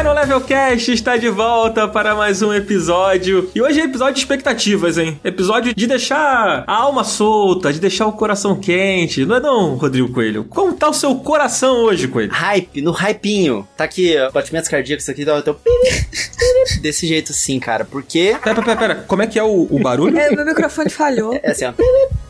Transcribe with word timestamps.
Final 0.00 0.14
Level 0.14 0.40
Cast 0.40 0.92
está 0.92 1.18
de 1.18 1.28
volta 1.28 1.86
para 1.86 2.14
mais 2.14 2.40
um 2.40 2.54
episódio. 2.54 3.50
E 3.54 3.60
hoje 3.60 3.82
é 3.82 3.84
episódio 3.84 4.14
de 4.14 4.20
expectativas, 4.20 4.96
hein? 4.96 5.20
Episódio 5.22 5.74
de 5.74 5.86
deixar 5.86 6.64
a 6.66 6.72
alma 6.74 7.04
solta, 7.04 7.70
de 7.70 7.78
deixar 7.78 8.06
o 8.06 8.12
coração 8.12 8.56
quente. 8.58 9.26
Não 9.26 9.36
é 9.36 9.40
não, 9.40 9.74
Rodrigo 9.74 10.10
Coelho? 10.10 10.44
Como 10.44 10.72
tá 10.72 10.88
o 10.88 10.94
seu 10.94 11.16
coração 11.16 11.84
hoje, 11.84 12.08
Coelho? 12.08 12.32
Hype, 12.32 12.80
no 12.80 12.92
hypinho. 12.92 13.68
Tá 13.76 13.84
aqui, 13.84 14.16
ó, 14.16 14.30
batimentos 14.30 14.70
cardíacos 14.70 15.06
aqui, 15.06 15.22
tá, 15.22 15.42
tá, 15.42 15.54
desse 16.80 17.06
jeito 17.06 17.34
sim, 17.34 17.60
cara. 17.60 17.84
Porque 17.84 18.34
Pera, 18.42 18.62
pera, 18.62 18.76
pera. 18.78 18.94
Como 19.06 19.20
é 19.20 19.26
que 19.26 19.38
é 19.38 19.42
o, 19.42 19.68
o 19.70 19.78
barulho? 19.82 20.16
É, 20.18 20.30
meu 20.30 20.46
microfone 20.46 20.88
falhou. 20.88 21.38
é 21.42 21.50
assim, 21.50 21.66
ó. 21.66 21.74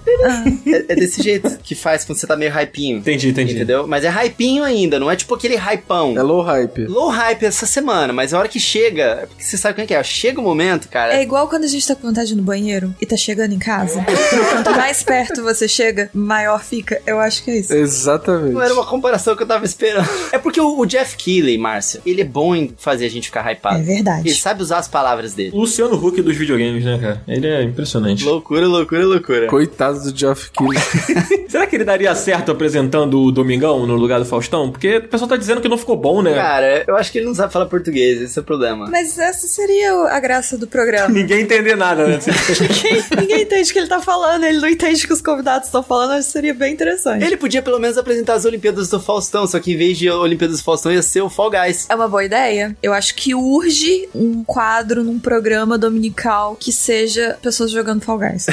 É, 0.07 0.93
é 0.93 0.95
desse 0.95 1.23
jeito 1.23 1.59
que 1.63 1.75
faz 1.75 2.05
quando 2.05 2.19
você 2.19 2.27
tá 2.27 2.37
meio 2.37 2.53
hypinho. 2.53 2.99
Entendi, 2.99 3.29
entendi. 3.29 3.55
Entendeu? 3.55 3.87
Mas 3.87 4.05
é 4.05 4.09
hypinho 4.09 4.65
ainda, 4.65 4.99
não 4.99 5.11
é 5.11 5.17
tipo 5.17 5.35
aquele 5.35 5.57
hypão. 5.57 6.17
É 6.17 6.23
low 6.23 6.43
hype. 6.43 6.87
Low 6.87 7.09
hype 7.09 7.45
essa 7.45 7.67
semana, 7.67 8.13
mas 8.13 8.33
a 8.35 8.39
hora 8.39 8.49
que 8.49 8.61
chega, 8.61 9.03
é 9.23 9.27
porque 9.27 9.43
você 9.43 9.57
sabe 9.57 9.75
como 9.75 9.85
é 9.85 9.87
que 9.87 9.95
é, 9.95 10.03
chega 10.03 10.41
o 10.41 10.45
momento, 10.45 10.89
cara. 10.89 11.15
É 11.15 11.23
igual 11.23 11.49
quando 11.49 11.65
a 11.65 11.69
gente 11.69 11.87
tá 11.87 11.95
com 11.95 12.07
vontade 12.07 12.29
de 12.29 12.35
ir 12.35 12.37
no 12.37 12.43
banheiro 12.43 12.95
e 13.01 13.07
tá 13.07 13.17
chegando 13.17 13.53
em 13.53 13.59
casa. 13.59 14.05
Quanto 14.53 14.71
mais 14.73 15.03
perto 15.03 15.43
você 15.43 15.67
chega, 15.69 16.11
maior 16.13 16.63
fica. 16.63 17.01
Eu 17.07 17.19
acho 17.19 17.43
que 17.45 17.51
é 17.51 17.59
isso. 17.59 17.73
Exatamente. 17.73 18.55
Não 18.55 18.63
era 18.63 18.73
uma 18.75 18.87
comparação 18.87 19.37
que 19.37 19.43
eu 19.43 19.47
tava 19.47 19.65
esperando. 19.65 20.09
É 20.33 20.39
porque 20.39 20.61
o, 20.61 20.79
o 20.81 20.87
Jeff 20.87 21.17
Keighley, 21.17 21.59
Márcia, 21.59 22.01
ele 22.05 22.21
é 22.21 22.25
bom 22.25 22.55
em 22.55 22.75
fazer 22.77 23.07
a 23.07 23.11
gente 23.11 23.27
ficar 23.27 23.47
É 23.49 23.53
hypado. 23.53 23.77
Ele 23.79 23.85
verdade. 23.85 24.35
sabe 24.35 24.63
usar 24.63 24.79
as 24.79 24.89
palavras 24.89 25.35
dele. 25.35 25.51
Luciano 25.55 25.95
Huck 25.97 26.21
dos 26.23 26.37
videogames, 26.37 26.85
né, 26.85 26.99
cara? 26.99 27.23
Ele 27.29 27.47
é 27.47 27.63
impressionante. 27.63 28.25
Loucura, 28.25 28.67
loucura, 28.67 29.05
loucura. 29.07 29.47
Coitado 29.47 30.00
do 30.05 30.17
Geoff 30.17 30.51
Keighley. 30.51 30.81
Será 31.49 31.67
que 31.67 31.77
ele 31.77 31.85
daria 31.85 32.15
certo 32.15 32.53
apresentando 32.53 33.21
o 33.21 33.33
Domingão 33.33 33.87
no 33.87 33.97
lugar 33.97 34.21
do 34.21 34.25
Faustão? 34.25 34.71
Porque 34.71 34.99
o 34.99 35.09
pessoal 35.09 35.29
tá 35.29 35.37
dizendo 35.37 35.61
que 35.61 35.69
não 35.69 35.77
ficou 35.77 35.97
bom, 35.97 36.23
né? 36.23 36.35
Cara, 36.35 36.85
eu 36.87 36.97
acho 36.97 37.11
que 37.11 37.19
ele 37.19 37.27
não 37.27 37.35
sabe 37.35 37.53
falar 37.53 37.67
português, 37.67 38.21
esse 38.23 38.39
é 38.39 38.43
o 38.43 38.45
problema. 38.45 38.87
Mas 38.89 39.19
essa 39.19 39.47
seria 39.47 39.93
a 40.09 40.21
graça 40.21 40.57
do 40.57 40.67
programa. 40.67 41.09
Ninguém 41.11 41.41
entender 41.41 41.77
nada, 41.77 42.07
né? 42.07 42.19
ninguém, 42.61 43.05
ninguém 43.19 43.43
entende 43.43 43.71
o 43.71 43.73
que 43.73 43.79
ele 43.79 43.89
tá 43.89 44.01
falando, 44.01 44.45
ele 44.45 44.61
não 44.61 44.69
entende 44.69 45.05
o 45.05 45.07
que 45.09 45.13
os 45.13 45.21
convidados 45.21 45.67
estão 45.67 45.83
falando, 45.83 46.13
acho 46.13 46.27
que 46.27 46.33
seria 46.33 46.55
bem 46.55 46.73
interessante. 46.73 47.25
Ele 47.25 47.37
podia 47.37 47.63
pelo 47.63 47.79
menos 47.79 47.99
apresentar 47.99 48.35
as 48.35 48.45
Olimpíadas 48.45 48.89
do 48.89 49.01
Faustão, 49.01 49.47
só 49.47 49.59
que 49.59 49.73
em 49.73 49.77
vez 49.77 49.99
de 49.99 50.09
Olimpíadas 50.11 50.59
do 50.59 50.65
Faustão 50.65 50.93
ia 50.93 51.03
ser 51.03 51.21
o 51.23 51.29
Fall 51.29 51.51
Guys. 51.51 51.87
É 51.89 51.95
uma 51.95 52.09
boa 52.09 52.25
ideia. 52.25 52.77
Eu 52.83 52.93
acho 52.93 53.15
que 53.15 53.35
urge 53.35 54.09
um 54.15 54.45
quadro 54.45 55.03
num 55.03 55.19
programa 55.19 55.77
dominical 55.77 56.57
que 56.57 56.73
seja 56.73 57.37
pessoas 57.43 57.71
jogando 57.71 58.03
Fall 58.03 58.19
Guys. 58.19 58.47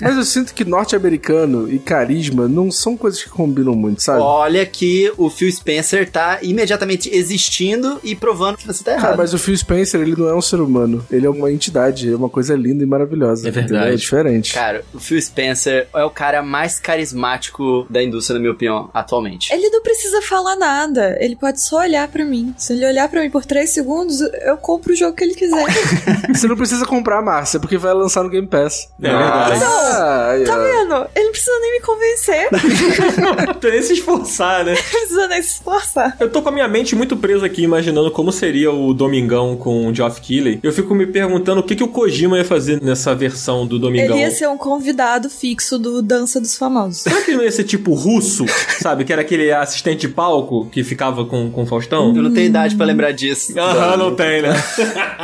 Mas 0.00 0.16
eu 0.16 0.24
sinto 0.24 0.54
que 0.54 0.64
norte-americano 0.76 1.72
e 1.72 1.78
carisma 1.78 2.46
não 2.46 2.70
são 2.70 2.96
coisas 2.96 3.22
que 3.22 3.30
combinam 3.30 3.74
muito, 3.74 4.02
sabe? 4.02 4.20
Olha 4.20 4.64
que 4.66 5.10
o 5.16 5.30
Phil 5.30 5.50
Spencer 5.50 6.08
tá 6.10 6.38
imediatamente 6.42 7.08
existindo 7.14 7.98
e 8.04 8.14
provando 8.14 8.56
que 8.58 8.66
você 8.66 8.84
tá 8.84 8.92
errado. 8.92 9.02
Cara, 9.04 9.16
mas 9.16 9.32
o 9.32 9.38
Phil 9.38 9.56
Spencer, 9.56 10.00
ele 10.00 10.14
não 10.16 10.28
é 10.28 10.34
um 10.34 10.42
ser 10.42 10.60
humano. 10.60 11.04
Ele 11.10 11.26
é 11.26 11.30
uma 11.30 11.50
entidade, 11.50 12.12
é 12.12 12.16
uma 12.16 12.28
coisa 12.28 12.54
linda 12.54 12.82
e 12.82 12.86
maravilhosa. 12.86 13.48
É 13.48 13.50
verdade. 13.50 13.74
entendeu? 13.74 13.94
É 13.94 13.96
diferente. 13.96 14.52
Cara, 14.54 14.84
o 14.92 15.00
Phil 15.00 15.20
Spencer 15.20 15.88
é 15.94 16.04
o 16.04 16.10
cara 16.10 16.42
mais 16.42 16.78
carismático 16.78 17.86
da 17.88 18.02
indústria, 18.02 18.34
na 18.34 18.40
minha 18.40 18.52
opinião, 18.52 18.90
atualmente. 18.92 19.52
Ele 19.52 19.68
não 19.70 19.82
precisa 19.82 20.20
falar 20.22 20.56
nada, 20.56 21.16
ele 21.20 21.36
pode 21.36 21.60
só 21.60 21.80
olhar 21.80 22.06
pra 22.08 22.24
mim. 22.24 22.54
Se 22.58 22.72
ele 22.74 22.86
olhar 22.86 23.08
pra 23.08 23.20
mim 23.22 23.30
por 23.30 23.44
3 23.44 23.68
segundos, 23.68 24.20
eu 24.20 24.56
compro 24.56 24.92
o 24.92 24.96
jogo 24.96 25.14
que 25.16 25.24
ele 25.24 25.34
quiser. 25.34 25.66
Você 26.34 26.46
não 26.46 26.56
precisa 26.56 26.84
comprar, 26.84 27.22
Márcia, 27.22 27.58
porque 27.58 27.78
vai 27.78 27.94
lançar 27.94 28.22
no 28.22 28.28
Game 28.30 28.46
Pass. 28.46 28.88
É 29.00 29.08
verdade. 29.08 29.64
Ah, 29.64 30.34
tá. 30.46 30.65
Vendo? 30.66 31.08
Ele 31.14 31.24
não 31.24 31.32
precisa 31.32 31.58
nem 31.60 31.72
me 31.72 31.80
convencer, 31.80 32.48
não 32.52 33.36
Não 33.46 33.54
precisa 33.54 33.70
nem 33.72 33.82
se 33.82 33.92
esforçar, 33.94 34.64
né? 34.64 34.74
precisa 34.74 35.28
nem 35.28 35.42
se 35.42 35.54
esforçar. 35.54 36.16
Eu 36.18 36.30
tô 36.30 36.42
com 36.42 36.48
a 36.48 36.52
minha 36.52 36.68
mente 36.68 36.94
muito 36.94 37.16
presa 37.16 37.46
aqui, 37.46 37.62
imaginando 37.62 38.10
como 38.10 38.32
seria 38.32 38.70
o 38.70 38.92
Domingão 38.94 39.56
com 39.56 39.86
o 39.86 39.94
Geoff 39.94 40.20
Keighley. 40.20 40.60
Eu 40.62 40.72
fico 40.72 40.94
me 40.94 41.06
perguntando 41.06 41.60
o 41.60 41.64
que, 41.64 41.76
que 41.76 41.84
o 41.84 41.88
Kojima 41.88 42.38
ia 42.38 42.44
fazer 42.44 42.82
nessa 42.82 43.14
versão 43.14 43.66
do 43.66 43.78
Domingão. 43.78 44.16
Ele 44.16 44.24
ia 44.24 44.30
ser 44.30 44.48
um 44.48 44.56
convidado 44.56 45.28
fixo 45.30 45.78
do 45.78 46.02
Dança 46.02 46.40
dos 46.40 46.56
Famosos. 46.56 47.02
Será 47.02 47.20
que 47.22 47.30
ele 47.30 47.38
não 47.38 47.44
ia 47.44 47.52
ser 47.52 47.64
tipo 47.64 47.94
russo, 47.94 48.44
sabe? 48.80 49.04
Que 49.04 49.12
era 49.12 49.22
aquele 49.22 49.52
assistente 49.52 50.02
de 50.02 50.08
palco 50.08 50.66
que 50.70 50.82
ficava 50.84 51.24
com, 51.24 51.50
com 51.50 51.62
o 51.62 51.66
Faustão? 51.66 52.14
Eu 52.14 52.22
não 52.22 52.32
tenho 52.32 52.46
idade 52.46 52.76
pra 52.76 52.86
lembrar 52.86 53.12
disso. 53.12 53.58
Aham, 53.58 53.96
não 53.96 54.14
tem, 54.14 54.42
né? 54.42 54.50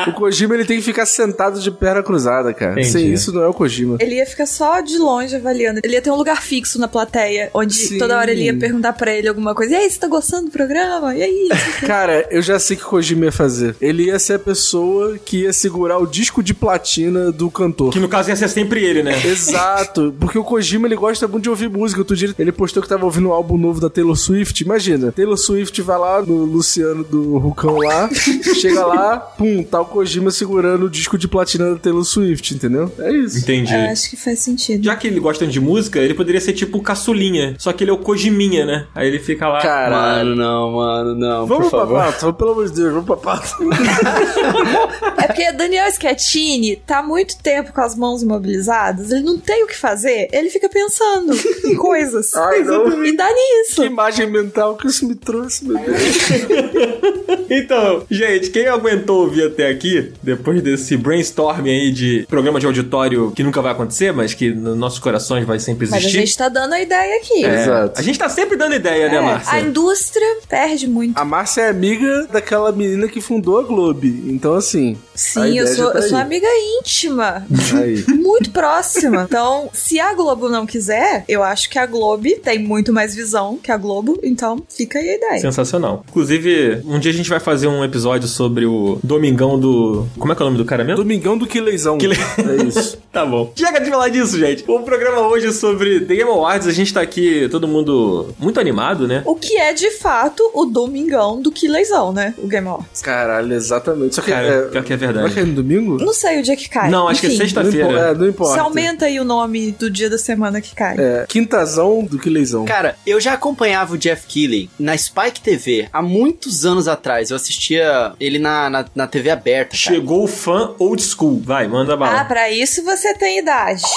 O 0.07 0.13
Kojima, 0.13 0.55
ele 0.55 0.65
tem 0.65 0.79
que 0.79 0.83
ficar 0.83 1.07
sentado 1.07 1.61
de 1.61 1.71
perna 1.71 2.03
cruzada, 2.03 2.53
cara. 2.53 2.73
Entendi. 2.73 2.89
Sem 2.89 3.13
isso, 3.13 3.33
não 3.33 3.43
é 3.43 3.49
o 3.49 3.55
Kojima. 3.55 3.99
Ele 4.01 4.17
ia 4.17 4.27
ficar 4.27 4.47
só 4.47 4.81
de 4.81 4.99
longe 4.99 5.32
avaliando. 5.37 5.81
Ele 5.83 5.95
ia 5.95 6.03
ter 6.03 6.11
um 6.11 6.17
lugar 6.17 6.43
fixo 6.43 6.79
na 6.79 6.89
plateia, 6.89 7.51
onde 7.55 7.75
Sim. 7.75 7.99
toda 7.99 8.17
hora 8.17 8.31
ele 8.31 8.45
ia 8.45 8.57
perguntar 8.57 8.93
pra 8.93 9.13
ele 9.13 9.29
alguma 9.29 9.55
coisa. 9.55 9.75
E 9.75 9.77
aí, 9.77 9.91
você 9.91 9.99
tá 9.99 10.09
gostando 10.09 10.47
do 10.47 10.51
programa? 10.51 11.15
E 11.17 11.23
aí? 11.23 11.49
Cara, 11.87 12.27
eu 12.31 12.43
já 12.43 12.59
sei 12.59 12.77
o 12.77 12.81
que 12.81 12.87
o 12.87 12.89
Kojima 12.89 13.27
ia 13.27 13.33
fazer. 13.33 13.77
Ele 13.81 14.05
ia 14.05 14.19
ser 14.19 14.35
a 14.35 14.39
pessoa 14.39 15.19
que 15.19 15.43
ia 15.43 15.53
segurar 15.53 15.99
o 15.99 16.07
disco 16.07 16.43
de 16.43 16.55
platina 16.55 17.33
do 17.33 17.51
cantor. 17.51 17.93
Que 17.93 18.01
no 18.01 18.09
caso 18.09 18.31
ia 18.31 18.37
ser 18.37 18.49
sempre 18.49 18.85
ele, 18.85 19.03
né? 19.03 19.21
Exato, 19.27 20.15
porque 20.19 20.39
o 20.39 20.45
Kojima 20.45 20.87
ele 20.87 20.97
gosta 20.97 21.27
muito 21.29 21.45
de 21.45 21.51
ouvir 21.51 21.69
música. 21.69 22.01
Outro 22.01 22.17
dia 22.17 22.35
ele 22.39 22.53
postou 22.53 22.83
que 22.83 22.89
tava 22.89 23.05
ouvindo 23.05 23.29
um 23.29 23.33
álbum 23.33 23.57
novo 23.57 23.81
da 23.81 23.91
Taylor 23.91 24.17
Swift. 24.17 24.63
Imagina, 24.63 25.13
Taylor 25.13 25.37
Swift 25.37 25.81
vai 25.83 25.99
lá 25.99 26.23
no 26.23 26.45
Luciano 26.45 27.05
do 27.05 27.39
Rucão 27.39 27.77
lá, 27.79 28.09
chega 28.61 28.87
lá, 28.87 29.17
pum, 29.19 29.63
tá 29.63 29.81
o 29.81 29.85
Kojima 29.85 30.31
segurando 30.31 30.87
o 30.87 30.91
disco 30.91 31.19
de 31.19 31.29
platina 31.29 31.71
da 31.71 31.77
Taylor 31.77 32.05
Swift, 32.05 32.55
entendeu? 32.55 32.93
É 32.99 33.13
isso. 33.13 33.39
Entendi. 33.39 33.75
Eu 33.75 33.81
acho 33.81 34.11
que 34.11 34.17
faz 34.17 34.39
sentido. 34.41 34.85
Já 34.85 34.97
que 34.97 35.07
ele 35.07 35.21
gosta 35.23 35.47
de 35.47 35.61
música, 35.61 35.99
ele 35.99 36.15
poderia 36.15 36.41
ser 36.41 36.53
tipo 36.53 36.79
o 36.79 36.83
caçulinha. 36.83 37.55
Só 37.59 37.73
que 37.73 37.85
ele 37.85 37.91
é 37.91 37.95
o 37.95 37.99
Kojiminha, 37.99 38.67
né? 38.67 38.87
Aí 38.95 39.07
ele 39.09 39.19
fica 39.19 39.49
lá. 39.49 39.61
Caralho. 39.61 40.31
Mano, 40.31 40.37
não, 40.37 40.73
mano, 40.73 41.15
não. 41.15 41.47
Vamos 41.47 41.69
por 41.71 41.87
pra 41.87 42.05
pato, 42.07 42.33
pelo 42.35 42.53
amor 42.53 42.69
de 42.69 42.75
Deus, 42.75 42.93
vamos 42.93 43.07
pra 43.07 43.17
pato. 43.17 43.57
É 45.23 45.27
porque 45.27 45.53
Daniel 45.53 45.89
Schettini 45.93 46.77
tá 46.77 47.01
muito 47.03 47.39
tempo 47.41 47.73
com 47.73 47.81
as 47.81 47.95
mãos 47.95 48.23
imobilizadas, 48.23 49.13
ele 49.13 49.23
não 49.23 49.39
tem 49.39 49.63
o 49.63 49.67
que 49.69 49.77
fazer, 49.77 50.29
ele 50.33 50.51
fica 50.51 50.69
pensando 50.69 51.33
em 51.65 51.77
coisas. 51.77 52.35
Ai. 52.37 52.61
E 52.63 53.17
dá 53.17 53.29
Que 53.29 53.35
nisso. 53.35 53.85
imagem 53.85 54.29
mental 54.29 54.77
que 54.77 54.89
isso 54.89 55.07
me 55.07 55.15
trouxe, 55.15 55.65
meu 55.67 55.79
Deus. 55.79 56.03
Então, 57.51 58.05
gente, 58.11 58.51
quem 58.51 58.67
aguentou 58.67 59.23
ouvir 59.23 59.45
até 59.47 59.69
aqui, 59.69 60.13
depois 60.23 60.63
desse 60.63 60.97
brainstorming 60.97 61.71
aí 61.71 61.93
de 61.93 62.27
programa 62.29 62.59
de 62.59 62.65
auditório 62.67 63.31
que 63.33 63.43
nunca 63.43 63.61
vai 63.61 63.73
acontecer, 63.73 64.11
mas 64.13 64.33
que 64.33 64.51
nos 64.55 64.77
nossos 64.77 64.99
corações 65.13 65.45
vai 65.47 65.59
sempre 65.59 65.87
Mas 65.87 65.93
a 65.95 65.99
existir. 65.99 66.19
gente 66.21 66.37
tá 66.39 66.49
dando 66.49 66.73
a 66.73 66.81
ideia 66.81 67.19
aqui. 67.19 67.45
É, 67.45 67.63
Exato. 67.63 68.01
A 68.01 68.03
gente 68.03 68.19
tá 68.19 68.29
sempre 68.31 68.57
dando 68.57 68.75
ideia, 68.75 69.09
né, 69.11 69.17
É, 69.17 69.21
Márcia? 69.21 69.53
a 69.53 69.61
indústria 69.61 70.27
perde 70.49 70.89
muito. 70.89 71.19
A 71.19 71.25
Márcia 71.25 71.63
é 71.63 71.69
amiga 71.69 72.27
daquela 72.33 72.73
menina 72.73 73.07
que 73.09 73.21
fundou 73.21 73.59
a 73.61 73.63
Globe. 73.63 74.25
Então, 74.29 74.55
assim. 74.55 74.97
Sim, 75.15 75.59
eu 75.59 75.67
sou, 75.67 75.91
tá 75.93 75.99
eu 75.99 76.03
sou 76.09 76.17
amiga 76.19 76.47
íntima. 76.81 77.47
Aí. 77.79 78.03
Muito 78.17 78.51
próxima. 78.51 79.23
Então, 79.29 79.69
se 79.73 80.01
a 80.01 80.15
Globo 80.15 80.49
não 80.49 80.65
quiser, 80.67 81.25
eu 81.29 81.43
acho 81.43 81.69
que 81.69 81.79
a 81.79 81.85
Globo 81.87 82.23
tem 82.43 82.59
muito 82.59 82.93
mais 82.93 83.15
visão 83.15 83.59
que 83.63 83.71
a 83.71 83.77
Globo. 83.77 84.19
Então, 84.23 84.63
fica 84.69 84.99
aí 84.99 85.11
a 85.11 85.17
ideia. 85.17 85.41
Sensacional. 85.41 86.05
Inclusive, 86.09 86.81
um 86.87 86.99
dia 86.99 87.11
a 87.11 87.15
gente 87.15 87.29
vai 87.29 87.41
fazer 87.41 87.67
um 87.67 87.85
episódio 87.85 88.29
sobre 88.29 88.65
o 88.65 88.99
Domingão 89.03 89.59
do. 89.59 90.07
Como 90.19 90.33
é 90.33 90.37
que 90.37 90.43
é 90.43 90.45
o 90.45 90.49
nome 90.49 90.59
do 90.59 90.65
cara 90.65 90.85
mesmo? 90.85 91.03
Domingão 91.03 91.37
do 91.37 91.47
Quileizão. 91.47 91.99
Quile- 91.99 92.17
É 92.39 92.63
isso. 92.65 92.99
Tá 93.13 93.27
bom. 93.27 93.53
Chega 93.55 93.79
de 93.79 93.91
falar 93.91 94.09
disso, 94.09 94.39
gente. 94.39 94.65
O 94.67 94.81
programa 94.81 95.02
hoje 95.11 95.49
é 95.49 95.53
sobre 95.53 96.01
The 96.01 96.15
Game 96.17 96.31
Awards. 96.31 96.67
A 96.67 96.73
gente 96.73 96.93
tá 96.93 97.01
aqui, 97.01 97.49
todo 97.51 97.67
mundo 97.69 98.35
muito 98.39 98.59
animado, 98.61 99.07
né? 99.09 99.23
O 99.25 99.35
que 99.35 99.57
é, 99.57 99.73
de 99.73 99.91
fato, 99.91 100.51
o 100.55 100.65
domingão 100.65 101.41
do 101.41 101.51
Quileizão, 101.51 102.13
né? 102.13 102.35
O 102.39 102.47
Game 102.47 102.67
Awards. 102.69 103.03
Caralho, 103.03 103.53
exatamente. 103.55 104.15
Só 104.15 104.23
que 104.23 104.31
Cara, 104.31 104.47
é, 104.47 104.63
pior 104.69 104.85
que 104.85 104.93
é 104.93 104.97
vai 104.97 105.09
verdade. 105.13 105.35
cair 105.35 105.47
no 105.47 105.55
domingo? 105.55 105.97
Não 105.99 106.13
sei 106.13 106.41
o 106.41 106.43
dia 106.43 106.57
que 106.57 106.69
cai. 106.69 106.91
Não, 106.91 107.09
acho 107.09 107.21
que 107.21 107.27
é 107.27 107.31
Enfim, 107.31 107.39
Não 107.39 107.47
sexta-feira. 107.47 107.99
É, 108.11 108.15
não 108.15 108.29
importa. 108.29 108.55
Se 108.55 108.59
aumenta 108.61 109.05
aí 109.07 109.19
o 109.21 109.25
nome 109.25 109.73
do 109.73 109.91
dia 109.91 110.09
da 110.09 110.19
semana 110.19 110.61
que 110.61 110.75
cai. 110.75 110.97
É, 110.99 111.25
quintazão 111.29 112.05
do 112.05 112.19
Quileizão. 112.19 112.65
Cara, 112.65 112.97
eu 113.07 113.21
já 113.21 113.33
acompanhava 113.35 113.95
o 113.95 113.99
Jeff 113.99 114.27
Keighley 114.27 114.71
na 114.79 114.97
Spike 114.97 115.41
TV 115.41 115.89
há 115.93 116.03
muitos 116.03 116.65
anos 116.65 116.89
atrás. 116.89 117.31
Eu 117.31 117.37
assistia 117.37 118.13
ele 118.21 118.39
na, 118.39 118.69
na, 118.71 118.85
na 118.95 119.07
TV 119.07 119.31
aberta. 119.31 119.71
cara. 119.71 119.77
Chegou 119.97 120.25
o 120.25 120.29
fã 120.29 120.75
old 120.79 121.03
school. 121.03 121.41
Vai, 121.45 121.67
manda 121.69 121.95
Ah, 121.95 121.97
bala. 121.97 122.25
pra 122.25 122.51
isso 122.51 122.83
você 122.85 123.15
tem 123.15 123.39
idade. 123.39 123.83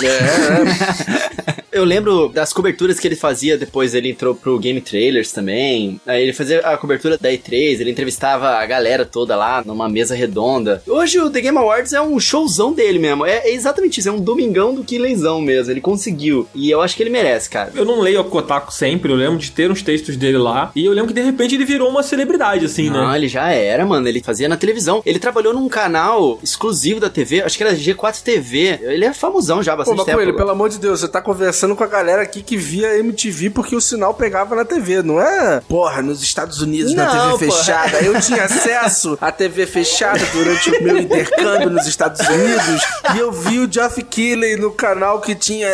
Eu 1.71 1.83
lembro 1.83 2.29
das 2.29 2.53
coberturas 2.53 2.97
que 2.99 3.05
ele 3.05 3.17
fazia 3.17 3.57
depois 3.57 3.93
ele 3.93 4.09
entrou 4.09 4.33
pro 4.33 4.57
Game 4.57 4.79
Trailers 4.79 5.33
também. 5.33 5.99
Aí 6.05 6.23
ele 6.23 6.31
fazia 6.31 6.59
a 6.61 6.77
cobertura 6.77 7.17
da 7.17 7.29
E3, 7.29 7.81
ele 7.81 7.91
entrevistava 7.91 8.47
a 8.51 8.65
galera 8.65 9.03
toda 9.05 9.35
lá 9.35 9.61
numa 9.65 9.89
mesa 9.89 10.15
redonda. 10.15 10.81
Hoje 10.87 11.19
o 11.19 11.29
The 11.29 11.41
Game 11.41 11.57
Awards 11.57 11.91
é 11.91 12.01
um 12.01 12.17
showzão 12.17 12.71
dele 12.71 12.97
mesmo. 12.97 13.25
É, 13.25 13.39
é 13.49 13.53
exatamente 13.53 13.99
isso, 13.99 14.07
é 14.07 14.11
um 14.11 14.21
domingão 14.21 14.73
do 14.73 14.85
Quileizão 14.85 15.41
mesmo. 15.41 15.71
Ele 15.71 15.81
conseguiu. 15.81 16.47
E 16.55 16.69
eu 16.71 16.81
acho 16.81 16.95
que 16.95 17.03
ele 17.03 17.09
merece, 17.09 17.49
cara. 17.49 17.71
Eu 17.75 17.83
não 17.83 17.99
leio 17.99 18.21
o 18.21 18.23
Kotaku 18.23 18.73
sempre, 18.73 19.11
eu 19.11 19.17
lembro 19.17 19.37
de 19.37 19.51
ter 19.51 19.69
uns 19.69 19.81
textos 19.81 20.15
dele 20.15 20.37
lá. 20.37 20.71
E 20.75 20.85
eu 20.85 20.93
lembro 20.93 21.09
que 21.13 21.19
de 21.19 21.25
repente 21.25 21.55
ele 21.55 21.65
virou 21.65 21.89
uma 21.89 22.03
celebridade, 22.03 22.65
assim, 22.65 22.89
Não, 22.89 23.09
né? 23.09 23.17
ele 23.17 23.27
já 23.27 23.49
era, 23.51 23.85
mano. 23.85 24.07
Ele 24.07 24.21
fazia 24.23 24.47
na 24.47 24.55
televisão. 24.55 25.01
Ele 25.05 25.19
trabalhou 25.19 25.53
num 25.53 25.67
canal 25.67 26.39
exclusivo 26.41 27.01
da 27.01 27.09
TV, 27.09 27.41
acho 27.41 27.57
que 27.57 27.63
era 27.63 27.75
G4 27.75 28.21
TV. 28.21 28.79
Ele 28.81 29.03
é 29.03 29.13
famosão 29.13 29.61
já 29.61 29.73
há 29.73 29.75
Pô, 29.75 29.79
bastante 29.79 29.97
mas 29.97 30.05
tempo. 30.05 30.17
com 30.17 30.23
ele, 30.23 30.33
pelo 30.33 30.51
amor 30.51 30.69
de 30.69 30.79
Deus, 30.79 30.84
você 30.89 31.07
tá 31.07 31.21
conversando 31.21 31.75
com 31.75 31.83
a 31.83 31.87
galera 31.87 32.21
aqui 32.21 32.41
que 32.41 32.57
via 32.57 32.97
MTV 32.99 33.49
porque 33.51 33.75
o 33.75 33.81
sinal 33.81 34.13
pegava 34.13 34.55
na 34.55 34.65
TV, 34.65 35.01
não 35.01 35.19
é? 35.21 35.61
Porra, 35.67 36.01
nos 36.01 36.21
Estados 36.21 36.61
Unidos 36.61 36.93
na 36.93 37.05
Não, 37.05 37.37
TV 37.37 37.47
porra. 37.47 37.57
fechada. 37.59 37.97
Eu 38.01 38.19
tinha 38.21 38.43
acesso 38.45 39.17
à 39.21 39.31
TV 39.31 39.65
fechada 39.65 40.19
durante 40.33 40.69
o 40.71 40.83
meu 40.83 40.97
intercâmbio 40.97 41.69
nos 41.69 41.85
Estados 41.87 42.19
Unidos 42.27 42.81
e 43.15 43.19
eu 43.19 43.31
vi 43.31 43.59
o 43.59 43.71
Geoff 43.71 44.01
Keighley 44.03 44.55
no 44.57 44.71
canal 44.71 45.21
que 45.21 45.35
tinha 45.35 45.69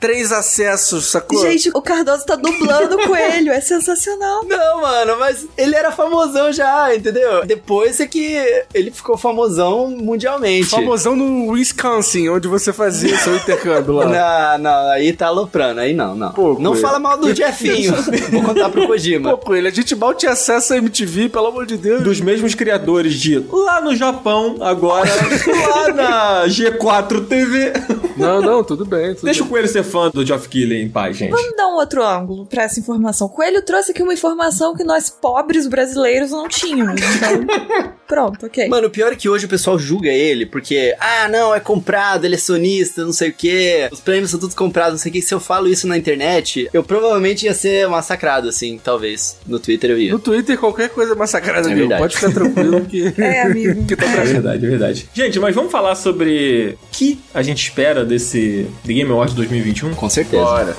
três 0.00 0.32
acessos, 0.32 1.06
sacou? 1.10 1.40
Gente, 1.40 1.70
o 1.74 1.82
Cardoso 1.82 2.24
tá 2.26 2.36
dublando 2.36 2.96
o 2.96 3.06
coelho, 3.06 3.52
é 3.52 3.60
sensacional. 3.60 4.44
Não, 4.44 4.80
mano, 4.82 5.16
mas 5.18 5.46
ele 5.56 5.74
era 5.74 5.90
famosão 5.92 6.52
já, 6.52 6.94
entendeu? 6.94 7.44
Depois 7.44 8.00
é 8.00 8.06
que 8.06 8.36
ele 8.74 8.90
ficou 8.90 9.16
famosão 9.16 9.88
mundialmente. 9.90 10.68
Famosão 10.68 11.14
no 11.16 11.52
Wisconsin, 11.52 12.28
onde 12.28 12.48
você 12.48 12.72
fazia 12.72 13.16
seu 13.18 13.36
intercâmbio 13.36 13.94
lá. 13.94 14.06
Não, 14.46 14.58
não, 14.58 14.90
aí 14.90 15.12
tá 15.12 15.26
aloprando, 15.26 15.80
aí 15.80 15.92
não, 15.92 16.14
não. 16.14 16.32
Pô, 16.32 16.56
não 16.58 16.74
fala 16.74 16.98
mal 16.98 17.18
do 17.18 17.32
Jeffinho. 17.34 17.94
Vou 18.30 18.42
contar 18.42 18.68
pro 18.68 18.86
Kojima. 18.86 19.30
Pô, 19.30 19.38
Coelho, 19.38 19.66
a 19.68 19.70
gente 19.70 19.94
mal 19.94 20.14
tinha 20.14 20.32
acesso 20.32 20.74
à 20.74 20.76
MTV, 20.76 21.28
pelo 21.28 21.46
amor 21.46 21.66
de 21.66 21.76
Deus. 21.76 22.02
Dos 22.02 22.20
mesmos 22.20 22.54
criadores 22.54 23.14
de 23.14 23.44
lá 23.50 23.80
no 23.80 23.94
Japão, 23.94 24.56
agora 24.60 25.10
lá 25.68 25.92
na 25.92 26.44
G4 26.46 27.26
TV. 27.26 27.72
Não, 28.16 28.40
não, 28.40 28.64
tudo 28.64 28.84
bem. 28.84 29.14
Tudo 29.14 29.24
Deixa 29.24 29.40
o 29.40 29.44
bem. 29.44 29.50
Coelho 29.52 29.68
ser 29.68 29.82
fã 29.82 30.10
do 30.10 30.24
Geoff 30.24 30.48
Keighley 30.48 30.82
em 30.82 30.88
paz, 30.88 31.16
gente. 31.16 31.30
Vamos 31.30 31.56
dar 31.56 31.68
um 31.68 31.74
outro 31.74 32.04
ângulo 32.04 32.46
pra 32.46 32.62
essa 32.62 32.80
informação. 32.80 33.28
Coelho 33.28 33.62
trouxe 33.62 33.90
aqui 33.90 34.02
uma 34.02 34.14
informação 34.14 34.74
que 34.74 34.84
nós 34.84 35.10
pobres 35.10 35.66
brasileiros 35.66 36.30
não 36.30 36.48
tínhamos. 36.48 37.00
Então, 37.00 37.92
pronto, 38.06 38.46
ok. 38.46 38.68
Mano, 38.68 38.86
o 38.86 38.90
pior 38.90 39.12
é 39.12 39.16
que 39.16 39.28
hoje 39.28 39.46
o 39.46 39.48
pessoal 39.48 39.78
julga 39.78 40.08
ele, 40.08 40.46
porque, 40.46 40.94
ah, 40.98 41.28
não, 41.28 41.54
é 41.54 41.60
comprado, 41.60 42.24
ele 42.24 42.36
é 42.36 42.38
sonista, 42.38 43.04
não 43.04 43.12
sei 43.12 43.30
o 43.30 43.32
quê, 43.32 43.88
os 43.92 44.00
prêmios 44.00 44.32
são 44.36 44.40
todos 44.40 44.54
comprados, 44.54 44.92
não 44.92 44.98
sei 44.98 45.10
o 45.10 45.12
quê. 45.14 45.22
Se 45.22 45.34
eu 45.34 45.40
falo 45.40 45.66
isso 45.66 45.88
na 45.88 45.96
internet, 45.96 46.68
eu 46.72 46.84
provavelmente 46.84 47.46
ia 47.46 47.54
ser 47.54 47.88
massacrado, 47.88 48.48
assim, 48.48 48.78
talvez. 48.82 49.38
No 49.46 49.58
Twitter 49.58 49.90
eu 49.90 49.98
ia. 49.98 50.12
No 50.12 50.18
Twitter, 50.18 50.58
qualquer 50.58 50.90
coisa 50.90 51.12
é 51.12 51.16
massacrada 51.16 51.70
É 51.70 51.74
verdade. 51.74 52.00
Pode 52.00 52.16
ficar 52.16 52.32
tranquilo 52.32 52.80
que. 52.82 53.06
É, 53.26 53.42
amigo. 53.42 53.84
que 53.86 53.96
tá 53.96 54.06
É 54.06 54.24
verdade, 54.24 54.66
é 54.66 54.68
verdade. 54.68 55.08
Gente, 55.12 55.40
mas 55.40 55.54
vamos 55.54 55.72
falar 55.72 55.94
sobre 55.94 56.76
o 56.82 56.86
que 56.92 57.18
a 57.32 57.42
gente 57.42 57.62
espera 57.62 58.04
desse 58.04 58.66
The 58.84 58.92
Game 58.92 59.10
Awards 59.10 59.34
2021? 59.34 59.94
Com 59.94 60.08
certeza. 60.08 60.42
Bora. 60.42 60.76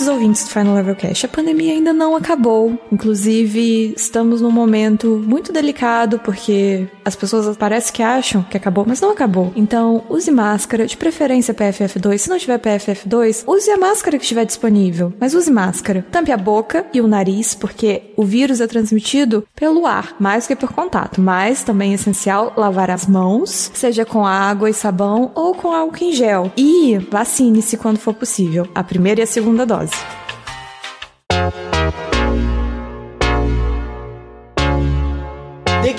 Queridos 0.00 0.16
ouvintes 0.16 0.44
do 0.44 0.50
Final 0.50 0.74
Level 0.76 0.96
Cash, 0.96 1.26
a 1.26 1.28
pandemia 1.28 1.74
ainda 1.74 1.92
não 1.92 2.16
acabou. 2.16 2.80
Inclusive, 2.90 3.92
estamos 3.94 4.40
num 4.40 4.50
momento 4.50 5.22
muito 5.26 5.52
delicado 5.52 6.18
porque 6.20 6.88
as 7.04 7.14
pessoas 7.14 7.54
parece 7.54 7.92
que 7.92 8.02
acham 8.02 8.42
que 8.42 8.56
acabou, 8.56 8.86
mas 8.88 8.98
não 8.98 9.10
acabou. 9.10 9.52
Então, 9.54 10.02
use 10.08 10.30
máscara, 10.30 10.86
de 10.86 10.96
preferência 10.96 11.52
PFF2. 11.52 12.16
Se 12.16 12.30
não 12.30 12.38
tiver 12.38 12.58
PFF2, 12.58 13.44
use 13.46 13.70
a 13.70 13.76
máscara 13.76 14.16
que 14.16 14.22
estiver 14.22 14.46
disponível, 14.46 15.12
mas 15.20 15.34
use 15.34 15.50
máscara. 15.50 16.06
Tampe 16.10 16.32
a 16.32 16.36
boca 16.38 16.86
e 16.94 17.00
o 17.02 17.06
nariz, 17.06 17.54
porque 17.54 18.14
o 18.16 18.24
vírus 18.24 18.62
é 18.62 18.66
transmitido 18.66 19.46
pelo 19.54 19.86
ar, 19.86 20.16
mais 20.18 20.46
que 20.46 20.56
por 20.56 20.72
contato. 20.72 21.20
Mas 21.20 21.62
também 21.62 21.92
é 21.92 21.96
essencial 21.96 22.54
lavar 22.56 22.90
as 22.90 23.06
mãos, 23.06 23.70
seja 23.74 24.06
com 24.06 24.24
água 24.24 24.70
e 24.70 24.72
sabão 24.72 25.30
ou 25.34 25.54
com 25.54 25.70
álcool 25.70 26.04
em 26.04 26.12
gel. 26.12 26.50
E 26.56 26.96
vacine-se 27.10 27.76
quando 27.76 27.98
for 27.98 28.14
possível, 28.14 28.66
a 28.74 28.82
primeira 28.82 29.20
e 29.20 29.24
a 29.24 29.26
segunda 29.26 29.66
dose. 29.66 29.89
The 29.90 30.19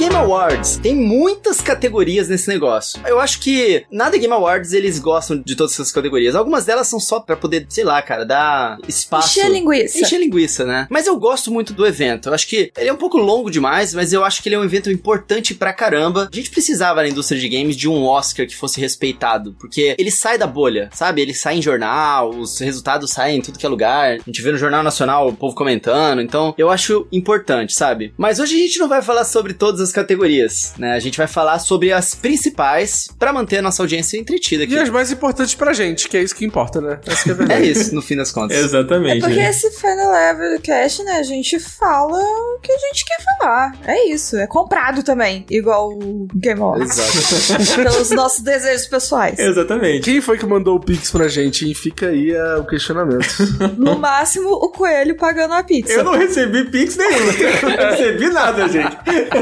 Game 0.02 0.16
Awards 0.16 0.78
tem 0.78 0.96
muitas 0.96 1.62
categorias 1.62 2.28
nesse 2.28 2.48
negócio. 2.48 3.00
Eu 3.06 3.20
acho 3.20 3.40
que 3.40 3.86
na 3.92 4.10
The 4.10 4.18
Game 4.18 4.34
Awards 4.34 4.74
eles 4.74 4.98
gostam 4.98 5.40
de 5.40 5.56
todas 5.56 5.74
essas 5.74 5.92
categorias. 5.92 6.34
Algumas 6.34 6.66
delas 6.66 6.88
são 6.88 7.00
só 7.00 7.20
pra 7.20 7.36
poder, 7.36 7.68
sei 7.70 7.84
lá, 7.84 8.02
cara, 8.02 8.26
dar 8.26 8.80
espaço. 8.88 9.38
Encher 9.38 9.52
linguiça. 9.52 10.00
Encher 10.00 10.20
linguiça, 10.20 10.66
né? 10.66 10.88
Mas 10.90 11.06
eu 11.06 11.16
gosto 11.20 11.52
muito 11.52 11.72
do 11.72 11.86
evento. 11.86 12.30
Eu 12.30 12.34
acho 12.34 12.48
que 12.48 12.72
ele 12.76 12.90
é 12.90 12.92
um 12.92 12.98
pouco 12.98 13.16
longo 13.16 13.52
demais, 13.52 13.94
mas 13.94 14.12
eu 14.12 14.26
acho 14.26 14.42
que 14.42 14.50
ele 14.50 14.56
é 14.56 14.60
um 14.60 14.64
evento 14.64 14.90
importante 14.90 15.54
pra 15.54 15.72
caramba. 15.72 16.28
A 16.34 16.36
gente 16.36 16.50
precisava 16.50 17.04
na 17.04 17.08
indústria 17.08 17.40
de 17.40 17.48
games 17.48 17.78
de 17.78 17.88
um 17.88 18.04
Oscar 18.04 18.48
que 18.48 18.56
fosse 18.56 18.82
respeitado, 18.82 19.56
porque 19.60 19.96
ele 20.00 20.10
sai 20.10 20.36
da 20.36 20.48
bolha, 20.48 20.90
sabe? 20.96 21.22
Ele 21.22 21.36
sai 21.36 21.58
em 21.58 21.62
jornal, 21.62 22.32
os 22.32 22.58
resultados 22.58 23.12
saem 23.12 23.38
em 23.38 23.42
tudo 23.42 23.60
que 23.60 23.68
é 23.68 23.70
lugar. 23.70 24.14
A 24.14 24.24
gente 24.26 24.42
vê 24.42 24.52
no 24.52 24.58
Jornal 24.58 24.82
Nacional 24.82 25.28
o 25.28 25.34
povo 25.34 25.54
comentando. 25.54 26.24
Então, 26.24 26.56
eu 26.58 26.72
acho 26.72 27.06
importante, 27.12 27.76
sabe? 27.76 28.16
Mas 28.18 28.40
hoje 28.40 28.56
a 28.56 28.60
gente 28.66 28.80
não 28.80 28.90
vai 28.90 29.04
falar 29.04 29.26
sobre 29.26 29.54
todas 29.54 29.80
as 29.80 29.91
categorias, 29.92 30.74
né? 30.78 30.94
A 30.94 31.00
gente 31.00 31.18
vai 31.18 31.28
falar 31.28 31.60
sobre 31.60 31.92
as 31.92 32.14
principais 32.16 33.08
pra 33.18 33.32
manter 33.34 33.58
a 33.58 33.62
nossa 33.62 33.82
audiência 33.82 34.18
entretida 34.18 34.64
aqui. 34.64 34.74
E 34.74 34.80
as 34.80 34.90
mais 34.90 35.12
importantes 35.12 35.56
pra 35.56 35.74
gente, 35.74 36.08
que 36.08 36.18
é 36.18 36.22
isso 36.22 36.36
que 36.36 36.46
importa, 36.46 36.80
né? 36.82 37.00
É 37.06 37.30
É 37.30 37.34
verdade. 37.34 37.72
isso, 37.72 37.96
no 37.96 38.02
fim 38.02 38.16
das 38.16 38.32
contas. 38.32 38.58
É 38.58 38.62
Exatamente. 38.62 39.22
porque 39.22 39.36
né? 39.36 39.50
esse 39.50 39.70
Final 39.72 40.12
Level 40.12 40.60
Cash, 40.62 41.00
né, 41.00 41.18
a 41.18 41.24
gente 41.24 41.60
fala 41.60 42.18
o 42.20 42.60
que 42.62 42.72
a 42.72 42.78
gente 42.78 43.06
quer 43.06 43.18
falar. 43.38 43.76
É 43.86 44.08
isso, 44.10 44.38
é 44.38 44.48
comprado 44.48 45.04
também, 45.04 45.46
igual 45.50 45.90
o 45.92 46.28
Game 46.36 46.62
Awards. 46.62 46.98
Exato. 46.98 47.76
Pelos 47.84 48.10
nossos 48.12 48.42
desejos 48.42 48.88
pessoais. 48.88 49.38
Exatamente. 49.40 50.04
Quem 50.04 50.22
foi 50.22 50.38
que 50.38 50.46
mandou 50.46 50.76
o 50.76 50.80
Pix 50.80 51.12
pra 51.12 51.28
gente? 51.28 51.70
E 51.70 51.74
fica 51.76 52.08
aí 52.08 52.36
ah, 52.36 52.60
o 52.60 52.66
questionamento. 52.66 53.26
No 53.78 53.98
máximo, 53.98 54.50
o 54.50 54.70
coelho 54.70 55.16
pagando 55.16 55.54
a 55.54 55.64
pizza. 55.64 55.94
Eu 55.94 56.04
não 56.04 56.14
recebi 56.18 56.66
pix 56.66 56.96
nenhum. 56.98 57.26
não 57.78 57.90
recebi 57.92 58.30
nada, 58.30 58.68
gente. 58.68 58.98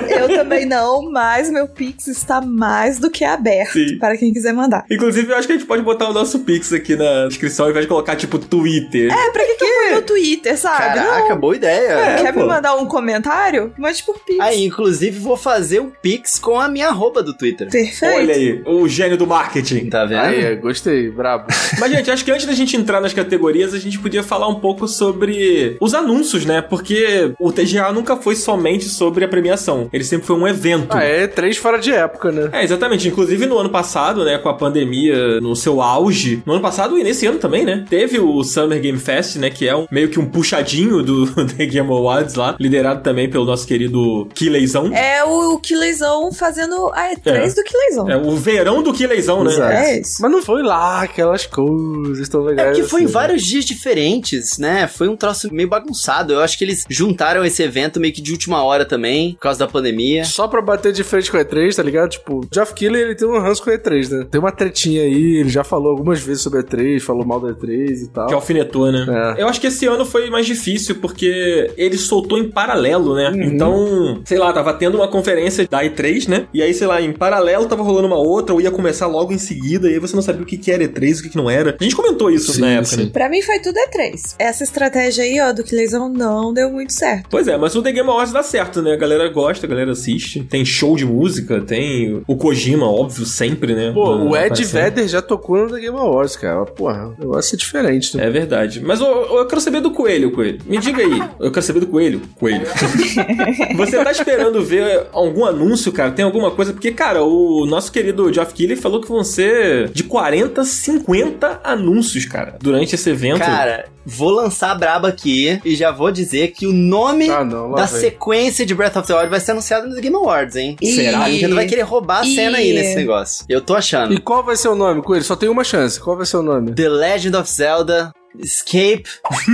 Eu 0.09 0.28
também 0.35 0.65
não, 0.65 1.11
mas 1.11 1.49
meu 1.49 1.67
Pix 1.67 2.07
está 2.07 2.41
mais 2.41 2.99
do 2.99 3.09
que 3.09 3.23
aberto 3.23 3.73
Sim. 3.73 3.97
para 3.97 4.17
quem 4.17 4.33
quiser 4.33 4.53
mandar. 4.53 4.85
Inclusive, 4.89 5.31
eu 5.31 5.37
acho 5.37 5.47
que 5.47 5.53
a 5.53 5.57
gente 5.57 5.67
pode 5.67 5.83
botar 5.83 6.09
o 6.09 6.13
nosso 6.13 6.39
pix 6.39 6.71
aqui 6.73 6.95
na 6.95 7.27
descrição 7.27 7.65
ao 7.65 7.71
invés 7.71 7.85
de 7.85 7.89
colocar, 7.89 8.15
tipo, 8.15 8.37
Twitter. 8.39 9.11
É, 9.11 9.31
pra 9.31 9.45
que, 9.45 9.55
que 9.55 9.63
eu 9.63 9.69
ponho 9.69 9.95
no 9.95 10.01
Twitter, 10.01 10.57
sabe? 10.57 10.95
Caraca, 10.95 11.35
boa 11.35 11.55
ideia. 11.55 11.91
É, 11.91 12.21
Quer 12.21 12.33
pô. 12.33 12.41
me 12.41 12.45
mandar 12.45 12.75
um 12.75 12.85
comentário? 12.85 13.73
Mande 13.77 14.03
por 14.03 14.19
Pix. 14.19 14.39
Aí, 14.39 14.65
inclusive, 14.65 15.19
vou 15.19 15.37
fazer 15.37 15.79
um 15.79 15.89
pix 15.89 16.39
com 16.39 16.59
a 16.59 16.67
minha 16.67 16.87
arroba 16.87 17.21
do 17.23 17.35
Twitter. 17.35 17.69
Perfeito. 17.69 18.15
Olha 18.15 18.33
aí, 18.33 18.61
o 18.65 18.87
gênio 18.87 19.17
do 19.17 19.27
marketing. 19.27 19.89
Tá 19.89 20.05
vendo? 20.05 20.19
aí, 20.19 20.55
gostei, 20.55 21.09
brabo. 21.09 21.47
Mas, 21.79 21.91
gente, 21.91 22.11
acho 22.11 22.23
que 22.23 22.31
antes 22.31 22.45
da 22.45 22.53
gente 22.53 22.75
entrar 22.75 23.01
nas 23.01 23.13
categorias, 23.13 23.73
a 23.73 23.79
gente 23.79 23.99
podia 23.99 24.23
falar 24.23 24.47
um 24.47 24.59
pouco 24.59 24.87
sobre 24.87 25.77
os 25.79 25.93
anúncios, 25.93 26.45
né? 26.45 26.61
Porque 26.61 27.33
o 27.39 27.51
TGA 27.51 27.91
nunca 27.91 28.15
foi 28.15 28.35
somente 28.35 28.85
sobre 28.85 29.25
a 29.25 29.27
premiação. 29.27 29.89
Ele 29.91 30.03
sempre 30.03 30.18
foi 30.25 30.35
um 30.35 30.47
evento. 30.47 30.87
Ah, 30.95 31.03
é 31.03 31.27
três 31.27 31.57
fora 31.57 31.77
de 31.79 31.91
época, 31.91 32.31
né? 32.31 32.49
É, 32.53 32.63
exatamente. 32.63 33.07
Inclusive 33.07 33.45
no 33.45 33.57
ano 33.57 33.69
passado, 33.69 34.23
né, 34.23 34.37
com 34.37 34.49
a 34.49 34.53
pandemia 34.53 35.39
no 35.41 35.55
seu 35.55 35.81
auge, 35.81 36.41
no 36.45 36.53
ano 36.53 36.61
passado 36.61 36.97
e 36.97 37.03
nesse 37.03 37.25
ano 37.27 37.39
também, 37.39 37.65
né, 37.65 37.85
teve 37.89 38.19
o 38.19 38.43
Summer 38.43 38.79
Game 38.81 38.97
Fest, 38.99 39.35
né, 39.37 39.49
que 39.49 39.67
é 39.67 39.75
um, 39.75 39.85
meio 39.91 40.09
que 40.09 40.19
um 40.19 40.25
puxadinho 40.25 41.01
do 41.03 41.25
The 41.55 41.65
Game 41.65 41.89
Awards 41.89 42.35
lá, 42.35 42.55
liderado 42.59 43.01
também 43.03 43.29
pelo 43.29 43.45
nosso 43.45 43.65
querido 43.67 44.27
Killeizão. 44.33 44.93
É 44.93 45.23
o 45.23 45.57
Killeizão 45.59 46.31
fazendo 46.31 46.89
a 46.93 47.13
E3 47.15 47.27
É. 47.27 47.47
do 47.53 47.63
Killeizão. 47.63 48.09
É 48.09 48.17
o 48.17 48.35
verão 48.35 48.81
do 48.83 48.93
Killeizão, 48.93 49.43
né? 49.43 49.51
Exato. 49.51 49.71
É 49.73 49.99
isso. 49.99 50.21
Mas 50.21 50.31
não 50.31 50.41
foi 50.41 50.61
lá 50.63 51.01
aquelas 51.01 51.45
coisas 51.45 52.27
tão 52.29 52.43
É 52.45 52.49
legais. 52.49 52.77
porque 52.77 52.89
foi 52.89 53.01
em 53.01 53.05
assim. 53.05 53.13
vários 53.13 53.43
dias 53.43 53.65
diferentes, 53.65 54.57
né? 54.57 54.87
Foi 54.87 55.07
um 55.07 55.15
troço 55.15 55.53
meio 55.53 55.67
bagunçado. 55.69 56.33
Eu 56.33 56.39
acho 56.41 56.57
que 56.57 56.63
eles 56.63 56.85
juntaram 56.89 57.43
esse 57.45 57.61
evento 57.63 57.99
meio 57.99 58.13
que 58.13 58.21
de 58.21 58.31
última 58.31 58.63
hora 58.63 58.85
também, 58.85 59.33
por 59.33 59.41
causa 59.41 59.59
da 59.59 59.67
pandemia. 59.67 60.08
Só 60.23 60.47
pra 60.47 60.61
bater 60.61 60.91
de 60.91 61.03
frente 61.03 61.31
com 61.31 61.37
o 61.37 61.39
E3, 61.39 61.75
tá 61.75 61.83
ligado? 61.83 62.09
Tipo, 62.09 62.39
o 62.39 62.47
Geoff 62.53 62.73
Keighley, 62.73 63.01
ele 63.01 63.15
tem 63.15 63.27
um 63.27 63.39
ranço 63.39 63.63
com 63.63 63.69
o 63.69 63.73
E3, 63.73 64.09
né? 64.09 64.27
Tem 64.29 64.39
uma 64.39 64.51
tretinha 64.51 65.01
aí, 65.01 65.37
ele 65.37 65.49
já 65.49 65.63
falou 65.63 65.91
algumas 65.91 66.19
vezes 66.19 66.41
sobre 66.41 66.59
o 66.59 66.63
E3, 66.63 66.99
falou 66.99 67.25
mal 67.25 67.39
do 67.39 67.47
E3 67.47 68.03
e 68.03 68.07
tal. 68.07 68.27
Que 68.27 68.33
alfinetou, 68.33 68.91
né? 68.91 69.05
É. 69.37 69.41
Eu 69.43 69.47
acho 69.47 69.59
que 69.59 69.67
esse 69.67 69.85
ano 69.85 70.05
foi 70.05 70.29
mais 70.29 70.45
difícil 70.45 70.95
porque 70.95 71.71
ele 71.77 71.97
soltou 71.97 72.37
em 72.37 72.49
paralelo, 72.49 73.15
né? 73.15 73.29
Uhum. 73.29 73.43
Então, 73.43 74.21
sei 74.25 74.37
lá, 74.37 74.51
tava 74.53 74.73
tendo 74.73 74.95
uma 74.95 75.07
conferência 75.07 75.67
da 75.67 75.83
E3, 75.83 76.27
né? 76.27 76.47
E 76.53 76.61
aí, 76.61 76.73
sei 76.73 76.87
lá, 76.87 77.01
em 77.01 77.13
paralelo 77.13 77.65
tava 77.65 77.83
rolando 77.83 78.07
uma 78.07 78.17
outra, 78.17 78.53
ou 78.53 78.61
ia 78.61 78.71
começar 78.71 79.07
logo 79.07 79.33
em 79.33 79.37
seguida, 79.37 79.89
e 79.89 79.93
aí 79.93 79.99
você 79.99 80.15
não 80.15 80.21
sabia 80.21 80.41
o 80.41 80.45
que, 80.45 80.57
que 80.57 80.71
era 80.71 80.83
E3 80.83 81.17
e 81.17 81.19
o 81.19 81.23
que, 81.23 81.29
que 81.29 81.37
não 81.37 81.49
era. 81.49 81.75
A 81.79 81.83
gente 81.83 81.95
comentou 81.95 82.29
isso 82.29 82.53
Sim, 82.53 82.61
na 82.61 82.69
época, 82.71 82.95
sim. 82.95 83.03
né? 83.05 83.09
Pra 83.11 83.29
mim 83.29 83.41
foi 83.41 83.59
tudo 83.59 83.75
E3. 83.75 84.35
Essa 84.37 84.63
estratégia 84.63 85.23
aí, 85.23 85.39
ó, 85.41 85.51
do 85.51 85.63
Killeizão 85.63 86.09
não 86.09 86.53
deu 86.53 86.69
muito 86.69 86.93
certo. 86.93 87.27
Pois 87.29 87.47
é, 87.47 87.57
mas 87.57 87.75
o 87.75 87.81
The 87.81 87.91
Game 87.91 88.09
Awards 88.09 88.33
dá 88.33 88.43
certo, 88.43 88.81
né? 88.81 88.93
A 88.93 88.97
galera 88.97 89.27
gosta, 89.29 89.65
a 89.65 89.69
galera 89.69 89.91
assiste. 89.99 90.41
Tem 90.43 90.63
show 90.65 90.95
de 90.95 91.05
música, 91.05 91.61
tem 91.61 92.21
o 92.27 92.35
Kojima, 92.35 92.89
óbvio, 92.89 93.25
sempre, 93.25 93.73
né? 93.75 93.91
Pô, 93.93 94.15
Na- 94.15 94.23
o 94.23 94.35
Ed 94.35 94.45
aparecendo. 94.47 94.69
Vedder 94.83 95.07
já 95.07 95.21
tocou 95.21 95.57
no 95.57 95.69
The 95.69 95.79
Game 95.79 95.97
Awards, 95.97 96.35
cara. 96.35 96.65
Porra, 96.65 97.07
o 97.07 97.19
negócio 97.19 97.55
é 97.55 97.57
diferente, 97.57 98.15
né? 98.17 98.25
É 98.25 98.29
verdade. 98.29 98.81
Mas 98.83 98.99
eu, 99.01 99.07
eu 99.07 99.45
quero 99.45 99.61
saber 99.61 99.81
do 99.81 99.91
Coelho, 99.91 100.31
Coelho. 100.31 100.59
Me 100.65 100.77
diga 100.77 101.01
aí. 101.01 101.21
Eu 101.39 101.51
quero 101.51 101.65
saber 101.65 101.79
do 101.81 101.87
Coelho. 101.87 102.21
Coelho. 102.39 102.65
Você 103.75 104.03
tá 104.03 104.11
esperando 104.11 104.63
ver 104.63 105.07
algum 105.11 105.45
anúncio, 105.45 105.91
cara? 105.91 106.11
Tem 106.11 106.23
alguma 106.25 106.51
coisa? 106.51 106.73
Porque, 106.73 106.91
cara, 106.91 107.23
o 107.23 107.65
nosso 107.65 107.91
querido 107.91 108.31
Geoff 108.33 108.53
Keighley 108.53 108.75
falou 108.77 109.01
que 109.01 109.07
vão 109.07 109.23
ser 109.23 109.89
de 109.89 110.03
40, 110.03 110.63
50 110.63 111.61
anúncios, 111.63 112.25
cara, 112.25 112.55
durante 112.61 112.95
esse 112.95 113.09
evento. 113.09 113.39
Cara, 113.39 113.85
vou 114.09 114.29
lançar 114.31 114.71
a 114.71 114.75
braba 114.75 115.07
aqui 115.07 115.59
e 115.63 115.75
já 115.75 115.91
vou 115.91 116.11
dizer 116.11 116.49
que 116.49 116.65
o 116.67 116.73
nome 116.73 117.29
Ah, 117.29 117.43
não, 117.45 117.71
da 117.71 117.85
vem. 117.85 117.99
sequência 118.01 118.65
de 118.65 118.73
Breath 118.73 118.95
of 118.97 119.07
the 119.07 119.13
Wild 119.15 119.29
vai 119.29 119.39
ser 119.39 119.51
anunciado 119.51 119.87
nos 119.87 119.99
Game 119.99 120.15
Awards, 120.15 120.55
hein? 120.55 120.75
Será? 120.83 121.25
A 121.25 121.29
Nintendo 121.29 121.55
vai 121.55 121.65
querer 121.67 121.83
roubar 121.83 122.21
a 122.21 122.25
cena 122.25 122.57
aí 122.57 122.73
nesse 122.73 122.95
negócio. 122.95 123.45
Eu 123.47 123.61
tô 123.61 123.75
achando. 123.75 124.13
E 124.13 124.19
qual 124.19 124.43
vai 124.43 124.55
ser 124.55 124.69
o 124.69 124.75
nome, 124.75 125.01
Coelho? 125.01 125.23
Só 125.23 125.35
tem 125.35 125.47
uma 125.49 125.63
chance. 125.63 125.99
Qual 125.99 126.17
vai 126.17 126.25
ser 126.25 126.37
o 126.37 126.43
nome? 126.43 126.73
The 126.73 126.89
Legend 126.89 127.35
of 127.37 127.49
Zelda 127.49 128.11
Escape 128.37 129.03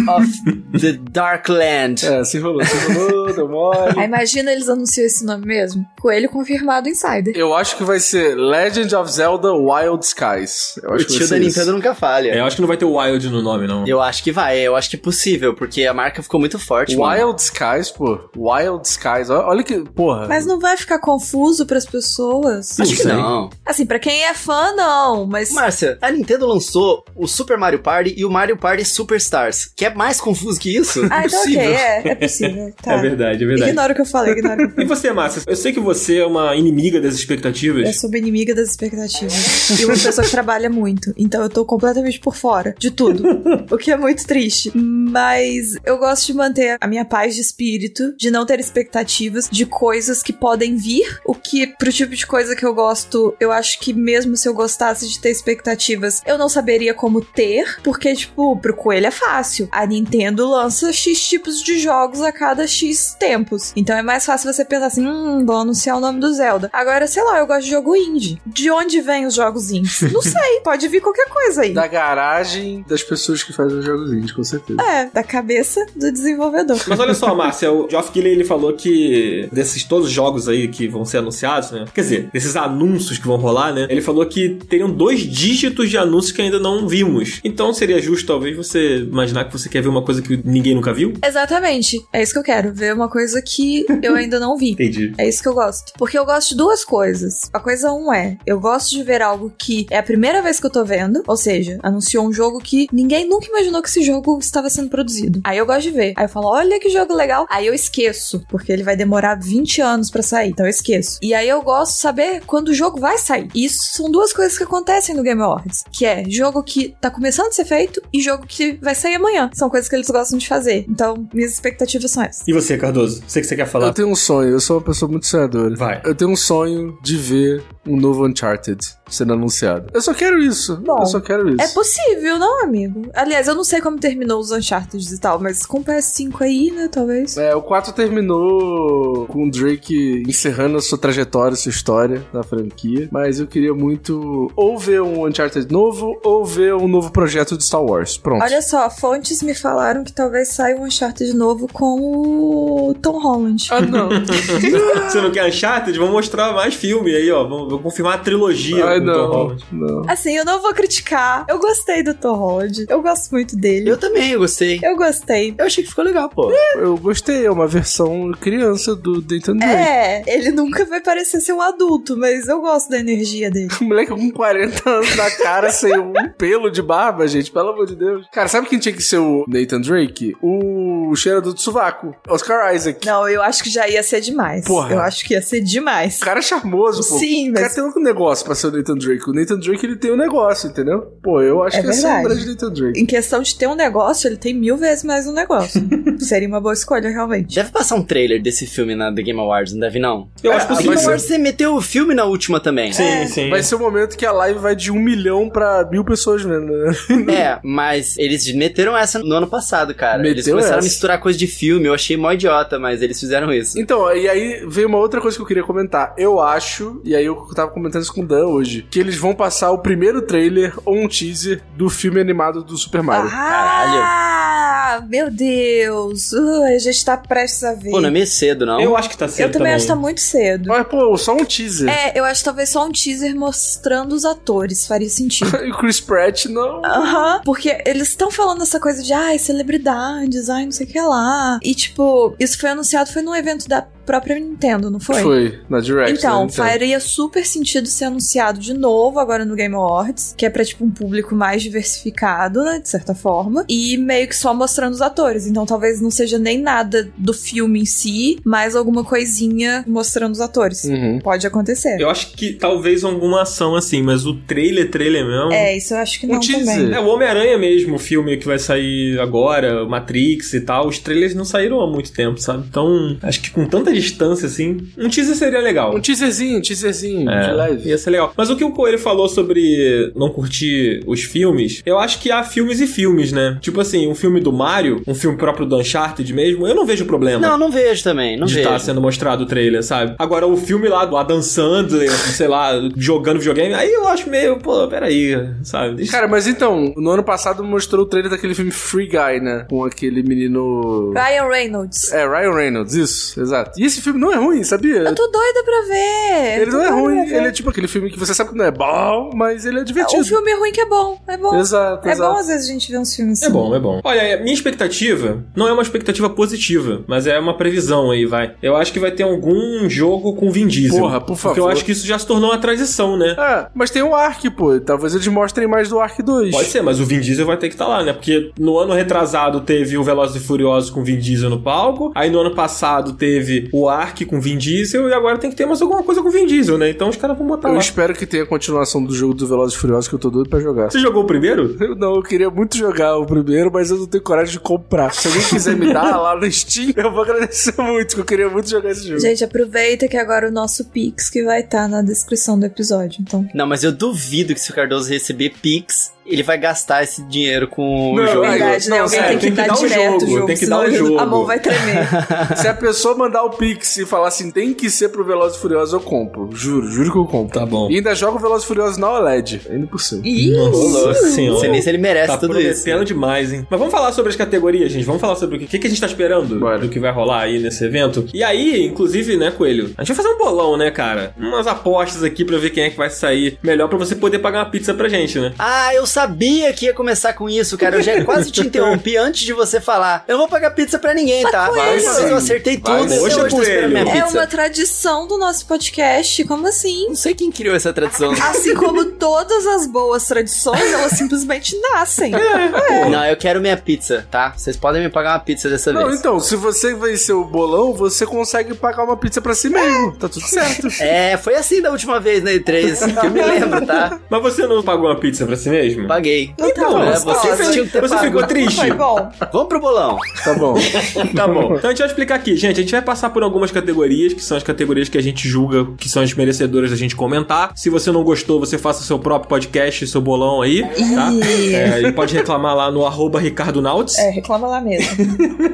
of 0.10 0.32
the 0.80 0.94
Dark 1.12 1.48
Land. 1.50 2.06
É, 2.06 2.24
se 2.24 2.40
rolou, 2.40 2.64
se 2.64 2.76
deu 3.36 3.48
mole. 3.50 3.94
Aí 3.98 4.06
imagina 4.06 4.52
eles 4.52 4.68
anunciam 4.70 5.06
esse 5.06 5.24
nome 5.26 5.46
mesmo. 5.46 5.86
Coelho 6.02 6.30
confirmado 6.30 6.90
Insider. 6.90 7.34
Eu 7.36 7.54
acho 7.56 7.78
que 7.78 7.84
vai 7.84 8.00
ser 8.00 8.36
Legend 8.36 8.94
of 8.96 9.12
Zelda 9.12 9.54
Wild 9.54 10.06
Skies. 10.06 10.80
Eu 10.84 10.92
O 10.92 10.94
acho 10.94 11.06
que 11.06 11.12
vai 11.14 11.20
tio 11.20 11.30
da 11.30 11.38
isso. 11.38 11.48
Nintendo 11.60 11.74
nunca 11.74 11.96
falha. 11.96 12.32
É, 12.32 12.40
eu 12.40 12.46
acho 12.46 12.56
que 12.58 12.62
não 12.62 12.68
vai 12.68 12.78
ter 12.78 12.86
o 12.86 12.98
Wild 13.00 13.30
no 13.30 13.42
nome, 13.42 13.68
não. 13.68 13.88
Eu 13.88 14.02
acho 14.02 14.24
que 14.24 14.32
vai, 14.32 14.60
eu 14.60 14.76
acho 14.76 14.90
que 14.90 14.96
é 14.96 15.00
possível, 15.00 15.54
porque 15.56 15.86
a 15.86 15.94
marca 15.94 16.22
ficou 16.22 16.40
muito 16.40 16.60
forte, 16.60 16.96
mano. 16.96 17.28
Wild 17.28 17.42
Skies, 17.42 17.92
pô. 17.92 18.20
Wild 18.36 18.88
Skies. 18.88 19.30
Olha, 19.30 19.64
que. 19.64 19.80
Porra. 19.80 20.28
Mas 20.28 20.46
não 20.46 20.60
vai 20.60 20.76
ficar 20.78 21.00
confuso 21.00 21.66
pras 21.66 21.86
pessoas? 21.86 22.80
Acho 22.80 22.96
que 22.96 23.04
não. 23.08 23.50
Assim, 23.66 23.86
pra 23.86 24.00
quem 24.00 24.24
é 24.26 24.34
fã, 24.34 24.74
não, 24.76 25.26
mas. 25.26 25.52
Márcia, 25.52 25.98
a 26.02 26.12
Nintendo 26.12 26.46
lançou 26.46 27.06
o 27.16 27.28
Super 27.28 27.58
Mario 27.58 27.80
Party 27.80 28.14
e 28.18 28.26
o 28.26 28.30
Mario 28.30 28.58
Party 28.58 28.65
Superstars. 28.86 29.70
Que 29.76 29.86
é 29.86 29.94
mais 29.94 30.20
confuso 30.20 30.60
que 30.60 30.76
isso? 30.76 31.02
Ah, 31.10 31.26
então 31.26 31.40
ok, 31.42 31.58
é, 31.58 32.02
é 32.06 32.16
possível. 32.16 32.74
Tá. 32.82 32.94
É 32.94 33.02
verdade, 33.02 33.44
é 33.44 33.48
verdade. 33.48 33.72
Ignora 33.72 33.94
o 33.94 33.96
que 33.96 34.02
eu 34.02 34.06
falei, 34.06 34.34
ignora 34.34 34.66
o 34.66 34.72
que 34.72 34.80
eu 34.82 34.84
E 34.86 34.88
você, 34.88 35.12
Márcia? 35.12 35.42
Eu 35.48 35.56
sei 35.56 35.72
que 35.72 35.80
você 35.80 36.18
é 36.18 36.26
uma 36.26 36.56
inimiga 36.56 37.00
das 37.00 37.16
expectativas. 37.16 37.88
Eu 37.88 37.94
sou 37.94 38.10
uma 38.10 38.18
inimiga 38.18 38.54
das 38.54 38.70
expectativas. 38.70 39.80
e 39.80 39.86
uma 39.86 39.94
pessoa 39.94 40.24
que 40.24 40.32
trabalha 40.32 40.70
muito. 40.70 41.14
Então 41.18 41.42
eu 41.42 41.50
tô 41.50 41.66
completamente 41.66 42.20
por 42.20 42.36
fora 42.36 42.76
de 42.78 42.92
tudo. 42.92 43.24
o 43.72 43.78
que 43.78 43.92
é 43.92 43.98
muito 43.98 44.26
triste. 44.26 44.72
Mas 44.76 45.76
eu 45.86 45.98
gosto 45.98 46.28
de 46.28 46.34
manter 46.34 46.78
a 46.80 46.88
minha 46.88 47.06
paz 47.06 47.36
de 47.36 47.42
espírito, 47.42 48.16
de 48.18 48.30
não 48.30 48.46
ter 48.46 48.60
expectativas 48.60 49.50
de 49.50 49.66
coisas 49.66 50.22
que 50.22 50.34
podem 50.34 50.76
vir. 50.76 51.20
O 51.26 51.34
que, 51.34 51.68
pro 51.68 51.92
tipo 51.92 52.16
de 52.16 52.26
coisa 52.26 52.56
que 52.56 52.66
eu 52.66 52.74
gosto, 52.74 53.36
eu 53.40 53.52
acho 53.52 53.80
que 53.80 53.94
mesmo 53.94 54.36
se 54.36 54.48
eu 54.48 54.54
gostasse 54.54 55.08
de 55.08 55.20
ter 55.20 55.30
expectativas, 55.30 56.22
eu 56.26 56.38
não 56.38 56.50
saberia 56.50 56.94
como 56.94 57.22
ter. 57.22 57.78
Porque, 57.84 58.14
tipo, 58.16 58.55
pro 58.62 58.76
coelho 58.76 59.08
é 59.08 59.12
fácil. 59.12 59.68
A 59.72 59.86
Nintendo 59.86 60.50
lança 60.50 60.92
X 60.92 61.22
tipos 61.28 61.62
de 61.62 61.80
jogos 61.80 62.22
a 62.22 62.32
cada 62.32 62.68
X 62.68 63.16
tempos. 63.20 63.74
Então 63.76 63.96
é 63.98 64.02
mais 64.02 64.26
fácil 64.26 64.52
você 64.52 64.64
pensar 64.66 64.88
assim: 64.88 65.06
hum, 65.06 65.46
vou 65.46 65.58
anunciar 65.58 65.98
o 65.98 66.00
nome 66.00 66.20
do 66.20 66.34
Zelda. 66.34 66.70
Agora, 66.74 67.08
sei 67.08 67.24
lá, 67.24 67.40
eu 67.40 67.48
gosto 67.48 67.64
de 67.64 67.72
jogo 67.72 67.96
indie. 67.96 68.42
De 68.46 68.70
onde 68.70 69.02
vem 69.02 69.26
os 69.26 69.36
jogos 69.36 69.72
indies? 69.72 70.02
Não 70.12 70.22
sei, 70.22 70.62
pode 70.64 70.88
vir 70.88 71.02
qualquer 71.02 71.28
coisa 71.30 71.64
aí. 71.64 71.74
Da 71.74 71.88
garagem 71.88 72.86
das 72.88 73.04
pessoas 73.04 73.44
que 73.44 73.54
fazem 73.54 73.80
os 73.80 73.86
jogos 73.86 74.12
indie, 74.12 74.34
com 74.34 74.44
certeza. 74.44 74.82
É, 74.82 75.06
da 75.06 75.24
cabeça 75.24 75.86
do 75.96 76.12
desenvolvedor. 76.12 76.80
Mas 76.88 77.00
olha 77.00 77.14
só, 77.14 77.34
Márcia, 77.36 77.72
o 77.72 77.90
Geoff 77.90 78.12
Keighley 78.12 78.34
ele 78.34 78.44
falou 78.44 78.74
que 78.74 79.50
desses 79.52 79.84
todos 79.84 80.08
os 80.08 80.14
jogos 80.14 80.48
aí 80.48 80.68
que 80.68 80.88
vão 80.88 81.06
ser 81.06 81.18
anunciados, 81.18 81.72
né? 81.72 81.86
Quer 81.94 82.02
dizer, 82.02 82.30
desses 82.32 82.56
anúncios 82.56 83.18
que 83.18 83.28
vão 83.28 83.38
rolar, 83.38 83.74
né? 83.74 83.88
Ele 83.90 84.02
falou 84.02 84.26
que 84.26 84.58
teriam 84.68 84.90
dois 84.90 85.22
dígitos 85.22 85.90
de 85.90 85.98
anúncios 85.98 86.32
que 86.32 86.42
ainda 86.42 86.60
não 86.60 86.88
vimos. 86.88 87.40
Então 87.44 87.74
seria 87.74 88.00
justo, 88.02 88.28
talvez, 88.28 88.45
você 88.54 88.98
imaginar 89.00 89.46
que 89.46 89.52
você 89.52 89.70
quer 89.70 89.82
ver 89.82 89.90
uma 89.90 90.04
coisa 90.04 90.22
que 90.22 90.42
ninguém 90.44 90.76
nunca 90.76 90.94
viu? 90.94 91.14
Exatamente. 91.24 92.06
É 92.12 92.22
isso 92.22 92.34
que 92.34 92.40
eu 92.40 92.44
quero. 92.44 92.74
Ver 92.74 92.94
uma 92.94 93.10
coisa 93.10 93.42
que 93.42 93.86
eu 94.02 94.16
ainda 94.16 94.40
não 94.40 94.58
vi. 94.58 94.72
Entendi. 94.76 95.14
É 95.18 95.28
isso 95.28 95.42
que 95.42 95.48
eu 95.48 95.54
gosto. 95.54 95.94
Porque 95.98 96.18
eu 96.18 96.26
gosto 96.26 96.50
de 96.50 96.58
duas 96.58 96.84
coisas. 96.84 97.50
A 97.54 97.60
coisa 97.60 97.92
um 97.92 98.14
é, 98.14 98.38
eu 98.46 98.60
gosto 98.60 98.92
de 98.92 99.04
ver 99.04 99.22
algo 99.22 99.54
que 99.58 99.86
é 99.90 99.98
a 99.98 100.04
primeira 100.04 100.42
vez 100.42 100.60
que 100.60 100.66
eu 100.66 100.70
tô 100.70 100.84
vendo, 100.84 101.24
ou 101.28 101.38
seja, 101.38 101.80
anunciou 101.84 102.28
um 102.28 102.34
jogo 102.34 102.60
que 102.60 102.88
ninguém 102.92 103.28
nunca 103.28 103.48
imaginou 103.48 103.82
que 103.82 103.90
esse 103.90 104.02
jogo 104.04 104.38
estava 104.40 104.70
sendo 104.70 104.90
produzido. 104.90 105.42
Aí 105.44 105.58
eu 105.58 105.66
gosto 105.66 105.84
de 105.84 105.92
ver. 105.92 106.14
Aí 106.16 106.26
eu 106.26 106.30
falo, 106.30 106.48
olha 106.48 106.80
que 106.80 106.90
jogo 106.90 107.14
legal. 107.14 107.46
Aí 107.50 107.66
eu 107.68 107.74
esqueço, 107.74 108.44
porque 108.50 108.72
ele 108.72 108.84
vai 108.84 108.96
demorar 108.96 109.36
20 109.36 109.82
anos 109.82 110.10
pra 110.10 110.22
sair, 110.22 110.50
então 110.50 110.66
eu 110.66 110.70
esqueço. 110.70 111.20
E 111.22 111.34
aí 111.34 111.48
eu 111.48 111.62
gosto 111.62 111.94
de 111.94 112.00
saber 112.00 112.42
quando 112.46 112.70
o 112.70 112.74
jogo 112.74 113.00
vai 113.00 113.18
sair. 113.18 113.48
E 113.54 113.66
Isso 113.66 113.94
são 113.94 114.12
duas 114.12 114.32
coisas 114.32 114.58
que 114.58 114.64
acontecem 114.64 115.16
no 115.16 115.24
Game 115.24 115.42
Awards, 115.42 115.84
que 115.92 116.06
é 116.06 116.24
jogo 116.30 116.64
que 116.64 116.96
tá 117.02 117.10
começando 117.10 117.48
a 117.48 117.52
ser 117.52 117.66
feito 117.66 118.02
e 118.14 118.22
jogo 118.22 118.35
que 118.40 118.74
vai 118.82 118.96
sair 118.96 119.16
amanhã. 119.16 119.50
São 119.54 119.70
coisas 119.70 119.90
que 119.90 119.96
eles 119.96 120.10
gostam 120.10 120.38
de 120.38 120.48
fazer. 120.48 120.86
Então, 120.90 121.28
minhas 121.34 121.52
expectativas 121.54 122.12
são 122.12 122.24
essas. 122.24 122.48
E 122.48 122.54
você, 122.54 122.78
Cardoso? 122.78 123.24
Sei 123.28 123.42
que 123.42 123.48
você 123.48 123.56
quer 123.56 123.64
Eu 123.64 123.68
falar. 123.68 123.94
tenho 123.94 124.08
um 124.10 124.16
sonho, 124.16 124.50
eu 124.50 124.60
sou 124.60 124.78
uma 124.78 124.84
pessoa 124.84 125.10
muito 125.10 125.26
sonhadora. 125.28 125.76
Vai. 125.76 126.02
Eu 126.04 126.16
tenho 126.16 126.32
um 126.32 126.36
sonho 126.36 126.98
de 127.02 127.18
ver 127.18 127.64
um 127.88 127.98
novo 127.98 128.26
Uncharted 128.28 128.80
sendo 129.10 129.34
anunciado. 129.34 129.88
Eu 129.94 130.02
só 130.02 130.14
quero 130.14 130.42
isso. 130.42 130.78
Bom, 130.78 131.00
eu 131.00 131.06
só 131.06 131.20
quero 131.20 131.50
isso. 131.50 131.62
É 131.62 131.68
possível, 131.70 132.40
não, 132.40 132.64
amigo? 132.64 133.10
Aliás, 133.14 133.48
eu 133.48 133.56
não 133.56 133.64
sei 133.64 133.82
como 133.82 134.00
terminou 134.00 134.40
os 134.40 134.52
Uncharted 134.52 135.14
e 135.14 135.18
tal, 135.20 135.40
mas 135.40 135.66
com 135.66 135.80
o 135.80 135.84
PS5 135.84 136.42
aí, 136.42 136.72
né, 136.72 136.90
talvez. 136.92 137.38
É, 137.38 137.56
o 137.56 137.62
4 137.62 137.94
terminou 137.94 139.26
com 139.28 139.48
o 139.48 139.52
Drake 139.52 140.24
encerrando 140.28 140.78
a 140.78 140.82
sua 140.82 140.98
trajetória, 140.98 141.56
sua 141.56 141.70
história 141.70 142.26
na 142.34 142.44
franquia. 142.44 143.08
Mas 143.12 143.40
eu 143.40 143.48
queria 143.48 143.74
muito 143.74 144.52
ou 144.56 144.78
ver 144.78 145.02
um 145.02 145.26
Uncharted 145.26 145.72
novo 145.72 146.20
ou 146.24 146.46
ver 146.46 146.74
um 146.74 146.88
novo 146.88 147.12
projeto 147.12 147.58
de 147.58 147.64
Star 147.64 147.84
Wars. 147.84 148.18
Pronto. 148.18 148.42
Olha 148.42 148.62
só, 148.62 148.90
fontes 148.90 149.42
me 149.42 149.54
falaram 149.54 150.04
que 150.04 150.12
talvez 150.12 150.50
saia 150.50 150.76
um 150.76 150.84
Uncharted 150.86 151.34
novo 151.34 151.68
com 151.72 152.00
o 152.00 152.94
Tom 153.02 153.20
Holland. 153.20 153.68
Ah, 153.72 153.82
não. 153.82 154.10
Você 155.08 155.22
não 155.22 155.32
quer 155.32 155.48
Uncharted? 155.48 155.98
Vamos 155.98 156.14
mostrar 156.14 156.54
mais 156.54 156.74
filme 156.74 157.16
aí, 157.16 157.32
ó. 157.32 157.44
Vamos, 157.44 157.70
vamos 157.70 157.84
confirmar 157.84 158.16
a 158.16 158.18
trilogia 158.18 158.95
Ai, 158.96 159.02
o 159.02 159.04
não. 159.06 159.28
Holland. 159.32 159.66
Não. 159.72 160.04
Assim, 160.08 160.36
eu 160.36 160.46
não 160.46 160.62
vou 160.62 160.74
criticar. 160.74 161.46
Eu 161.50 161.60
gostei 161.60 162.04
do 162.04 162.14
Tom 162.14 162.36
Holland. 162.36 162.86
Eu 162.90 163.02
gosto 163.02 163.32
muito 163.32 163.56
dele. 163.56 163.90
Eu 163.90 163.98
também, 163.98 164.32
eu 164.32 164.40
gostei. 164.40 164.80
Eu 164.84 164.96
gostei. 164.96 165.56
Eu 165.58 165.66
achei 165.66 165.84
que 165.84 165.90
ficou 165.90 166.04
legal, 166.04 166.30
pô. 166.30 166.52
Eu 166.76 166.98
gostei, 166.98 167.46
é 167.46 167.52
uma 167.52 167.68
versão 167.68 168.32
criança 168.40 168.96
do 168.96 169.16
Nathan 169.22 169.58
Drake. 169.58 169.74
É, 169.74 170.24
ele 170.28 170.52
nunca 170.52 170.86
vai 170.86 171.02
parecer 171.02 171.42
ser 171.42 171.54
um 171.54 171.62
adulto, 171.62 172.18
mas 172.18 172.48
eu 172.48 172.62
gosto 172.62 172.90
da 172.90 173.00
energia 173.00 173.50
dele. 173.50 173.68
O 173.82 173.84
moleque 173.86 174.12
com 174.12 174.32
40 174.32 174.90
anos 174.90 175.16
na 175.16 175.32
cara, 175.32 175.70
sem 175.72 175.98
um 176.00 176.14
pelo 176.38 176.70
de 176.70 176.82
barba, 176.82 177.28
gente, 177.28 177.52
pelo 177.52 177.70
amor 177.70 177.86
de 177.86 177.96
Deus. 177.96 178.26
Cara, 178.32 178.48
sabe 178.48 178.68
quem 178.68 178.80
tinha 178.80 178.94
que 178.94 179.02
ser 179.02 179.18
o 179.18 179.46
Nathan 179.48 179.82
Drake? 179.82 180.36
O 180.42 181.16
cheirador 181.16 181.54
do 181.54 181.60
sovaco, 181.60 182.16
Oscar 182.28 182.74
Isaac. 182.76 183.06
Não, 183.06 183.28
eu 183.28 183.42
acho 183.42 183.64
que 183.64 183.70
já 183.70 183.88
ia 183.88 184.04
ser 184.04 184.22
demais. 184.22 184.66
Porra. 184.66 184.94
Eu 184.94 185.00
acho 185.02 185.26
que 185.26 185.34
ia 185.34 185.42
ser 185.42 185.62
demais. 185.62 186.18
O 186.22 186.26
cara 186.26 186.40
é 186.40 186.42
charmoso, 186.42 187.08
pô. 187.08 187.18
Sim, 187.20 187.50
O 187.50 187.54
mas- 187.54 187.62
cara 187.62 187.74
tem 187.74 187.84
um 188.02 188.04
negócio 188.04 188.46
pra 188.46 188.54
ser 188.56 188.68
o 188.68 188.72
Nathan 188.72 188.85
Drake. 188.94 189.28
O 189.30 189.34
Nathan 189.34 189.58
Drake, 189.60 189.86
ele 189.86 189.96
tem 189.96 190.12
um 190.12 190.16
negócio, 190.16 190.70
entendeu? 190.70 191.02
Pô, 191.24 191.42
eu 191.42 191.64
acho 191.64 191.78
É 191.78 191.82
que 191.82 191.88
ia 191.88 191.94
ser 191.94 192.06
um 192.08 192.10
verdade. 192.12 192.26
grande 192.36 192.46
Nathan 192.52 192.72
Drake. 192.72 193.00
Em 193.02 193.06
questão 193.06 193.42
de 193.42 193.56
ter 193.58 193.68
um 193.68 193.76
negócio, 193.76 194.28
ele 194.28 194.38
tem 194.38 194.54
mil 194.54 194.78
vezes 194.78 195.04
mais 195.04 195.26
um 195.28 195.34
negócio. 195.34 195.82
Seria 196.20 196.48
uma 196.48 196.62
boa 196.62 196.74
escolha, 196.74 197.10
realmente. 197.10 197.56
Deve 197.56 197.72
passar 197.72 197.96
um 197.96 198.04
trailer 198.04 198.42
desse 198.42 198.68
filme 198.68 198.94
na 198.96 199.14
The 199.14 199.22
Game 199.24 199.40
Awards, 199.40 199.74
não 199.74 199.80
deve 199.80 199.98
não? 200.00 200.30
Eu 200.44 200.52
É, 200.52 200.56
acho 200.56 200.68
vai 200.68 200.84
Game 200.84 200.96
Awards 200.96 201.24
você 201.26 201.38
meteu 201.38 201.76
o 201.76 201.82
filme 201.82 202.14
na 202.14 202.26
última 202.26 202.60
também. 202.60 202.94
Sim, 202.94 203.26
sim. 203.28 203.50
Vai 203.50 203.64
ser 203.64 203.76
o 203.76 203.80
momento 203.80 204.16
que 204.18 204.26
a 204.26 204.32
live 204.32 204.60
vai 204.60 204.76
de 204.76 204.92
um 204.92 205.00
milhão 205.00 205.50
pra 205.50 205.88
mil 205.90 206.04
pessoas 206.04 206.44
vendo, 206.44 206.68
né? 206.72 206.94
É, 207.36 207.60
mas 207.64 208.18
eles 208.18 208.52
meteram 208.54 208.96
essa 208.96 209.20
no 209.20 209.34
ano 209.36 209.48
passado, 209.48 209.94
cara. 209.94 210.20
eles 210.22 210.38
Meteu 210.46 210.54
começaram 210.54 210.78
essa? 210.78 210.86
a 210.86 210.90
misturar 210.90 211.20
coisa 211.20 211.38
de 211.38 211.48
filme, 211.48 211.88
eu 211.88 211.94
achei 211.94 212.16
mó 212.18 212.32
idiota, 212.32 212.78
mas 212.80 213.02
eles 213.02 213.20
fizeram 213.20 213.52
isso. 213.54 213.80
Então, 213.80 214.14
e 214.16 214.28
aí 214.28 214.66
veio 214.68 214.88
uma 214.88 214.98
outra 214.98 215.22
coisa 215.22 215.36
que 215.38 215.42
eu 215.44 215.48
queria 215.48 215.64
comentar. 215.64 216.14
Eu 216.18 216.40
acho, 216.42 217.02
e 217.04 217.16
aí 217.16 217.26
eu 217.26 217.36
tava 217.56 217.72
comentando 217.72 218.02
isso 218.04 218.14
com 218.14 218.22
o 218.22 218.26
Dan 218.26 218.46
hoje, 218.48 218.75
que 218.84 219.00
eles 219.00 219.16
vão 219.18 219.34
passar 219.34 219.72
o 219.72 219.80
primeiro 219.80 220.22
trailer 220.22 220.74
ou 220.86 220.96
um 220.96 221.08
teaser 221.08 221.62
do 221.76 221.90
filme 221.90 222.20
animado 222.20 222.64
do 222.64 222.78
Super 222.78 223.02
Mario. 223.02 223.30
Ah, 223.34 225.04
meu 225.10 225.30
Deus. 225.30 226.32
Uh, 226.32 226.64
a 226.76 226.78
gente 226.78 227.04
tá 227.04 227.18
prestes 227.18 227.64
a 227.64 227.74
ver. 227.74 227.92
Pô, 227.92 228.00
não 228.00 228.10
é 228.10 228.12
meio 228.12 228.28
cedo, 228.28 228.66
não? 228.66 228.80
Eu 228.80 228.96
acho 228.96 229.10
que 229.10 229.18
tá 229.18 229.28
cedo 229.28 229.48
eu 229.48 229.52
também 229.52 229.74
acho 229.74 229.86
que 229.86 229.92
tá 229.92 229.96
muito 229.96 230.22
cedo. 230.22 230.68
Mas, 230.68 230.88
pô, 230.88 231.18
só 231.18 231.34
um 231.34 231.44
teaser. 231.44 231.90
É, 231.90 232.18
eu 232.18 232.24
acho 232.24 232.44
talvez 232.44 232.70
só 232.70 232.86
um 232.86 232.92
teaser 232.92 233.36
mostrando 233.36 234.14
os 234.14 234.26
atores, 234.26 234.86
faria 234.88 235.10
sentido. 235.10 235.56
E 235.66 235.72
o 235.72 235.78
Chris 235.78 236.00
Pratt, 236.00 236.46
não. 236.46 236.86
Aham, 236.86 237.42
porque 237.44 237.82
eles 237.86 238.10
estão 238.10 238.30
falando 238.30 238.62
essa 238.62 238.80
coisa 238.80 239.02
de, 239.02 239.12
ai, 239.12 239.40
celebridades, 239.40 240.50
ai, 240.50 240.66
não 240.66 240.72
sei 240.72 240.86
o 240.86 240.90
que 240.90 241.02
lá. 241.02 241.60
E, 241.64 241.74
tipo, 241.74 242.36
isso 242.40 242.60
foi 242.60 242.70
anunciado, 242.70 243.12
foi 243.12 243.22
num 243.22 243.36
evento 243.36 243.68
da 243.68 243.82
própria 244.06 244.40
Nintendo, 244.40 244.90
não 244.90 245.00
foi? 245.00 245.22
Foi, 245.22 245.60
na 245.70 245.80
Direct. 245.80 246.18
Então, 246.18 246.46
né? 246.46 246.52
faria 246.52 247.00
super 247.00 247.46
sentido 247.46 247.88
ser 247.88 248.06
anunciado 248.06 248.60
de 248.60 248.74
novo 248.74 249.20
agora 249.20 249.46
no 249.46 249.56
Game 249.56 249.76
Awards, 249.76 250.34
que 250.38 250.46
é 250.46 250.50
pra, 250.50 250.64
tipo, 250.64 250.86
um 250.86 250.92
público 250.92 251.36
mais 251.36 251.62
diversificado, 251.64 252.64
né, 252.64 252.80
de 252.80 252.90
certa 252.90 253.16
forma, 253.16 253.66
e 253.68 253.98
meio 253.98 254.28
que 254.28 254.36
só 254.36 254.54
mostrando 254.54 254.94
os 254.94 255.02
atores. 255.02 255.48
Então, 255.48 255.66
talvez 255.66 256.02
não 256.02 256.12
seja 256.12 256.38
nem 256.38 256.60
nada 256.60 257.10
do 257.18 257.34
filme 257.34 257.82
em 257.82 257.86
si, 257.86 258.40
mas 258.44 258.76
alguma 258.76 259.04
coisinha 259.04 259.84
mostrando 259.88 260.34
os 260.34 260.42
atores. 260.42 260.84
Uhum. 260.84 261.20
Pode 261.20 261.46
acontecer. 261.46 262.00
Eu 262.00 262.10
acho 262.10 262.34
que 262.34 262.54
talvez 262.54 263.04
alguma 263.04 263.42
ação 263.42 263.76
assim, 263.76 264.02
mas 264.02 264.26
o 264.26 264.36
trailer, 264.36 264.90
trailer 264.90 265.26
mesmo. 265.26 265.54
É, 265.54 265.76
isso 265.76 265.94
eu 265.94 265.98
acho 265.98 266.20
que 266.20 266.28
não 266.28 266.40
teaser. 266.40 266.66
também. 266.66 266.94
É, 266.94 267.00
o 267.00 267.08
Homem-Aranha 267.08 267.58
mesmo, 267.58 267.96
o 267.96 268.00
filme 268.00 268.38
que 268.38 268.46
vai 268.46 268.60
sair 268.60 269.20
agora, 269.20 269.86
Matrix 269.86 270.54
e 270.54 270.62
tal, 270.62 270.88
os 270.88 271.00
trailers 271.00 271.34
não 271.34 271.46
saíram 271.46 271.82
há 271.82 271.88
muito 271.88 272.12
tempo, 272.12 272.40
sabe? 272.40 272.66
Então, 272.70 273.18
acho 273.22 273.42
que 273.42 273.52
com 273.52 273.66
tanta 273.66 273.94
distância, 274.00 274.46
assim. 274.48 274.78
Um 274.98 275.10
teaser 275.10 275.36
seria 275.36 275.60
legal. 275.60 275.96
Um 275.96 276.00
teaserzinho, 276.02 276.58
um 276.60 276.62
teaserzinho, 276.62 277.30
É, 277.30 277.48
de 277.50 277.54
leve. 277.56 277.90
Ia 277.90 277.98
ser 277.98 278.10
legal. 278.12 278.34
Mas 278.36 278.50
o 278.50 278.56
que 278.56 278.64
o 278.64 278.72
Coelho 278.72 279.00
falou 279.00 279.28
sobre 279.28 280.12
não 280.16 280.30
curtir 280.30 281.04
os 281.08 281.22
filmes, 281.24 281.82
eu 281.86 281.98
acho 281.98 282.20
que 282.20 282.32
há 282.32 282.44
filmes 282.44 282.80
e 282.80 282.88
filmes, 282.88 283.32
né? 283.32 283.58
Tipo 283.62 283.82
assim, 283.82 284.08
um 284.08 284.16
filme 284.16 284.40
do 284.40 284.52
Mario, 284.52 285.02
um 285.08 285.16
filme 285.16 285.38
próprio 285.38 285.66
do 285.66 285.78
Uncharted 285.78 286.32
mesmo, 286.34 286.68
eu 286.68 286.76
não 286.76 286.86
vejo 286.86 287.06
problema. 287.06 287.40
Não, 287.40 287.58
não 287.58 287.72
vejo 287.72 288.04
também, 288.04 288.38
não 288.38 288.46
de 288.48 288.56
vejo. 288.56 288.68
estar 288.68 288.80
sendo 288.80 289.02
mostrado 289.02 289.44
o 289.44 289.46
trailer, 289.46 289.84
sabe? 289.84 290.16
Agora, 290.20 290.46
o 290.48 290.56
filme 290.58 290.88
lá 290.88 291.06
do 291.06 291.18
Adam 291.18 291.42
Sandler, 291.42 292.12
sei 292.12 292.48
lá, 292.48 292.72
jogando 292.96 293.40
videogame, 293.40 293.74
aí 293.74 293.92
eu 293.92 294.08
acho 294.08 294.30
meio, 294.30 294.58
pô, 294.60 294.88
peraí, 294.88 295.32
sabe? 295.64 295.96
Deixa- 295.96 296.12
Cara, 296.12 296.28
mas 296.28 296.48
então, 296.48 296.94
no 296.98 297.10
ano 297.12 297.24
passado 297.24 297.64
mostrou 297.64 298.04
o 298.04 298.06
trailer 298.06 298.32
daquele 298.32 298.54
filme 298.56 298.72
Free 298.72 299.08
Guy, 299.08 299.40
né? 299.42 299.66
Com 299.70 299.84
aquele 299.84 300.24
menino. 300.24 301.12
Ryan 301.14 301.48
Reynolds. 301.50 302.12
É, 302.14 302.28
Ryan 302.28 302.54
Reynolds, 302.54 302.94
isso, 302.96 303.40
exato. 303.42 303.72
E 303.80 303.85
esse 303.86 304.02
filme 304.02 304.20
não 304.20 304.32
é 304.32 304.36
ruim, 304.36 304.64
sabia? 304.64 304.98
Eu 304.98 305.16
tô 305.16 305.28
doida 305.28 305.64
pra 305.64 305.82
ver. 305.88 306.62
Ele 306.62 306.72
não 306.72 306.82
é 306.82 306.90
ruim, 306.90 307.20
ele 307.30 307.48
é 307.48 307.52
tipo 307.52 307.70
aquele 307.70 307.88
filme 307.88 308.10
que 308.12 308.20
você 308.20 308.34
sabe 308.34 308.52
que 308.52 308.58
não 308.58 308.66
é 308.66 308.72
bom, 308.72 309.32
mas 309.36 309.66
ele 309.66 309.80
é 309.80 309.84
divertido. 309.84 310.22
O 310.22 310.26
filme 310.26 310.54
ruim 310.56 310.72
que 310.72 310.82
é 310.82 310.86
bom. 310.86 311.20
É 311.28 311.38
bom. 311.38 311.56
Exato, 311.60 312.08
É 312.08 312.12
exato. 312.12 312.34
bom 312.34 312.40
às 312.40 312.48
vezes 312.48 312.70
a 312.70 312.72
gente 312.74 312.92
ver 312.92 312.98
uns 313.00 313.16
filmes 313.16 313.40
assim. 313.42 313.50
É 313.52 313.54
bom, 313.54 313.76
é 313.76 313.80
bom. 313.80 314.02
Olha, 314.04 314.38
minha 314.42 314.54
expectativa 314.54 315.44
não 315.56 315.68
é 315.68 315.74
uma 315.74 315.82
expectativa 315.82 316.30
positiva, 316.30 317.04
mas 317.08 317.28
é 317.28 317.38
uma 317.40 317.58
previsão 317.58 318.12
aí, 318.12 318.26
vai. 318.26 318.54
Eu 318.62 318.76
acho 318.76 318.92
que 318.94 319.00
vai 319.00 319.12
ter 319.12 319.24
algum 319.24 319.90
jogo 319.90 320.36
com 320.36 320.52
Vin 320.52 320.68
Diesel. 320.68 321.00
Porra, 321.00 321.20
por 321.22 321.38
Porque 321.38 321.60
eu 321.60 321.64
favor. 321.64 321.72
acho 321.72 321.86
que 321.86 321.92
isso 321.92 322.06
já 322.06 322.18
se 322.20 322.26
tornou 322.26 322.50
uma 322.52 322.58
transição, 322.58 323.18
né? 323.18 323.36
É, 323.38 323.68
mas 323.74 323.90
tem 323.90 324.02
o 324.04 324.14
Ark, 324.16 324.50
pô. 324.52 324.80
Talvez 324.80 325.14
eles 325.14 325.28
mostrem 325.28 325.68
mais 325.68 325.90
do 325.90 326.00
Ark 326.00 326.22
2. 326.22 326.52
Pode 326.52 326.68
ser, 326.70 326.82
mas 326.82 327.00
o 327.00 327.06
Vin 327.06 327.20
Diesel 327.20 327.46
vai 327.46 327.58
ter 327.58 327.68
que 327.68 327.76
estar 327.76 327.88
lá, 327.88 328.04
né? 328.04 328.14
Porque 328.14 328.52
no 328.60 328.78
ano 328.78 328.94
retrasado 328.94 329.62
teve 329.62 329.98
o 329.98 330.04
Velozes 330.04 330.36
e 330.36 330.46
Furiosos 330.46 330.90
com 330.90 331.04
Vin 331.04 331.18
Diesel 331.18 331.50
no 331.50 331.62
palco, 331.62 332.12
aí 332.16 332.30
no 332.30 332.40
ano 332.40 332.54
passado 332.56 333.14
teve 333.14 333.70
o 333.78 333.90
Ark 333.90 334.24
com 334.26 334.40
Vin 334.40 334.58
Diesel 334.58 335.10
e 335.10 335.14
agora 335.14 335.38
tem 335.38 335.50
que 335.50 335.56
ter 335.56 335.66
mais 335.66 335.82
alguma 335.82 336.02
coisa 336.04 336.22
com 336.22 336.30
Vin 336.30 336.46
Diesel, 336.46 336.78
né? 336.78 336.90
Então 336.90 337.10
os 337.10 337.18
caras 337.18 337.38
vão 337.38 337.46
botar 337.46 337.68
Eu 337.70 337.74
lá. 337.74 337.80
espero 337.80 338.14
que 338.14 338.26
tenha 338.26 338.46
continuação 338.46 339.04
do 339.04 339.14
jogo 339.14 339.34
do 339.34 339.46
Velozes 339.48 339.76
e 339.76 339.80
Furiosos 339.80 340.08
que 340.08 340.16
eu 340.16 340.20
tô 340.20 340.30
doido 340.30 340.50
pra 340.50 340.60
jogar. 340.60 340.90
Você 340.92 341.00
jogou 341.00 341.24
o 341.24 341.28
primeiro? 341.28 341.76
Eu 341.80 341.96
não, 341.96 342.16
eu 342.16 342.24
queria 342.24 342.50
muito 342.50 342.78
jogar 342.78 343.18
o 343.18 343.26
primeiro, 343.26 343.70
mas 343.72 343.90
eu 343.92 343.98
não 343.98 344.08
tenho 344.08 344.24
coragem 344.24 344.54
de 344.54 344.60
comprar. 344.60 345.14
Se 345.14 345.28
alguém 345.28 345.44
quiser 345.44 345.76
me 345.76 345.92
dar 345.94 346.16
lá 346.18 346.36
no 346.40 346.50
Steam, 346.52 346.94
eu 346.96 347.12
vou 347.12 347.24
agradecer 347.24 347.74
muito, 347.82 348.16
que 348.16 348.22
eu 348.22 348.26
queria 348.26 348.50
muito 348.50 348.70
jogar 348.70 348.92
esse 348.92 349.08
jogo. 349.08 349.20
Gente, 349.20 349.44
aproveita 349.44 350.08
que 350.08 350.16
agora 350.18 350.48
o 350.48 350.52
nosso 350.52 350.86
Pix 350.86 351.30
que 351.30 351.44
vai 351.44 351.60
estar 351.62 351.88
na 351.90 352.02
descrição 352.02 352.58
do 352.60 352.66
episódio. 352.66 353.22
Então, 353.22 353.46
Não, 353.54 353.68
mas 353.68 353.84
eu 353.84 353.92
duvido 353.92 354.54
que 354.54 354.60
se 354.60 354.72
o 354.72 354.74
Cardoso 354.74 355.10
receber 355.10 355.54
Pix, 355.62 356.14
ele 356.26 356.42
vai 356.44 356.58
gastar 356.58 357.04
esse 357.04 357.22
dinheiro 357.24 357.68
com 357.68 358.14
o 358.14 358.16
Não, 358.16 358.26
jogo. 358.28 358.46
aí- 358.46 358.58
verdade, 358.60 358.90
né? 358.90 358.96
não, 358.98 359.04
Alguém 359.04 359.20
sério, 359.20 359.30
tem 359.30 359.38
que 359.40 359.46
tem 359.46 359.52
que 359.52 359.58
dar 359.62 359.68
dar 359.68 359.74
o 359.74 359.88
direto 359.88 360.12
jogo, 360.20 360.26
o 360.26 360.30
jogo. 360.36 360.48
tem 360.48 360.58
que 360.58 360.66
dar 360.66 360.80
o 360.80 360.92
jogo. 360.92 361.20
A 361.20 361.26
mão 361.26 361.46
vai 361.46 361.60
tremer. 361.60 362.08
Se 362.58 362.68
a 362.68 362.74
pessoa 362.74 363.16
mandar 363.16 363.44
o 363.44 363.50
Pix 363.52 363.65
e 363.72 364.06
falar 364.06 364.28
assim, 364.28 364.52
tem 364.52 364.74
que 364.74 364.90
ser 364.90 365.10
pro 365.10 365.24
Velozes 365.24 365.58
e 365.58 365.62
Furiosos, 365.62 365.94
eu 365.94 366.00
compro. 366.00 366.50
Juro, 366.54 366.88
juro 366.90 367.12
que 367.12 367.18
eu 367.18 367.26
compro. 367.26 367.60
Tá 367.60 367.66
bom. 367.66 367.90
E 367.90 367.96
ainda 367.96 368.14
jogo 368.16 368.38
Velozes 368.40 368.64
e 368.64 368.68
Furiosos 368.68 368.98
na 368.98 369.12
OLED. 369.12 369.62
Ainda 369.70 369.88
por 369.88 370.00
cima. 370.00 370.22
Nossa 370.26 371.22
Não 371.22 371.32
senhora. 371.32 371.60
sei 371.60 371.70
nem 371.70 371.82
se 371.82 371.90
ele 371.90 371.98
merece 371.98 372.28
Tá 372.28 372.38
tudo 372.38 372.60
isso. 372.60 372.86
demais, 373.06 373.52
hein? 373.54 373.66
Mas 373.70 373.80
vamos 373.80 373.94
falar 373.94 374.12
sobre 374.12 374.30
as 374.30 374.36
categorias, 374.36 374.92
gente. 374.92 375.06
Vamos 375.06 375.22
falar 375.22 375.36
sobre 375.36 375.58
o 375.58 375.60
que, 375.60 375.66
o 375.78 375.80
que 375.80 375.88
a 375.88 375.90
gente 375.90 376.00
tá 376.02 376.08
esperando 376.08 376.60
Bora. 376.60 376.78
do 376.80 376.90
que 376.90 377.00
vai 377.00 377.12
rolar 377.12 377.42
aí 377.42 377.60
nesse 377.60 377.84
evento. 377.84 378.28
E 378.34 378.44
aí, 378.44 378.86
inclusive, 378.86 379.38
né, 379.38 379.52
Coelho? 379.52 379.92
A 379.98 380.04
gente 380.04 380.16
vai 380.16 380.24
fazer 380.24 380.30
um 380.30 380.38
bolão, 380.38 380.78
né, 380.78 380.92
cara? 380.92 381.34
Umas 381.38 381.68
apostas 381.68 382.24
aqui 382.24 382.44
pra 382.46 382.58
ver 382.58 382.70
quem 382.70 382.84
é 382.84 382.90
que 382.90 382.98
vai 382.98 383.10
sair 383.10 383.58
melhor 383.64 383.88
pra 383.88 383.98
você 383.98 384.16
poder 384.16 384.40
pagar 384.40 384.60
uma 384.60 384.70
pizza 384.70 384.94
pra 384.94 385.08
gente, 385.10 385.40
né? 385.40 385.54
Ah, 385.58 385.94
eu 385.94 386.06
sabia 386.06 386.72
que 386.74 386.86
ia 386.86 386.94
começar 386.94 387.34
com 387.34 387.50
isso, 387.50 387.78
cara. 387.78 387.98
Eu 387.98 388.02
já 388.02 388.24
quase 388.24 388.52
te 388.52 388.62
interrompi 388.66 389.18
antes 389.18 389.42
de 389.42 389.54
você 389.54 389.80
falar. 389.82 390.24
Eu 390.28 390.34
não 390.34 390.40
vou 390.42 390.48
pagar 390.50 390.72
pizza 390.72 390.98
pra 391.00 391.14
ninguém, 391.14 391.44
tá? 391.44 391.68
Coelho. 391.70 391.76
Vai, 391.82 392.04
mas 392.04 392.30
eu 392.30 392.36
acertei 392.38 392.78
Vai, 392.78 393.02
tudo. 393.02 393.14
hoje 393.22 393.36
minha 393.36 393.50
Coelho. 393.56 393.98
é 393.98 394.06
pizza. 394.06 394.38
uma 394.38 394.48
tradição 394.48 395.28
do 395.28 395.38
nosso 395.38 395.66
podcast. 395.66 396.44
Como 396.46 396.68
assim? 396.68 397.08
Não 397.08 397.16
sei 397.16 397.34
quem 397.34 397.52
criou 397.52 397.76
essa 397.76 397.92
tradição. 397.94 398.32
Assim 398.42 398.74
como 398.76 399.06
todas 399.06 399.66
as 399.68 399.88
boas 399.88 400.26
tradições, 400.28 400.82
elas 400.94 401.12
simplesmente 401.14 401.78
nascem. 401.92 402.32
Não, 402.32 403.26
eu 403.26 403.36
quero 403.38 403.60
minha 403.62 403.78
pizza, 403.78 404.26
tá? 404.30 404.54
Vocês 404.56 404.76
podem 404.78 405.04
me 405.04 405.10
pagar 405.10 405.34
uma 405.34 405.40
pizza 405.40 405.70
dessa 405.70 405.92
Não, 405.92 406.08
vez. 406.08 406.20
então, 406.20 406.40
se 406.40 406.56
você 406.56 406.94
vencer 406.96 407.36
o 407.36 407.44
bolão, 407.44 407.94
você 407.94 408.26
consegue 408.26 408.74
pagar 408.74 409.04
uma 409.04 409.18
pizza 409.18 409.42
pra 409.42 409.54
si 409.54 409.70
mesmo. 409.70 410.14
Tá 410.18 410.30
tudo 410.30 410.46
certo. 410.46 410.88
É, 411.00 411.38
foi 411.38 411.56
assim 411.56 411.82
da 411.82 411.92
última 411.92 412.20
vez 412.20 412.44
na 412.44 412.52
E3, 412.52 413.20
que 413.20 413.26
eu 413.26 413.32
me 413.32 413.42
lembro, 413.42 413.86
tá? 413.86 414.20
Mas 414.30 414.42
você 414.42 414.66
não 414.68 414.82
pagou 414.84 415.08
uma 415.10 415.20
pizza 415.20 415.46
pra 415.46 415.56
si 415.56 415.70
mesmo? 415.70 416.08
Paguei. 416.08 416.54
Então, 416.60 417.02
É, 417.04 417.12
ter 417.12 418.02
Você 418.02 418.16
pago. 418.16 418.26
ficou 418.26 418.44
triste? 418.48 418.76
Foi 418.80 418.92
bom. 418.92 419.30
Vamos 419.52 419.68
pro 419.68 419.80
bolão. 419.80 420.18
Tá 420.44 420.54
bom. 420.54 420.76
Tá 421.36 421.48
bom. 421.48 421.76
Então 421.76 421.90
a 421.90 421.94
gente 421.94 422.00
vai 422.00 422.08
explicar 422.08 422.36
aqui, 422.36 422.56
gente. 422.56 422.80
A 422.80 422.82
gente 422.82 422.92
vai 422.92 423.02
passar 423.02 423.30
por 423.36 423.44
algumas 423.44 423.70
categorias, 423.70 424.32
que 424.32 424.42
são 424.42 424.56
as 424.56 424.64
categorias 424.64 425.10
que 425.10 425.18
a 425.18 425.22
gente 425.22 425.46
julga 425.46 425.86
que 425.98 426.08
são 426.08 426.24
as 426.24 426.34
merecedoras 426.34 426.90
da 426.90 426.96
gente 426.96 427.18
comentar. 427.18 427.74
Se 427.76 427.90
você 427.90 428.10
não 428.10 428.24
gostou, 428.24 428.62
você 428.62 428.78
faça 428.78 429.04
seu 429.04 429.20
próprio 429.20 429.50
podcast, 429.50 430.08
seu 430.08 430.22
bolão 430.22 430.62
aí, 430.62 430.84
tá? 431.14 431.34
É, 431.74 432.08
e 432.08 432.14
pode 432.14 432.34
reclamar 432.34 432.74
lá 432.74 432.90
no 432.90 433.06
arroba 433.06 433.38
Ricardo 433.38 433.82
Nauts. 433.82 434.18
É, 434.18 434.30
reclama 434.30 434.68
lá 434.68 434.80
mesmo. 434.80 435.28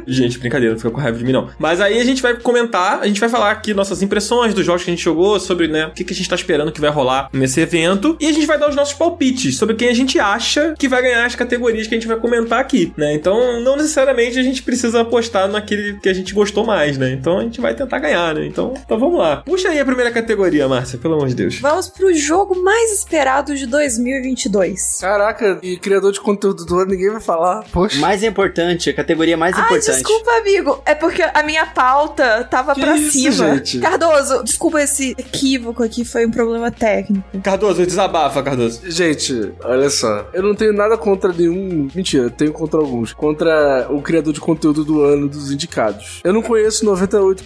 Gente, 0.07 0.39
brincadeira, 0.39 0.73
não 0.73 0.79
fica 0.79 0.89
com 0.89 0.99
raiva 0.99 1.19
de 1.19 1.23
mim, 1.23 1.31
não. 1.31 1.49
Mas 1.59 1.79
aí 1.79 1.99
a 1.99 2.03
gente 2.03 2.19
vai 2.19 2.33
comentar, 2.33 2.99
a 2.99 3.05
gente 3.05 3.19
vai 3.19 3.29
falar 3.29 3.51
aqui 3.51 3.75
nossas 3.75 4.01
impressões 4.01 4.55
dos 4.55 4.65
jogos 4.65 4.83
que 4.83 4.89
a 4.89 4.95
gente 4.95 5.03
jogou, 5.03 5.39
sobre, 5.39 5.67
né, 5.67 5.85
o 5.85 5.91
que, 5.91 6.03
que 6.03 6.13
a 6.13 6.15
gente 6.15 6.27
tá 6.27 6.35
esperando 6.35 6.71
que 6.71 6.81
vai 6.81 6.89
rolar 6.89 7.29
nesse 7.31 7.61
evento. 7.61 8.17
E 8.19 8.25
a 8.25 8.31
gente 8.31 8.47
vai 8.47 8.57
dar 8.57 8.69
os 8.69 8.75
nossos 8.75 8.95
palpites 8.95 9.55
sobre 9.55 9.75
quem 9.75 9.89
a 9.89 9.93
gente 9.93 10.19
acha 10.19 10.73
que 10.79 10.87
vai 10.87 11.03
ganhar 11.03 11.25
as 11.25 11.35
categorias 11.35 11.85
que 11.85 11.93
a 11.93 11.97
gente 11.99 12.07
vai 12.07 12.17
comentar 12.17 12.59
aqui, 12.59 12.91
né? 12.97 13.13
Então, 13.13 13.61
não 13.61 13.77
necessariamente 13.77 14.39
a 14.39 14.43
gente 14.43 14.63
precisa 14.63 15.01
apostar 15.01 15.47
naquele 15.47 15.99
que 15.99 16.09
a 16.09 16.13
gente 16.13 16.33
gostou 16.33 16.65
mais, 16.65 16.97
né? 16.97 17.11
Então 17.11 17.37
a 17.37 17.50
gente 17.51 17.61
vai 17.61 17.73
tentar 17.75 17.99
ganhar, 17.99 18.33
né? 18.35 18.45
Então, 18.45 18.73
então 18.75 18.97
vamos 18.99 19.19
lá. 19.19 19.37
Puxa 19.45 19.69
aí 19.69 19.79
a 19.79 19.85
primeira 19.85 20.11
categoria, 20.11 20.67
Márcia, 20.67 20.97
pelo 20.97 21.15
amor 21.15 21.27
de 21.27 21.35
Deus. 21.35 21.59
Vamos 21.59 21.87
pro 21.89 22.13
jogo 22.13 22.61
mais 22.63 22.91
esperado 22.91 23.55
de 23.55 23.65
2022. 23.65 24.97
Caraca, 25.01 25.59
e 25.61 25.77
criador 25.77 26.11
de 26.11 26.19
conteúdo 26.21 26.65
do 26.65 26.77
ano, 26.79 26.91
ninguém 26.91 27.09
vai 27.11 27.21
falar. 27.21 27.63
Poxa. 27.71 27.99
Mais 27.99 28.23
importante, 28.23 28.89
a 28.89 28.93
categoria 28.93 29.35
mais 29.37 29.55
Ai, 29.55 29.63
importante. 29.65 29.95
desculpa, 29.95 30.31
amigo. 30.37 30.81
É 30.85 30.95
porque 30.95 31.21
a 31.21 31.43
minha 31.43 31.65
pauta 31.65 32.43
tava 32.49 32.73
Que 32.73 32.81
pra 32.81 32.95
isso, 32.95 33.11
cima. 33.11 33.55
gente? 33.55 33.79
Cardoso, 33.79 34.43
desculpa 34.43 34.81
esse 34.81 35.11
equívoco 35.17 35.83
aqui, 35.83 36.05
foi 36.05 36.25
um 36.25 36.31
problema 36.31 36.71
técnico. 36.71 37.23
Cardoso, 37.43 37.85
desabafa, 37.85 38.41
Cardoso. 38.41 38.81
Gente, 38.89 39.51
olha 39.63 39.89
só. 39.89 40.27
Eu 40.33 40.43
não 40.43 40.55
tenho 40.55 40.73
nada 40.73 40.97
contra 40.97 41.31
nenhum. 41.33 41.87
Mentira, 41.93 42.29
tenho 42.29 42.51
contra 42.53 42.79
alguns. 42.79 43.13
Contra 43.13 43.87
o 43.89 44.01
criador 44.01 44.33
de 44.33 44.39
conteúdo 44.39 44.83
do 44.83 45.03
ano 45.03 45.27
dos 45.27 45.51
indicados. 45.51 46.21
Eu 46.23 46.33
não 46.33 46.41
conheço 46.41 46.85
98%, 46.85 47.40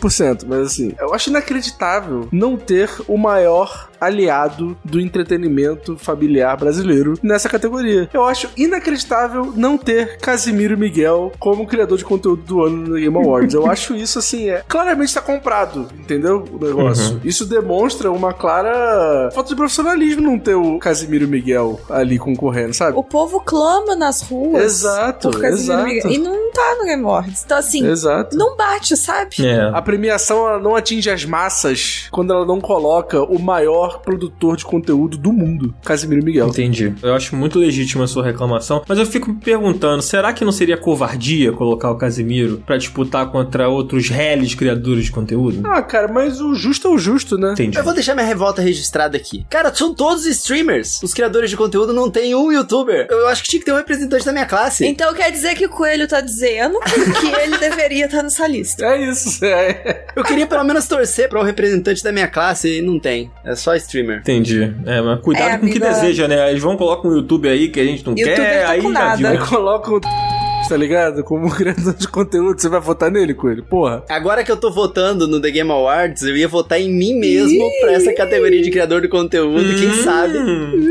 mas 0.48 0.68
assim, 0.68 0.94
eu 1.00 1.14
acho 1.14 1.30
inacreditável 1.30 2.28
não 2.32 2.58
ter 2.58 2.90
o 3.08 3.18
maior 3.18 3.90
aliado 4.00 4.78
do 4.84 5.00
entretenimento 5.00 5.98
familiar 5.98 6.56
brasileiro 6.58 7.14
nessa 7.22 7.50
categoria. 7.50 8.10
Eu 8.14 8.24
acho 8.24 8.50
inacreditável 8.56 9.54
não 9.56 9.78
ter 9.78 10.18
Casimiro 10.18 10.78
Miguel 10.78 11.32
como 11.40 11.68
criador 11.68 11.98
de 11.98 12.06
conteúdo 12.06 12.42
do 12.44 12.64
ano 12.64 12.78
no 12.78 12.96
Game 12.96 13.16
Awards. 13.16 13.54
Eu 13.54 13.66
acho 13.70 13.96
isso 13.96 14.20
assim, 14.20 14.50
é 14.50 14.64
claramente 14.68 15.10
está 15.10 15.22
comprado, 15.22 15.88
entendeu? 15.98 16.46
O 16.52 16.64
negócio. 16.64 17.20
Isso 17.24 17.46
demonstra 17.46 18.12
uma 18.12 18.34
clara 18.34 19.30
falta 19.34 19.50
de 19.50 19.56
profissionalismo 19.56 20.22
não 20.22 20.40
ter 20.40 20.56
o 20.56 20.78
Casimiro 20.80 21.28
Miguel 21.28 21.80
ali 21.90 22.18
concorrendo, 22.18 22.74
sabe? 22.74 22.98
O 22.98 23.04
povo 23.04 23.40
clama 23.42 23.96
nas 23.96 24.22
ruas. 24.22 24.64
Exato, 24.64 25.32
por 25.32 25.42
Casimiro 25.42 25.88
exato. 25.88 25.88
Miguel. 25.88 26.12
E 26.12 26.18
não 26.18 26.52
tá 26.52 26.76
no 26.80 26.86
Game 26.86 27.04
Awards. 27.04 27.44
Então, 27.46 27.58
assim, 27.58 27.86
Exato. 27.86 28.36
não 28.36 28.56
bate, 28.56 28.96
sabe? 28.96 29.46
É. 29.46 29.70
A 29.74 29.82
premiação 29.82 30.48
ela 30.48 30.60
não 30.60 30.76
atinge 30.76 31.10
as 31.10 31.26
massas 31.26 32.08
quando 32.12 32.34
ela 32.34 32.46
não 32.46 32.62
coloca 32.62 33.22
o 33.22 33.38
maior 33.40 33.85
produtor 33.90 34.58
de 34.58 34.66
conteúdo 34.66 35.18
do 35.18 35.32
mundo, 35.32 35.74
Casimiro 35.84 36.24
Miguel. 36.24 36.48
Entendi. 36.48 36.94
Eu 37.02 37.14
acho 37.14 37.36
muito 37.36 37.60
legítima 37.60 38.04
a 38.06 38.08
sua 38.08 38.24
reclamação, 38.24 38.84
mas 38.88 38.98
eu 38.98 39.06
fico 39.06 39.30
me 39.30 39.40
perguntando, 39.40 40.02
será 40.02 40.34
que 40.34 40.46
não 40.46 40.52
seria 40.52 40.78
covardia 40.78 41.52
colocar 41.52 41.92
o 41.92 41.98
Casimiro 41.98 42.62
pra 42.66 42.78
disputar 42.78 43.32
contra 43.32 43.68
outros 43.68 44.10
reles 44.10 44.56
criadores 44.56 45.06
de 45.06 45.12
conteúdo? 45.12 45.62
Ah, 45.66 45.82
cara, 45.82 46.08
mas 46.08 46.42
o 46.42 46.54
justo 46.56 46.88
é 46.88 46.92
o 46.92 46.98
justo, 46.98 47.38
né? 47.38 47.54
Entendi. 47.54 47.78
Eu 47.78 47.84
vou 47.84 47.94
deixar 47.94 48.14
minha 48.14 48.26
revolta 48.26 48.62
registrada 48.62 49.18
aqui. 49.18 49.46
Cara, 49.50 49.74
são 49.74 49.94
todos 49.94 50.26
streamers. 50.26 51.02
Os 51.04 51.14
criadores 51.14 51.50
de 51.50 51.58
conteúdo 51.58 51.94
não 51.94 52.10
tem 52.10 52.36
um 52.36 52.52
youtuber. 52.52 53.08
Eu 53.10 53.28
acho 53.28 53.44
que 53.44 53.50
tinha 53.50 53.60
que 53.60 53.66
ter 53.66 53.74
um 53.74 53.78
representante 53.78 54.26
da 54.26 54.32
minha 54.32 54.46
classe. 54.46 54.86
Então 54.86 55.14
quer 55.14 55.32
dizer 55.32 55.56
que 55.56 55.66
o 55.66 55.70
Coelho 55.70 56.08
tá 56.08 56.22
dizendo 56.22 56.80
que 57.20 57.28
ele 57.28 57.58
deveria 57.58 58.06
estar 58.06 58.24
nessa 58.24 58.48
lista. 58.48 58.86
É 58.86 59.10
isso, 59.10 59.44
é. 59.44 60.06
Eu 60.16 60.24
queria 60.24 60.48
pelo 60.48 60.64
menos 60.64 60.88
torcer 60.88 61.30
pra 61.30 61.40
um 61.40 61.44
representante 61.44 62.04
da 62.04 62.12
minha 62.12 62.28
classe 62.28 62.78
e 62.78 62.82
não 62.82 63.00
tem. 63.00 63.32
É 63.44 63.56
só 63.56 63.75
streamer. 63.78 64.20
Entendi. 64.20 64.74
É, 64.86 65.02
mas 65.02 65.20
cuidado 65.22 65.50
É, 65.50 65.58
com 65.58 65.66
o 65.66 65.70
que 65.70 65.80
deseja, 65.80 66.28
né? 66.28 66.50
Eles 66.52 66.62
vão 66.62 66.76
colocar 66.78 67.08
um 67.08 67.14
YouTube 67.14 67.48
aí 67.50 67.70
que 67.70 67.80
a 67.80 67.86
gente 67.86 68.06
não 68.06 68.14
YouTuber 68.14 68.36
quer, 68.36 68.66
tá 68.66 68.72
aí 68.72 68.82
com 68.82 68.94
já 68.94 69.00
nada. 69.00 69.18
viu. 69.32 69.42
O 69.42 70.45
tá 70.68 70.78
ligado? 70.78 71.24
Como 71.24 71.50
criador 71.56 71.94
de 71.94 72.08
conteúdo, 72.08 72.60
você 72.60 72.70
vai 72.70 72.80
votar 72.80 73.12
nele, 73.12 73.34
Coelho? 73.34 73.64
Porra. 73.64 74.04
Agora 74.10 74.44
que 74.44 74.52
eu 74.52 74.58
tô 74.58 74.72
votando 74.72 75.28
no 75.28 75.42
The 75.42 75.52
Game 75.52 75.72
Awards, 75.72 76.24
eu 76.24 76.36
ia 76.36 76.48
votar 76.48 76.80
em 76.80 76.92
mim 76.92 77.14
mesmo 77.20 77.70
pra 77.82 77.94
essa 77.94 78.14
categoria 78.14 78.62
de 78.62 78.72
criador 78.72 79.02
de 79.02 79.08
conteúdo, 79.08 79.76
quem 79.80 79.90
Hum. 79.90 80.04
sabe. 80.04 80.38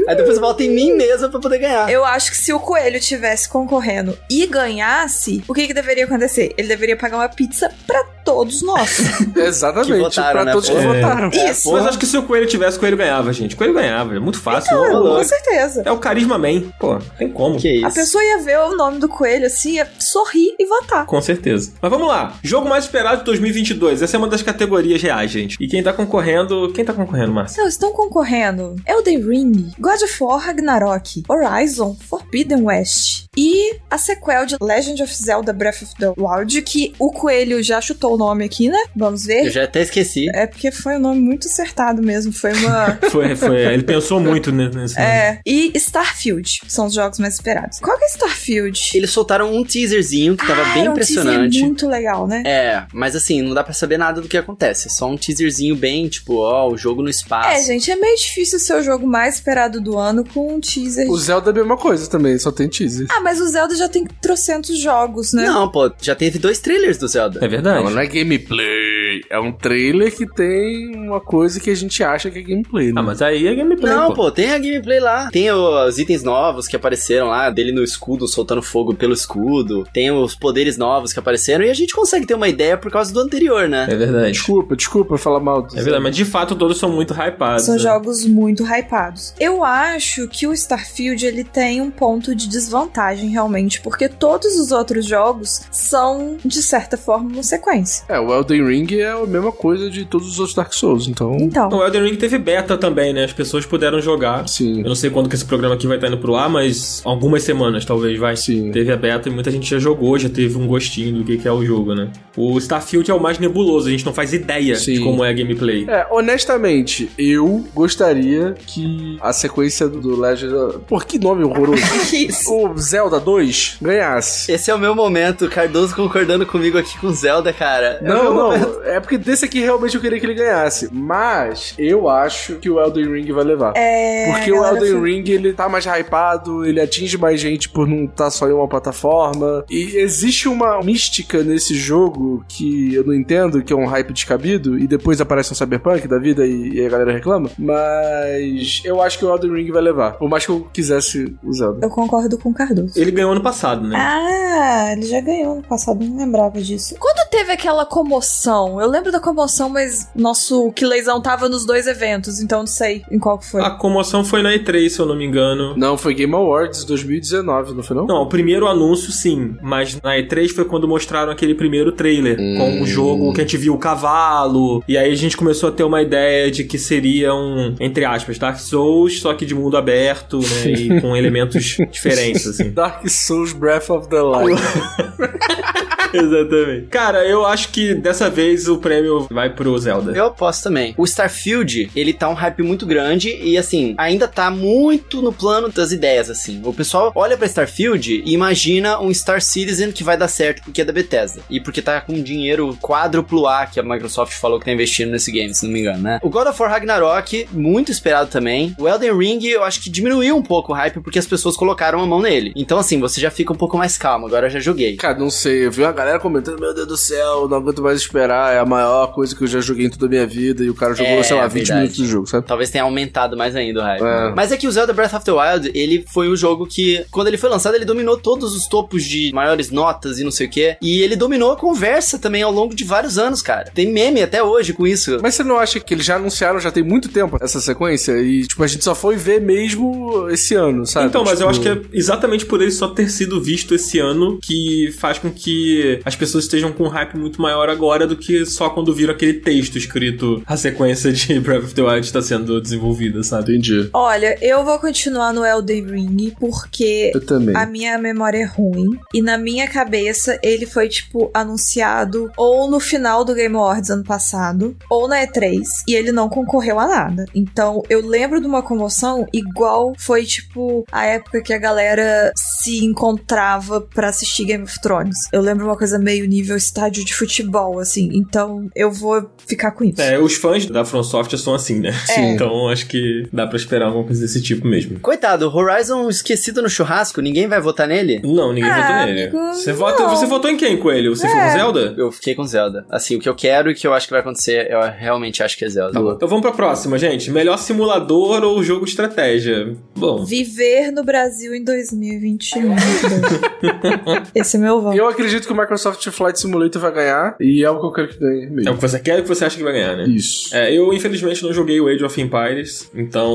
Aí 0.08 0.16
depois 0.16 0.36
eu 0.36 0.40
voto 0.40 0.62
em 0.62 0.70
mim 0.70 0.92
mesmo 0.94 1.28
pra 1.30 1.40
poder 1.40 1.58
ganhar. 1.58 1.90
Eu 1.90 2.04
acho 2.04 2.30
que 2.30 2.36
se 2.36 2.52
o 2.52 2.60
coelho 2.60 3.00
tivesse 3.00 3.48
concorrendo 3.48 4.16
e 4.30 4.46
ganhasse, 4.46 5.42
o 5.48 5.54
que 5.54 5.66
que 5.66 5.74
deveria 5.74 6.04
acontecer? 6.04 6.52
Ele 6.56 6.68
deveria 6.68 6.96
pagar 6.96 7.16
uma 7.18 7.28
pizza 7.28 7.70
pra 7.86 8.04
todos 8.24 8.62
nós. 8.62 8.98
Exatamente. 9.36 9.92
Que 9.92 9.98
votaram, 9.98 10.32
pra 10.32 10.44
né, 10.46 10.52
todos 10.52 10.68
que 10.68 10.74
porra? 10.76 10.94
votaram. 10.94 11.28
Isso. 11.30 11.72
Mas 11.72 11.86
acho 11.86 11.98
que 11.98 12.06
se 12.06 12.16
o 12.16 12.22
Coelho 12.22 12.46
tivesse, 12.46 12.76
o 12.76 12.80
Coelho 12.80 12.96
ganhava, 12.96 13.32
gente. 13.32 13.54
O 13.54 13.58
Coelho 13.58 13.74
ganhava. 13.74 14.14
É 14.16 14.18
muito 14.18 14.40
fácil. 14.40 14.72
Então, 14.74 15.02
com 15.16 15.24
certeza. 15.24 15.82
É 15.84 15.90
o 15.92 15.98
Carisma 15.98 16.38
Man. 16.38 16.62
Pô, 16.78 16.98
tem 17.18 17.28
como. 17.30 17.58
Que 17.58 17.68
isso. 17.76 17.86
A 17.86 17.90
pessoa 17.90 18.22
ia 18.24 18.38
ver 18.38 18.58
o 18.60 18.76
nome 18.76 18.98
do 18.98 19.08
coelho 19.08 19.46
assim, 19.46 19.63
sorrir 19.98 20.54
e 20.58 20.66
votar. 20.66 21.06
Com 21.06 21.20
certeza. 21.20 21.72
Mas 21.80 21.90
vamos 21.90 22.06
lá. 22.08 22.38
Jogo 22.42 22.68
mais 22.68 22.84
esperado 22.84 23.18
de 23.18 23.24
2022. 23.24 24.02
Essa 24.02 24.16
é 24.16 24.18
uma 24.18 24.28
das 24.28 24.42
categorias 24.42 25.00
reais, 25.02 25.30
gente. 25.30 25.56
E 25.60 25.66
quem 25.68 25.82
tá 25.82 25.92
concorrendo... 25.92 26.72
Quem 26.74 26.84
tá 26.84 26.92
concorrendo, 26.92 27.32
Márcio? 27.32 27.60
Não, 27.60 27.68
estão 27.68 27.92
concorrendo 27.92 28.76
Elden 28.86 29.20
Ring, 29.26 29.70
God 29.78 30.02
of 30.02 30.16
War 30.22 30.38
Ragnarok, 30.38 31.22
Horizon, 31.28 31.96
Forbidden 32.08 32.62
West 32.62 33.24
e 33.36 33.76
a 33.90 33.98
sequel 33.98 34.46
de 34.46 34.56
Legend 34.60 35.02
of 35.02 35.12
Zelda 35.14 35.52
Breath 35.52 35.82
of 35.82 35.94
the 35.98 36.12
Wild, 36.16 36.62
que 36.62 36.92
o 36.98 37.10
Coelho 37.10 37.62
já 37.62 37.80
chutou 37.80 38.14
o 38.14 38.16
nome 38.16 38.44
aqui, 38.44 38.68
né? 38.68 38.78
Vamos 38.94 39.24
ver. 39.24 39.46
Eu 39.46 39.50
já 39.50 39.64
até 39.64 39.82
esqueci. 39.82 40.28
É 40.34 40.46
porque 40.46 40.70
foi 40.70 40.96
um 40.96 41.00
nome 41.00 41.20
muito 41.20 41.46
acertado 41.48 42.02
mesmo, 42.02 42.32
foi 42.32 42.52
uma... 42.52 42.98
Foi, 43.10 43.36
foi. 43.36 43.60
Ele 43.64 43.82
pensou 43.82 44.18
muito 44.18 44.50
ne- 44.50 44.68
nesse 44.68 44.94
nome. 44.96 45.06
É, 45.06 45.40
e 45.46 45.70
Starfield 45.76 46.60
são 46.66 46.86
os 46.86 46.94
jogos 46.94 47.18
mais 47.18 47.34
esperados. 47.34 47.78
Qual 47.78 47.96
que 47.98 48.04
é 48.04 48.08
Starfield? 48.08 48.80
Eles 48.94 49.10
soltaram 49.10 49.53
um 49.58 49.64
teaserzinho 49.64 50.36
que 50.36 50.46
tava 50.46 50.62
Ah, 50.62 50.74
bem 50.74 50.88
um 50.88 50.94
teaser 50.94 51.18
impressionante. 51.18 51.60
muito 51.60 51.88
legal, 51.88 52.26
né? 52.26 52.42
É, 52.46 52.84
mas 52.92 53.14
assim, 53.16 53.42
não 53.42 53.54
dá 53.54 53.62
pra 53.64 53.72
saber 53.72 53.98
nada 53.98 54.20
do 54.20 54.28
que 54.28 54.36
acontece. 54.36 54.88
É 54.88 54.90
só 54.90 55.08
um 55.08 55.16
teaserzinho 55.16 55.76
bem, 55.76 56.08
tipo, 56.08 56.36
ó, 56.36 56.68
o 56.70 56.76
jogo 56.76 57.02
no 57.02 57.08
espaço. 57.08 57.48
É, 57.50 57.62
gente, 57.62 57.90
é 57.90 57.96
meio 57.96 58.16
difícil 58.16 58.58
ser 58.58 58.74
o 58.76 58.82
jogo 58.82 59.06
mais 59.06 59.34
esperado 59.36 59.80
do 59.80 59.98
ano 59.98 60.24
com 60.24 60.54
um 60.54 60.60
teaser. 60.60 61.10
O 61.10 61.16
Zelda 61.18 61.50
é 61.50 61.52
a 61.52 61.54
mesma 61.54 61.76
coisa 61.76 62.08
também, 62.08 62.38
só 62.38 62.50
tem 62.50 62.68
teaser. 62.68 63.06
Ah, 63.10 63.20
mas 63.20 63.40
o 63.40 63.46
Zelda 63.48 63.74
já 63.74 63.88
tem 63.88 64.06
trocentos 64.20 64.78
jogos, 64.78 65.32
né? 65.32 65.46
Não, 65.46 65.68
pô, 65.70 65.90
já 66.00 66.14
teve 66.14 66.38
dois 66.38 66.58
trailers 66.58 66.98
do 66.98 67.08
Zelda. 67.08 67.40
É 67.42 67.48
verdade. 67.48 67.82
Não, 67.84 67.90
não 67.90 68.00
é 68.00 68.06
gameplay. 68.06 68.93
É 69.30 69.38
um 69.38 69.52
trailer 69.52 70.14
que 70.14 70.26
tem 70.26 70.94
uma 70.96 71.20
coisa 71.20 71.60
que 71.60 71.70
a 71.70 71.74
gente 71.74 72.02
acha 72.02 72.30
que 72.30 72.38
é 72.38 72.42
gameplay, 72.42 72.86
né? 72.86 72.94
Ah, 72.96 73.02
mas 73.02 73.22
aí 73.22 73.46
é 73.46 73.54
gameplay, 73.54 73.92
Não, 73.92 74.08
pô. 74.08 74.14
pô, 74.14 74.30
tem 74.30 74.52
a 74.52 74.58
gameplay 74.58 75.00
lá. 75.00 75.30
Tem 75.30 75.50
os 75.50 75.98
itens 75.98 76.22
novos 76.22 76.66
que 76.66 76.76
apareceram 76.76 77.28
lá, 77.28 77.50
dele 77.50 77.72
no 77.72 77.82
escudo, 77.82 78.26
soltando 78.28 78.62
fogo 78.62 78.94
pelo 78.94 79.12
escudo. 79.12 79.84
Tem 79.92 80.10
os 80.10 80.34
poderes 80.34 80.76
novos 80.76 81.12
que 81.12 81.18
apareceram 81.18 81.64
e 81.64 81.70
a 81.70 81.74
gente 81.74 81.94
consegue 81.94 82.26
ter 82.26 82.34
uma 82.34 82.48
ideia 82.48 82.76
por 82.76 82.90
causa 82.90 83.12
do 83.12 83.20
anterior, 83.20 83.68
né? 83.68 83.86
É 83.90 83.96
verdade. 83.96 84.32
Desculpa, 84.32 84.76
desculpa 84.76 85.18
falar 85.18 85.40
mal 85.40 85.66
É 85.74 85.82
verdade, 85.82 86.02
mas 86.02 86.16
de 86.16 86.24
fato 86.24 86.54
todos 86.54 86.78
são 86.78 86.90
muito 86.90 87.14
hypados. 87.14 87.64
São 87.64 87.74
né? 87.74 87.80
jogos 87.80 88.24
muito 88.26 88.64
hypados. 88.64 89.34
Eu 89.38 89.64
acho 89.64 90.28
que 90.28 90.46
o 90.46 90.52
Starfield 90.52 91.24
ele 91.24 91.44
tem 91.44 91.80
um 91.80 91.90
ponto 91.90 92.34
de 92.34 92.48
desvantagem 92.48 93.30
realmente, 93.30 93.80
porque 93.80 94.08
todos 94.08 94.58
os 94.58 94.72
outros 94.72 95.06
jogos 95.06 95.62
são 95.70 96.36
de 96.44 96.62
certa 96.62 96.96
forma 96.96 97.30
uma 97.30 97.42
sequência. 97.42 98.04
É, 98.08 98.18
o 98.18 98.32
Elden 98.32 98.66
Ring 98.66 98.86
é 98.98 99.14
a 99.24 99.26
mesma 99.26 99.52
coisa 99.52 99.90
de 99.90 100.04
todos 100.04 100.28
os 100.28 100.38
outros 100.38 100.54
Dark 100.54 100.72
Souls, 100.72 101.08
então... 101.08 101.36
Então, 101.40 101.68
O 101.68 101.84
Elden 101.84 102.04
Ring 102.04 102.16
teve 102.16 102.38
beta 102.38 102.76
também, 102.76 103.12
né? 103.12 103.24
As 103.24 103.32
pessoas 103.32 103.66
puderam 103.66 104.00
jogar. 104.00 104.48
Sim. 104.48 104.80
Eu 104.80 104.88
não 104.88 104.94
sei 104.94 105.10
quando 105.10 105.28
que 105.28 105.34
esse 105.34 105.44
programa 105.44 105.74
aqui 105.74 105.86
vai 105.86 105.96
estar 105.96 106.08
indo 106.08 106.18
pro 106.18 106.34
ar, 106.34 106.48
mas 106.48 107.00
algumas 107.04 107.42
semanas 107.42 107.84
talvez 107.84 108.18
vai. 108.18 108.36
Sim. 108.36 108.70
Teve 108.72 108.92
a 108.92 108.96
beta 108.96 109.28
e 109.28 109.32
muita 109.32 109.50
gente 109.50 109.68
já 109.68 109.78
jogou, 109.78 110.18
já 110.18 110.28
teve 110.28 110.56
um 110.58 110.66
gostinho 110.66 111.18
do 111.18 111.24
que 111.24 111.38
que 111.38 111.48
é 111.48 111.52
o 111.52 111.64
jogo, 111.64 111.94
né? 111.94 112.08
O 112.36 112.56
Starfield 112.58 113.10
é 113.10 113.14
o 113.14 113.20
mais 113.20 113.38
nebuloso, 113.38 113.88
a 113.88 113.90
gente 113.90 114.04
não 114.04 114.12
faz 114.12 114.32
ideia 114.32 114.74
de 114.74 114.80
Sim. 114.80 115.00
como 115.04 115.24
é 115.24 115.30
a 115.30 115.32
gameplay. 115.32 115.84
É, 115.88 116.06
honestamente, 116.10 117.10
eu 117.18 117.64
gostaria 117.74 118.54
que 118.66 119.16
a 119.20 119.32
sequência 119.32 119.88
do 119.88 120.20
Legend... 120.20 120.80
Por 120.86 121.04
que 121.04 121.18
nome 121.18 121.44
horroroso? 121.44 121.82
o 122.50 122.76
Zelda 122.78 123.18
2 123.20 123.78
ganhasse. 123.80 124.52
Esse 124.52 124.70
é 124.70 124.74
o 124.74 124.78
meu 124.78 124.94
momento, 124.94 125.48
Cardoso 125.48 125.94
concordando 125.94 126.44
comigo 126.46 126.76
aqui 126.78 126.98
com 126.98 127.10
Zelda, 127.12 127.52
cara. 127.52 127.98
É 128.02 128.10
o 128.10 128.14
meu 128.14 128.24
Não, 128.24 128.34
momento. 128.34 128.68
não, 128.68 128.84
é 128.84 129.00
porque 129.04 129.18
desse 129.18 129.44
aqui 129.44 129.60
realmente 129.60 129.94
eu 129.94 130.00
queria 130.00 130.18
que 130.18 130.26
ele 130.26 130.34
ganhasse. 130.34 130.88
Mas 130.92 131.74
eu 131.78 132.08
acho 132.08 132.56
que 132.56 132.68
o 132.70 132.80
Elden 132.80 133.12
Ring 133.12 133.32
vai 133.32 133.44
levar. 133.44 133.72
É, 133.76 134.30
Porque 134.32 134.52
o 134.52 134.64
Elden 134.64 134.92
foi- 134.92 135.10
Ring, 135.12 135.24
ele 135.30 135.52
tá 135.52 135.68
mais 135.68 135.84
hypado, 135.86 136.64
ele 136.64 136.80
atinge 136.80 137.16
mais 137.18 137.40
gente 137.40 137.68
por 137.68 137.86
não 137.86 138.04
estar 138.04 138.30
só 138.30 138.48
em 138.48 138.52
uma 138.52 138.68
plataforma. 138.68 139.64
E 139.70 139.96
existe 139.96 140.48
uma 140.48 140.80
mística 140.82 141.42
nesse 141.42 141.74
jogo 141.74 142.44
que 142.48 142.94
eu 142.94 143.04
não 143.04 143.14
entendo, 143.14 143.62
que 143.62 143.72
é 143.72 143.76
um 143.76 143.86
hype 143.86 144.12
descabido, 144.12 144.78
e 144.78 144.86
depois 144.86 145.20
aparece 145.20 145.52
um 145.52 145.54
Cyberpunk 145.54 146.06
da 146.08 146.18
vida 146.18 146.46
e, 146.46 146.74
e 146.74 146.86
a 146.86 146.88
galera 146.88 147.12
reclama. 147.12 147.50
Mas 147.58 148.80
eu 148.84 149.00
acho 149.02 149.18
que 149.18 149.24
o 149.24 149.30
Elden 149.30 149.52
Ring 149.52 149.70
vai 149.70 149.82
levar. 149.82 150.12
Por 150.12 150.28
mais 150.28 150.44
que 150.44 150.50
eu 150.52 150.66
quisesse 150.72 151.34
o 151.42 151.52
Zelda. 151.52 151.84
Eu 151.84 151.90
concordo 151.90 152.38
com 152.38 152.50
o 152.50 152.54
Cardoso. 152.54 152.92
Ele 152.98 153.10
ganhou 153.10 153.32
ano 153.32 153.42
passado, 153.42 153.86
né? 153.86 153.96
Ah, 153.98 154.92
ele 154.92 155.02
já 155.06 155.20
ganhou 155.20 155.56
no 155.56 155.62
passado, 155.62 156.04
não 156.04 156.16
lembrava 156.16 156.60
disso. 156.60 156.94
Quando 156.98 157.28
teve 157.30 157.52
aquela 157.52 157.84
comoção? 157.84 158.80
Eu 158.80 158.88
lembro 158.94 159.10
da 159.10 159.18
comoção, 159.18 159.68
mas 159.68 160.08
nosso 160.14 160.70
Killezão 160.72 161.20
tava 161.20 161.48
nos 161.48 161.66
dois 161.66 161.86
eventos, 161.86 162.40
então 162.40 162.60
não 162.60 162.66
sei 162.66 163.02
em 163.10 163.18
qual 163.18 163.38
que 163.38 163.46
foi. 163.46 163.60
A 163.60 163.70
comoção 163.70 164.24
foi 164.24 164.42
na 164.42 164.52
E3, 164.52 164.88
se 164.88 165.00
eu 165.00 165.06
não 165.06 165.16
me 165.16 165.24
engano. 165.24 165.76
Não, 165.76 165.98
foi 165.98 166.14
Game 166.14 166.32
Awards 166.34 166.84
2019, 166.84 167.74
não 167.74 167.82
foi 167.82 167.96
não? 167.96 168.06
Não, 168.06 168.22
o 168.22 168.28
primeiro 168.28 168.68
anúncio 168.68 169.10
sim, 169.10 169.56
mas 169.60 170.00
na 170.00 170.16
E3 170.16 170.50
foi 170.50 170.64
quando 170.64 170.86
mostraram 170.86 171.32
aquele 171.32 171.54
primeiro 171.54 171.92
trailer 171.92 172.36
com 172.36 172.82
o 172.82 172.86
jogo 172.86 173.32
que 173.32 173.40
a 173.40 173.44
gente 173.44 173.56
viu 173.56 173.74
o 173.74 173.78
cavalo, 173.78 174.82
e 174.86 174.96
aí 174.96 175.12
a 175.12 175.16
gente 175.16 175.36
começou 175.36 175.68
a 175.68 175.72
ter 175.72 175.82
uma 175.82 176.00
ideia 176.00 176.50
de 176.50 176.64
que 176.64 176.78
seria 176.78 177.34
um, 177.34 177.74
entre 177.80 178.04
aspas, 178.04 178.38
Dark 178.38 178.58
Souls, 178.58 179.20
só 179.20 179.34
que 179.34 179.44
de 179.44 179.54
mundo 179.54 179.76
aberto, 179.76 180.38
né, 180.38 180.70
e 180.70 181.00
com 181.00 181.16
elementos 181.16 181.76
diferentes, 181.90 182.46
assim. 182.46 182.70
Dark 182.70 183.08
Souls 183.08 183.52
Breath 183.52 183.90
of 183.90 184.08
the 184.08 184.20
Wild. 184.20 184.60
Exatamente. 186.24 186.86
Cara, 186.86 187.26
eu 187.26 187.44
acho 187.44 187.68
que 187.70 187.94
dessa 187.94 188.30
vez 188.30 188.68
o 188.68 188.78
prêmio 188.78 189.26
vai 189.30 189.50
pro 189.50 189.76
Zelda. 189.78 190.12
Eu 190.12 190.26
aposto 190.26 190.64
também. 190.64 190.94
O 190.96 191.04
Starfield, 191.04 191.90
ele 191.94 192.12
tá 192.12 192.28
um 192.28 192.34
hype 192.34 192.62
muito 192.62 192.86
grande 192.86 193.36
e, 193.40 193.58
assim, 193.58 193.94
ainda 193.98 194.28
tá 194.28 194.50
muito 194.50 195.20
no 195.20 195.32
plano 195.32 195.68
das 195.68 195.92
ideias, 195.92 196.30
assim. 196.30 196.60
O 196.64 196.72
pessoal 196.72 197.12
olha 197.14 197.36
pra 197.36 197.46
Starfield 197.46 198.22
e 198.24 198.32
imagina 198.32 199.00
um 199.00 199.12
Star 199.12 199.40
Citizen 199.40 199.92
que 199.92 200.04
vai 200.04 200.16
dar 200.16 200.28
certo 200.28 200.62
porque 200.62 200.82
é 200.82 200.84
da 200.84 200.92
Bethesda. 200.92 201.42
E 201.50 201.60
porque 201.60 201.82
tá 201.82 202.00
com 202.00 202.22
dinheiro 202.22 202.76
quádruplo 202.80 203.46
A 203.46 203.66
que 203.66 203.80
a 203.80 203.82
Microsoft 203.82 204.34
falou 204.34 204.58
que 204.58 204.64
tá 204.64 204.72
investindo 204.72 205.10
nesse 205.10 205.30
game, 205.30 205.54
se 205.54 205.64
não 205.64 205.72
me 205.72 205.80
engano, 205.80 206.02
né? 206.02 206.18
O 206.22 206.30
God 206.30 206.48
of 206.48 206.60
War 206.60 206.70
Ragnarok, 206.70 207.48
muito 207.52 207.90
esperado 207.90 208.30
também. 208.30 208.74
O 208.78 208.88
Elden 208.88 209.16
Ring, 209.16 209.44
eu 209.46 209.62
acho 209.64 209.80
que 209.80 209.90
diminuiu 209.90 210.36
um 210.36 210.42
pouco 210.42 210.72
o 210.72 210.74
hype 210.74 211.00
porque 211.00 211.18
as 211.18 211.26
pessoas 211.26 211.56
colocaram 211.56 212.00
a 212.00 212.06
mão 212.06 212.20
nele. 212.20 212.52
Então, 212.56 212.78
assim, 212.78 213.00
você 213.00 213.20
já 213.20 213.30
fica 213.30 213.52
um 213.52 213.56
pouco 213.56 213.76
mais 213.76 213.96
calmo. 213.96 214.26
Agora 214.26 214.46
eu 214.46 214.50
já 214.50 214.60
joguei. 214.60 214.96
Cara, 214.96 215.18
não 215.18 215.30
sei, 215.30 215.66
eu 215.66 215.70
vi 215.70 215.82
uma 215.82 215.92
galera 216.04 216.18
comentando, 216.20 216.60
meu 216.60 216.74
Deus 216.74 216.86
do 216.86 216.96
céu, 216.96 217.48
não 217.48 217.56
aguento 217.58 217.82
mais 217.82 217.98
esperar, 218.00 218.54
é 218.54 218.58
a 218.58 218.64
maior 218.64 219.08
coisa 219.12 219.34
que 219.34 219.42
eu 219.42 219.46
já 219.48 219.60
joguei 219.60 219.86
em 219.86 219.90
toda 219.90 220.06
a 220.06 220.08
minha 220.08 220.26
vida, 220.26 220.62
e 220.62 220.70
o 220.70 220.74
cara 220.74 220.94
jogou, 220.94 221.12
É, 221.12 221.22
sei 221.22 221.36
lá, 221.36 221.46
20 221.46 221.54
verdade. 221.56 221.80
minutos 221.80 221.96
do 221.98 222.06
jogo, 222.06 222.26
sabe? 222.26 222.46
Talvez 222.46 222.70
tenha 222.70 222.84
aumentado 222.84 223.36
mais 223.36 223.56
ainda 223.56 223.80
o 223.80 223.82
hype. 223.82 224.02
É. 224.02 224.32
Mas 224.34 224.52
é 224.52 224.56
que 224.56 224.66
o 224.68 224.72
Zelda 224.72 224.92
Breath 224.92 225.14
of 225.14 225.24
the 225.24 225.32
Wild, 225.32 225.70
ele 225.74 226.04
foi 226.12 226.28
o 226.28 226.36
jogo 226.36 226.66
que, 226.66 227.04
quando 227.10 227.28
ele 227.28 227.38
foi 227.38 227.48
lançado, 227.50 227.74
ele 227.74 227.84
dominou 227.84 228.16
todos 228.16 228.54
os 228.54 228.66
topos 228.68 229.04
de 229.04 229.32
maiores 229.32 229.70
notas 229.70 230.18
e 230.18 230.24
não 230.24 230.30
sei 230.30 230.46
o 230.46 230.50
quê. 230.50 230.76
E 230.80 231.00
ele 231.02 231.16
dominou 231.16 231.52
a 231.52 231.56
conversa 231.56 232.18
também 232.18 232.42
ao 232.42 232.52
longo 232.52 232.74
de 232.74 232.84
vários 232.84 233.18
anos, 233.18 233.40
cara. 233.42 233.70
Tem 233.74 233.90
meme 233.92 234.22
até 234.22 234.42
hoje 234.42 234.72
com 234.72 234.86
isso. 234.86 235.18
Mas 235.22 235.34
você 235.34 235.42
não 235.44 235.58
acha 235.58 235.80
que 235.80 235.94
eles 235.94 236.04
já 236.04 236.16
anunciaram 236.16 236.60
já 236.60 236.70
tem 236.70 236.82
muito 236.82 237.08
tempo 237.08 237.38
essa 237.40 237.60
sequência? 237.60 238.12
E, 238.20 238.46
tipo, 238.46 238.62
a 238.62 238.66
gente 238.66 238.84
só 238.84 238.94
foi 238.94 239.16
ver 239.16 239.40
mesmo 239.40 240.28
esse 240.30 240.54
ano, 240.54 240.86
sabe? 240.86 241.06
Então, 241.06 241.24
mas 241.24 241.40
eu 241.40 241.48
acho 241.48 241.54
Tipo, 241.60 241.80
que 241.80 241.86
é 241.94 241.98
exatamente 241.98 242.44
por 242.46 242.60
ele 242.60 242.72
só 242.72 242.88
ter 242.88 243.08
sido 243.08 243.40
visto 243.40 243.74
esse 243.74 243.98
ano 244.00 244.38
que 244.42 244.92
faz 244.98 245.18
com 245.18 245.30
que 245.30 245.93
as 246.04 246.16
pessoas 246.16 246.44
estejam 246.44 246.72
com 246.72 246.84
um 246.84 246.88
hype 246.88 247.16
muito 247.16 247.40
maior 247.40 247.68
agora 247.68 248.06
do 248.06 248.16
que 248.16 248.44
só 248.46 248.70
quando 248.70 248.94
viram 248.94 249.14
aquele 249.14 249.34
texto 249.34 249.76
escrito 249.76 250.42
a 250.46 250.56
sequência 250.56 251.12
de 251.12 251.38
Breath 251.40 251.64
of 251.64 251.74
the 251.74 251.82
Wild 251.82 252.06
está 252.06 252.22
sendo 252.22 252.60
desenvolvida, 252.60 253.22
sabe? 253.22 253.52
Entendi. 253.52 253.88
Olha, 253.92 254.36
eu 254.40 254.64
vou 254.64 254.78
continuar 254.78 255.32
no 255.32 255.44
Elden 255.44 255.84
Ring 255.86 256.32
porque 256.38 257.12
Eu 257.14 257.24
também. 257.24 257.56
a 257.56 257.66
minha 257.66 257.98
memória 257.98 258.38
é 258.38 258.44
ruim 258.44 258.98
e 259.12 259.20
na 259.22 259.36
minha 259.38 259.68
cabeça 259.68 260.38
ele 260.42 260.66
foi 260.66 260.88
tipo 260.88 261.30
anunciado 261.34 262.30
ou 262.36 262.68
no 262.70 262.80
final 262.80 263.24
do 263.24 263.34
Game 263.34 263.54
Awards 263.54 263.90
ano 263.90 264.04
passado 264.04 264.76
ou 264.90 265.06
na 265.08 265.26
E3 265.26 265.60
e 265.88 265.94
ele 265.94 266.12
não 266.12 266.28
concorreu 266.28 266.78
a 266.78 266.86
nada. 266.86 267.24
Então 267.34 267.82
eu 267.88 268.06
lembro 268.06 268.40
de 268.40 268.46
uma 268.46 268.62
comoção 268.62 269.26
igual 269.32 269.92
foi 269.98 270.24
tipo 270.24 270.84
a 270.90 271.04
época 271.04 271.42
que 271.42 271.52
a 271.52 271.58
galera 271.58 272.32
se 272.36 272.84
encontrava 272.84 273.80
pra 273.80 274.08
assistir 274.08 274.44
Game 274.44 274.64
of 274.64 274.80
Thrones. 274.80 275.16
Eu 275.32 275.40
lembro 275.40 275.64
uma 275.66 275.76
coisa 275.76 275.83
meio 275.92 276.26
nível 276.26 276.56
estádio 276.56 277.04
de 277.04 277.14
futebol, 277.14 277.78
assim. 277.78 278.10
Então 278.12 278.68
eu 278.74 278.90
vou 278.90 279.28
ficar 279.46 279.70
com 279.72 279.84
isso. 279.84 280.00
É, 280.00 280.18
os 280.18 280.34
fãs 280.36 280.66
da 280.66 280.84
From 280.84 281.02
Software 281.02 281.38
são 281.38 281.54
assim, 281.54 281.80
né? 281.80 281.92
É. 282.10 282.24
Então 282.34 282.68
acho 282.68 282.86
que 282.86 283.28
dá 283.32 283.46
pra 283.46 283.56
esperar 283.56 283.86
alguma 283.86 284.04
coisa 284.04 284.20
desse 284.22 284.40
tipo 284.42 284.66
mesmo. 284.66 284.98
Coitado, 285.00 285.48
Horizon 285.54 286.08
esquecido 286.08 286.62
no 286.62 286.68
churrasco, 286.68 287.20
ninguém 287.20 287.46
vai 287.46 287.60
votar 287.60 287.86
nele? 287.86 288.20
Não, 288.24 288.52
ninguém 288.52 288.70
Ah, 288.70 288.76
votou 288.80 289.06
nele. 289.06 289.22
amigo, 289.22 289.38
você, 289.54 289.72
vota, 289.72 290.08
você 290.08 290.26
votou 290.26 290.50
em 290.50 290.56
quem, 290.56 290.76
Coelho? 290.78 291.14
Você 291.14 291.28
foi 291.28 291.38
com 291.40 291.50
Zelda? 291.52 291.94
Eu 291.96 292.10
fiquei 292.12 292.34
com 292.34 292.44
Zelda. 292.44 292.84
Assim, 292.90 293.16
o 293.16 293.20
que 293.20 293.28
eu 293.28 293.34
quero 293.34 293.70
e 293.70 293.72
o 293.72 293.76
que 293.76 293.86
eu 293.86 293.92
acho 293.94 294.06
que 294.06 294.12
vai 294.12 294.20
acontecer, 294.20 294.70
eu 294.70 294.80
realmente 294.82 295.42
acho 295.42 295.56
que 295.56 295.64
é 295.64 295.68
Zelda. 295.68 295.92
Tá 295.92 296.00
bom. 296.00 296.12
Então 296.12 296.28
vamos 296.28 296.42
pra 296.42 296.52
próxima, 296.52 296.98
gente. 296.98 297.30
Melhor 297.30 297.56
simulador 297.58 298.42
ou 298.42 298.62
jogo 298.62 298.84
de 298.84 298.90
estratégia? 298.90 299.76
Bom, 299.96 300.24
Viver 300.24 300.90
no 300.90 301.04
Brasil 301.04 301.54
em 301.54 301.62
2021. 301.62 302.74
Esse 304.34 304.56
é 304.56 304.60
meu 304.60 304.80
voto. 304.80 304.96
Eu 304.96 305.08
acredito 305.08 305.46
que 305.46 305.52
o 305.52 305.56
Microsoft 305.64 306.08
Flight 306.10 306.38
Simulator 306.40 306.80
vai 306.80 306.92
ganhar 306.92 307.36
e 307.40 307.64
é 307.64 307.70
o 307.70 307.80
que 307.80 307.86
eu 307.86 307.92
quero 307.92 308.08
que 308.08 308.18
ganhe 308.18 308.44
é 308.44 308.48
o 308.48 308.52
mesmo. 308.52 308.74
que 308.76 308.80
você 308.82 309.00
quer 309.00 309.18
e 309.18 309.20
o 309.20 309.22
que 309.22 309.28
você 309.28 309.44
acha 309.44 309.56
que 309.56 309.62
vai 309.62 309.72
ganhar, 309.72 309.96
né? 309.96 310.04
Isso. 310.08 310.54
É, 310.54 310.72
eu 310.76 310.92
infelizmente 310.92 311.42
não 311.42 311.52
joguei 311.52 311.80
o 311.80 311.88
Age 311.88 312.04
of 312.04 312.20
Empires, 312.20 312.90
então 312.94 313.32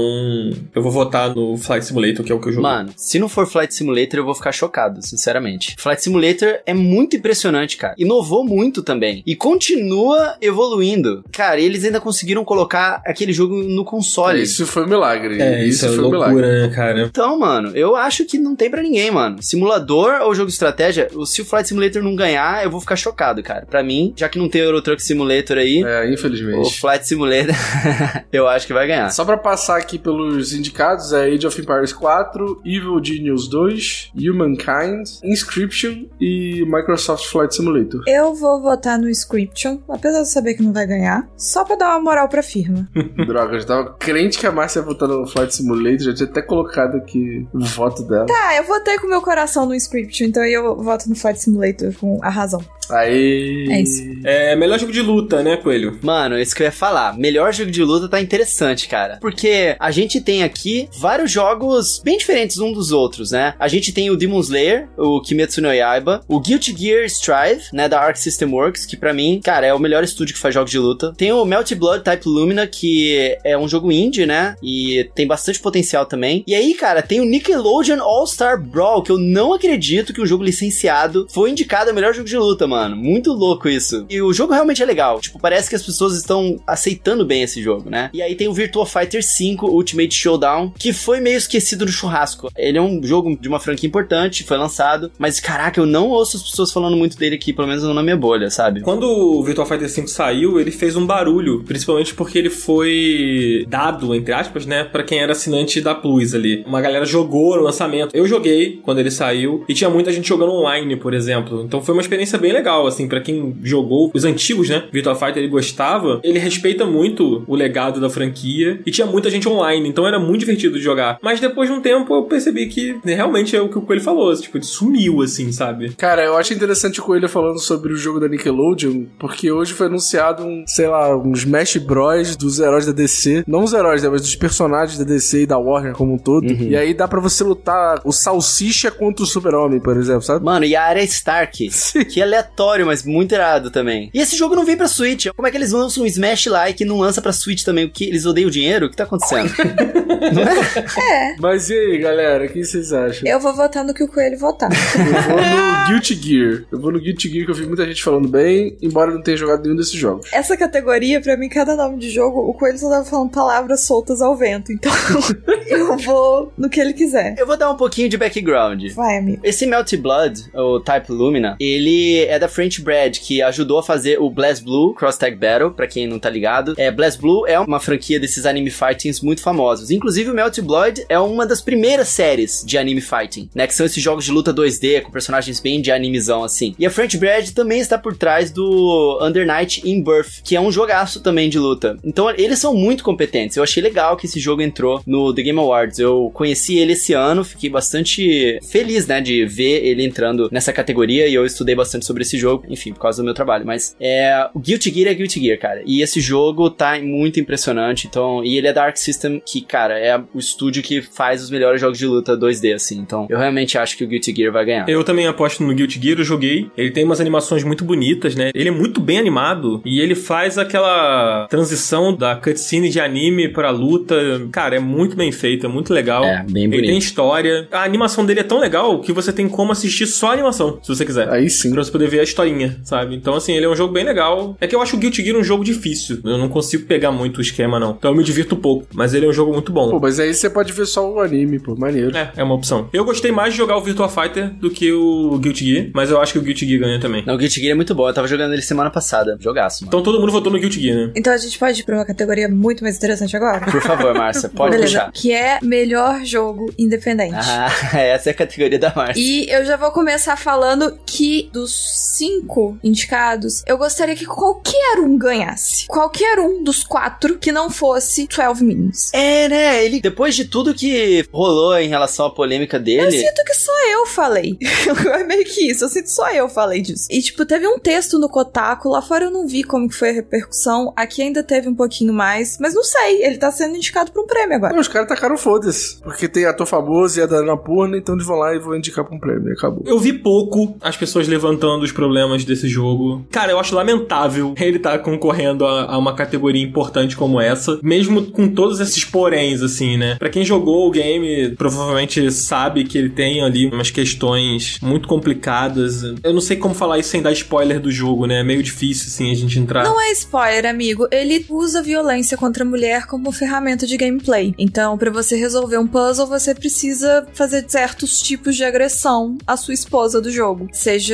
eu 0.75 0.81
vou 0.81 0.91
votar 0.91 1.33
no 1.35 1.57
Flight 1.57 1.85
Simulator, 1.85 2.23
que 2.25 2.31
é 2.31 2.35
o 2.35 2.39
que 2.39 2.47
eu 2.47 2.53
joguei. 2.53 2.69
Mano, 2.69 2.91
se 2.95 3.19
não 3.19 3.27
for 3.29 3.47
Flight 3.47 3.73
Simulator, 3.73 4.19
eu 4.19 4.25
vou 4.25 4.35
ficar 4.35 4.51
chocado, 4.51 5.05
sinceramente. 5.05 5.75
Flight 5.77 6.01
Simulator 6.03 6.59
é 6.65 6.73
muito 6.73 7.15
impressionante, 7.15 7.77
cara. 7.77 7.95
Inovou 7.97 8.43
muito 8.45 8.81
também. 8.83 9.23
E 9.25 9.35
continua 9.35 10.35
evoluindo. 10.41 11.23
Cara, 11.31 11.59
eles 11.59 11.83
ainda 11.83 11.99
conseguiram 11.99 12.43
colocar 12.45 13.01
aquele 13.05 13.33
jogo 13.33 13.55
no 13.63 13.83
console. 13.83 14.41
Isso 14.41 14.65
foi 14.65 14.83
um 14.83 14.87
milagre. 14.87 15.41
é, 15.41 15.65
isso, 15.65 15.85
é 15.85 15.89
foi 15.89 15.99
um 15.99 16.09
milagre. 16.11 16.35
loucura, 16.35 16.67
né, 16.67 16.73
cara? 16.75 17.01
Então, 17.03 17.37
mano, 17.39 17.71
eu 17.75 17.95
acho 17.95 18.25
que 18.25 18.37
não 18.37 18.55
tem 18.55 18.69
pra 18.69 18.81
ninguém, 18.81 19.11
mano. 19.11 19.41
Simulador 19.41 20.21
ou 20.21 20.33
jogo 20.35 20.47
de 20.47 20.53
estratégia, 20.53 21.07
o- 21.13 21.25
se 21.25 21.41
o 21.41 21.45
Flight 21.45 21.67
Simulator 21.67 22.01
não 22.03 22.15
ganhar, 22.19 22.63
eu 22.63 22.69
vou 22.71 22.79
ficar 22.79 22.95
chocado, 22.95 23.41
cara. 23.41 23.65
Pra 23.65 23.81
mim, 23.83 24.13
já 24.15 24.29
que 24.29 24.37
não 24.37 24.47
tem 24.49 24.61
Euro 24.61 24.81
Truck 24.81 25.01
Simulator 25.01 25.57
aí, 25.57 25.83
É, 25.83 26.01
o 26.05 26.13
infelizmente. 26.13 26.79
Flight 26.79 27.07
Simulator, 27.07 27.55
eu 28.31 28.47
acho 28.47 28.67
que 28.67 28.73
vai 28.73 28.87
ganhar. 28.87 29.09
Só 29.09 29.25
pra 29.25 29.37
passar 29.37 29.77
aqui 29.77 29.97
pelos 29.97 30.53
indicados, 30.53 31.11
é 31.13 31.25
Age 31.25 31.47
of 31.47 31.59
Empires 31.61 31.93
4, 31.93 32.61
Evil 32.65 33.03
Genius 33.03 33.47
2, 33.49 34.11
Humankind, 34.15 35.03
Inscription 35.23 36.05
e 36.19 36.63
Microsoft 36.65 37.25
Flight 37.27 37.55
Simulator. 37.55 38.01
Eu 38.07 38.33
vou 38.33 38.61
votar 38.61 38.97
no 38.99 39.09
Inscription, 39.09 39.79
apesar 39.89 40.17
de 40.17 40.21
eu 40.23 40.25
saber 40.25 40.53
que 40.55 40.63
não 40.63 40.73
vai 40.73 40.85
ganhar, 40.85 41.27
só 41.37 41.63
pra 41.63 41.75
dar 41.75 41.89
uma 41.89 42.01
moral 42.01 42.27
pra 42.29 42.43
firma. 42.43 42.89
Droga, 43.27 43.55
eu 43.55 43.59
já 43.59 43.65
tava 43.67 43.93
crente 43.99 44.37
que 44.37 44.45
a 44.47 44.51
Márcia 44.51 44.79
ia 44.79 44.85
votar 44.85 45.07
no 45.07 45.25
Flight 45.27 45.55
Simulator, 45.55 45.99
já 45.99 46.13
tinha 46.13 46.29
até 46.29 46.41
colocado 46.41 46.97
aqui 46.97 47.47
o 47.53 47.59
voto 47.63 48.03
dela. 48.03 48.25
Tá, 48.25 48.55
eu 48.57 48.63
votei 48.63 48.97
com 48.97 49.07
meu 49.07 49.21
coração 49.21 49.65
no 49.65 49.73
Inscription, 49.75 50.27
então 50.27 50.43
eu 50.43 50.75
voto 50.81 51.07
no 51.09 51.15
Flight 51.15 51.39
Simulator 51.41 51.93
com 51.99 52.08
a 52.21 52.29
razão. 52.29 52.63
Aí. 52.89 53.67
É 53.69 53.81
isso. 53.81 54.03
É, 54.23 54.55
melhor 54.55 54.79
jogo 54.79 54.91
de 54.91 55.01
luta, 55.01 55.43
né, 55.43 55.57
Coelho? 55.57 55.99
Mano, 56.01 56.39
isso 56.39 56.55
que 56.55 56.63
eu 56.63 56.65
ia 56.65 56.71
falar. 56.71 57.17
Melhor 57.17 57.53
jogo 57.53 57.71
de 57.71 57.83
luta 57.83 58.09
tá 58.09 58.19
interessante, 58.19 58.87
cara. 58.87 59.17
Porque 59.21 59.75
a 59.79 59.91
gente 59.91 60.19
tem 60.21 60.43
aqui 60.43 60.89
vários 60.97 61.31
jogos 61.31 62.01
bem 62.03 62.17
diferentes 62.17 62.57
um 62.57 62.71
dos 62.71 62.91
outros, 62.91 63.31
né? 63.31 63.53
A 63.59 63.67
gente 63.67 63.93
tem 63.93 64.09
o 64.09 64.17
Demon 64.17 64.39
Slayer, 64.39 64.89
o 64.97 65.21
Kimetsu 65.21 65.61
no 65.61 65.73
Yaiba, 65.73 66.21
o 66.27 66.39
Guilty 66.39 66.75
Gear 66.75 67.05
Strive, 67.05 67.65
né, 67.71 67.87
da 67.87 67.99
Arc 67.99 68.17
System 68.17 68.49
Works, 68.49 68.85
que 68.85 68.97
pra 68.97 69.13
mim, 69.13 69.39
cara, 69.43 69.67
é 69.67 69.73
o 69.73 69.79
melhor 69.79 70.03
estúdio 70.03 70.33
que 70.33 70.41
faz 70.41 70.53
jogos 70.53 70.71
de 70.71 70.79
luta. 70.79 71.13
Tem 71.15 71.31
o 71.31 71.45
Melt 71.45 71.73
Blood 71.75 72.03
Type 72.03 72.27
Lumina, 72.27 72.65
que 72.65 73.37
é 73.43 73.57
um 73.57 73.67
jogo 73.67 73.91
indie, 73.91 74.25
né? 74.25 74.55
E 74.63 75.09
tem 75.13 75.27
bastante 75.27 75.59
potencial 75.59 76.05
também. 76.05 76.43
E 76.47 76.55
aí, 76.55 76.73
cara, 76.73 77.01
tem 77.01 77.19
o 77.19 77.25
Nickelodeon 77.25 78.01
All-Star 78.01 78.61
Brawl, 78.61 79.03
que 79.03 79.11
eu 79.11 79.17
não 79.17 79.53
acredito 79.53 80.13
que 80.13 80.21
um 80.21 80.25
jogo 80.25 80.43
licenciado 80.43 81.27
foi 81.29 81.51
indicado 81.51 81.89
a 81.89 81.93
melhor 81.99 82.13
jogo 82.13 82.27
de 82.27 82.37
luta, 82.37 82.67
mano. 82.67 82.95
Muito 82.95 83.33
louco 83.33 83.67
isso. 83.67 84.05
E 84.09 84.21
o 84.21 84.33
jogo 84.33 84.53
realmente 84.53 84.81
é 84.81 84.85
legal. 84.85 85.19
Tipo, 85.19 85.39
parece 85.39 85.69
que 85.69 85.75
as 85.75 85.83
pessoas 85.83 86.15
estão 86.15 86.57
aceitando 86.65 87.25
bem 87.25 87.43
esse 87.43 87.61
jogo, 87.61 87.89
né? 87.89 88.09
E 88.13 88.21
aí 88.21 88.35
tem 88.35 88.47
o 88.47 88.53
Virtua 88.53 88.85
Fighter 88.85 89.23
5 89.23 89.67
Ultimate 89.67 90.15
Showdown, 90.15 90.73
que 90.77 90.93
foi 90.93 91.19
meio 91.19 91.37
esquecido 91.37 91.85
no 91.85 91.91
churrasco. 91.91 92.49
Ele 92.57 92.77
é 92.77 92.81
um 92.81 93.03
jogo 93.03 93.37
de 93.39 93.47
uma 93.47 93.59
franquia 93.59 93.87
importante, 93.87 94.43
foi 94.43 94.57
lançado, 94.57 95.11
mas 95.17 95.39
caraca, 95.39 95.79
eu 95.79 95.85
não 95.85 96.09
ouço 96.09 96.37
as 96.37 96.43
pessoas 96.43 96.71
falando 96.71 96.95
muito 96.95 97.17
dele 97.17 97.35
aqui, 97.35 97.51
pelo 97.53 97.67
menos 97.67 97.83
não 97.83 97.93
na 97.93 98.03
minha 98.03 98.17
bolha, 98.17 98.49
sabe? 98.49 98.81
Quando 98.81 99.03
o 99.03 99.43
Virtua 99.43 99.65
Fighter 99.65 99.89
5 99.89 100.07
saiu, 100.07 100.59
ele 100.59 100.71
fez 100.71 100.95
um 100.95 101.05
barulho, 101.05 101.63
principalmente 101.63 102.13
porque 102.13 102.37
ele 102.37 102.49
foi 102.49 103.65
dado, 103.67 104.15
entre 104.15 104.33
aspas, 104.33 104.65
né, 104.65 104.83
pra 104.83 105.03
quem 105.03 105.19
era 105.19 105.33
assinante 105.33 105.81
da 105.81 105.93
Plus 105.93 106.33
ali. 106.33 106.63
Uma 106.65 106.81
galera 106.81 107.05
jogou 107.05 107.55
no 107.57 107.63
lançamento. 107.63 108.15
Eu 108.15 108.27
joguei 108.27 108.79
quando 108.83 108.99
ele 108.99 109.11
saiu 109.11 109.63
e 109.67 109.73
tinha 109.73 109.89
muita 109.89 110.11
gente 110.11 110.27
jogando 110.27 110.51
online, 110.51 110.95
por 110.95 111.13
exemplo. 111.13 111.63
Então 111.63 111.81
foi 111.89 111.95
uma 111.95 112.01
experiência 112.01 112.37
bem 112.37 112.53
legal, 112.53 112.85
assim, 112.85 113.07
pra 113.07 113.19
quem 113.19 113.57
jogou 113.63 114.11
os 114.13 114.23
antigos, 114.23 114.69
né? 114.69 114.83
Virtua 114.93 115.15
Fighter 115.15 115.37
ele 115.37 115.47
gostava. 115.47 116.19
Ele 116.23 116.37
respeita 116.37 116.85
muito 116.85 117.43
o 117.47 117.55
legado 117.55 117.99
da 117.99 118.11
franquia 118.11 118.79
e 118.85 118.91
tinha 118.91 119.07
muita 119.07 119.27
gente 119.31 119.49
online, 119.49 119.89
então 119.89 120.07
era 120.07 120.19
muito 120.19 120.41
divertido 120.41 120.77
de 120.77 120.83
jogar. 120.83 121.17
Mas 121.19 121.39
depois 121.39 121.67
de 121.67 121.75
um 121.75 121.81
tempo 121.81 122.13
eu 122.13 122.25
percebi 122.25 122.67
que 122.67 122.99
né, 123.03 123.15
realmente 123.15 123.55
é 123.55 123.61
o 123.61 123.69
que 123.69 123.79
o 123.79 123.81
Coelho 123.81 124.01
falou, 124.01 124.35
tipo, 124.35 124.57
ele 124.57 124.65
sumiu, 124.65 125.23
assim, 125.23 125.51
sabe? 125.51 125.95
Cara, 125.95 126.23
eu 126.23 126.37
acho 126.37 126.53
interessante 126.53 126.99
o 126.99 127.03
Coelho 127.03 127.27
falando 127.27 127.57
sobre 127.59 127.91
o 127.91 127.97
jogo 127.97 128.19
da 128.19 128.27
Nickelodeon, 128.27 129.05
porque 129.17 129.51
hoje 129.51 129.73
foi 129.73 129.87
anunciado 129.87 130.43
um, 130.43 130.63
sei 130.67 130.87
lá, 130.87 131.17
um 131.17 131.31
Smash 131.31 131.77
Bros 131.77 132.35
dos 132.35 132.59
heróis 132.59 132.85
da 132.85 132.91
DC. 132.91 133.43
Não 133.47 133.63
os 133.63 133.73
heróis, 133.73 134.03
né, 134.03 134.09
mas 134.09 134.21
dos 134.21 134.35
personagens 134.35 134.99
da 134.99 135.05
DC 135.05 135.41
e 135.41 135.45
da 135.47 135.57
Warner 135.57 135.93
como 135.93 136.13
um 136.13 136.19
todo. 136.19 136.45
E 136.45 136.75
aí 136.75 136.93
dá 136.93 137.07
pra 137.07 137.19
você 137.19 137.43
lutar 137.43 137.99
o 138.05 138.11
Salsicha 138.11 138.91
contra 138.91 139.23
o 139.23 139.27
Super-Homem, 139.27 139.81
por 139.81 139.97
exemplo, 139.97 140.21
sabe? 140.21 140.45
Mano, 140.45 140.65
e 140.65 140.75
a 140.75 140.83
área 140.83 141.01
Stark, 141.01 141.71
Sim. 141.79 142.03
que 142.05 142.19
é 142.19 142.23
aleatório, 142.23 142.85
mas 142.85 143.03
muito 143.03 143.33
irado 143.33 143.71
também. 143.71 144.09
E 144.13 144.19
esse 144.19 144.35
jogo 144.35 144.55
não 144.55 144.65
vem 144.65 144.77
pra 144.77 144.87
Switch. 144.87 145.27
Como 145.35 145.47
é 145.47 145.51
que 145.51 145.57
eles 145.57 145.71
lançam 145.71 146.03
um 146.03 146.05
Smash 146.05 146.47
Like 146.47 146.83
e 146.83 146.85
não 146.85 146.99
lança 146.99 147.21
pra 147.21 147.31
Switch 147.33 147.63
também? 147.63 147.85
O 147.85 147.89
que? 147.89 148.05
Eles 148.05 148.25
odeiam 148.25 148.47
o 148.47 148.51
dinheiro? 148.51 148.85
O 148.85 148.89
que 148.89 148.95
tá 148.95 149.03
acontecendo? 149.03 149.49
não 150.33 150.43
é? 150.43 151.35
Mas 151.39 151.69
e 151.69 151.73
aí, 151.73 151.97
galera, 151.97 152.45
o 152.45 152.49
que 152.49 152.63
vocês 152.63 152.91
acham? 152.93 153.27
Eu 153.27 153.39
vou 153.39 153.55
votar 153.55 153.83
no 153.83 153.93
que 153.93 154.03
o 154.03 154.07
Coelho 154.07 154.37
votar. 154.37 154.69
Eu 154.71 155.21
vou 155.23 155.41
no 155.41 155.87
Guilty 155.87 156.15
Gear. 156.15 156.63
Eu 156.71 156.79
vou 156.79 156.91
no 156.91 156.99
Guilty 156.99 157.29
Gear 157.29 157.45
que 157.45 157.51
eu 157.51 157.55
vi 157.55 157.65
muita 157.65 157.85
gente 157.85 158.03
falando 158.03 158.27
bem, 158.27 158.77
embora 158.81 159.11
eu 159.11 159.15
não 159.15 159.23
tenha 159.23 159.37
jogado 159.37 159.63
nenhum 159.63 159.75
desses 159.75 159.93
jogos. 159.93 160.29
Essa 160.33 160.57
categoria, 160.57 161.21
pra 161.21 161.37
mim, 161.37 161.49
cada 161.49 161.75
nome 161.75 161.97
de 161.97 162.09
jogo, 162.09 162.39
o 162.39 162.53
Coelho 162.53 162.77
só 162.77 162.89
tava 162.89 163.05
falando 163.05 163.31
palavras 163.31 163.81
soltas 163.81 164.21
ao 164.21 164.35
vento. 164.35 164.71
Então, 164.71 164.91
eu 165.67 165.97
vou 165.97 166.51
no 166.57 166.69
que 166.69 166.79
ele 166.79 166.93
quiser. 166.93 167.35
Eu 167.37 167.47
vou 167.47 167.57
dar 167.57 167.71
um 167.71 167.77
pouquinho 167.77 168.09
de 168.09 168.17
background. 168.17 168.91
Vai, 168.93 169.17
amigo. 169.17 169.41
Esse 169.43 169.65
Melty 169.65 169.97
Blood, 169.97 170.49
o 170.53 170.79
Type 170.79 171.11
Lumina, 171.11 171.55
ele 171.69 172.25
é 172.25 172.39
da 172.39 172.47
French 172.47 172.81
Bread, 172.81 173.19
que 173.19 173.41
ajudou 173.41 173.79
a 173.79 173.83
fazer 173.83 174.19
o 174.19 174.29
Blast 174.29 174.63
Blue 174.63 174.93
Cross 174.93 175.17
Tag 175.17 175.35
Battle, 175.35 175.71
pra 175.71 175.87
quem 175.87 176.07
não 176.07 176.19
tá 176.19 176.29
ligado. 176.29 176.73
É, 176.77 176.91
Blast 176.91 177.19
Blue 177.19 177.47
é 177.47 177.59
uma 177.59 177.79
franquia 177.79 178.19
desses 178.19 178.45
anime 178.45 178.69
fightings 178.69 179.21
muito 179.21 179.41
famosos. 179.41 179.91
Inclusive, 179.91 180.31
o 180.31 180.33
Melty 180.33 180.61
Blood 180.61 181.05
é 181.09 181.19
uma 181.19 181.45
das 181.45 181.61
primeiras 181.61 182.09
séries 182.09 182.63
de 182.65 182.77
anime 182.77 183.01
fighting, 183.01 183.49
né? 183.53 183.67
Que 183.67 183.75
são 183.75 183.85
esses 183.85 184.01
jogos 184.01 184.25
de 184.25 184.31
luta 184.31 184.53
2D, 184.53 185.01
com 185.01 185.11
personagens 185.11 185.59
bem 185.59 185.81
de 185.81 185.91
animezão, 185.91 186.43
assim. 186.43 186.75
E 186.77 186.85
a 186.85 186.89
French 186.89 187.17
Bread 187.17 187.53
também 187.53 187.79
está 187.79 187.97
por 187.97 188.15
trás 188.15 188.51
do 188.51 189.19
Under 189.21 189.45
Night 189.45 189.87
in 189.87 190.03
Birth, 190.03 190.41
que 190.43 190.55
é 190.55 190.61
um 190.61 190.71
jogaço 190.71 191.21
também 191.21 191.49
de 191.49 191.59
luta. 191.59 191.97
Então, 192.03 192.29
eles 192.29 192.59
são 192.59 192.73
muito 192.73 193.03
competentes. 193.03 193.57
Eu 193.57 193.63
achei 193.63 193.81
legal 193.81 194.17
que 194.17 194.25
esse 194.25 194.39
jogo 194.39 194.61
entrou 194.61 195.01
no 195.05 195.33
The 195.33 195.41
Game 195.41 195.59
Awards. 195.59 195.99
Eu 195.99 196.31
conheci 196.33 196.77
ele 196.77 196.93
esse 196.93 197.13
ano, 197.13 197.43
fiquei 197.43 197.69
bastante 197.69 198.59
feliz, 198.69 199.07
né, 199.07 199.21
de 199.21 199.45
ver 199.45 199.85
ele 199.85 200.03
entrando 200.03 200.49
nessa 200.51 200.73
categoria 200.73 201.27
e 201.27 201.33
eu 201.33 201.45
estudei 201.59 201.75
bastante 201.75 202.05
sobre 202.05 202.23
esse 202.23 202.37
jogo, 202.37 202.63
enfim, 202.69 202.93
por 202.93 203.01
causa 203.01 203.21
do 203.21 203.25
meu 203.25 203.33
trabalho. 203.33 203.65
Mas 203.65 203.95
é, 203.99 204.49
o 204.53 204.59
Guilty 204.59 204.91
Gear 204.91 205.11
é 205.11 205.13
Guilty 205.13 205.39
Gear, 205.41 205.59
cara. 205.59 205.81
E 205.85 206.01
esse 206.01 206.19
jogo 206.21 206.69
tá 206.69 206.99
muito 206.99 207.39
impressionante, 207.39 208.07
então, 208.07 208.43
e 208.43 208.57
ele 208.57 208.67
é 208.67 208.73
da 208.73 208.83
Arc 208.83 208.97
System, 208.97 209.41
que, 209.45 209.61
cara, 209.61 209.97
é 209.99 210.17
o 210.17 210.39
estúdio 210.39 210.81
que 210.81 211.01
faz 211.01 211.43
os 211.43 211.49
melhores 211.49 211.81
jogos 211.81 211.97
de 211.97 212.05
luta 212.05 212.37
2D, 212.37 212.73
assim. 212.73 212.99
Então, 212.99 213.27
eu 213.29 213.37
realmente 213.37 213.77
acho 213.77 213.97
que 213.97 214.03
o 214.03 214.07
Guilty 214.07 214.33
Gear 214.35 214.51
vai 214.51 214.65
ganhar. 214.65 214.89
Eu 214.89 215.03
também 215.03 215.27
aposto 215.27 215.63
no 215.63 215.73
Guilty 215.73 215.99
Gear, 216.01 216.19
eu 216.19 216.23
joguei. 216.23 216.69
Ele 216.77 216.91
tem 216.91 217.03
umas 217.03 217.19
animações 217.19 217.63
muito 217.63 217.83
bonitas, 217.83 218.35
né? 218.35 218.51
Ele 218.53 218.69
é 218.69 218.71
muito 218.71 219.01
bem 219.01 219.17
animado 219.19 219.81
e 219.85 219.99
ele 219.99 220.15
faz 220.15 220.57
aquela 220.57 221.47
transição 221.49 222.15
da 222.15 222.35
cutscene 222.35 222.89
de 222.89 222.99
anime 222.99 223.49
pra 223.49 223.69
luta. 223.69 224.15
Cara, 224.51 224.75
é 224.75 224.79
muito 224.79 225.15
bem 225.15 225.31
feito, 225.31 225.65
é 225.65 225.69
muito 225.69 225.93
legal. 225.93 226.23
É, 226.23 226.43
bem 226.49 226.63
Ele 226.63 226.71
tem 226.71 226.81
bonito. 226.81 227.03
história. 227.03 227.67
A 227.71 227.83
animação 227.83 228.25
dele 228.25 228.41
é 228.41 228.43
tão 228.43 228.59
legal 228.59 228.99
que 229.01 229.11
você 229.11 229.31
tem 229.33 229.47
como 229.47 229.71
assistir 229.71 230.05
só 230.07 230.29
a 230.29 230.33
animação, 230.33 230.79
se 230.81 230.87
você 230.87 231.05
quiser. 231.05 231.29
Aí 231.29 231.48
sim. 231.49 231.71
Pra 231.71 231.83
você 231.83 231.91
poder 231.91 232.07
ver 232.07 232.19
a 232.19 232.23
historinha, 232.23 232.79
sabe? 232.83 233.15
Então, 233.15 233.35
assim, 233.35 233.53
ele 233.53 233.65
é 233.65 233.69
um 233.69 233.75
jogo 233.75 233.93
bem 233.93 234.03
legal. 234.03 234.55
É 234.59 234.67
que 234.67 234.75
eu 234.75 234.81
acho 234.81 234.95
o 234.95 234.99
Guilty 234.99 235.23
Gear 235.23 235.37
um 235.37 235.43
jogo 235.43 235.63
difícil. 235.63 236.19
Eu 236.23 236.37
não 236.37 236.49
consigo 236.49 236.85
pegar 236.85 237.11
muito 237.11 237.37
o 237.37 237.41
esquema, 237.41 237.79
não. 237.79 237.91
Então 237.91 238.11
eu 238.11 238.17
me 238.17 238.23
divirto 238.23 238.55
pouco. 238.55 238.87
Mas 238.93 239.13
ele 239.13 239.25
é 239.25 239.29
um 239.29 239.33
jogo 239.33 239.51
muito 239.53 239.71
bom. 239.71 239.89
Pô, 239.89 239.99
mas 239.99 240.19
aí 240.19 240.33
você 240.33 240.49
pode 240.49 240.71
ver 240.73 240.85
só 240.85 241.09
o 241.09 241.19
anime, 241.19 241.59
pô, 241.59 241.75
maneiro. 241.75 242.15
É, 242.15 242.31
é 242.37 242.43
uma 242.43 242.55
opção. 242.55 242.89
Eu 242.93 243.03
gostei 243.03 243.31
mais 243.31 243.53
de 243.53 243.57
jogar 243.57 243.77
o 243.77 243.81
Virtua 243.81 244.09
Fighter 244.09 244.49
do 244.53 244.69
que 244.69 244.91
o 244.91 245.37
Guilty 245.39 245.65
Gear, 245.65 245.87
mas 245.93 246.09
eu 246.09 246.19
acho 246.21 246.33
que 246.33 246.39
o 246.39 246.41
Guilty 246.41 246.67
Gear 246.67 246.81
ganha 246.81 246.99
também. 246.99 247.23
Não, 247.25 247.35
o 247.35 247.37
Guilty 247.37 247.59
Gear 247.59 247.71
é 247.71 247.75
muito 247.75 247.93
bom, 247.93 248.07
eu 248.07 248.13
tava 248.13 248.27
jogando 248.27 248.53
ele 248.53 248.61
semana 248.61 248.89
passada. 248.89 249.37
Jogaço, 249.39 249.83
mano. 249.83 249.89
Então 249.89 250.03
todo 250.03 250.19
mundo 250.19 250.31
votou 250.31 250.51
no 250.51 250.59
Guilty 250.59 250.81
Gear, 250.81 250.95
né? 250.97 251.11
Então 251.15 251.33
a 251.33 251.37
gente 251.37 251.57
pode 251.57 251.81
ir 251.81 251.83
pra 251.83 251.95
uma 251.95 252.05
categoria 252.05 252.47
muito 252.47 252.83
mais 252.83 252.97
interessante 252.97 253.35
agora? 253.35 253.65
Por 253.71 253.81
favor, 253.81 254.13
Márcia, 254.13 254.49
pode 254.53 254.71
Beleza. 254.71 254.99
puxar. 254.99 255.11
Que 255.11 255.31
é 255.31 255.59
melhor 255.61 256.23
jogo 256.23 256.71
independente. 256.77 257.35
Ah, 257.35 257.69
essa 257.93 258.19
Essa 258.19 258.29
é 258.29 258.31
a 258.31 258.35
categoria 258.35 258.77
da 258.79 258.93
Márcia. 258.93 259.21
E 259.21 259.49
eu 259.49 259.63
já 259.65 259.77
vou 259.77 259.91
começar 259.91 260.35
falando 260.35 260.97
que 261.05 261.28
dos 261.53 261.73
cinco 262.17 262.77
indicados, 262.83 263.63
eu 263.65 263.77
gostaria 263.77 264.15
que 264.15 264.25
qualquer 264.25 264.99
um 264.99 265.17
ganhasse. 265.17 265.87
Qualquer 265.87 266.39
um 266.39 266.63
dos 266.63 266.83
quatro 266.83 267.37
que 267.37 267.51
não 267.51 267.69
fosse 267.69 268.27
12 268.27 268.63
Minutes. 268.63 269.11
É, 269.13 269.47
né? 269.47 269.85
Ele, 269.85 270.01
depois 270.01 270.35
de 270.35 270.45
tudo 270.45 270.73
que 270.73 271.25
rolou 271.31 271.77
em 271.77 271.87
relação 271.87 272.25
à 272.25 272.33
polêmica 272.33 272.77
Eu 272.77 272.83
dele. 272.83 273.11
sinto 273.11 273.43
que 273.45 273.53
só 273.53 273.71
eu 273.89 274.05
falei. 274.05 274.57
é 275.19 275.23
meio 275.23 275.45
que 275.45 275.71
isso. 275.71 275.85
Eu 275.85 275.89
sinto 275.89 276.03
que 276.05 276.11
só 276.11 276.29
eu 276.31 276.49
falei 276.49 276.81
disso. 276.81 277.07
E, 277.09 277.21
tipo, 277.21 277.45
teve 277.45 277.67
um 277.67 277.79
texto 277.79 278.19
no 278.19 278.29
Kotaku. 278.29 278.89
Lá 278.89 279.01
fora 279.01 279.25
eu 279.25 279.31
não 279.31 279.47
vi 279.47 279.63
como 279.63 279.87
que 279.87 279.95
foi 279.95 280.09
a 280.09 280.13
repercussão. 280.13 280.93
Aqui 280.95 281.21
ainda 281.21 281.43
teve 281.43 281.67
um 281.69 281.75
pouquinho 281.75 282.13
mais. 282.13 282.57
Mas 282.59 282.73
não 282.73 282.83
sei. 282.83 283.23
Ele 283.23 283.37
tá 283.37 283.51
sendo 283.51 283.75
indicado 283.75 284.11
pra 284.11 284.21
um 284.21 284.27
prêmio 284.27 284.55
agora. 284.55 284.73
Não, 284.73 284.81
os 284.81 284.87
caras 284.87 285.07
tacaram 285.07 285.37
foda-se. 285.37 285.99
Porque 286.01 286.27
tem 286.27 286.45
ator 286.45 286.67
famoso 286.67 287.19
e 287.19 287.21
a 287.23 287.25
Dana 287.25 287.57
Purna, 287.57 287.97
então 287.97 288.15
eles 288.15 288.25
vão 288.25 288.37
lá 288.37 288.53
e 288.55 288.59
vão 288.59 288.75
indicar 288.75 289.05
pra 289.05 289.15
um 289.15 289.19
prêmio. 289.19 289.53
Acabou. 289.53 289.83
Eu 289.85 289.99
vi 289.99 290.13
pouco 290.13 290.75
as 290.81 290.97
pessoas 290.97 291.18
levantando 291.27 291.83
os 291.83 291.91
problemas 291.91 292.43
desse 292.43 292.67
jogo. 292.67 293.25
Cara, 293.31 293.51
eu 293.51 293.59
acho 293.59 293.75
lamentável 293.75 294.53
ele 294.59 294.77
estar 294.77 294.99
concorrendo 294.99 295.65
a, 295.65 295.93
a 295.93 295.97
uma 295.97 296.13
categoria 296.15 296.63
importante 296.63 297.15
como 297.15 297.39
essa, 297.39 297.79
mesmo 297.81 298.25
com 298.27 298.47
todos 298.47 298.79
esses 298.79 299.03
poréns, 299.03 299.61
assim, 299.61 299.97
né? 299.97 300.15
Pra 300.15 300.29
quem 300.29 300.43
jogou 300.43 300.87
o 300.87 300.91
game, 300.91 301.55
provavelmente 301.55 302.31
sabe 302.31 302.83
que 302.83 302.97
ele 302.97 303.09
tem 303.09 303.41
ali 303.41 303.67
umas 303.67 303.91
questões 303.91 304.79
muito 304.81 305.07
complicadas. 305.07 306.03
Eu 306.23 306.33
não 306.33 306.41
sei 306.41 306.57
como 306.57 306.73
falar 306.73 306.99
isso 306.99 307.09
sem 307.09 307.21
dar 307.21 307.31
spoiler 307.31 307.79
do 307.79 307.91
jogo, 307.91 308.25
né? 308.25 308.39
É 308.39 308.43
meio 308.43 308.63
difícil, 308.63 309.07
assim, 309.07 309.31
a 309.31 309.35
gente 309.35 309.59
entrar. 309.59 309.83
Não 309.83 309.99
é 309.99 310.11
spoiler, 310.11 310.65
amigo. 310.65 311.07
Ele 311.11 311.45
usa 311.49 311.81
violência 311.81 312.37
contra 312.37 312.63
a 312.63 312.67
mulher 312.67 313.05
como 313.07 313.31
ferramenta 313.31 313.85
de 313.85 313.97
gameplay. 313.97 314.53
Então, 314.57 314.97
pra 314.97 315.11
você 315.11 315.35
resolver 315.35 315.77
um 315.77 315.87
puzzle, 315.87 316.27
você 316.27 316.53
precisa 316.53 317.27
fazer 317.33 317.65
certos 317.67 318.21
tipos 318.21 318.55
de 318.55 318.63
agressão 318.63 319.37
à 319.45 319.57
sua 319.57 319.73
esposa 319.73 320.21
do 320.21 320.31
jogo. 320.31 320.67
Seja 320.71 321.08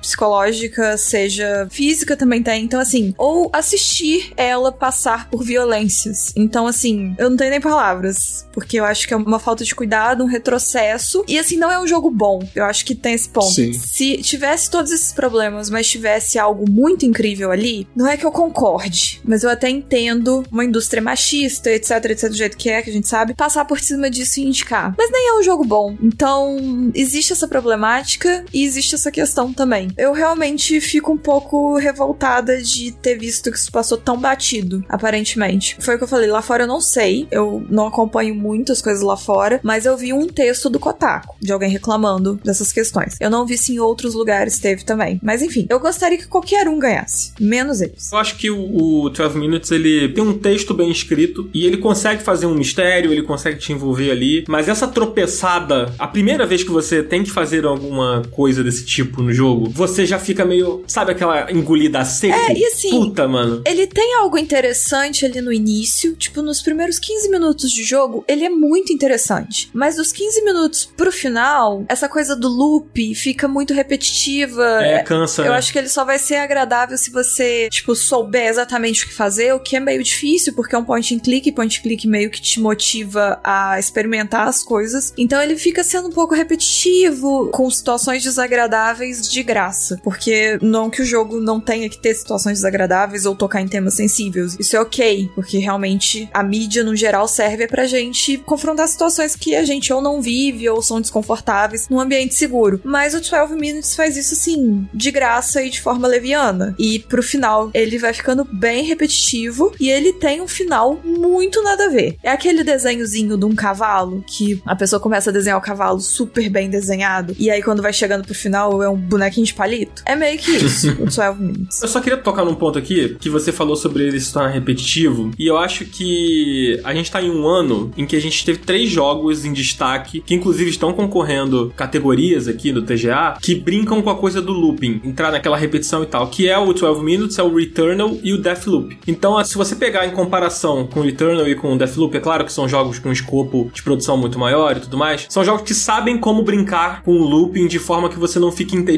psicológica, 0.00 0.96
seja 0.96 1.68
física 1.70 2.16
também 2.16 2.42
tem. 2.42 2.64
Então, 2.64 2.80
assim, 2.80 3.14
ou 3.18 3.50
assistir 3.52 4.32
ela 4.36 4.72
passar 4.72 5.28
por 5.30 5.44
violências. 5.44 6.32
Então, 6.36 6.66
assim, 6.66 7.14
eu 7.18 7.30
não 7.30 7.36
tenho 7.36 7.50
nem 7.50 7.60
palavras. 7.60 8.46
Porque 8.52 8.78
eu 8.78 8.84
acho 8.84 9.06
que 9.06 9.14
é 9.14 9.16
uma 9.16 9.38
falta 9.38 9.64
de 9.64 9.74
cuidado, 9.74 10.24
um 10.24 10.26
retrocesso. 10.26 11.24
E, 11.28 11.38
assim, 11.38 11.56
não 11.56 11.70
é 11.70 11.78
um 11.78 11.86
jogo 11.86 12.10
bom. 12.10 12.40
Eu 12.54 12.64
acho 12.64 12.84
que 12.84 12.94
tem 12.94 13.14
esse 13.14 13.28
ponto. 13.28 13.52
Sim. 13.52 13.72
Se 13.72 14.18
tivesse 14.18 14.70
todos 14.70 14.90
esses 14.90 15.12
problemas, 15.12 15.68
mas 15.70 15.88
tivesse 15.88 16.38
algo 16.38 16.70
muito 16.70 17.04
incrível 17.04 17.50
ali, 17.50 17.86
não 17.94 18.06
é 18.06 18.16
que 18.16 18.24
eu 18.24 18.32
concorde, 18.32 19.20
mas 19.24 19.42
eu 19.42 19.50
até 19.50 19.68
entendo 19.68 20.44
uma 20.50 20.64
indústria 20.64 21.02
machista, 21.02 21.70
etc, 21.70 22.04
etc, 22.06 22.28
do 22.28 22.36
jeito 22.36 22.56
que 22.56 22.70
é, 22.70 22.82
que 22.82 22.90
a 22.90 22.92
gente 22.92 23.08
sabe, 23.08 23.34
passar 23.34 23.64
por 23.64 23.80
cima 23.80 24.10
disso 24.10 24.40
e 24.40 24.44
indicar. 24.44 24.94
Mas 24.96 25.10
nem 25.10 25.28
é 25.28 25.38
um 25.38 25.42
jogo 25.42 25.64
bom. 25.64 25.96
Então, 26.02 26.90
existe 26.94 27.32
essa 27.32 27.46
problemática 27.46 28.44
e 28.52 28.64
existe 28.64 28.94
essa 28.94 29.10
questão 29.10 29.35
também. 29.52 29.88
Eu 29.96 30.12
realmente 30.12 30.80
fico 30.80 31.12
um 31.12 31.18
pouco 31.18 31.76
revoltada 31.76 32.60
de 32.62 32.92
ter 32.92 33.18
visto 33.18 33.50
que 33.50 33.58
isso 33.58 33.70
passou 33.70 33.98
tão 33.98 34.18
batido, 34.18 34.84
aparentemente. 34.88 35.76
Foi 35.80 35.94
o 35.94 35.98
que 35.98 36.04
eu 36.04 36.08
falei, 36.08 36.28
lá 36.28 36.42
fora 36.42 36.64
eu 36.64 36.68
não 36.68 36.80
sei, 36.80 37.26
eu 37.30 37.64
não 37.68 37.86
acompanho 37.86 38.34
muitas 38.34 38.80
coisas 38.80 39.02
lá 39.02 39.16
fora, 39.16 39.60
mas 39.62 39.86
eu 39.86 39.96
vi 39.96 40.12
um 40.12 40.26
texto 40.26 40.70
do 40.70 40.78
Kotaku, 40.78 41.36
de 41.40 41.52
alguém 41.52 41.70
reclamando 41.70 42.40
dessas 42.44 42.72
questões. 42.72 43.16
Eu 43.20 43.30
não 43.30 43.46
vi 43.46 43.56
se 43.58 43.74
em 43.74 43.78
outros 43.78 44.14
lugares 44.14 44.58
teve 44.58 44.84
também. 44.84 45.20
Mas 45.22 45.42
enfim, 45.42 45.66
eu 45.68 45.80
gostaria 45.80 46.18
que 46.18 46.26
qualquer 46.26 46.68
um 46.68 46.78
ganhasse, 46.78 47.32
menos 47.40 47.80
eles. 47.80 48.12
Eu 48.12 48.18
acho 48.18 48.36
que 48.36 48.50
o, 48.50 49.04
o 49.04 49.10
12 49.10 49.38
Minutes 49.38 49.70
ele 49.70 50.08
tem 50.08 50.22
um 50.22 50.38
texto 50.38 50.74
bem 50.74 50.90
escrito 50.90 51.48
e 51.52 51.66
ele 51.66 51.76
consegue 51.76 52.22
fazer 52.22 52.46
um 52.46 52.54
mistério, 52.54 53.12
ele 53.12 53.22
consegue 53.22 53.58
te 53.58 53.72
envolver 53.72 54.10
ali, 54.10 54.44
mas 54.48 54.68
essa 54.68 54.86
tropeçada, 54.86 55.94
a 55.98 56.06
primeira 56.06 56.46
vez 56.46 56.62
que 56.62 56.70
você 56.70 57.02
tem 57.02 57.22
que 57.22 57.30
fazer 57.30 57.64
alguma 57.64 58.22
coisa 58.30 58.62
desse 58.62 58.84
tipo 58.84 59.22
no 59.26 59.32
jogo, 59.32 59.68
você 59.68 60.06
já 60.06 60.18
fica 60.18 60.44
meio, 60.44 60.84
sabe 60.86 61.12
aquela 61.12 61.50
engolida 61.50 61.98
a 62.00 62.04
seco? 62.04 62.34
É, 62.34 62.52
e 62.52 62.64
assim, 62.64 62.90
Puta, 62.90 63.26
mano. 63.26 63.62
Ele 63.66 63.86
tem 63.86 64.14
algo 64.14 64.38
interessante 64.38 65.24
ali 65.24 65.40
no 65.40 65.52
início, 65.52 66.14
tipo, 66.14 66.40
nos 66.42 66.62
primeiros 66.62 66.98
15 66.98 67.28
minutos 67.28 67.70
de 67.70 67.82
jogo, 67.82 68.24
ele 68.28 68.44
é 68.44 68.48
muito 68.48 68.92
interessante. 68.92 69.68
Mas 69.74 69.96
dos 69.96 70.12
15 70.12 70.42
minutos 70.42 70.84
pro 70.96 71.10
final, 71.10 71.84
essa 71.88 72.08
coisa 72.08 72.36
do 72.36 72.48
loop 72.48 73.14
fica 73.14 73.48
muito 73.48 73.74
repetitiva. 73.74 74.64
É, 74.82 75.02
cansa. 75.02 75.42
Eu 75.42 75.50
né? 75.50 75.58
acho 75.58 75.72
que 75.72 75.78
ele 75.78 75.88
só 75.88 76.04
vai 76.04 76.18
ser 76.18 76.36
agradável 76.36 76.96
se 76.96 77.10
você, 77.10 77.68
tipo, 77.70 77.94
souber 77.94 78.46
exatamente 78.48 79.04
o 79.04 79.08
que 79.08 79.14
fazer, 79.14 79.52
o 79.52 79.60
que 79.60 79.76
é 79.76 79.80
meio 79.80 80.02
difícil, 80.02 80.54
porque 80.54 80.74
é 80.74 80.78
um 80.78 80.84
point 80.84 81.14
and 81.14 81.18
click, 81.18 81.50
point 81.52 81.78
and 81.78 81.82
click 81.82 82.06
meio 82.06 82.30
que 82.30 82.40
te 82.40 82.60
motiva 82.60 83.40
a 83.42 83.78
experimentar 83.78 84.46
as 84.46 84.62
coisas. 84.62 85.12
Então 85.16 85.40
ele 85.40 85.56
fica 85.56 85.82
sendo 85.82 86.08
um 86.08 86.12
pouco 86.12 86.34
repetitivo, 86.34 87.48
com 87.50 87.68
situações 87.70 88.22
desagradáveis 88.22 89.15
de 89.22 89.42
graça. 89.42 90.00
Porque 90.02 90.58
não 90.60 90.90
que 90.90 91.02
o 91.02 91.04
jogo 91.04 91.40
não 91.40 91.60
tenha 91.60 91.88
que 91.88 91.98
ter 91.98 92.14
situações 92.14 92.58
desagradáveis 92.58 93.26
ou 93.26 93.34
tocar 93.34 93.60
em 93.60 93.68
temas 93.68 93.94
sensíveis. 93.94 94.56
Isso 94.58 94.76
é 94.76 94.80
ok, 94.80 95.30
porque 95.34 95.58
realmente 95.58 96.28
a 96.32 96.42
mídia, 96.42 96.82
no 96.82 96.96
geral, 96.96 97.28
serve 97.28 97.66
pra 97.66 97.86
gente 97.86 98.38
confrontar 98.38 98.88
situações 98.88 99.36
que 99.36 99.54
a 99.54 99.64
gente 99.64 99.92
ou 99.92 100.00
não 100.00 100.20
vive 100.20 100.68
ou 100.68 100.82
são 100.82 101.00
desconfortáveis 101.00 101.88
num 101.88 102.00
ambiente 102.00 102.34
seguro. 102.34 102.80
Mas 102.84 103.14
o 103.14 103.20
12 103.20 103.54
Minutes 103.56 103.94
faz 103.94 104.16
isso 104.16 104.34
assim, 104.34 104.88
de 104.92 105.10
graça 105.10 105.62
e 105.62 105.70
de 105.70 105.80
forma 105.80 106.08
leviana. 106.08 106.74
E 106.78 106.98
pro 106.98 107.22
final, 107.22 107.70
ele 107.72 107.98
vai 107.98 108.12
ficando 108.12 108.44
bem 108.44 108.84
repetitivo 108.84 109.72
e 109.80 109.90
ele 109.90 110.12
tem 110.12 110.40
um 110.40 110.48
final 110.48 111.00
muito 111.04 111.62
nada 111.62 111.86
a 111.86 111.90
ver. 111.90 112.16
É 112.22 112.30
aquele 112.30 112.64
desenhozinho 112.64 113.36
de 113.36 113.44
um 113.44 113.54
cavalo 113.54 114.24
que 114.26 114.62
a 114.66 114.76
pessoa 114.76 115.00
começa 115.00 115.30
a 115.30 115.32
desenhar 115.32 115.58
o 115.58 115.62
cavalo 115.62 116.00
super 116.00 116.48
bem 116.48 116.68
desenhado 116.68 117.34
e 117.38 117.50
aí 117.50 117.62
quando 117.62 117.82
vai 117.82 117.92
chegando 117.92 118.24
pro 118.24 118.34
final 118.34 118.82
é 118.82 118.88
um 118.88 118.96
bonequinho 119.06 119.46
de 119.46 119.54
palito. 119.54 120.02
É 120.04 120.14
meio 120.14 120.38
que 120.38 120.50
isso, 120.52 120.90
o 121.00 121.04
12 121.04 121.20
Minutes. 121.38 121.82
Eu 121.82 121.88
só 121.88 122.00
queria 122.00 122.18
tocar 122.18 122.44
num 122.44 122.54
ponto 122.54 122.78
aqui 122.78 123.16
que 123.20 123.30
você 123.30 123.52
falou 123.52 123.76
sobre 123.76 124.04
ele 124.04 124.20
se 124.20 124.32
tornar 124.32 124.50
repetitivo. 124.50 125.30
E 125.38 125.46
eu 125.46 125.56
acho 125.56 125.84
que 125.84 126.80
a 126.84 126.94
gente 126.94 127.10
tá 127.10 127.22
em 127.22 127.30
um 127.30 127.46
ano 127.46 127.92
em 127.96 128.06
que 128.06 128.16
a 128.16 128.20
gente 128.20 128.44
teve 128.44 128.58
três 128.58 128.90
jogos 128.90 129.44
em 129.44 129.52
destaque, 129.52 130.20
que 130.20 130.34
inclusive 130.34 130.70
estão 130.70 130.92
concorrendo 130.92 131.72
categorias 131.76 132.48
aqui 132.48 132.72
do 132.72 132.82
TGA, 132.82 133.36
que 133.40 133.54
brincam 133.54 134.02
com 134.02 134.10
a 134.10 134.16
coisa 134.16 134.40
do 134.40 134.52
looping, 134.52 135.00
entrar 135.04 135.30
naquela 135.30 135.56
repetição 135.56 136.02
e 136.02 136.06
tal, 136.06 136.28
que 136.28 136.48
é 136.48 136.58
o 136.58 136.72
12 136.72 137.02
Minutes, 137.02 137.38
é 137.38 137.42
o 137.42 137.54
Returnal 137.54 138.16
e 138.22 138.32
o 138.32 138.38
Deathloop. 138.40 138.98
Então, 139.06 139.42
se 139.44 139.56
você 139.56 139.76
pegar 139.76 140.06
em 140.06 140.10
comparação 140.10 140.86
com 140.86 141.00
o 141.00 141.02
Returnal 141.02 141.48
e 141.48 141.54
com 141.54 141.74
o 141.74 141.78
Deathloop, 141.78 142.16
é 142.16 142.20
claro 142.20 142.44
que 142.44 142.52
são 142.52 142.68
jogos 142.68 142.98
com 142.98 143.12
escopo 143.12 143.70
de 143.72 143.82
produção 143.82 144.16
muito 144.16 144.38
maior 144.38 144.76
e 144.76 144.80
tudo 144.80 144.96
mais, 144.96 145.26
são 145.28 145.44
jogos 145.44 145.62
que 145.62 145.74
sabem 145.74 146.18
como 146.18 146.42
brincar 146.42 147.02
com 147.02 147.12
o 147.12 147.24
looping 147.24 147.66
de 147.66 147.78
forma 147.78 148.08
que 148.08 148.18
você 148.18 148.38
não 148.38 148.50
fique 148.52 148.76
entediado, 148.76 148.95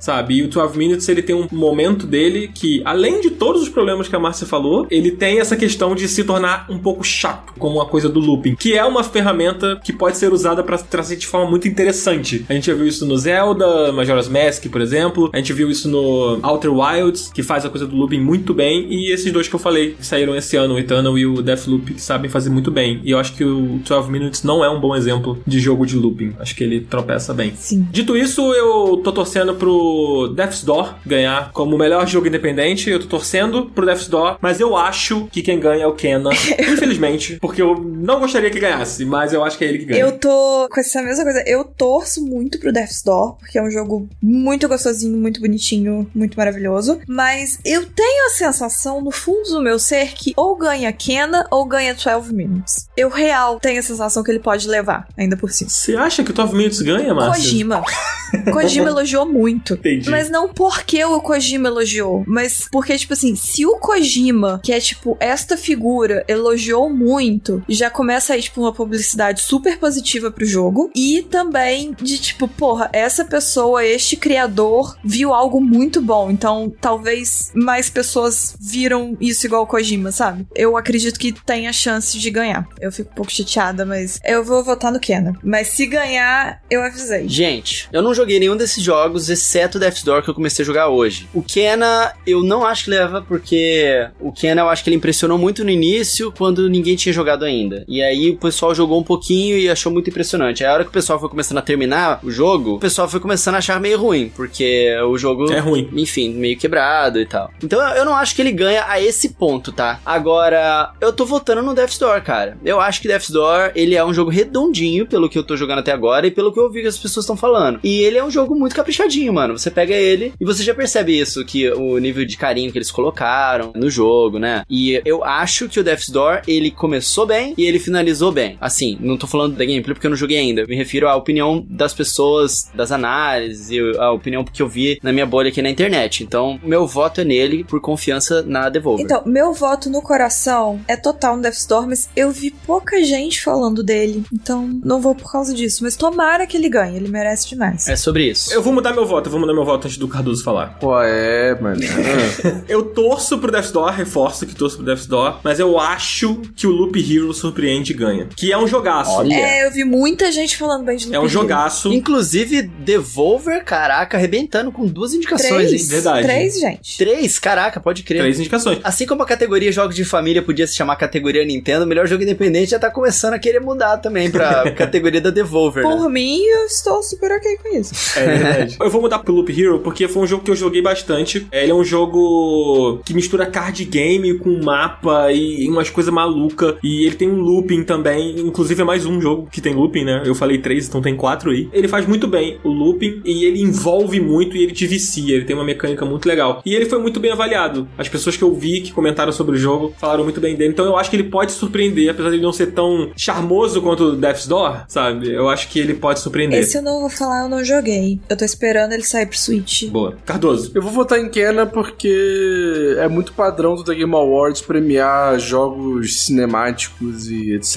sabe? 0.00 0.36
E 0.36 0.42
o 0.42 0.48
12 0.48 0.78
Minutes, 0.78 1.08
ele 1.08 1.22
tem 1.22 1.34
um 1.34 1.46
momento 1.50 2.06
dele 2.06 2.50
que, 2.54 2.82
além 2.84 3.20
de 3.20 3.30
todos 3.30 3.62
os 3.62 3.68
problemas 3.68 4.08
que 4.08 4.16
a 4.16 4.18
Márcia 4.18 4.46
falou, 4.46 4.86
ele 4.90 5.10
tem 5.10 5.40
essa 5.40 5.56
questão 5.56 5.94
de 5.94 6.08
se 6.08 6.24
tornar 6.24 6.66
um 6.68 6.78
pouco 6.78 7.04
chato, 7.04 7.52
como 7.58 7.76
uma 7.76 7.86
coisa 7.86 8.08
do 8.08 8.20
looping, 8.20 8.54
que 8.56 8.74
é 8.74 8.84
uma 8.84 9.02
ferramenta 9.02 9.80
que 9.82 9.92
pode 9.92 10.16
ser 10.16 10.32
usada 10.32 10.62
para 10.62 10.78
trazer 10.78 11.16
de 11.16 11.26
forma 11.26 11.50
muito 11.50 11.68
interessante. 11.68 12.44
A 12.48 12.52
gente 12.54 12.66
já 12.66 12.74
viu 12.74 12.86
isso 12.86 13.06
no 13.06 13.16
Zelda, 13.16 13.92
Majora's 13.92 14.28
Mask, 14.28 14.66
por 14.66 14.80
exemplo, 14.80 15.30
a 15.32 15.36
gente 15.38 15.52
viu 15.52 15.70
isso 15.70 15.88
no 15.88 16.38
Outer 16.42 16.72
Wilds, 16.72 17.30
que 17.32 17.42
faz 17.42 17.64
a 17.64 17.70
coisa 17.70 17.86
do 17.86 17.96
looping 17.96 18.20
muito 18.20 18.52
bem, 18.52 18.86
e 18.90 19.12
esses 19.12 19.32
dois 19.32 19.48
que 19.48 19.54
eu 19.54 19.60
falei, 19.60 19.92
que 19.92 20.06
saíram 20.06 20.36
esse 20.36 20.56
ano, 20.56 20.74
o 20.74 20.78
Eternal 20.78 21.18
e 21.18 21.26
o 21.26 21.42
Deathloop, 21.42 21.94
que 21.94 22.02
sabem 22.02 22.30
fazer 22.30 22.50
muito 22.50 22.70
bem. 22.70 23.00
E 23.04 23.10
eu 23.10 23.18
acho 23.18 23.34
que 23.34 23.44
o 23.44 23.80
12 23.86 24.10
Minutes 24.10 24.42
não 24.42 24.64
é 24.64 24.70
um 24.70 24.80
bom 24.80 24.94
exemplo 24.94 25.40
de 25.46 25.58
jogo 25.58 25.86
de 25.86 25.96
looping. 25.96 26.34
Acho 26.38 26.54
que 26.54 26.64
ele 26.64 26.80
tropeça 26.80 27.32
bem. 27.32 27.52
Sim. 27.56 27.86
Dito 27.90 28.16
isso, 28.16 28.52
eu 28.52 29.00
tô 29.02 29.12
torcendo 29.12 29.27
pro 29.54 30.32
Death's 30.34 30.62
Door 30.62 30.94
ganhar 31.04 31.50
como 31.52 31.76
o 31.76 31.78
melhor 31.78 32.06
jogo 32.06 32.26
independente. 32.28 32.90
Eu 32.90 33.00
tô 33.00 33.06
torcendo 33.06 33.66
pro 33.66 33.86
Death's 33.86 34.08
Door, 34.08 34.38
mas 34.40 34.60
eu 34.60 34.76
acho 34.76 35.28
que 35.30 35.42
quem 35.42 35.58
ganha 35.58 35.84
é 35.84 35.86
o 35.86 35.94
Kena. 35.94 36.30
infelizmente, 36.58 37.38
porque 37.40 37.62
eu 37.62 37.74
não 37.78 38.20
gostaria 38.20 38.50
que 38.50 38.60
ganhasse, 38.60 39.04
mas 39.04 39.32
eu 39.32 39.44
acho 39.44 39.58
que 39.58 39.64
é 39.64 39.68
ele 39.68 39.78
que 39.78 39.84
ganha. 39.86 40.00
Eu 40.00 40.12
tô 40.18 40.68
com 40.70 40.80
essa 40.80 41.02
mesma 41.02 41.24
coisa. 41.24 41.42
Eu 41.46 41.64
torço 41.64 42.24
muito 42.24 42.58
pro 42.58 42.72
Death's 42.72 43.02
Door, 43.02 43.36
porque 43.38 43.58
é 43.58 43.62
um 43.62 43.70
jogo 43.70 44.08
muito 44.22 44.68
gostosinho, 44.68 45.16
muito 45.16 45.40
bonitinho, 45.40 46.08
muito 46.14 46.36
maravilhoso. 46.36 47.00
Mas 47.06 47.58
eu 47.64 47.86
tenho 47.86 48.26
a 48.26 48.30
sensação, 48.30 49.02
no 49.02 49.10
fundo 49.10 49.50
do 49.50 49.62
meu 49.62 49.78
ser, 49.78 50.12
que 50.14 50.32
ou 50.36 50.56
ganha 50.56 50.92
Kena 50.92 51.46
ou 51.50 51.64
ganha 51.64 51.94
12 51.94 52.34
Minutes. 52.34 52.88
Eu 52.96 53.08
real 53.08 53.58
tenho 53.60 53.80
a 53.80 53.82
sensação 53.82 54.22
que 54.22 54.30
ele 54.30 54.40
pode 54.40 54.68
levar, 54.68 55.08
ainda 55.16 55.36
por 55.36 55.50
cima. 55.50 55.70
Você 55.70 55.96
acha 55.96 56.22
que 56.22 56.30
o 56.30 56.34
12 56.34 56.54
Minutes 56.54 56.80
ganha, 56.80 57.14
Márcia? 57.14 57.42
Kojima. 57.42 57.84
Kojima 58.52 58.88
elogiou 58.88 59.17
muito. 59.26 59.74
Entendi. 59.74 60.10
Mas 60.10 60.30
não 60.30 60.48
porque 60.48 61.04
o 61.04 61.20
Kojima 61.20 61.68
elogiou, 61.68 62.24
mas 62.26 62.68
porque, 62.70 62.96
tipo 62.96 63.12
assim, 63.12 63.34
se 63.36 63.64
o 63.66 63.78
Kojima, 63.78 64.60
que 64.62 64.72
é 64.72 64.80
tipo 64.80 65.16
esta 65.20 65.56
figura, 65.56 66.24
elogiou 66.28 66.90
muito, 66.90 67.62
já 67.68 67.90
começa 67.90 68.34
aí, 68.34 68.42
tipo, 68.42 68.60
uma 68.60 68.72
publicidade 68.72 69.40
super 69.40 69.78
positiva 69.78 70.30
pro 70.30 70.44
jogo. 70.44 70.90
E 70.94 71.22
também 71.22 71.94
de 72.00 72.18
tipo, 72.18 72.48
porra, 72.48 72.90
essa 72.92 73.24
pessoa, 73.24 73.84
este 73.84 74.16
criador, 74.16 74.96
viu 75.04 75.32
algo 75.32 75.60
muito 75.60 76.00
bom. 76.00 76.30
Então, 76.30 76.72
talvez 76.80 77.50
mais 77.54 77.88
pessoas 77.90 78.56
viram 78.60 79.16
isso 79.20 79.46
igual 79.46 79.62
o 79.62 79.66
Kojima, 79.66 80.12
sabe? 80.12 80.46
Eu 80.54 80.76
acredito 80.76 81.18
que 81.18 81.32
tem 81.32 81.68
a 81.68 81.72
chance 81.72 82.18
de 82.18 82.30
ganhar. 82.30 82.66
Eu 82.80 82.92
fico 82.92 83.10
um 83.10 83.14
pouco 83.14 83.32
chateada, 83.32 83.84
mas 83.84 84.18
eu 84.24 84.44
vou 84.44 84.62
votar 84.62 84.92
no 84.92 85.00
Kena. 85.00 85.32
Mas 85.42 85.68
se 85.68 85.86
ganhar, 85.86 86.62
eu 86.70 86.82
avisei. 86.82 87.28
Gente, 87.28 87.88
eu 87.92 88.02
não 88.02 88.14
joguei 88.14 88.38
nenhum 88.38 88.56
desses 88.56 88.82
jogos, 88.82 89.07
exceto 89.16 89.78
Death's 89.78 90.02
Door, 90.02 90.22
que 90.22 90.30
eu 90.30 90.34
comecei 90.34 90.62
a 90.62 90.66
jogar 90.66 90.88
hoje. 90.88 91.28
O 91.32 91.42
Kena, 91.42 92.12
eu 92.26 92.42
não 92.42 92.64
acho 92.64 92.84
que 92.84 92.90
leva, 92.90 93.22
porque 93.22 94.08
o 94.20 94.32
Kena, 94.32 94.62
eu 94.62 94.68
acho 94.68 94.82
que 94.82 94.90
ele 94.90 94.96
impressionou 94.96 95.38
muito 95.38 95.64
no 95.64 95.70
início, 95.70 96.32
quando 96.36 96.68
ninguém 96.68 96.96
tinha 96.96 97.12
jogado 97.12 97.44
ainda. 97.44 97.84
E 97.88 98.02
aí 98.02 98.30
o 98.30 98.36
pessoal 98.36 98.74
jogou 98.74 99.00
um 99.00 99.04
pouquinho 99.04 99.56
e 99.56 99.68
achou 99.68 99.92
muito 99.92 100.10
impressionante. 100.10 100.64
Aí 100.64 100.70
a 100.70 100.74
hora 100.74 100.84
que 100.84 100.90
o 100.90 100.92
pessoal 100.92 101.18
foi 101.18 101.28
começando 101.28 101.58
a 101.58 101.62
terminar 101.62 102.20
o 102.22 102.30
jogo, 102.30 102.74
o 102.74 102.78
pessoal 102.78 103.08
foi 103.08 103.20
começando 103.20 103.54
a 103.54 103.58
achar 103.58 103.80
meio 103.80 103.98
ruim, 103.98 104.30
porque 104.34 104.94
o 105.08 105.16
jogo... 105.16 105.52
É 105.52 105.58
ruim. 105.58 105.88
Enfim, 105.92 106.34
meio 106.34 106.58
quebrado 106.58 107.20
e 107.20 107.26
tal. 107.26 107.50
Então 107.62 107.80
eu 107.94 108.04
não 108.04 108.14
acho 108.14 108.34
que 108.34 108.42
ele 108.42 108.52
ganha 108.52 108.84
a 108.88 109.00
esse 109.00 109.30
ponto, 109.30 109.72
tá? 109.72 110.00
Agora, 110.04 110.92
eu 111.00 111.12
tô 111.12 111.24
votando 111.24 111.62
no 111.62 111.74
Death's 111.74 111.98
Door, 111.98 112.22
cara. 112.22 112.56
Eu 112.64 112.80
acho 112.80 113.00
que 113.00 113.08
Death's 113.08 113.30
Door, 113.30 113.72
ele 113.74 113.94
é 113.94 114.04
um 114.04 114.12
jogo 114.12 114.30
redondinho, 114.30 115.06
pelo 115.06 115.28
que 115.28 115.38
eu 115.38 115.44
tô 115.44 115.56
jogando 115.56 115.78
até 115.78 115.92
agora 115.92 116.26
e 116.26 116.30
pelo 116.30 116.52
que 116.52 116.58
eu 116.58 116.64
ouvi 116.64 116.82
que 116.82 116.88
as 116.88 116.98
pessoas 116.98 117.24
estão 117.24 117.36
falando. 117.36 117.80
E 117.82 118.00
ele 118.00 118.18
é 118.18 118.24
um 118.24 118.30
jogo 118.30 118.54
muito 118.54 118.74
caprichadinho, 118.98 119.32
mano. 119.32 119.56
Você 119.56 119.70
pega 119.70 119.94
ele 119.94 120.32
e 120.40 120.44
você 120.44 120.62
já 120.62 120.74
percebe 120.74 121.18
isso, 121.18 121.44
que 121.44 121.70
o 121.70 121.98
nível 121.98 122.24
de 122.24 122.36
carinho 122.36 122.72
que 122.72 122.78
eles 122.78 122.90
colocaram 122.90 123.72
no 123.74 123.88
jogo, 123.88 124.38
né? 124.38 124.64
E 124.68 125.00
eu 125.04 125.24
acho 125.24 125.68
que 125.68 125.78
o 125.78 125.84
Death's 125.84 126.08
Door, 126.08 126.42
ele 126.46 126.70
começou 126.70 127.26
bem 127.26 127.54
e 127.56 127.64
ele 127.64 127.78
finalizou 127.78 128.32
bem. 128.32 128.58
Assim, 128.60 128.98
não 129.00 129.16
tô 129.16 129.26
falando 129.26 129.56
da 129.56 129.64
gameplay 129.64 129.94
porque 129.94 130.06
eu 130.06 130.10
não 130.10 130.16
joguei 130.16 130.38
ainda. 130.38 130.62
Eu 130.62 130.68
me 130.68 130.76
refiro 130.76 131.08
à 131.08 131.14
opinião 131.14 131.64
das 131.68 131.94
pessoas, 131.94 132.70
das 132.74 132.90
análises 132.90 133.70
e 133.70 133.78
a 133.98 134.10
opinião 134.10 134.44
que 134.44 134.62
eu 134.62 134.68
vi 134.68 134.98
na 135.02 135.12
minha 135.12 135.26
bolha 135.26 135.48
aqui 135.48 135.62
na 135.62 135.70
internet. 135.70 136.24
Então, 136.24 136.58
meu 136.62 136.86
voto 136.86 137.20
é 137.20 137.24
nele 137.24 137.64
por 137.64 137.80
confiança 137.80 138.42
na 138.42 138.68
Devolver. 138.68 139.04
Então, 139.04 139.22
meu 139.24 139.52
voto 139.52 139.88
no 139.88 140.02
coração 140.02 140.80
é 140.88 140.96
total 140.96 141.36
no 141.36 141.42
Death's 141.42 141.66
Door, 141.66 141.86
mas 141.86 142.08
eu 142.16 142.30
vi 142.30 142.50
pouca 142.50 143.02
gente 143.04 143.40
falando 143.42 143.82
dele. 143.82 144.24
Então, 144.32 144.80
não 144.84 145.00
vou 145.00 145.14
por 145.14 145.30
causa 145.30 145.54
disso. 145.54 145.84
Mas 145.84 145.96
tomara 145.96 146.46
que 146.46 146.56
ele 146.56 146.68
ganhe, 146.68 146.96
ele 146.96 147.08
merece 147.08 147.48
demais. 147.48 147.88
É 147.88 147.96
sobre 147.96 148.28
isso. 148.28 148.52
Eu 148.52 148.62
vou 148.62 148.72
mudar 148.72 148.87
meu 148.92 149.06
voto, 149.06 149.26
eu 149.26 149.30
vou 149.30 149.40
mudar 149.40 149.54
meu 149.54 149.64
voto 149.64 149.86
antes 149.86 149.96
do 149.98 150.08
Cardoso 150.08 150.42
falar. 150.42 150.78
Pô, 150.80 151.00
é, 151.02 151.58
mano. 151.60 151.80
Eu 152.68 152.82
torço 152.84 153.38
pro 153.38 153.50
Death's 153.50 153.70
Door, 153.72 153.90
reforço 153.92 154.46
que 154.46 154.54
torço 154.54 154.76
pro 154.76 154.84
Death's 154.86 155.06
Door, 155.06 155.38
mas 155.42 155.58
eu 155.58 155.78
acho 155.78 156.40
que 156.56 156.66
o 156.66 156.70
Loop 156.70 156.98
Hero 156.98 157.32
surpreende 157.32 157.92
e 157.92 157.94
ganha. 157.94 158.28
Que 158.36 158.52
é 158.52 158.58
um 158.58 158.66
jogaço. 158.66 159.10
Olha. 159.12 159.34
É, 159.34 159.66
eu 159.66 159.70
vi 159.72 159.84
muita 159.84 160.30
gente 160.32 160.56
falando 160.56 160.84
bem 160.84 160.96
de 160.96 161.04
Loop 161.06 161.14
É 161.16 161.18
um 161.18 161.22
Hero. 161.22 161.28
jogaço. 161.32 161.92
Inclusive, 161.92 162.62
Devolver, 162.62 163.64
caraca, 163.64 164.16
arrebentando 164.16 164.70
com 164.72 164.86
duas 164.86 165.14
indicações, 165.14 165.68
Três, 165.68 165.82
hein? 165.82 165.88
Verdade. 165.88 166.22
Três, 166.26 166.60
gente. 166.60 166.98
Três, 166.98 167.38
caraca, 167.38 167.80
pode 167.80 168.02
crer. 168.02 168.20
Três 168.22 168.38
indicações. 168.40 168.78
Assim 168.84 169.06
como 169.06 169.22
a 169.22 169.26
categoria 169.26 169.70
Jogos 169.72 169.94
de 169.94 170.04
Família 170.04 170.42
podia 170.42 170.66
se 170.66 170.74
chamar 170.74 170.96
categoria 170.96 171.44
Nintendo, 171.44 171.84
o 171.84 171.88
melhor 171.88 172.06
jogo 172.06 172.22
independente 172.22 172.70
já 172.70 172.78
tá 172.78 172.90
começando 172.90 173.34
a 173.34 173.38
querer 173.38 173.60
mudar 173.60 173.98
também 173.98 174.30
pra 174.30 174.70
categoria 174.72 175.20
da 175.20 175.30
Devolver. 175.30 175.84
né? 175.84 175.90
Por 175.96 176.08
mim, 176.10 176.42
eu 176.42 176.64
estou 176.66 177.02
super 177.02 177.30
ok 177.32 177.58
com 177.62 177.76
isso. 177.76 177.94
É 178.18 178.24
verdade. 178.26 178.77
Eu 178.80 178.90
vou 178.90 179.00
mudar 179.00 179.18
pro 179.20 179.34
Loop 179.34 179.50
Hero 179.50 179.80
porque 179.80 180.08
foi 180.08 180.22
um 180.22 180.26
jogo 180.26 180.44
que 180.44 180.50
eu 180.50 180.56
joguei 180.56 180.80
bastante. 180.80 181.46
Ele 181.52 181.70
é 181.70 181.74
um 181.74 181.84
jogo 181.84 183.00
que 183.04 183.14
mistura 183.14 183.46
card 183.46 183.84
game 183.84 184.38
com 184.38 184.62
mapa 184.62 185.32
e 185.32 185.68
umas 185.68 185.90
coisas 185.90 186.12
malucas. 186.12 186.76
E 186.82 187.04
ele 187.04 187.16
tem 187.16 187.28
um 187.28 187.40
looping 187.40 187.84
também. 187.84 188.38
Inclusive 188.40 188.82
é 188.82 188.84
mais 188.84 189.06
um 189.06 189.20
jogo 189.20 189.48
que 189.50 189.60
tem 189.60 189.74
looping, 189.74 190.04
né? 190.04 190.22
Eu 190.24 190.34
falei 190.34 190.58
três, 190.58 190.88
então 190.88 191.02
tem 191.02 191.16
quatro 191.16 191.50
aí. 191.50 191.68
Ele 191.72 191.88
faz 191.88 192.06
muito 192.06 192.26
bem 192.26 192.58
o 192.62 192.70
looping 192.70 193.22
e 193.24 193.44
ele 193.44 193.60
envolve 193.60 194.20
muito 194.20 194.56
e 194.56 194.62
ele 194.62 194.72
te 194.72 194.86
vicia. 194.86 195.36
Ele 195.36 195.44
tem 195.44 195.56
uma 195.56 195.64
mecânica 195.64 196.04
muito 196.04 196.26
legal. 196.26 196.62
E 196.64 196.74
ele 196.74 196.86
foi 196.86 196.98
muito 196.98 197.20
bem 197.20 197.32
avaliado. 197.32 197.88
As 197.96 198.08
pessoas 198.08 198.36
que 198.36 198.42
eu 198.42 198.54
vi 198.54 198.80
que 198.80 198.92
comentaram 198.92 199.32
sobre 199.32 199.56
o 199.56 199.58
jogo 199.58 199.94
falaram 199.98 200.24
muito 200.24 200.40
bem 200.40 200.54
dele. 200.54 200.72
Então 200.72 200.86
eu 200.86 200.96
acho 200.96 201.10
que 201.10 201.16
ele 201.16 201.24
pode 201.24 201.52
surpreender, 201.52 202.10
apesar 202.10 202.30
de 202.30 202.36
ele 202.36 202.42
não 202.42 202.52
ser 202.52 202.68
tão 202.68 203.10
charmoso 203.16 203.82
quanto 203.82 204.16
Death's 204.16 204.46
Door, 204.46 204.84
sabe? 204.88 205.30
Eu 205.30 205.48
acho 205.48 205.68
que 205.68 205.78
ele 205.78 205.94
pode 205.94 206.20
surpreender. 206.20 206.60
Esse 206.60 206.78
eu 206.78 206.82
não 206.82 207.00
vou 207.00 207.10
falar, 207.10 207.42
eu 207.42 207.48
não 207.48 207.64
joguei. 207.64 208.20
Eu 208.28 208.36
tô 208.36 208.44
esperando 208.44 208.67
ele 208.94 209.02
sair 209.02 209.26
pro 209.26 209.38
Switch. 209.38 209.84
Boa. 209.88 210.16
Cardoso. 210.24 210.70
Eu 210.74 210.82
vou 210.82 210.90
votar 210.92 211.18
em 211.18 211.28
Kena 211.28 211.66
porque 211.66 212.96
é 212.98 213.08
muito 213.08 213.32
padrão 213.32 213.74
do 213.74 213.84
The 213.84 213.94
Game 213.94 214.14
Awards 214.14 214.60
premiar 214.62 215.38
jogos 215.38 216.24
cinemáticos 216.24 217.28
e 217.30 217.54
etc. 217.54 217.76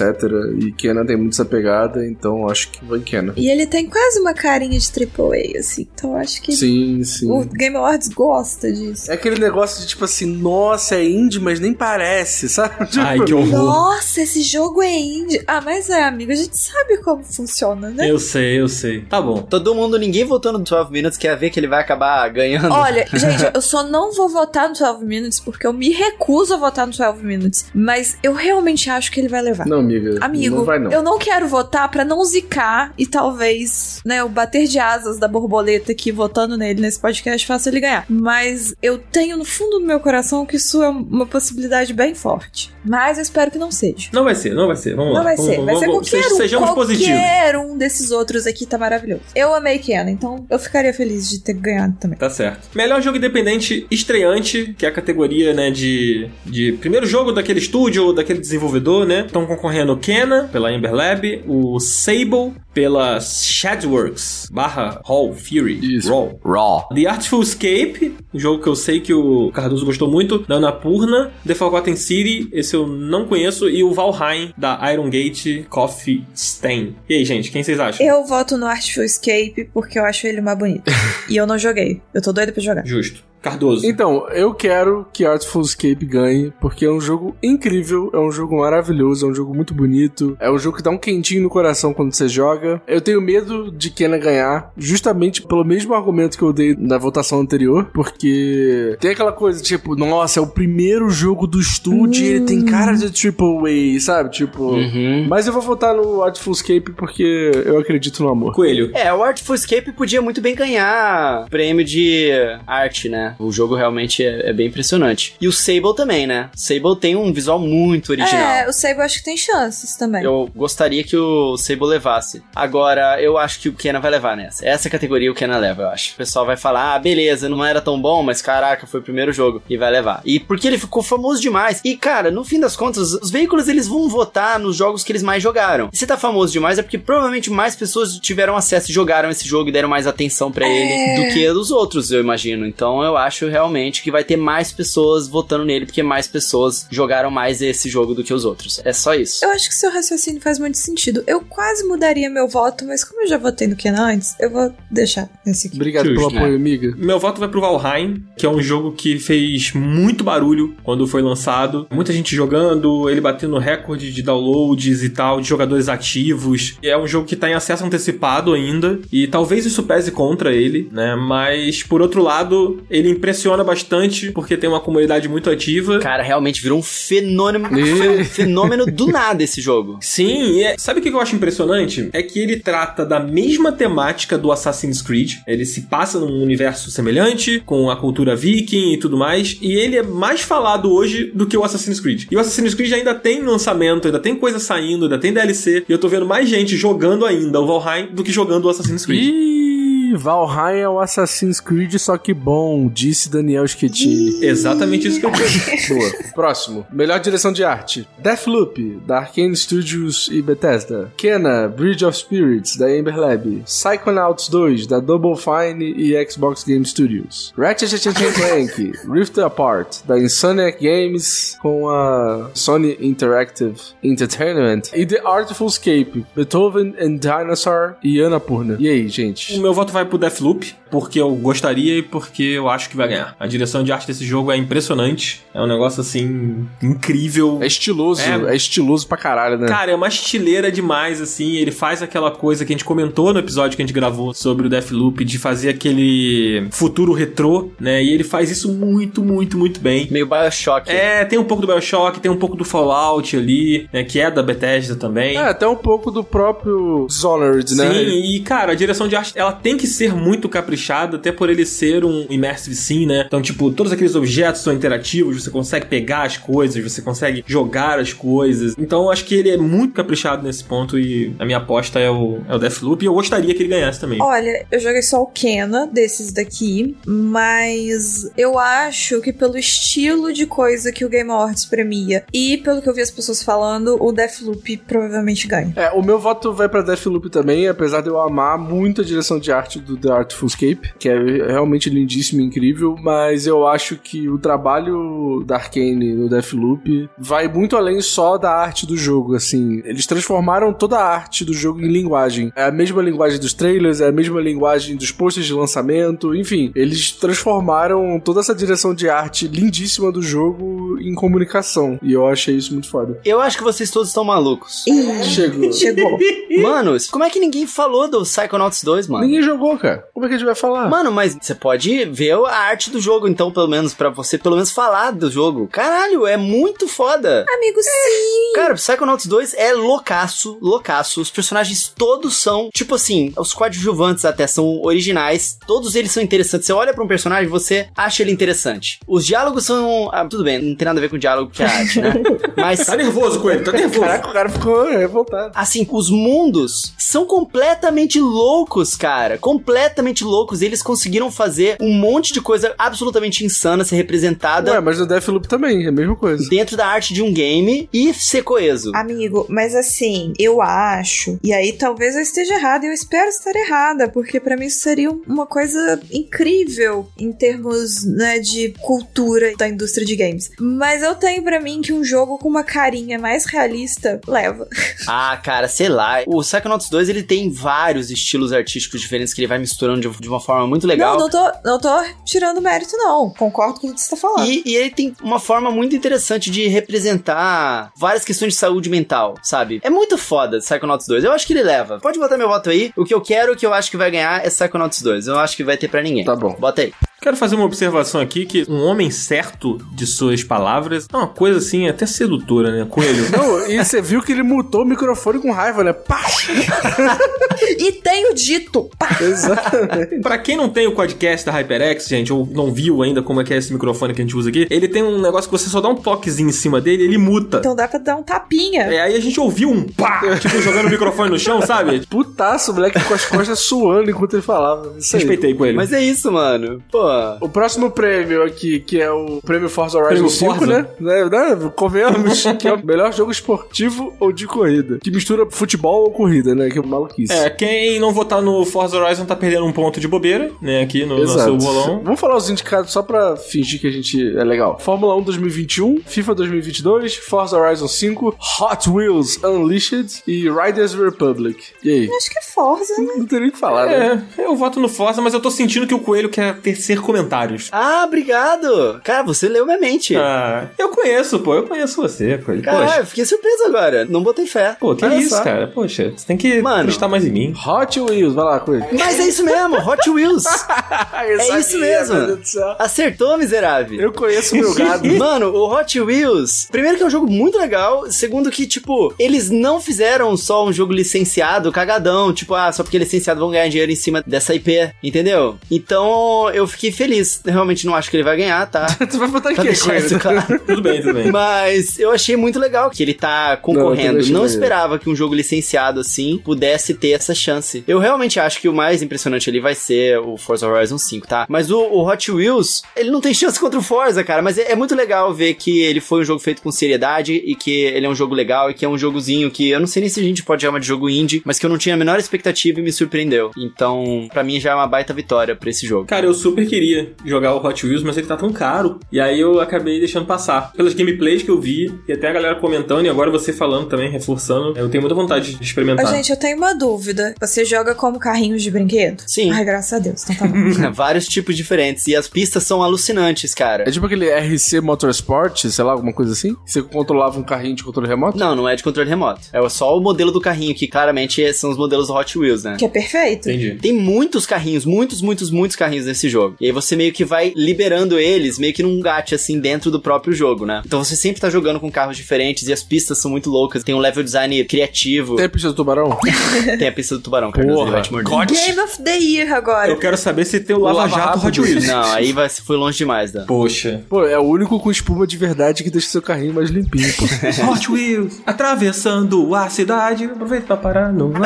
E 0.60 0.72
Kena 0.72 1.04
tem 1.06 1.16
muito 1.16 1.32
essa 1.32 1.44
pegada, 1.44 2.06
então 2.06 2.48
acho 2.48 2.70
que 2.70 2.84
vai 2.84 2.98
em 2.98 3.02
Kena. 3.02 3.32
E 3.36 3.48
ele 3.48 3.66
tem 3.66 3.88
quase 3.88 4.20
uma 4.20 4.34
carinha 4.34 4.78
de 4.78 4.88
AAA, 4.88 5.58
assim. 5.58 5.86
Então 5.94 6.16
acho 6.16 6.42
que 6.42 6.52
Sim, 6.52 7.02
sim. 7.04 7.30
o 7.30 7.44
Game 7.44 7.76
Awards 7.76 8.08
gosta 8.08 8.72
disso. 8.72 9.10
É 9.10 9.14
aquele 9.14 9.38
negócio 9.38 9.80
de 9.80 9.88
tipo 9.88 10.04
assim, 10.04 10.26
nossa, 10.26 10.96
é 10.96 11.04
indie, 11.08 11.38
mas 11.38 11.60
nem 11.60 11.72
parece, 11.72 12.48
sabe? 12.48 12.86
Tipo, 12.86 13.00
Ai, 13.06 13.20
que 13.24 13.34
horror. 13.34 13.50
Nossa, 13.50 14.20
esse 14.22 14.42
jogo 14.42 14.82
é 14.82 14.98
indie. 14.98 15.42
Ah, 15.46 15.60
mas 15.60 15.88
é, 15.90 16.04
amigo, 16.04 16.32
a 16.32 16.34
gente 16.34 16.58
sabe 16.58 16.98
como 16.98 17.22
funciona, 17.24 17.90
né? 17.90 18.10
Eu 18.10 18.18
sei, 18.18 18.60
eu 18.60 18.68
sei. 18.68 19.02
Tá 19.02 19.20
bom. 19.20 19.42
Todo 19.42 19.74
mundo, 19.74 19.98
ninguém 19.98 20.24
votou 20.24 20.52
no 20.52 20.62
12 20.82 20.92
Minutes, 20.92 21.18
quer 21.18 21.36
ver 21.36 21.50
que 21.50 21.58
ele 21.60 21.66
vai 21.68 21.80
acabar 21.80 22.28
ganhando. 22.28 22.72
Olha, 22.72 23.06
gente, 23.12 23.50
eu 23.54 23.60
só 23.62 23.82
não 23.82 24.12
vou 24.12 24.28
votar 24.28 24.68
no 24.68 24.74
12 24.74 25.04
Minutes 25.04 25.40
porque 25.40 25.66
eu 25.66 25.72
me 25.72 25.90
recuso 25.90 26.54
a 26.54 26.56
votar 26.56 26.86
no 26.86 26.92
12 26.92 27.22
Minutes. 27.24 27.66
Mas 27.74 28.16
eu 28.22 28.32
realmente 28.32 28.88
acho 28.90 29.10
que 29.12 29.20
ele 29.20 29.28
vai 29.28 29.42
levar. 29.42 29.66
Não, 29.66 29.78
amiga. 29.78 30.16
Amigo, 30.20 30.56
não 30.56 30.64
vai 30.64 30.78
não. 30.78 30.90
eu 30.90 31.02
não 31.02 31.18
quero 31.18 31.46
votar 31.48 31.90
pra 31.90 32.04
não 32.04 32.24
zicar 32.24 32.92
e 32.98 33.06
talvez, 33.06 34.00
né, 34.04 34.22
o 34.22 34.28
bater 34.28 34.66
de 34.66 34.78
asas 34.78 35.18
da 35.18 35.28
borboleta 35.28 35.92
aqui 35.92 36.10
votando 36.12 36.56
nele 36.56 36.80
nesse 36.80 36.98
podcast 37.00 37.46
faça 37.46 37.68
ele 37.68 37.80
ganhar. 37.80 38.04
Mas 38.08 38.74
eu 38.82 38.98
tenho 38.98 39.36
no 39.36 39.44
fundo 39.44 39.78
do 39.78 39.86
meu 39.86 40.00
coração 40.00 40.44
que 40.46 40.56
isso 40.56 40.82
é 40.82 40.88
uma 40.88 41.26
possibilidade 41.26 41.92
bem 41.92 42.14
forte. 42.14 42.72
Mas 42.84 43.18
eu 43.18 43.22
espero 43.22 43.50
que 43.50 43.58
não 43.58 43.70
seja. 43.70 44.08
Não 44.12 44.24
vai 44.24 44.34
ser, 44.34 44.54
não 44.54 44.66
vai 44.66 44.76
ser. 44.76 44.94
Vamos 44.94 45.12
lá. 45.12 45.18
Não 45.18 45.24
vai 45.24 45.36
Vamos- 45.36 45.50
ser, 45.50 45.56
vai 45.58 45.66
vamos- 45.66 45.80
ser 45.80 45.86
vamos- 45.86 46.10
qualquer 46.10 46.32
um. 46.32 46.36
Sejamos 46.36 46.70
positivos. 46.70 47.12
qualquer 47.12 47.56
um 47.56 47.78
desses 47.78 48.10
outros 48.10 48.46
aqui 48.46 48.66
tá 48.66 48.76
maravilhoso. 48.78 49.22
Eu 49.34 49.54
amei 49.54 49.78
Keanu, 49.78 50.10
então 50.10 50.44
eu 50.50 50.58
ficaria 50.62 50.92
feliz 50.94 51.28
de 51.28 51.40
ter 51.40 51.54
ganhado 51.54 51.96
também. 52.00 52.18
Tá 52.18 52.30
certo. 52.30 52.68
Melhor 52.74 53.02
jogo 53.02 53.18
independente 53.18 53.86
estreante, 53.90 54.74
que 54.78 54.86
é 54.86 54.88
a 54.88 54.92
categoria, 54.92 55.52
né, 55.52 55.70
de, 55.70 56.28
de 56.44 56.72
primeiro 56.72 57.06
jogo 57.06 57.32
daquele 57.32 57.58
estúdio 57.58 58.12
daquele 58.12 58.40
desenvolvedor, 58.40 59.06
né? 59.06 59.24
Estão 59.26 59.46
concorrendo 59.46 59.92
o 59.92 59.96
Kena, 59.96 60.48
pela 60.52 60.72
Ember 60.72 60.94
Lab, 60.94 61.42
o 61.46 61.78
Sable, 61.80 62.52
pela 62.72 63.20
Shadworks, 63.20 64.48
barra 64.50 65.00
Hall 65.04 65.34
Fury. 65.34 65.96
Isso. 65.96 66.08
Raw. 66.08 66.40
Raw. 66.44 66.88
The 66.94 67.06
Artful 67.06 67.42
Escape, 67.42 68.16
um 68.32 68.38
jogo 68.38 68.62
que 68.62 68.68
eu 68.68 68.76
sei 68.76 69.00
que 69.00 69.12
o 69.12 69.50
Cardoso 69.52 69.84
gostou 69.84 70.10
muito, 70.10 70.38
da 70.40 70.56
Annapurna, 70.56 71.32
The 71.46 71.54
Forgotten 71.54 71.96
City, 71.96 72.48
esse 72.52 72.74
eu 72.74 72.86
não 72.86 73.26
conheço, 73.26 73.68
e 73.68 73.82
o 73.82 73.92
Valheim, 73.92 74.52
da 74.56 74.78
Iron 74.92 75.10
Gate 75.10 75.64
Coffee 75.68 76.24
Stain. 76.34 76.96
E 77.08 77.14
aí, 77.14 77.24
gente, 77.24 77.50
quem 77.50 77.62
vocês 77.62 77.78
acham? 77.78 78.04
Eu 78.04 78.24
voto 78.24 78.56
no 78.56 78.66
Artful 78.66 79.04
Escape 79.04 79.68
porque 79.72 79.98
eu 79.98 80.04
acho 80.04 80.26
ele 80.26 80.40
mais 80.40 80.58
bonito. 80.58 80.90
e 81.28 81.36
eu 81.36 81.46
não 81.46 81.58
joguei. 81.58 82.00
Eu 82.12 82.22
tô 82.22 82.32
doida 82.32 82.52
pra 82.52 82.62
jogar. 82.62 82.86
Justo. 82.86 83.31
Cardoso. 83.42 83.84
Então, 83.86 84.28
eu 84.30 84.54
quero 84.54 85.06
que 85.12 85.24
Artful 85.24 85.62
Escape 85.62 86.06
ganhe, 86.06 86.52
porque 86.60 86.84
é 86.84 86.90
um 86.90 87.00
jogo 87.00 87.36
incrível, 87.42 88.10
é 88.12 88.18
um 88.18 88.30
jogo 88.30 88.58
maravilhoso, 88.58 89.26
é 89.26 89.28
um 89.28 89.34
jogo 89.34 89.54
muito 89.54 89.74
bonito, 89.74 90.36
é 90.40 90.50
um 90.50 90.58
jogo 90.58 90.76
que 90.76 90.82
dá 90.82 90.90
um 90.90 90.98
quentinho 90.98 91.42
no 91.42 91.50
coração 91.50 91.92
quando 91.92 92.14
você 92.14 92.28
joga. 92.28 92.80
Eu 92.86 93.00
tenho 93.00 93.20
medo 93.20 93.70
de 93.70 93.90
Kena 93.90 94.16
ganhar, 94.16 94.72
justamente 94.76 95.42
pelo 95.42 95.64
mesmo 95.64 95.94
argumento 95.94 96.38
que 96.38 96.44
eu 96.44 96.52
dei 96.52 96.76
na 96.78 96.98
votação 96.98 97.40
anterior, 97.40 97.90
porque 97.92 98.96
tem 99.00 99.10
aquela 99.10 99.32
coisa 99.32 99.62
tipo, 99.62 99.96
nossa, 99.96 100.38
é 100.38 100.42
o 100.42 100.46
primeiro 100.46 101.10
jogo 101.10 101.46
do 101.46 101.60
estúdio 101.60 102.24
e 102.24 102.28
ele 102.28 102.44
tem 102.44 102.64
cara 102.64 102.92
de 102.94 103.06
AAA, 103.06 104.00
sabe? 104.00 104.30
Tipo. 104.30 104.72
Uhum. 104.72 105.26
Mas 105.28 105.46
eu 105.46 105.52
vou 105.52 105.62
votar 105.62 105.94
no 105.94 106.22
Artful 106.22 106.52
Escape 106.52 106.92
porque 106.92 107.50
eu 107.64 107.78
acredito 107.78 108.22
no 108.22 108.28
amor. 108.28 108.54
Coelho. 108.54 108.90
É, 108.94 109.12
o 109.12 109.22
Artful 109.22 109.54
Escape 109.54 109.92
podia 109.92 110.22
muito 110.22 110.40
bem 110.40 110.54
ganhar 110.54 111.46
prêmio 111.50 111.84
de 111.84 112.30
arte, 112.66 113.08
né? 113.08 113.31
Né? 113.32 113.36
O 113.38 113.50
jogo 113.52 113.74
realmente 113.74 114.24
é, 114.24 114.50
é 114.50 114.52
bem 114.52 114.68
impressionante. 114.68 115.34
E 115.40 115.48
o 115.48 115.52
Sable 115.52 115.94
também, 115.94 116.26
né? 116.26 116.50
O 116.54 116.58
Sable 116.58 116.96
tem 116.96 117.16
um 117.16 117.32
visual 117.32 117.58
muito 117.58 118.10
original. 118.10 118.40
É, 118.40 118.68
o 118.68 118.72
Sable 118.72 119.02
acho 119.02 119.18
que 119.18 119.24
tem 119.24 119.36
chances 119.36 119.96
também. 119.96 120.22
Eu 120.24 120.50
gostaria 120.54 121.02
que 121.04 121.16
o 121.16 121.56
Sable 121.56 121.86
levasse. 121.86 122.42
Agora, 122.54 123.20
eu 123.20 123.38
acho 123.38 123.60
que 123.60 123.68
o 123.68 123.72
Kena 123.72 124.00
vai 124.00 124.10
levar 124.10 124.36
nessa. 124.36 124.66
Essa 124.66 124.88
categoria 124.90 125.30
o 125.30 125.34
Kena 125.34 125.56
leva, 125.58 125.82
eu 125.82 125.88
acho. 125.88 126.12
O 126.12 126.16
pessoal 126.16 126.46
vai 126.46 126.56
falar, 126.56 126.94
ah, 126.94 126.98
beleza, 126.98 127.48
não 127.48 127.64
era 127.64 127.80
tão 127.80 128.00
bom, 128.00 128.22
mas 128.22 128.40
caraca, 128.42 128.86
foi 128.86 129.00
o 129.00 129.02
primeiro 129.02 129.32
jogo. 129.32 129.62
E 129.68 129.76
vai 129.76 129.90
levar. 129.90 130.20
E 130.24 130.38
porque 130.40 130.66
ele 130.66 130.78
ficou 130.78 131.02
famoso 131.02 131.40
demais. 131.40 131.80
E, 131.84 131.96
cara, 131.96 132.30
no 132.30 132.44
fim 132.44 132.60
das 132.60 132.76
contas, 132.76 133.12
os 133.14 133.30
veículos 133.30 133.68
eles 133.68 133.88
vão 133.88 134.08
votar 134.08 134.58
nos 134.58 134.76
jogos 134.76 135.02
que 135.04 135.12
eles 135.12 135.22
mais 135.22 135.42
jogaram. 135.42 135.88
E 135.92 135.96
se 135.96 136.06
tá 136.06 136.16
famoso 136.16 136.52
demais 136.52 136.78
é 136.78 136.82
porque 136.82 136.98
provavelmente 136.98 137.50
mais 137.50 137.74
pessoas 137.76 138.16
tiveram 138.18 138.56
acesso 138.56 138.90
e 138.90 138.94
jogaram 138.94 139.30
esse 139.30 139.46
jogo 139.46 139.68
e 139.68 139.72
deram 139.72 139.88
mais 139.88 140.06
atenção 140.06 140.50
para 140.50 140.66
É. 140.66 140.70
ele 141.16 141.22
do 141.28 141.34
que 141.34 141.48
os 141.50 141.70
outros, 141.70 142.10
eu 142.10 142.20
imagino. 142.20 142.66
Então 142.66 143.02
eu 143.02 143.16
acho 143.22 143.48
realmente 143.48 144.02
que 144.02 144.10
vai 144.10 144.24
ter 144.24 144.36
mais 144.36 144.72
pessoas 144.72 145.28
votando 145.28 145.64
nele 145.64 145.86
porque 145.86 146.02
mais 146.02 146.26
pessoas 146.26 146.86
jogaram 146.90 147.30
mais 147.30 147.62
esse 147.62 147.88
jogo 147.88 148.14
do 148.14 148.24
que 148.24 148.32
os 148.32 148.44
outros. 148.44 148.80
É 148.84 148.92
só 148.92 149.14
isso. 149.14 149.44
Eu 149.44 149.50
acho 149.50 149.68
que 149.68 149.74
seu 149.74 149.90
raciocínio 149.90 150.40
faz 150.40 150.58
muito 150.58 150.78
sentido. 150.78 151.22
Eu 151.26 151.40
quase 151.40 151.84
mudaria 151.84 152.28
meu 152.28 152.48
voto, 152.48 152.84
mas 152.86 153.04
como 153.04 153.22
eu 153.22 153.28
já 153.28 153.38
votei 153.38 153.66
no 153.66 153.76
Ken 153.76 153.92
antes, 153.92 154.34
eu 154.40 154.50
vou 154.50 154.72
deixar 154.90 155.28
nesse 155.44 155.68
aqui. 155.68 155.76
Obrigado 155.76 156.06
Justo, 156.06 156.28
pelo 156.28 156.38
apoio, 156.38 156.52
né? 156.52 156.56
amiga. 156.56 156.94
Meu 156.96 157.18
voto 157.18 157.40
vai 157.40 157.48
pro 157.48 157.60
Valheim, 157.60 158.24
que 158.36 158.46
é 158.46 158.48
um 158.48 158.60
jogo 158.62 158.92
que 158.92 159.18
fez 159.18 159.72
muito 159.72 160.24
barulho 160.24 160.74
quando 160.82 161.06
foi 161.06 161.22
lançado. 161.22 161.86
Muita 161.90 162.12
gente 162.12 162.34
jogando, 162.34 163.08
ele 163.08 163.20
batendo 163.20 163.58
recorde 163.58 164.12
de 164.12 164.22
downloads 164.22 165.02
e 165.02 165.10
tal, 165.10 165.40
de 165.40 165.48
jogadores 165.48 165.88
ativos. 165.88 166.76
É 166.82 166.96
um 166.96 167.06
jogo 167.06 167.26
que 167.26 167.36
tá 167.36 167.48
em 167.48 167.54
acesso 167.54 167.84
antecipado 167.84 168.52
ainda, 168.52 168.98
e 169.12 169.26
talvez 169.26 169.66
isso 169.66 169.82
pese 169.82 170.10
contra 170.10 170.52
ele, 170.52 170.88
né? 170.92 171.14
Mas, 171.14 171.82
por 171.82 172.00
outro 172.00 172.22
lado, 172.22 172.82
ele 172.90 173.11
impressiona 173.12 173.62
bastante 173.62 174.30
porque 174.32 174.56
tem 174.56 174.68
uma 174.68 174.80
comunidade 174.80 175.28
muito 175.28 175.50
ativa. 175.50 175.98
Cara, 175.98 176.22
realmente 176.22 176.62
virou 176.62 176.78
um 176.78 176.82
fenômeno, 176.82 177.68
um 178.20 178.24
fenômeno 178.24 178.86
do 178.86 179.06
nada 179.06 179.42
esse 179.42 179.60
jogo. 179.60 179.98
Sim, 180.00 180.58
e 180.58 180.62
é- 180.62 180.76
sabe 180.78 181.00
o 181.00 181.02
que 181.02 181.08
eu 181.08 181.20
acho 181.20 181.36
impressionante? 181.36 182.08
É 182.12 182.22
que 182.22 182.38
ele 182.38 182.56
trata 182.56 183.04
da 183.04 183.20
mesma 183.20 183.72
temática 183.72 184.36
do 184.38 184.50
Assassin's 184.50 185.02
Creed. 185.02 185.34
Ele 185.46 185.64
se 185.64 185.82
passa 185.82 186.18
num 186.18 186.42
universo 186.42 186.90
semelhante, 186.90 187.62
com 187.64 187.90
a 187.90 187.96
cultura 187.96 188.34
viking 188.34 188.92
e 188.94 188.98
tudo 188.98 189.16
mais, 189.16 189.58
e 189.60 189.72
ele 189.72 189.96
é 189.96 190.02
mais 190.02 190.40
falado 190.40 190.90
hoje 190.92 191.30
do 191.34 191.46
que 191.46 191.56
o 191.56 191.64
Assassin's 191.64 192.00
Creed. 192.00 192.26
E 192.30 192.36
o 192.36 192.40
Assassin's 192.40 192.74
Creed 192.74 192.92
ainda 192.92 193.14
tem 193.14 193.42
lançamento, 193.42 194.06
ainda 194.06 194.18
tem 194.18 194.34
coisa 194.34 194.58
saindo, 194.58 195.04
ainda 195.04 195.18
tem 195.18 195.32
DLC, 195.32 195.84
e 195.88 195.92
eu 195.92 195.98
tô 195.98 196.08
vendo 196.08 196.26
mais 196.26 196.48
gente 196.48 196.76
jogando 196.76 197.24
ainda 197.24 197.60
o 197.60 197.66
Valheim 197.66 198.08
do 198.12 198.22
que 198.22 198.32
jogando 198.32 198.64
o 198.66 198.68
Assassin's 198.70 199.04
Creed. 199.06 199.81
Valheim 200.16 200.78
é 200.80 200.88
o 200.88 200.98
Assassin's 201.00 201.60
Creed, 201.60 201.96
só 201.98 202.16
que 202.16 202.32
bom, 202.34 202.88
disse 202.88 203.28
Daniel 203.30 203.66
Schettini. 203.66 204.44
Exatamente 204.44 205.08
isso 205.08 205.20
que 205.20 205.26
eu 205.26 205.30
disse. 205.30 205.88
Boa. 205.94 206.10
Próximo. 206.34 206.86
Melhor 206.92 207.20
direção 207.20 207.52
de 207.52 207.64
arte. 207.64 208.06
Deathloop, 208.18 209.00
da 209.06 209.18
Arkane 209.18 209.56
Studios 209.56 210.28
e 210.32 210.40
Bethesda. 210.42 211.12
Kena, 211.16 211.68
Bridge 211.68 212.04
of 212.04 212.16
Spirits, 212.16 212.76
da 212.76 212.90
Ember 212.94 213.18
Lab. 213.18 213.62
Psychonauts 213.64 214.48
2, 214.48 214.86
da 214.86 215.00
Double 215.00 215.36
Fine 215.36 215.84
e 215.96 216.30
Xbox 216.30 216.64
Game 216.64 216.84
Studios. 216.84 217.52
Ratchet 217.56 218.02
Clank, 218.34 218.92
Rift 219.10 219.38
Apart, 219.40 219.98
da 220.06 220.18
Insomniac 220.18 220.78
Games 220.82 221.56
com 221.60 221.88
a 221.88 222.50
Sony 222.54 222.96
Interactive 223.00 223.76
Entertainment. 224.02 224.82
E 224.94 225.04
The 225.06 225.20
Artful 225.24 225.66
Escape, 225.68 226.24
Beethoven 226.34 226.94
and 227.00 227.16
Dinosaur 227.16 227.94
e 228.02 228.20
Annapurna. 228.22 228.76
E 228.78 228.88
aí, 228.88 229.06
O 229.06 229.08
gente? 229.08 229.58
meu 229.58 229.72
voto 229.74 229.92
vai 229.92 230.01
pro 230.04 230.18
Deathloop, 230.18 230.64
porque 230.92 231.18
eu 231.18 231.34
gostaria 231.34 231.98
e 231.98 232.02
porque 232.02 232.42
eu 232.42 232.68
acho 232.68 232.90
que 232.90 232.96
vai 232.96 233.08
ganhar. 233.08 233.34
A 233.40 233.46
direção 233.46 233.82
de 233.82 233.90
arte 233.90 234.06
desse 234.06 234.26
jogo 234.26 234.52
é 234.52 234.56
impressionante. 234.58 235.40
É 235.54 235.60
um 235.60 235.66
negócio 235.66 236.02
assim 236.02 236.68
incrível. 236.82 237.58
É 237.62 237.66
estiloso, 237.66 238.20
É. 238.20 238.52
é, 238.52 238.54
estiloso 238.54 239.08
pra 239.08 239.16
caralho, 239.16 239.56
né? 239.58 239.66
Cara, 239.66 239.90
é 239.90 239.94
uma 239.94 240.06
estileira 240.08 240.70
demais, 240.70 241.18
assim. 241.20 241.56
Ele 241.56 241.70
faz 241.70 242.02
aquela 242.02 242.30
coisa 242.30 242.66
que 242.66 242.72
a 242.72 242.74
gente 242.74 242.84
comentou 242.84 243.32
no 243.32 243.38
episódio 243.38 243.74
que 243.74 243.82
a 243.82 243.86
gente 243.86 243.94
gravou 243.94 244.34
sobre 244.34 244.66
o 244.66 244.70
Deathloop, 244.70 245.24
de 245.24 245.38
fazer 245.38 245.70
aquele 245.70 246.68
futuro 246.70 247.14
retrô, 247.14 247.70
né? 247.80 248.04
E 248.04 248.12
ele 248.12 248.22
faz 248.22 248.50
isso 248.50 248.70
muito, 248.70 249.22
muito, 249.24 249.56
muito 249.56 249.80
bem. 249.80 250.08
Meio 250.10 250.26
Bioshock. 250.26 250.90
É, 250.90 251.24
tem 251.24 251.38
um 251.38 251.44
pouco 251.44 251.66
do 251.66 251.72
Bioshock, 251.72 252.20
tem 252.20 252.30
um 252.30 252.36
pouco 252.36 252.54
do 252.54 252.66
Fallout 252.66 253.34
ali, 253.34 253.88
né? 253.90 254.04
Que 254.04 254.20
é 254.20 254.30
da 254.30 254.42
Bethesda 254.42 254.94
também. 254.94 255.36
É, 255.38 255.48
até 255.48 255.66
um 255.66 255.76
pouco 255.76 256.10
do 256.10 256.22
próprio 256.22 257.06
Dishonored, 257.08 257.74
né? 257.74 257.90
Sim, 257.94 258.34
e 258.34 258.40
cara, 258.40 258.72
a 258.72 258.74
direção 258.74 259.08
de 259.08 259.16
arte, 259.16 259.32
ela 259.34 259.52
tem 259.52 259.78
que 259.78 259.86
ser 259.86 260.14
muito 260.14 260.48
caprichada, 260.48 260.81
até 260.90 261.32
por 261.32 261.50
ele 261.50 261.64
ser 261.64 262.04
um 262.04 262.26
immersive 262.28 262.74
sim, 262.76 263.06
né? 263.06 263.24
Então, 263.26 263.40
tipo, 263.40 263.70
todos 263.70 263.92
aqueles 263.92 264.14
objetos 264.14 264.62
são 264.62 264.72
interativos, 264.72 265.42
você 265.42 265.50
consegue 265.50 265.86
pegar 265.86 266.22
as 266.22 266.36
coisas, 266.36 266.82
você 266.82 267.02
consegue 267.02 267.44
jogar 267.46 267.98
as 267.98 268.12
coisas. 268.12 268.74
Então, 268.78 269.04
eu 269.04 269.10
acho 269.10 269.24
que 269.24 269.34
ele 269.34 269.50
é 269.50 269.56
muito 269.56 269.94
caprichado 269.94 270.42
nesse 270.42 270.64
ponto 270.64 270.98
e 270.98 271.34
a 271.38 271.44
minha 271.44 271.58
aposta 271.58 271.98
é 271.98 272.10
o, 272.10 272.40
é 272.48 272.54
o 272.54 272.58
Deathloop 272.58 273.02
e 273.02 273.06
eu 273.06 273.14
gostaria 273.14 273.54
que 273.54 273.62
ele 273.62 273.70
ganhasse 273.70 274.00
também. 274.00 274.20
Olha, 274.20 274.66
eu 274.70 274.80
joguei 274.80 275.02
só 275.02 275.22
o 275.22 275.26
Kena 275.26 275.86
desses 275.86 276.32
daqui, 276.32 276.96
mas 277.06 278.30
eu 278.36 278.58
acho 278.58 279.20
que 279.20 279.32
pelo 279.32 279.56
estilo 279.56 280.32
de 280.32 280.46
coisa 280.46 280.92
que 280.92 281.04
o 281.04 281.08
Game 281.08 281.30
Awards 281.30 281.64
premia 281.64 282.24
e 282.32 282.58
pelo 282.58 282.80
que 282.80 282.88
eu 282.88 282.94
vi 282.94 283.00
as 283.00 283.10
pessoas 283.10 283.42
falando, 283.42 283.96
o 284.00 284.12
Deathloop 284.12 284.76
provavelmente 284.78 285.46
ganha. 285.46 285.72
É, 285.76 285.90
o 285.90 286.02
meu 286.02 286.18
voto 286.18 286.52
vai 286.52 286.68
pra 286.68 286.82
Deathloop 286.82 287.30
também, 287.30 287.68
apesar 287.68 288.00
de 288.00 288.08
eu 288.08 288.20
amar 288.20 288.58
muito 288.58 289.00
a 289.00 289.04
direção 289.04 289.38
de 289.38 289.52
arte 289.52 289.78
do 289.78 289.96
The 289.96 290.10
Artful 290.10 290.46
Escape, 290.46 290.71
que 290.98 291.08
é 291.08 291.16
realmente 291.46 291.88
lindíssimo 291.90 292.40
e 292.40 292.44
incrível, 292.44 292.96
mas 293.00 293.46
eu 293.46 293.66
acho 293.66 293.96
que 293.96 294.28
o 294.28 294.38
trabalho 294.38 295.42
da 295.46 295.56
Arkane 295.56 296.14
no 296.14 296.28
Deathloop 296.28 297.08
vai 297.18 297.48
muito 297.48 297.76
além 297.76 298.00
só 298.00 298.36
da 298.38 298.50
arte 298.52 298.86
do 298.86 298.96
jogo, 298.96 299.34
assim. 299.34 299.82
Eles 299.84 300.06
transformaram 300.06 300.72
toda 300.72 300.98
a 300.98 301.04
arte 301.06 301.44
do 301.44 301.52
jogo 301.52 301.80
em 301.80 301.88
linguagem. 301.88 302.52
É 302.56 302.64
a 302.64 302.70
mesma 302.70 303.02
linguagem 303.02 303.38
dos 303.38 303.52
trailers, 303.52 304.00
é 304.00 304.08
a 304.08 304.12
mesma 304.12 304.40
linguagem 304.40 304.96
dos 304.96 305.10
posters 305.10 305.46
de 305.46 305.52
lançamento, 305.52 306.34
enfim, 306.34 306.72
eles 306.74 307.12
transformaram 307.12 308.20
toda 308.20 308.40
essa 308.40 308.54
direção 308.54 308.94
de 308.94 309.08
arte 309.08 309.46
lindíssima 309.48 310.10
do 310.12 310.22
jogo 310.22 310.98
em 311.00 311.14
comunicação, 311.14 311.98
e 312.02 312.12
eu 312.12 312.26
achei 312.26 312.56
isso 312.56 312.72
muito 312.72 312.88
foda. 312.88 313.20
Eu 313.24 313.40
acho 313.40 313.56
que 313.58 313.64
vocês 313.64 313.90
todos 313.90 314.08
estão 314.08 314.24
malucos. 314.24 314.84
Ih, 314.86 315.24
Chegou. 315.24 315.72
chegou. 315.72 316.18
Mano, 316.62 316.96
como 317.10 317.24
é 317.24 317.30
que 317.30 317.40
ninguém 317.40 317.66
falou 317.66 318.08
do 318.08 318.22
Psychonauts 318.22 318.82
2, 318.84 319.08
mano? 319.08 319.24
Ninguém 319.24 319.42
jogou, 319.42 319.76
cara. 319.78 320.04
Como 320.12 320.26
é 320.26 320.28
que 320.28 320.34
a 320.34 320.38
gente 320.38 320.46
vai 320.46 320.54
falar? 320.62 320.88
Mano, 320.88 321.10
mas 321.10 321.36
você 321.38 321.54
pode 321.54 322.04
ver 322.06 322.32
a 322.32 322.56
arte 322.56 322.90
do 322.90 323.00
jogo, 323.00 323.28
então, 323.28 323.52
pelo 323.52 323.68
menos, 323.68 323.92
pra 323.92 324.08
você 324.08 324.38
pelo 324.38 324.54
menos 324.54 324.70
falar 324.70 325.10
do 325.10 325.30
jogo. 325.30 325.68
Caralho, 325.70 326.26
é 326.26 326.36
muito 326.36 326.86
foda. 326.86 327.44
Amigo, 327.52 327.82
sim! 327.82 328.52
Cara, 328.54 328.74
Psychonauts 328.74 329.26
2 329.26 329.54
é 329.54 329.72
loucaço, 329.72 330.58
loucaço. 330.62 331.20
Os 331.20 331.30
personagens 331.30 331.92
todos 331.94 332.36
são, 332.36 332.70
tipo 332.72 332.94
assim, 332.94 333.32
os 333.36 333.52
coadjuvantes 333.52 334.24
até 334.24 334.46
são 334.46 334.80
originais. 334.82 335.58
Todos 335.66 335.94
eles 335.94 336.12
são 336.12 336.22
interessantes. 336.22 336.66
Você 336.66 336.72
olha 336.72 336.94
pra 336.94 337.02
um 337.04 337.08
personagem, 337.08 337.48
você 337.48 337.88
acha 337.96 338.22
ele 338.22 338.30
interessante. 338.30 339.00
Os 339.06 339.26
diálogos 339.26 339.64
são. 339.66 340.08
Ah, 340.12 340.24
tudo 340.26 340.44
bem, 340.44 340.60
não 340.60 340.76
tem 340.76 340.86
nada 340.86 340.98
a 340.98 341.02
ver 341.02 341.08
com 341.10 341.18
diálogo 341.18 341.50
que 341.50 341.62
é 341.62 341.66
arte, 341.66 342.00
né? 342.00 342.14
Mas. 342.56 342.86
Tá 342.86 342.96
nervoso 342.96 343.40
com 343.40 343.50
ele, 343.50 343.64
tá 343.64 343.72
nervoso. 343.72 344.00
Caraca, 344.00 344.28
o 344.28 344.32
cara 344.32 344.48
ficou 344.48 344.84
revoltado. 344.84 345.52
Assim, 345.54 345.86
os 345.90 346.10
mundos 346.10 346.94
são 346.98 347.24
completamente 347.26 348.20
loucos, 348.20 348.94
cara. 348.94 349.38
Completamente 349.38 350.22
loucos. 350.24 350.51
Eles 350.60 350.82
conseguiram 350.82 351.30
fazer 351.30 351.76
um 351.80 351.92
monte 351.94 352.32
de 352.32 352.40
coisa 352.40 352.74
absolutamente 352.76 353.44
insana 353.44 353.84
ser 353.84 353.96
representada 353.96 354.72
Ué, 354.72 354.80
mas 354.80 354.98
no 354.98 355.06
Deathloop 355.06 355.48
também, 355.48 355.84
é 355.84 355.88
a 355.88 355.92
mesma 355.92 356.16
coisa. 356.16 356.48
dentro 356.48 356.76
da 356.76 356.86
arte 356.86 357.14
de 357.14 357.22
um 357.22 357.32
game 357.32 357.88
e 357.92 358.12
ser 358.12 358.42
coeso. 358.42 358.92
Amigo, 358.94 359.46
mas 359.48 359.74
assim, 359.74 360.32
eu 360.38 360.60
acho, 360.60 361.38
e 361.42 361.52
aí 361.52 361.72
talvez 361.72 362.14
eu 362.14 362.22
esteja 362.22 362.54
errada, 362.54 362.84
e 362.84 362.88
eu 362.88 362.92
espero 362.92 363.28
estar 363.28 363.54
errada, 363.54 364.08
porque 364.08 364.40
pra 364.40 364.56
mim 364.56 364.66
isso 364.66 364.80
seria 364.80 365.10
uma 365.10 365.46
coisa 365.46 366.00
incrível 366.10 367.08
em 367.18 367.32
termos, 367.32 368.04
né, 368.04 368.38
de 368.38 368.74
cultura 368.80 369.54
da 369.56 369.68
indústria 369.68 370.04
de 370.04 370.16
games. 370.16 370.50
Mas 370.58 371.02
eu 371.02 371.14
tenho 371.14 371.42
pra 371.42 371.60
mim 371.60 371.80
que 371.80 371.92
um 371.92 372.04
jogo 372.04 372.38
com 372.38 372.48
uma 372.48 372.64
carinha 372.64 373.18
mais 373.18 373.44
realista 373.44 374.20
leva. 374.26 374.68
Ah, 375.08 375.36
cara, 375.36 375.68
sei 375.68 375.88
lá. 375.88 376.22
O 376.26 376.40
Psychonauts 376.40 376.88
2, 376.88 377.08
ele 377.08 377.22
tem 377.22 377.50
vários 377.50 378.10
estilos 378.10 378.52
artísticos 378.52 379.00
diferentes 379.00 379.34
que 379.34 379.40
ele 379.40 379.48
vai 379.48 379.58
misturando 379.58 380.00
de, 380.00 380.20
de 380.20 380.28
uma 380.32 380.40
forma 380.40 380.66
muito 380.66 380.86
legal. 380.86 381.18
Não, 381.18 381.26
não 381.26 381.30
tô, 381.30 381.52
não 381.64 381.78
tô 381.78 382.04
tirando 382.24 382.60
mérito, 382.60 382.96
não. 382.96 383.30
Concordo 383.30 383.80
com 383.80 383.88
o 383.88 383.94
que 383.94 384.00
você 384.00 384.10
tá 384.10 384.16
falando. 384.16 384.46
E, 384.46 384.62
e 384.64 384.76
ele 384.76 384.90
tem 384.90 385.14
uma 385.22 385.38
forma 385.38 385.70
muito 385.70 385.94
interessante 385.94 386.50
de 386.50 386.66
representar 386.68 387.92
várias 387.96 388.24
questões 388.24 388.54
de 388.54 388.58
saúde 388.58 388.88
mental, 388.88 389.34
sabe? 389.42 389.80
É 389.82 389.90
muito 389.90 390.16
foda 390.18 390.58
Psychonauts 390.58 391.06
2. 391.06 391.24
Eu 391.24 391.32
acho 391.32 391.46
que 391.46 391.52
ele 391.52 391.62
leva. 391.62 391.98
Pode 392.00 392.18
botar 392.18 392.36
meu 392.36 392.48
voto 392.48 392.70
aí. 392.70 392.92
O 392.96 393.04
que 393.04 393.14
eu 393.14 393.20
quero, 393.20 393.52
o 393.52 393.56
que 393.56 393.66
eu 393.66 393.72
acho 393.72 393.90
que 393.90 393.96
vai 393.96 394.10
ganhar 394.10 394.44
é 394.44 394.48
Psychonauts 394.48 395.02
2. 395.02 395.26
Eu 395.26 395.34
não 395.34 395.40
acho 395.40 395.56
que 395.56 395.64
vai 395.64 395.76
ter 395.76 395.88
pra 395.88 396.02
ninguém. 396.02 396.24
Tá 396.24 396.36
bom. 396.36 396.54
Bota 396.58 396.82
aí. 396.82 396.92
Quero 397.22 397.36
fazer 397.36 397.54
uma 397.54 397.64
observação 397.64 398.20
aqui 398.20 398.44
que 398.44 398.66
um 398.68 398.82
homem 398.82 399.08
certo 399.08 399.78
de 399.92 400.04
suas 400.08 400.42
palavras 400.42 401.06
é 401.12 401.16
uma 401.16 401.28
coisa 401.28 401.58
assim 401.58 401.86
até 401.86 402.04
sedutora, 402.04 402.72
né, 402.72 402.84
Coelho? 402.90 403.30
Não, 403.30 403.64
e 403.70 403.78
você 403.78 404.02
viu 404.02 404.20
que 404.20 404.32
ele 404.32 404.42
mutou 404.42 404.82
o 404.82 404.84
microfone 404.84 405.38
com 405.38 405.52
raiva, 405.52 405.84
né? 405.84 405.92
Pá! 405.92 406.20
E 407.78 407.92
tenho 407.92 408.34
dito. 408.34 408.90
Pá! 408.98 409.18
Exatamente. 409.20 410.20
Pra 410.20 410.36
quem 410.36 410.56
não 410.56 410.68
tem 410.68 410.88
o 410.88 410.92
podcast 410.92 411.46
da 411.46 411.52
HyperX, 411.52 412.08
gente, 412.08 412.32
ou 412.32 412.44
não 412.50 412.72
viu 412.72 413.02
ainda 413.02 413.22
como 413.22 413.40
é 413.40 413.44
que 413.44 413.54
é 413.54 413.56
esse 413.56 413.72
microfone 413.72 414.12
que 414.12 414.20
a 414.20 414.24
gente 414.24 414.36
usa 414.36 414.48
aqui, 414.48 414.66
ele 414.68 414.88
tem 414.88 415.02
um 415.02 415.20
negócio 415.20 415.48
que 415.48 415.56
você 415.56 415.70
só 415.70 415.80
dá 415.80 415.88
um 415.88 415.94
toquezinho 415.94 416.48
em 416.48 416.52
cima 416.52 416.80
dele, 416.80 417.04
ele 417.04 417.18
muta. 417.18 417.58
Então 417.58 417.76
dá 417.76 417.86
pra 417.86 418.00
dar 418.00 418.16
um 418.16 418.22
tapinha. 418.22 418.82
É, 418.82 419.02
aí 419.02 419.14
a 419.14 419.20
gente 419.20 419.38
ouviu 419.38 419.70
um 419.70 419.84
pá, 419.84 420.22
tipo 420.40 420.60
jogando 420.60 420.86
o 420.86 420.90
microfone 420.90 421.30
no 421.30 421.38
chão, 421.38 421.62
sabe? 421.62 422.04
Putaço, 422.06 422.72
o 422.72 422.74
moleque 422.74 422.98
com 423.04 423.14
as 423.14 423.24
costas 423.26 423.60
suando 423.60 424.10
enquanto 424.10 424.34
ele 424.34 424.42
falava. 424.42 424.94
Isso 424.98 425.14
aí. 425.14 425.22
Respeitei 425.22 425.54
com 425.54 425.64
ele. 425.64 425.76
Mas 425.76 425.92
é 425.92 426.02
isso, 426.02 426.32
mano. 426.32 426.82
Pô. 426.90 427.11
O 427.40 427.48
próximo 427.48 427.90
prêmio 427.90 428.42
aqui, 428.42 428.80
que 428.80 429.00
é 429.00 429.10
o 429.10 429.40
prêmio 429.42 429.68
Forza 429.68 429.98
Horizon 429.98 430.12
Prêmio 430.14 430.30
5, 430.30 430.54
Forza? 430.54 430.66
né? 430.66 430.88
né? 431.00 431.24
né? 431.24 431.72
Convenhamos 431.74 432.42
que 432.58 432.68
é 432.68 432.72
o 432.72 432.84
melhor 432.84 433.12
jogo 433.12 433.30
esportivo 433.30 434.14
ou 434.20 434.32
de 434.32 434.46
corrida. 434.46 434.98
Que 435.02 435.10
mistura 435.10 435.46
futebol 435.50 436.04
ou 436.04 436.10
corrida, 436.10 436.54
né? 436.54 436.68
Que 436.68 436.78
é 436.78 436.82
maluquice. 436.82 437.32
É, 437.32 437.50
quem 437.50 437.98
não 437.98 438.12
votar 438.12 438.42
no 438.42 438.64
Forza 438.64 438.98
Horizon 438.98 439.24
tá 439.24 439.36
perdendo 439.36 439.66
um 439.66 439.72
ponto 439.72 440.00
de 440.00 440.08
bobeira, 440.08 440.50
né, 440.60 440.82
aqui 440.82 441.04
no 441.04 441.18
nosso 441.18 441.56
bolão. 441.56 442.00
Vamos 442.02 442.20
falar 442.20 442.36
os 442.36 442.50
indicados 442.50 442.92
só 442.92 443.02
pra 443.02 443.36
fingir 443.36 443.80
que 443.80 443.86
a 443.86 443.90
gente 443.90 444.36
é 444.36 444.44
legal. 444.44 444.78
Fórmula 444.78 445.16
1 445.16 445.22
2021, 445.22 446.02
FIFA 446.04 446.34
2022, 446.34 447.16
Forza 447.16 447.58
Horizon 447.58 447.88
5, 447.88 448.36
Hot 448.60 448.90
Wheels 448.90 449.38
Unleashed 449.42 450.22
e 450.26 450.48
Riders 450.48 450.94
Republic. 450.94 451.62
E 451.82 451.90
aí? 451.90 452.10
Acho 452.16 452.30
que 452.30 452.38
é 452.38 452.42
Forza, 452.42 452.94
né? 452.98 453.14
Não 453.16 453.26
tem 453.26 453.40
nem 453.40 453.48
o 453.48 453.52
que 453.52 453.58
falar, 453.58 453.86
né? 453.86 454.26
É, 454.38 454.44
eu 454.44 454.56
voto 454.56 454.80
no 454.80 454.88
Forza, 454.88 455.20
mas 455.20 455.34
eu 455.34 455.40
tô 455.40 455.50
sentindo 455.50 455.86
que 455.86 455.94
o 455.94 456.00
Coelho 456.00 456.28
quer 456.28 456.58
tecer 456.60 457.00
comentários. 457.02 457.68
Ah, 457.72 458.04
obrigado. 458.06 459.00
Cara, 459.04 459.22
você 459.22 459.48
leu 459.48 459.64
minha 459.66 459.78
mente. 459.78 460.16
Ah, 460.16 460.68
eu 460.78 460.88
conheço, 460.90 461.38
pô, 461.40 461.54
eu 461.54 461.64
conheço 461.64 462.00
você. 462.00 462.38
Cara, 462.62 462.98
eu 462.98 463.06
fiquei 463.06 463.24
surpreso 463.24 463.64
agora. 463.64 464.04
Não 464.04 464.22
botei 464.22 464.46
fé. 464.46 464.76
Pô, 464.78 464.94
que 464.94 465.04
Olha 465.04 465.16
isso, 465.16 465.36
só. 465.36 465.42
cara? 465.42 465.66
Poxa, 465.66 466.12
você 466.16 466.26
tem 466.26 466.36
que 466.36 466.60
Mano. 466.62 466.80
acreditar 466.80 467.08
mais 467.08 467.24
em 467.26 467.30
mim. 467.30 467.54
Hot 467.66 468.00
Wheels, 468.00 468.34
vai 468.34 468.44
lá 468.44 468.60
com 468.60 468.74
ele. 468.74 468.84
Mas 468.92 469.18
é 469.20 469.24
isso 469.28 469.44
mesmo, 469.44 469.76
Hot 469.76 470.10
Wheels. 470.10 470.44
É 471.14 471.58
isso 471.58 471.78
mesmo. 471.78 472.14
Meu 472.14 472.26
Deus 472.26 472.38
do 472.40 472.46
céu. 472.46 472.76
Acertou, 472.78 473.38
miserável. 473.38 474.00
Eu 474.00 474.12
conheço 474.12 474.54
o 474.54 474.58
meu 474.58 474.74
gado. 474.74 475.06
Mano, 475.16 475.50
o 475.50 475.72
Hot 475.72 476.00
Wheels, 476.00 476.66
primeiro 476.70 476.96
que 476.96 477.02
é 477.02 477.06
um 477.06 477.10
jogo 477.10 477.30
muito 477.30 477.58
legal, 477.58 478.10
segundo 478.10 478.50
que, 478.50 478.66
tipo, 478.66 479.14
eles 479.18 479.50
não 479.50 479.80
fizeram 479.80 480.36
só 480.36 480.64
um 480.64 480.72
jogo 480.72 480.92
licenciado, 480.92 481.70
cagadão, 481.72 482.32
tipo, 482.32 482.54
ah, 482.54 482.72
só 482.72 482.82
porque 482.82 482.96
é 482.96 483.00
licenciado 483.00 483.40
vão 483.40 483.50
ganhar 483.50 483.68
dinheiro 483.68 483.90
em 483.92 483.96
cima 483.96 484.22
dessa 484.26 484.54
IP, 484.54 484.92
entendeu? 485.02 485.56
Então, 485.70 486.50
eu 486.50 486.66
fiquei 486.66 486.91
feliz. 486.92 487.40
Eu 487.44 487.52
realmente 487.52 487.86
não 487.86 487.94
acho 487.94 488.10
que 488.10 488.16
ele 488.16 488.24
vai 488.24 488.36
ganhar, 488.36 488.64
tá? 488.66 488.86
tu 489.10 489.18
vai 489.18 489.28
botar 489.28 489.52
Pra 489.54 489.64
deixar 489.64 489.96
isso 489.96 490.18
Coelho? 490.18 490.20
claro. 490.42 490.60
Tudo 490.66 490.82
bem, 490.82 491.00
tudo 491.02 491.14
bem. 491.14 491.30
Mas 491.30 491.98
eu 491.98 492.10
achei 492.10 492.36
muito 492.36 492.58
legal 492.58 492.90
que 492.90 493.02
ele 493.02 493.14
tá 493.14 493.50
Não, 493.50 493.62
concorrendo. 493.62 494.18
Não, 494.18 494.22
maneiro. 494.40 494.46
esperava 494.46 494.98
que 494.98 495.08
um 495.10 495.14
jogo 495.16 495.34
licenciado 495.34 496.00
assim 496.00 496.38
pudesse 496.42 496.94
ter 496.94 497.10
essa 497.10 497.34
chance. 497.34 497.82
Eu 497.86 497.98
realmente 497.98 498.38
acho 498.40 498.60
que 498.60 498.68
o 498.68 498.72
mais 498.72 499.02
impressionante 499.02 499.48
ali 499.50 499.60
vai 499.60 499.74
ser 499.74 500.18
o 500.18 500.36
Forza 500.36 500.66
Horizon 500.68 500.98
5, 500.98 501.26
tá? 501.26 501.46
Mas 501.48 501.70
o, 501.70 501.78
o 501.78 502.08
Hot 502.08 502.30
Wheels, 502.30 502.82
ele 502.96 503.10
não 503.10 503.20
tem 503.20 503.34
chance 503.34 503.58
contra 503.58 503.78
o 503.78 503.82
Forza, 503.82 504.22
cara. 504.24 504.40
Mas 504.42 504.58
é, 504.58 504.72
é 504.72 504.76
muito 504.76 504.94
legal 504.94 505.32
ver 505.34 505.54
que 505.54 505.80
ele 505.80 506.00
foi 506.00 506.20
um 506.22 506.24
jogo 506.24 506.40
feito 506.40 506.62
com 506.62 506.70
seriedade 506.70 507.34
e 507.34 507.54
que 507.54 507.70
ele 507.70 508.06
é 508.06 508.08
um 508.08 508.14
jogo 508.14 508.34
legal 508.34 508.70
e 508.70 508.74
que 508.74 508.84
é 508.84 508.88
um 508.88 508.96
jogozinho 508.98 509.50
que 509.50 509.68
eu 509.70 509.80
não 509.80 509.86
sei 509.86 510.00
nem 510.00 510.08
se 510.10 510.20
a 510.20 510.22
gente 510.22 510.42
pode 510.42 510.62
chamar 510.62 510.78
de 510.78 510.86
jogo 510.86 511.08
indie, 511.10 511.42
mas 511.44 511.58
que 511.58 511.66
eu 511.66 511.70
não 511.70 511.78
tinha 511.78 511.94
a 511.94 511.98
menor 511.98 512.18
expectativa 512.18 512.80
e 512.80 512.82
me 512.82 512.92
surpreendeu. 512.92 513.50
Então, 513.56 514.28
pra 514.32 514.42
mim 514.42 514.58
já 514.60 514.70
é 514.72 514.74
uma 514.74 514.86
baita 514.86 515.12
vitória 515.12 515.54
pra 515.56 515.70
esse 515.70 515.86
jogo. 515.86 516.06
Cara, 516.06 516.26
eu 516.26 516.34
super 516.34 516.66
queria 516.66 516.81
jogar 517.24 517.54
o 517.54 517.64
Hot 517.64 517.86
Wheels, 517.86 518.02
mas 518.02 518.16
ele 518.16 518.26
tá 518.26 518.36
tão 518.36 518.52
caro. 518.52 519.00
E 519.10 519.20
aí 519.20 519.40
eu 519.40 519.60
acabei 519.60 519.98
deixando 519.98 520.26
passar. 520.26 520.72
Pelas 520.72 520.94
gameplays 520.94 521.42
que 521.42 521.50
eu 521.50 521.60
vi, 521.60 521.92
e 522.06 522.12
até 522.12 522.28
a 522.28 522.32
galera 522.32 522.54
comentando, 522.56 523.04
e 523.04 523.08
agora 523.08 523.30
você 523.30 523.52
falando 523.52 523.86
também, 523.88 524.10
reforçando, 524.10 524.78
eu 524.78 524.88
tenho 524.88 525.02
muita 525.02 525.14
vontade 525.14 525.54
de 525.54 525.62
experimentar. 525.62 526.06
Gente, 526.06 526.30
eu 526.30 526.38
tenho 526.38 526.56
uma 526.56 526.74
dúvida. 526.74 527.34
Você 527.40 527.64
joga 527.64 527.94
como 527.94 528.18
carrinhos 528.18 528.62
de 528.62 528.70
brinquedo? 528.70 529.22
Sim. 529.26 529.50
Ai, 529.50 529.64
graças 529.64 529.92
a 529.92 529.98
Deus. 529.98 530.22
Então 530.22 530.36
tá 530.36 530.46
bom. 530.46 530.92
Vários 530.92 531.26
tipos 531.26 531.56
diferentes 531.56 532.06
e 532.06 532.14
as 532.14 532.28
pistas 532.28 532.62
são 532.64 532.82
alucinantes, 532.82 533.54
cara. 533.54 533.84
É 533.86 533.90
tipo 533.90 534.06
aquele 534.06 534.28
RC 534.30 534.80
Motorsport, 534.80 535.66
sei 535.66 535.84
lá, 535.84 535.92
alguma 535.92 536.12
coisa 536.12 536.32
assim? 536.32 536.54
Você 536.66 536.82
controlava 536.82 537.38
um 537.38 537.42
carrinho 537.42 537.74
de 537.74 537.82
controle 537.82 538.08
remoto? 538.08 538.38
Não, 538.38 538.54
não 538.54 538.68
é 538.68 538.76
de 538.76 538.82
controle 538.82 539.08
remoto. 539.08 539.40
É 539.52 539.68
só 539.68 539.96
o 539.96 540.00
modelo 540.00 540.30
do 540.30 540.40
carrinho, 540.40 540.74
que 540.74 540.86
claramente 540.86 541.52
são 541.54 541.70
os 541.70 541.76
modelos 541.76 542.08
do 542.08 542.14
Hot 542.14 542.38
Wheels, 542.38 542.64
né? 542.64 542.76
que 542.82 542.84
é 542.84 542.88
perfeito. 542.88 543.48
Entendi. 543.48 543.78
Tem 543.80 543.92
muitos 543.92 544.44
carrinhos, 544.44 544.84
muitos, 544.84 545.22
muitos, 545.22 545.50
muitos 545.50 545.76
carrinhos 545.76 546.06
nesse 546.06 546.28
jogo. 546.28 546.56
E 546.62 546.66
aí 546.66 546.72
você 546.72 546.94
meio 546.94 547.12
que 547.12 547.24
vai 547.24 547.52
liberando 547.56 548.20
eles, 548.20 548.56
meio 548.56 548.72
que 548.72 548.84
num 548.84 549.00
gato, 549.00 549.34
assim, 549.34 549.58
dentro 549.58 549.90
do 549.90 550.00
próprio 550.00 550.32
jogo, 550.32 550.64
né? 550.64 550.80
Então 550.86 551.02
você 551.02 551.16
sempre 551.16 551.40
tá 551.40 551.50
jogando 551.50 551.80
com 551.80 551.90
carros 551.90 552.16
diferentes 552.16 552.68
e 552.68 552.72
as 552.72 552.84
pistas 552.84 553.18
são 553.18 553.28
muito 553.28 553.50
loucas. 553.50 553.82
Tem 553.82 553.92
um 553.94 553.98
level 553.98 554.22
design 554.22 554.64
criativo. 554.64 555.34
Tem 555.34 555.46
a 555.46 555.48
pista 555.48 555.68
do 555.68 555.74
tubarão? 555.74 556.16
Tem 556.78 556.86
a 556.86 556.92
pista 556.92 557.16
do 557.16 557.20
tubarão, 557.20 557.50
Cardoso, 557.50 557.82
ele 557.82 557.90
vai 557.90 558.02
te 558.02 558.12
morder. 558.12 558.46
Game 558.46 558.78
of 558.80 559.02
the 559.02 559.16
Year 559.18 559.52
agora. 559.52 559.90
Eu 559.90 559.98
quero 559.98 560.16
saber 560.16 560.44
se 560.44 560.60
tem 560.60 560.76
o 560.76 560.78
Lava 560.78 560.98
Lava 561.00 561.16
Jato 561.16 561.46
Hot. 561.46 561.60
Wheels. 561.60 561.84
Não, 561.86 562.02
aí 562.12 562.32
vai, 562.32 562.48
foi 562.48 562.76
longe 562.76 562.96
demais, 562.98 563.32
Dan. 563.32 563.44
Poxa. 563.46 564.04
Pô, 564.08 564.24
é 564.24 564.38
o 564.38 564.42
único 564.42 564.78
com 564.78 564.90
espuma 564.90 565.26
de 565.26 565.36
verdade 565.36 565.82
que 565.82 565.90
deixa 565.90 566.08
seu 566.10 566.22
carrinho 566.22 566.54
mais 566.54 566.70
limpinho, 566.70 567.12
pô. 567.16 567.24
Hot 567.72 567.90
Wheels, 567.90 568.40
atravessando 568.46 569.54
a 569.54 569.68
cidade. 569.68 570.24
Aproveita 570.26 570.66
pra 570.66 570.76
parar 570.76 571.12
no. 571.12 571.32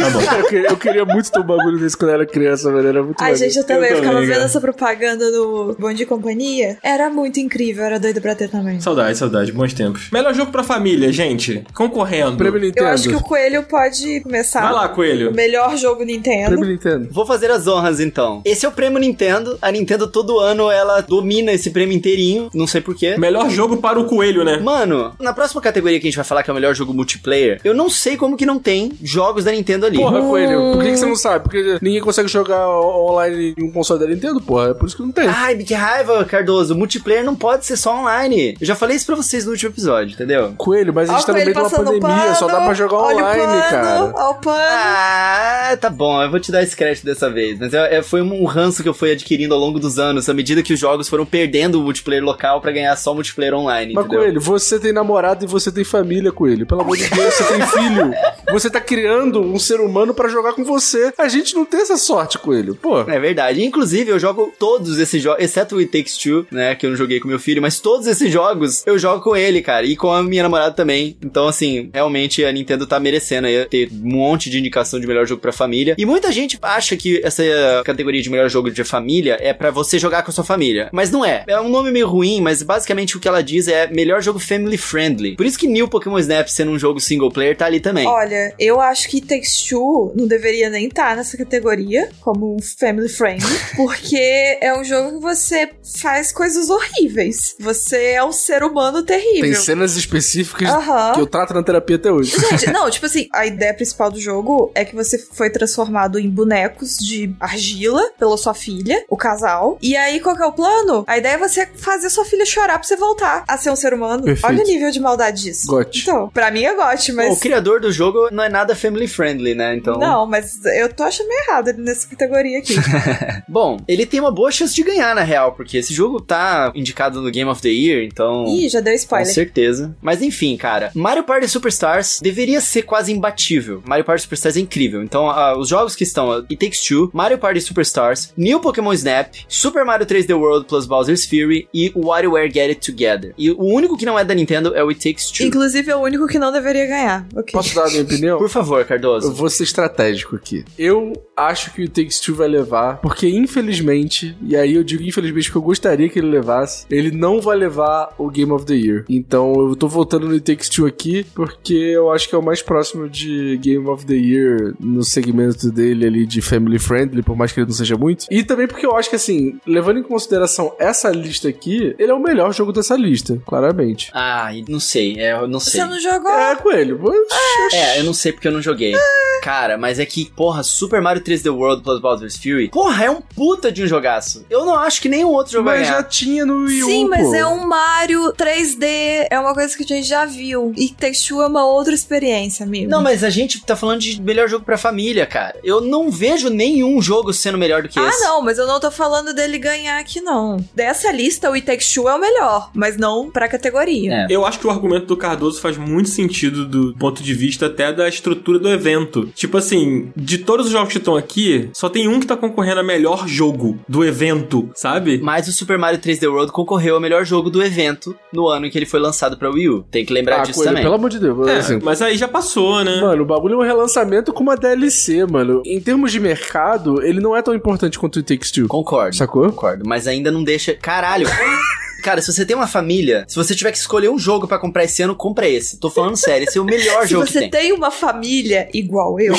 Tá 0.00 0.08
bom. 0.10 0.20
eu, 0.20 0.44
que- 0.46 0.56
eu 0.72 0.76
queria 0.76 1.04
muito 1.04 1.30
ter 1.30 1.40
um 1.40 1.44
bagulho 1.44 1.78
desse 1.78 1.96
quando 1.96 2.10
eu 2.10 2.14
era 2.14 2.26
criança, 2.26 2.72
velho. 2.72 2.88
Era 2.88 3.02
muito 3.02 3.20
Ai, 3.20 3.32
maneiro. 3.32 3.52
gente, 3.52 3.58
eu 3.60 3.66
também 3.66 3.90
Eu 3.90 3.96
ficava 3.96 4.20
vendo 4.20 4.32
cara. 4.32 4.48
Essa 4.50 4.60
propaganda 4.60 5.30
no 5.30 5.74
Bom 5.78 5.92
Dia 5.92 6.04
e 6.04 6.06
Companhia. 6.08 6.78
Era 6.82 7.08
muito 7.10 7.38
incrível, 7.40 7.84
era 7.84 7.98
doida 7.98 8.20
pra 8.20 8.34
ter 8.34 8.48
também. 8.48 8.80
Saudade, 8.80 9.16
saudade, 9.16 9.52
bons 9.52 9.72
tempos. 9.72 10.10
Melhor 10.12 10.34
jogo 10.34 10.50
pra 10.50 10.62
família, 10.62 11.12
gente. 11.12 11.64
Concorrendo. 11.74 12.36
Prêmio 12.36 12.58
Eu 12.58 12.62
Nintendo. 12.66 12.88
acho 12.88 13.08
que 13.08 13.14
o 13.14 13.20
Coelho 13.22 13.62
pode 13.64 14.20
começar. 14.20 14.60
Vai 14.62 14.72
lá, 14.72 14.86
O 14.86 14.94
Coelho. 14.94 15.32
melhor 15.34 15.76
jogo 15.76 16.04
Nintendo. 16.04 16.50
Prêmio 16.56 16.68
Nintendo. 16.68 17.08
Vou 17.10 17.24
fazer 17.24 17.50
as 17.50 17.66
honras 17.66 18.00
então. 18.00 18.42
Esse 18.44 18.66
é 18.66 18.68
o 18.68 18.72
prêmio 18.72 18.98
Nintendo. 18.98 19.56
A 19.62 19.70
Nintendo 19.70 20.06
todo 20.08 20.38
ano 20.38 20.70
ela 20.70 21.00
domina 21.00 21.52
esse 21.52 21.70
prêmio 21.70 21.96
inteirinho, 21.96 22.50
não 22.54 22.66
sei 22.66 22.80
porquê. 22.80 23.16
Melhor 23.16 23.48
jogo 23.50 23.76
para 23.76 23.98
o 23.98 24.04
Coelho, 24.04 24.44
né? 24.44 24.58
Mano, 24.58 25.12
na 25.20 25.32
próxima 25.32 25.60
categoria 25.60 25.98
que 26.00 26.06
a 26.06 26.10
gente 26.10 26.16
vai 26.16 26.24
falar 26.24 26.42
que 26.42 26.50
é 26.50 26.52
o 26.52 26.54
melhor 26.54 26.74
jogo 26.74 26.92
multiplayer, 26.92 27.60
eu 27.64 27.74
não 27.74 27.88
sei 27.88 28.16
como 28.16 28.36
que 28.36 28.44
não 28.46 28.58
tem 28.58 28.92
jogos 29.02 29.44
da 29.44 29.52
Nintendo 29.52 29.86
ali. 29.86 29.96
Porra, 29.98 30.20
Coelho, 30.20 30.72
por 30.72 30.82
que, 30.82 30.90
que 30.90 30.96
você 30.96 31.06
não 31.06 31.16
sabe? 31.16 31.44
Porque 31.44 31.78
ninguém 31.80 32.00
consegue 32.00 32.28
jogar 32.28 32.68
o- 32.68 33.10
online 33.10 33.54
em 33.58 33.62
um 33.64 33.70
console 33.70 34.00
da 34.00 34.06
Nintendo, 34.06 34.39
porra. 34.40 34.70
É 34.70 34.74
por 34.74 34.86
isso 34.86 34.96
que 34.96 35.02
não 35.02 35.12
tem. 35.12 35.26
Ai, 35.28 35.56
que 35.58 35.74
raiva, 35.74 36.24
Cardoso. 36.24 36.74
Multiplayer 36.74 37.24
não 37.24 37.34
pode 37.36 37.66
ser 37.66 37.76
só 37.76 37.94
online. 37.96 38.56
Eu 38.60 38.66
já 38.66 38.74
falei 38.74 38.96
isso 38.96 39.06
pra 39.06 39.16
vocês 39.16 39.44
no 39.44 39.52
último 39.52 39.70
episódio, 39.70 40.14
entendeu? 40.14 40.54
Coelho, 40.56 40.92
mas 40.92 41.08
a 41.08 41.12
Ó, 41.14 41.16
gente 41.16 41.24
o 41.24 41.26
tá 41.26 41.32
no 41.32 41.38
meio 41.38 41.52
de 41.52 41.58
uma 41.60 41.70
pandemia, 41.70 42.00
pano, 42.00 42.36
só 42.36 42.46
dá 42.46 42.60
pra 42.64 42.74
jogar 42.74 42.96
olha 42.96 43.16
o 43.16 43.20
online, 43.20 43.42
pano, 43.46 43.62
cara. 43.70 44.12
Ó 44.16 44.30
o 44.30 44.34
pano. 44.34 44.56
Ah, 44.60 45.76
tá 45.80 45.90
bom, 45.90 46.22
eu 46.22 46.30
vou 46.30 46.40
te 46.40 46.50
dar 46.50 46.62
esse 46.62 46.76
crédito 46.76 47.04
dessa 47.04 47.30
vez. 47.30 47.58
Mas 47.58 47.72
é, 47.74 47.96
é- 47.98 48.02
foi 48.02 48.22
um 48.22 48.44
ranço 48.44 48.82
que 48.82 48.88
eu 48.88 48.94
fui 48.94 49.12
adquirindo 49.12 49.54
ao 49.54 49.60
longo 49.60 49.78
dos 49.78 49.98
anos, 49.98 50.28
à 50.28 50.34
medida 50.34 50.62
que 50.62 50.72
os 50.72 50.80
jogos 50.80 51.08
foram 51.08 51.24
perdendo 51.26 51.80
o 51.80 51.82
multiplayer 51.82 52.22
local 52.24 52.60
pra 52.60 52.72
ganhar 52.72 52.96
só 52.96 53.14
multiplayer 53.14 53.54
online, 53.54 53.94
Mas, 53.94 54.04
entendeu? 54.04 54.22
Coelho, 54.22 54.40
você 54.40 54.78
tem 54.78 54.92
namorado 54.92 55.44
e 55.44 55.48
você 55.48 55.70
tem 55.70 55.84
família, 55.84 56.32
Coelho. 56.32 56.66
Pelo 56.66 56.82
amor 56.82 56.96
de 56.96 57.08
Deus, 57.08 57.34
você 57.34 57.44
tem 57.44 57.66
filho. 57.66 58.12
Você 58.52 58.70
tá 58.70 58.80
criando 58.80 59.40
um 59.42 59.58
ser 59.58 59.80
humano 59.80 60.12
pra 60.14 60.28
jogar 60.28 60.52
com 60.54 60.64
você. 60.64 61.12
A 61.18 61.28
gente 61.28 61.54
não 61.54 61.64
tem 61.64 61.80
essa 61.80 61.96
sorte, 61.96 62.38
Coelho. 62.38 62.74
Pô. 62.74 63.00
É 63.02 63.18
verdade. 63.18 63.62
Inclusive, 63.64 64.10
eu 64.10 64.18
jogo 64.18 64.29
todos 64.58 64.98
esses 64.98 65.22
jogos, 65.22 65.42
exceto 65.42 65.76
o 65.76 65.78
It 65.78 65.90
Takes 65.90 66.16
Two, 66.16 66.46
né, 66.50 66.74
que 66.74 66.86
eu 66.86 66.90
não 66.90 66.96
joguei 66.96 67.20
com 67.20 67.28
meu 67.28 67.38
filho, 67.38 67.62
mas 67.62 67.80
todos 67.80 68.06
esses 68.06 68.32
jogos 68.32 68.82
eu 68.86 68.98
jogo 68.98 69.22
com 69.22 69.36
ele, 69.36 69.62
cara, 69.62 69.86
e 69.86 69.96
com 69.96 70.12
a 70.12 70.22
minha 70.22 70.42
namorada 70.42 70.74
também. 70.74 71.16
Então, 71.22 71.48
assim, 71.48 71.90
realmente 71.92 72.44
a 72.44 72.52
Nintendo 72.52 72.86
tá 72.86 72.98
merecendo 73.00 73.46
aí 73.46 73.64
ter 73.66 73.88
um 73.92 74.10
monte 74.10 74.50
de 74.50 74.58
indicação 74.58 75.00
de 75.00 75.06
melhor 75.06 75.26
jogo 75.26 75.40
pra 75.40 75.52
família. 75.52 75.94
E 75.98 76.06
muita 76.06 76.32
gente 76.32 76.58
acha 76.62 76.96
que 76.96 77.20
essa 77.24 77.42
categoria 77.84 78.22
de 78.22 78.30
melhor 78.30 78.48
jogo 78.48 78.70
de 78.70 78.84
família 78.84 79.36
é 79.40 79.52
pra 79.52 79.70
você 79.70 79.98
jogar 79.98 80.22
com 80.22 80.30
a 80.30 80.34
sua 80.34 80.44
família. 80.44 80.88
Mas 80.92 81.10
não 81.10 81.24
é. 81.24 81.44
É 81.46 81.60
um 81.60 81.68
nome 81.68 81.90
meio 81.90 82.08
ruim, 82.08 82.40
mas 82.40 82.62
basicamente 82.62 83.16
o 83.16 83.20
que 83.20 83.28
ela 83.28 83.42
diz 83.42 83.68
é 83.68 83.86
melhor 83.88 84.22
jogo 84.22 84.38
family 84.38 84.76
friendly. 84.76 85.36
Por 85.36 85.46
isso 85.46 85.58
que 85.58 85.66
New 85.66 85.88
Pokémon 85.88 86.18
Snap 86.18 86.48
sendo 86.48 86.70
um 86.72 86.78
jogo 86.78 87.00
single 87.00 87.30
player 87.30 87.56
tá 87.56 87.66
ali 87.66 87.80
também. 87.80 88.06
Olha, 88.06 88.54
eu 88.58 88.80
acho 88.80 89.08
que 89.08 89.20
Takes 89.20 89.62
Two 89.62 90.12
não 90.16 90.26
deveria 90.26 90.70
nem 90.70 90.86
estar 90.86 91.16
nessa 91.16 91.36
categoria 91.36 92.08
como 92.20 92.56
um 92.56 92.58
family 92.60 93.08
friendly, 93.08 93.46
porque 93.76 94.16
é 94.60 94.76
um 94.78 94.84
jogo 94.84 95.18
que 95.18 95.22
você 95.22 95.70
faz 96.00 96.32
coisas 96.32 96.70
horríveis. 96.70 97.54
Você 97.58 98.12
é 98.12 98.24
um 98.24 98.32
ser 98.32 98.62
humano 98.62 99.02
terrível. 99.02 99.42
Tem 99.42 99.54
cenas 99.54 99.96
específicas 99.96 100.68
Aham. 100.68 101.12
que 101.12 101.20
eu 101.20 101.26
trato 101.26 101.54
na 101.54 101.62
terapia 101.62 101.96
até 101.96 102.10
hoje. 102.10 102.36
Gente, 102.38 102.70
não, 102.72 102.90
tipo 102.90 103.06
assim, 103.06 103.28
a 103.32 103.46
ideia 103.46 103.74
principal 103.74 104.10
do 104.10 104.20
jogo 104.20 104.70
é 104.74 104.84
que 104.84 104.94
você 104.94 105.18
foi 105.18 105.50
transformado 105.50 106.18
em 106.18 106.28
bonecos 106.28 106.96
de 106.96 107.34
argila 107.40 108.02
pela 108.18 108.36
sua 108.36 108.54
filha, 108.54 109.04
o 109.08 109.16
casal. 109.16 109.78
E 109.80 109.96
aí, 109.96 110.20
qual 110.20 110.36
que 110.36 110.42
é 110.42 110.46
o 110.46 110.52
plano? 110.52 111.04
A 111.06 111.18
ideia 111.18 111.34
é 111.34 111.38
você 111.38 111.66
fazer 111.74 112.10
sua 112.10 112.24
filha 112.24 112.44
chorar 112.44 112.78
pra 112.78 112.86
você 112.86 112.96
voltar 112.96 113.44
a 113.46 113.56
ser 113.56 113.70
um 113.70 113.76
ser 113.76 113.94
humano. 113.94 114.24
Perfeito. 114.24 114.46
Olha 114.46 114.62
o 114.62 114.66
nível 114.66 114.90
de 114.90 115.00
maldade 115.00 115.42
disso. 115.42 115.66
Gote. 115.66 116.02
Então, 116.02 116.28
pra 116.28 116.50
mim 116.50 116.64
é 116.64 116.74
gote, 116.74 117.12
mas. 117.12 117.36
O 117.36 117.40
criador 117.40 117.80
do 117.80 117.92
jogo 117.92 118.28
não 118.30 118.44
é 118.44 118.48
nada 118.48 118.74
family 118.74 119.08
friendly, 119.08 119.54
né? 119.54 119.74
Então. 119.74 119.98
Não, 119.98 120.26
mas 120.26 120.64
eu 120.64 120.92
tô 120.92 121.02
achando 121.02 121.28
meio 121.28 121.40
errado 121.48 121.68
ele 121.68 121.82
nessa 121.82 122.06
categoria 122.06 122.58
aqui. 122.58 122.74
Bom, 123.48 123.78
ele 123.86 124.06
tem 124.10 124.20
uma 124.20 124.30
boa 124.30 124.50
chance 124.50 124.74
de 124.74 124.82
ganhar, 124.82 125.14
na 125.14 125.22
real, 125.22 125.52
porque 125.52 125.78
esse 125.78 125.92
jogo 125.94 126.20
tá 126.20 126.72
indicado 126.74 127.20
no 127.22 127.30
Game 127.30 127.48
of 127.50 127.60
the 127.62 127.68
Year, 127.68 128.02
então. 128.04 128.44
Ih, 128.48 128.68
já 128.68 128.80
deu 128.80 128.92
Com 128.92 128.96
spoiler. 128.98 129.26
certeza. 129.32 129.96
Mas 130.02 130.20
enfim, 130.22 130.56
cara. 130.56 130.90
Mario 130.94 131.24
Party 131.24 131.48
Superstars 131.48 132.18
deveria 132.22 132.60
ser 132.60 132.82
quase 132.82 133.12
imbatível. 133.12 133.82
Mario 133.86 134.04
Party 134.04 134.22
Superstars 134.22 134.56
é 134.56 134.60
incrível. 134.60 135.02
Então, 135.02 135.28
ah, 135.30 135.56
os 135.58 135.68
jogos 135.68 135.94
que 135.94 136.04
estão 136.04 136.32
It 136.32 136.56
Takes 136.56 136.80
Two, 136.84 137.10
Mario 137.12 137.38
Party 137.38 137.60
Superstars, 137.60 138.32
New 138.36 138.60
Pokémon 138.60 138.92
Snap, 138.92 139.32
Super 139.48 139.84
Mario 139.84 140.06
3D 140.06 140.34
World 140.36 140.66
plus 140.66 140.86
Bowser's 140.86 141.24
Fury 141.24 141.68
e 141.72 141.92
WarioWare 141.94 142.50
Get 142.52 142.68
It 142.70 142.90
Together. 142.92 143.32
E 143.38 143.50
o 143.50 143.62
único 143.64 143.96
que 143.96 144.04
não 144.06 144.18
é 144.18 144.24
da 144.24 144.34
Nintendo 144.34 144.74
é 144.74 144.82
o 144.82 144.88
It 144.88 145.00
Takes 145.02 145.30
Two. 145.30 145.46
Inclusive 145.46 145.90
é 145.90 145.96
o 145.96 146.00
único 146.00 146.26
que 146.26 146.38
não 146.38 146.50
deveria 146.52 146.86
ganhar. 146.86 147.26
Ok. 147.34 147.52
Posso 147.52 147.74
dar 147.74 147.86
a 147.86 147.90
minha 147.90 148.02
opinião? 148.02 148.38
Por 148.38 148.48
favor, 148.48 148.80
Eu 148.80 148.86
Cardoso. 148.86 149.32
vou 149.32 149.48
ser 149.50 149.64
estratégico 149.64 150.36
aqui. 150.36 150.64
Eu 150.78 151.12
acho 151.36 151.72
que 151.72 151.82
o 151.84 151.88
Takes 151.88 152.20
Two 152.20 152.34
vai 152.34 152.48
levar, 152.48 152.98
porque 153.00 153.28
infelizmente, 153.28 153.99
e 154.42 154.56
aí 154.56 154.74
eu 154.74 154.84
digo 154.84 155.02
infelizmente 155.02 155.46
porque 155.46 155.58
eu 155.58 155.62
gostaria 155.62 156.08
que 156.08 156.18
ele 156.18 156.28
levasse, 156.28 156.86
ele 156.90 157.10
não 157.10 157.40
vai 157.40 157.56
levar 157.56 158.14
o 158.18 158.30
Game 158.30 158.52
of 158.52 158.64
the 158.64 158.74
Year. 158.74 159.04
Então 159.08 159.52
eu 159.68 159.76
tô 159.76 159.88
votando 159.88 160.26
no 160.26 160.34
It 160.34 160.44
Takes 160.44 160.68
Two 160.68 160.86
aqui, 160.86 161.24
porque 161.34 161.74
eu 161.74 162.10
acho 162.10 162.28
que 162.28 162.34
é 162.34 162.38
o 162.38 162.42
mais 162.42 162.62
próximo 162.62 163.08
de 163.08 163.58
Game 163.58 163.86
of 163.88 164.06
the 164.06 164.14
Year 164.14 164.74
no 164.78 165.02
segmento 165.02 165.70
dele 165.70 166.06
ali 166.06 166.26
de 166.26 166.40
Family 166.40 166.78
Friendly, 166.78 167.22
por 167.22 167.36
mais 167.36 167.52
que 167.52 167.60
ele 167.60 167.66
não 167.66 167.74
seja 167.74 167.96
muito. 167.96 168.26
E 168.30 168.42
também 168.42 168.66
porque 168.66 168.86
eu 168.86 168.96
acho 168.96 169.10
que 169.10 169.16
assim, 169.16 169.58
levando 169.66 169.98
em 169.98 170.02
consideração 170.02 170.74
essa 170.78 171.10
lista 171.10 171.48
aqui, 171.48 171.94
ele 171.98 172.10
é 172.10 172.14
o 172.14 172.20
melhor 172.20 172.52
jogo 172.52 172.72
dessa 172.72 172.96
lista, 172.96 173.40
claramente. 173.46 174.10
Ah, 174.12 174.54
e 174.54 174.64
não 174.68 174.80
sei. 174.80 175.18
É, 175.18 175.32
eu 175.32 175.48
não 175.48 175.60
sei. 175.60 175.80
Você 175.80 175.86
não 175.86 176.00
jogou? 176.00 176.30
É, 176.30 176.56
Coelho. 176.56 177.00
Oxi. 177.02 177.76
É, 177.76 178.00
eu 178.00 178.04
não 178.04 178.14
sei 178.14 178.32
porque 178.32 178.48
eu 178.48 178.52
não 178.52 178.62
joguei. 178.62 178.94
Cara, 179.42 179.78
mas 179.78 179.98
é 179.98 180.04
que, 180.04 180.26
porra, 180.26 180.62
Super 180.62 181.00
Mario 181.00 181.22
3D 181.22 181.50
World 181.50 181.82
plus 181.82 182.00
Bowser's 182.00 182.36
Fury, 182.36 182.68
porra, 182.68 183.04
é 183.04 183.10
um 183.10 183.20
puta 183.20 183.72
de 183.72 183.82
um 183.82 183.86
jogaço. 183.90 184.44
Eu 184.48 184.64
não 184.64 184.74
acho 184.78 185.00
que 185.02 185.08
nenhum 185.08 185.28
outro 185.28 185.52
jogo 185.52 185.64
Mas 185.66 185.86
já 185.86 186.02
tinha 186.02 186.44
no 186.46 186.64
Wii 186.64 186.82
U, 186.82 186.86
Sim, 186.86 187.08
mas 187.08 187.26
pô. 187.26 187.34
é 187.34 187.46
um 187.46 187.66
Mario 187.66 188.32
3D, 188.32 189.26
é 189.30 189.38
uma 189.38 189.54
coisa 189.54 189.76
que 189.76 189.82
a 189.82 189.86
gente 189.86 190.06
já 190.08 190.24
viu. 190.24 190.72
E 190.76 190.88
Texture 190.88 191.42
é 191.42 191.46
uma 191.46 191.64
outra 191.66 191.94
experiência, 191.94 192.64
amigo. 192.64 192.90
Não, 192.90 193.02
mas 193.02 193.22
a 193.24 193.30
gente 193.30 193.60
tá 193.64 193.76
falando 193.76 194.00
de 194.00 194.20
melhor 194.20 194.48
jogo 194.48 194.64
pra 194.64 194.78
família, 194.78 195.26
cara. 195.26 195.56
Eu 195.62 195.80
não 195.80 196.10
vejo 196.10 196.48
nenhum 196.48 197.00
jogo 197.02 197.32
sendo 197.32 197.58
melhor 197.58 197.82
do 197.82 197.88
que 197.88 197.98
Ah, 197.98 198.08
esse. 198.08 198.20
não, 198.20 198.42
mas 198.42 198.58
eu 198.58 198.66
não 198.66 198.80
tô 198.80 198.90
falando 198.90 199.34
dele 199.34 199.58
ganhar 199.58 199.98
aqui, 199.98 200.20
não. 200.20 200.56
Dessa 200.74 201.10
lista, 201.12 201.50
o 201.50 201.54
It 201.54 201.66
Takes 201.66 201.92
Two 201.92 202.08
é 202.08 202.14
o 202.14 202.20
melhor, 202.20 202.70
mas 202.74 202.96
não 202.96 203.30
pra 203.30 203.48
categoria. 203.48 203.80
É. 204.10 204.26
Eu 204.30 204.44
acho 204.46 204.58
que 204.58 204.66
o 204.66 204.70
argumento 204.70 205.06
do 205.06 205.16
Cardoso 205.16 205.60
faz 205.60 205.76
muito 205.76 206.08
sentido 206.08 206.64
do 206.66 206.94
ponto 206.98 207.22
de 207.22 207.34
vista 207.34 207.66
até 207.66 207.92
da 207.92 208.08
estrutura 208.08 208.58
do 208.58 208.68
evento. 208.70 209.26
Tipo 209.34 209.58
assim, 209.58 210.12
de 210.16 210.38
todos 210.38 210.66
os 210.66 210.72
jogos 210.72 210.92
que 210.92 210.98
estão 210.98 211.16
aqui, 211.16 211.70
só 211.72 211.88
tem 211.88 212.08
um 212.08 212.20
que 212.20 212.26
tá 212.26 212.36
concorrendo 212.36 212.80
a 212.80 212.84
melhor 212.84 213.26
jogo 213.26 213.78
do 213.88 214.04
evento, 214.04 214.70
sabe? 214.74 215.18
Mas 215.22 215.48
o 215.48 215.52
Super 215.52 215.78
Mario 215.78 215.98
3D 216.00 216.28
World 216.30 216.52
concorreu 216.52 216.94
ao 216.94 217.00
melhor 217.00 217.24
jogo 217.24 217.50
do 217.50 217.62
evento 217.62 218.14
no 218.32 218.48
ano 218.48 218.66
em 218.66 218.70
que 218.70 218.78
ele 218.78 218.86
foi 218.86 219.00
lançado 219.00 219.36
pra 219.36 219.50
Wii 219.50 219.68
U. 219.68 219.82
Tem 219.90 220.04
que 220.04 220.12
lembrar 220.12 220.40
Ah, 220.40 220.42
disso 220.42 220.54
Coelho, 220.54 220.70
também. 220.70 220.82
pelo 220.82 220.94
amor 220.94 221.10
de 221.10 221.18
Deus. 221.18 221.46
É, 221.48 221.56
assim, 221.56 221.78
mas 221.82 222.00
aí 222.02 222.16
já 222.16 222.28
passou, 222.28 222.82
né? 222.84 223.00
Mano, 223.00 223.22
o 223.22 223.26
bagulho 223.26 223.54
é 223.54 223.58
um 223.58 223.62
relançamento 223.66 224.32
com 224.32 224.42
uma 224.42 224.56
DLC, 224.56 225.24
mano. 225.26 225.62
Em 225.64 225.80
termos 225.80 226.12
de 226.12 226.20
mercado, 226.20 227.02
ele 227.02 227.20
não 227.20 227.36
é 227.36 227.42
tão 227.42 227.54
importante 227.54 227.98
quanto 227.98 228.16
o 228.16 228.18
It 228.20 228.34
Takes 228.34 228.50
Two. 228.50 228.68
Concordo. 228.68 229.16
Sacou? 229.16 229.44
Concordo, 229.50 229.84
mas 229.86 230.06
ainda 230.06 230.30
não 230.30 230.42
deixa. 230.44 230.74
Caralho! 230.74 231.26
Cara, 232.02 232.20
se 232.22 232.32
você 232.32 232.44
tem 232.44 232.56
uma 232.56 232.66
família, 232.66 233.24
se 233.28 233.36
você 233.36 233.54
tiver 233.54 233.72
que 233.72 233.78
escolher 233.78 234.10
um 234.10 234.18
jogo 234.18 234.46
pra 234.46 234.58
comprar 234.58 234.84
esse 234.84 235.02
ano, 235.02 235.14
compra 235.14 235.48
esse. 235.48 235.78
Tô 235.78 235.90
falando 235.90 236.16
sério, 236.16 236.46
esse 236.48 236.58
é 236.58 236.60
o 236.60 236.64
melhor 236.64 237.02
Se 237.06 237.10
jogo 237.10 237.26
que 237.26 237.32
você 237.32 237.40
tem. 237.40 237.50
tem 237.50 237.72
uma 237.72 237.90
família 237.90 238.68
igual 238.72 239.18
eu, 239.20 239.34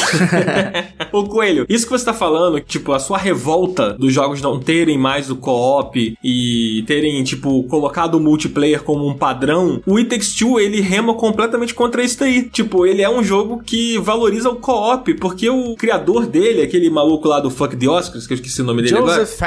Ô 1.12 1.24
Coelho, 1.26 1.66
isso 1.70 1.86
que 1.86 1.92
você 1.92 2.06
tá 2.06 2.14
falando, 2.14 2.60
tipo, 2.60 2.94
a 2.94 3.00
sua 3.00 3.18
revolta 3.18 3.94
dos 3.94 4.14
jogos 4.14 4.42
não 4.42 4.60
terem 4.60 4.98
mais 4.98 5.30
o 5.30 5.36
co-op 5.36 6.18
e 6.24 6.84
terem, 6.88 7.24
tipo, 7.24 7.64
colocado 7.64 8.16
o 8.16 8.20
multiplayer 8.20 8.82
como 8.84 9.08
um 9.08 9.14
padrão, 9.14 9.82
o 9.86 9.98
It 9.98 10.10
Takes 10.10 10.36
Two, 10.36 10.60
ele 10.60 10.82
rema 10.82 11.14
completamente 11.14 11.74
contra 11.74 12.04
isso 12.04 12.20
daí. 12.20 12.44
Tipo, 12.44 12.86
ele 12.86 13.02
é 13.02 13.10
um 13.10 13.24
jogo 13.24 13.62
que 13.64 13.98
valoriza 14.00 14.50
o 14.50 14.56
co-op, 14.56 15.14
porque 15.16 15.50
o 15.50 15.76
criador 15.76 16.26
dele, 16.26 16.62
aquele 16.62 16.90
maluco 16.90 17.28
lá 17.28 17.40
do 17.40 17.50
Fuck 17.50 17.76
the 17.76 17.88
Oscars, 17.88 18.28
que 18.28 18.34
eu 18.34 18.36
esqueci 18.36 18.62
o 18.62 18.66
nome 18.66 18.82
dele 18.82 18.98
agora. 18.98 19.20
Joseph. 19.20 19.42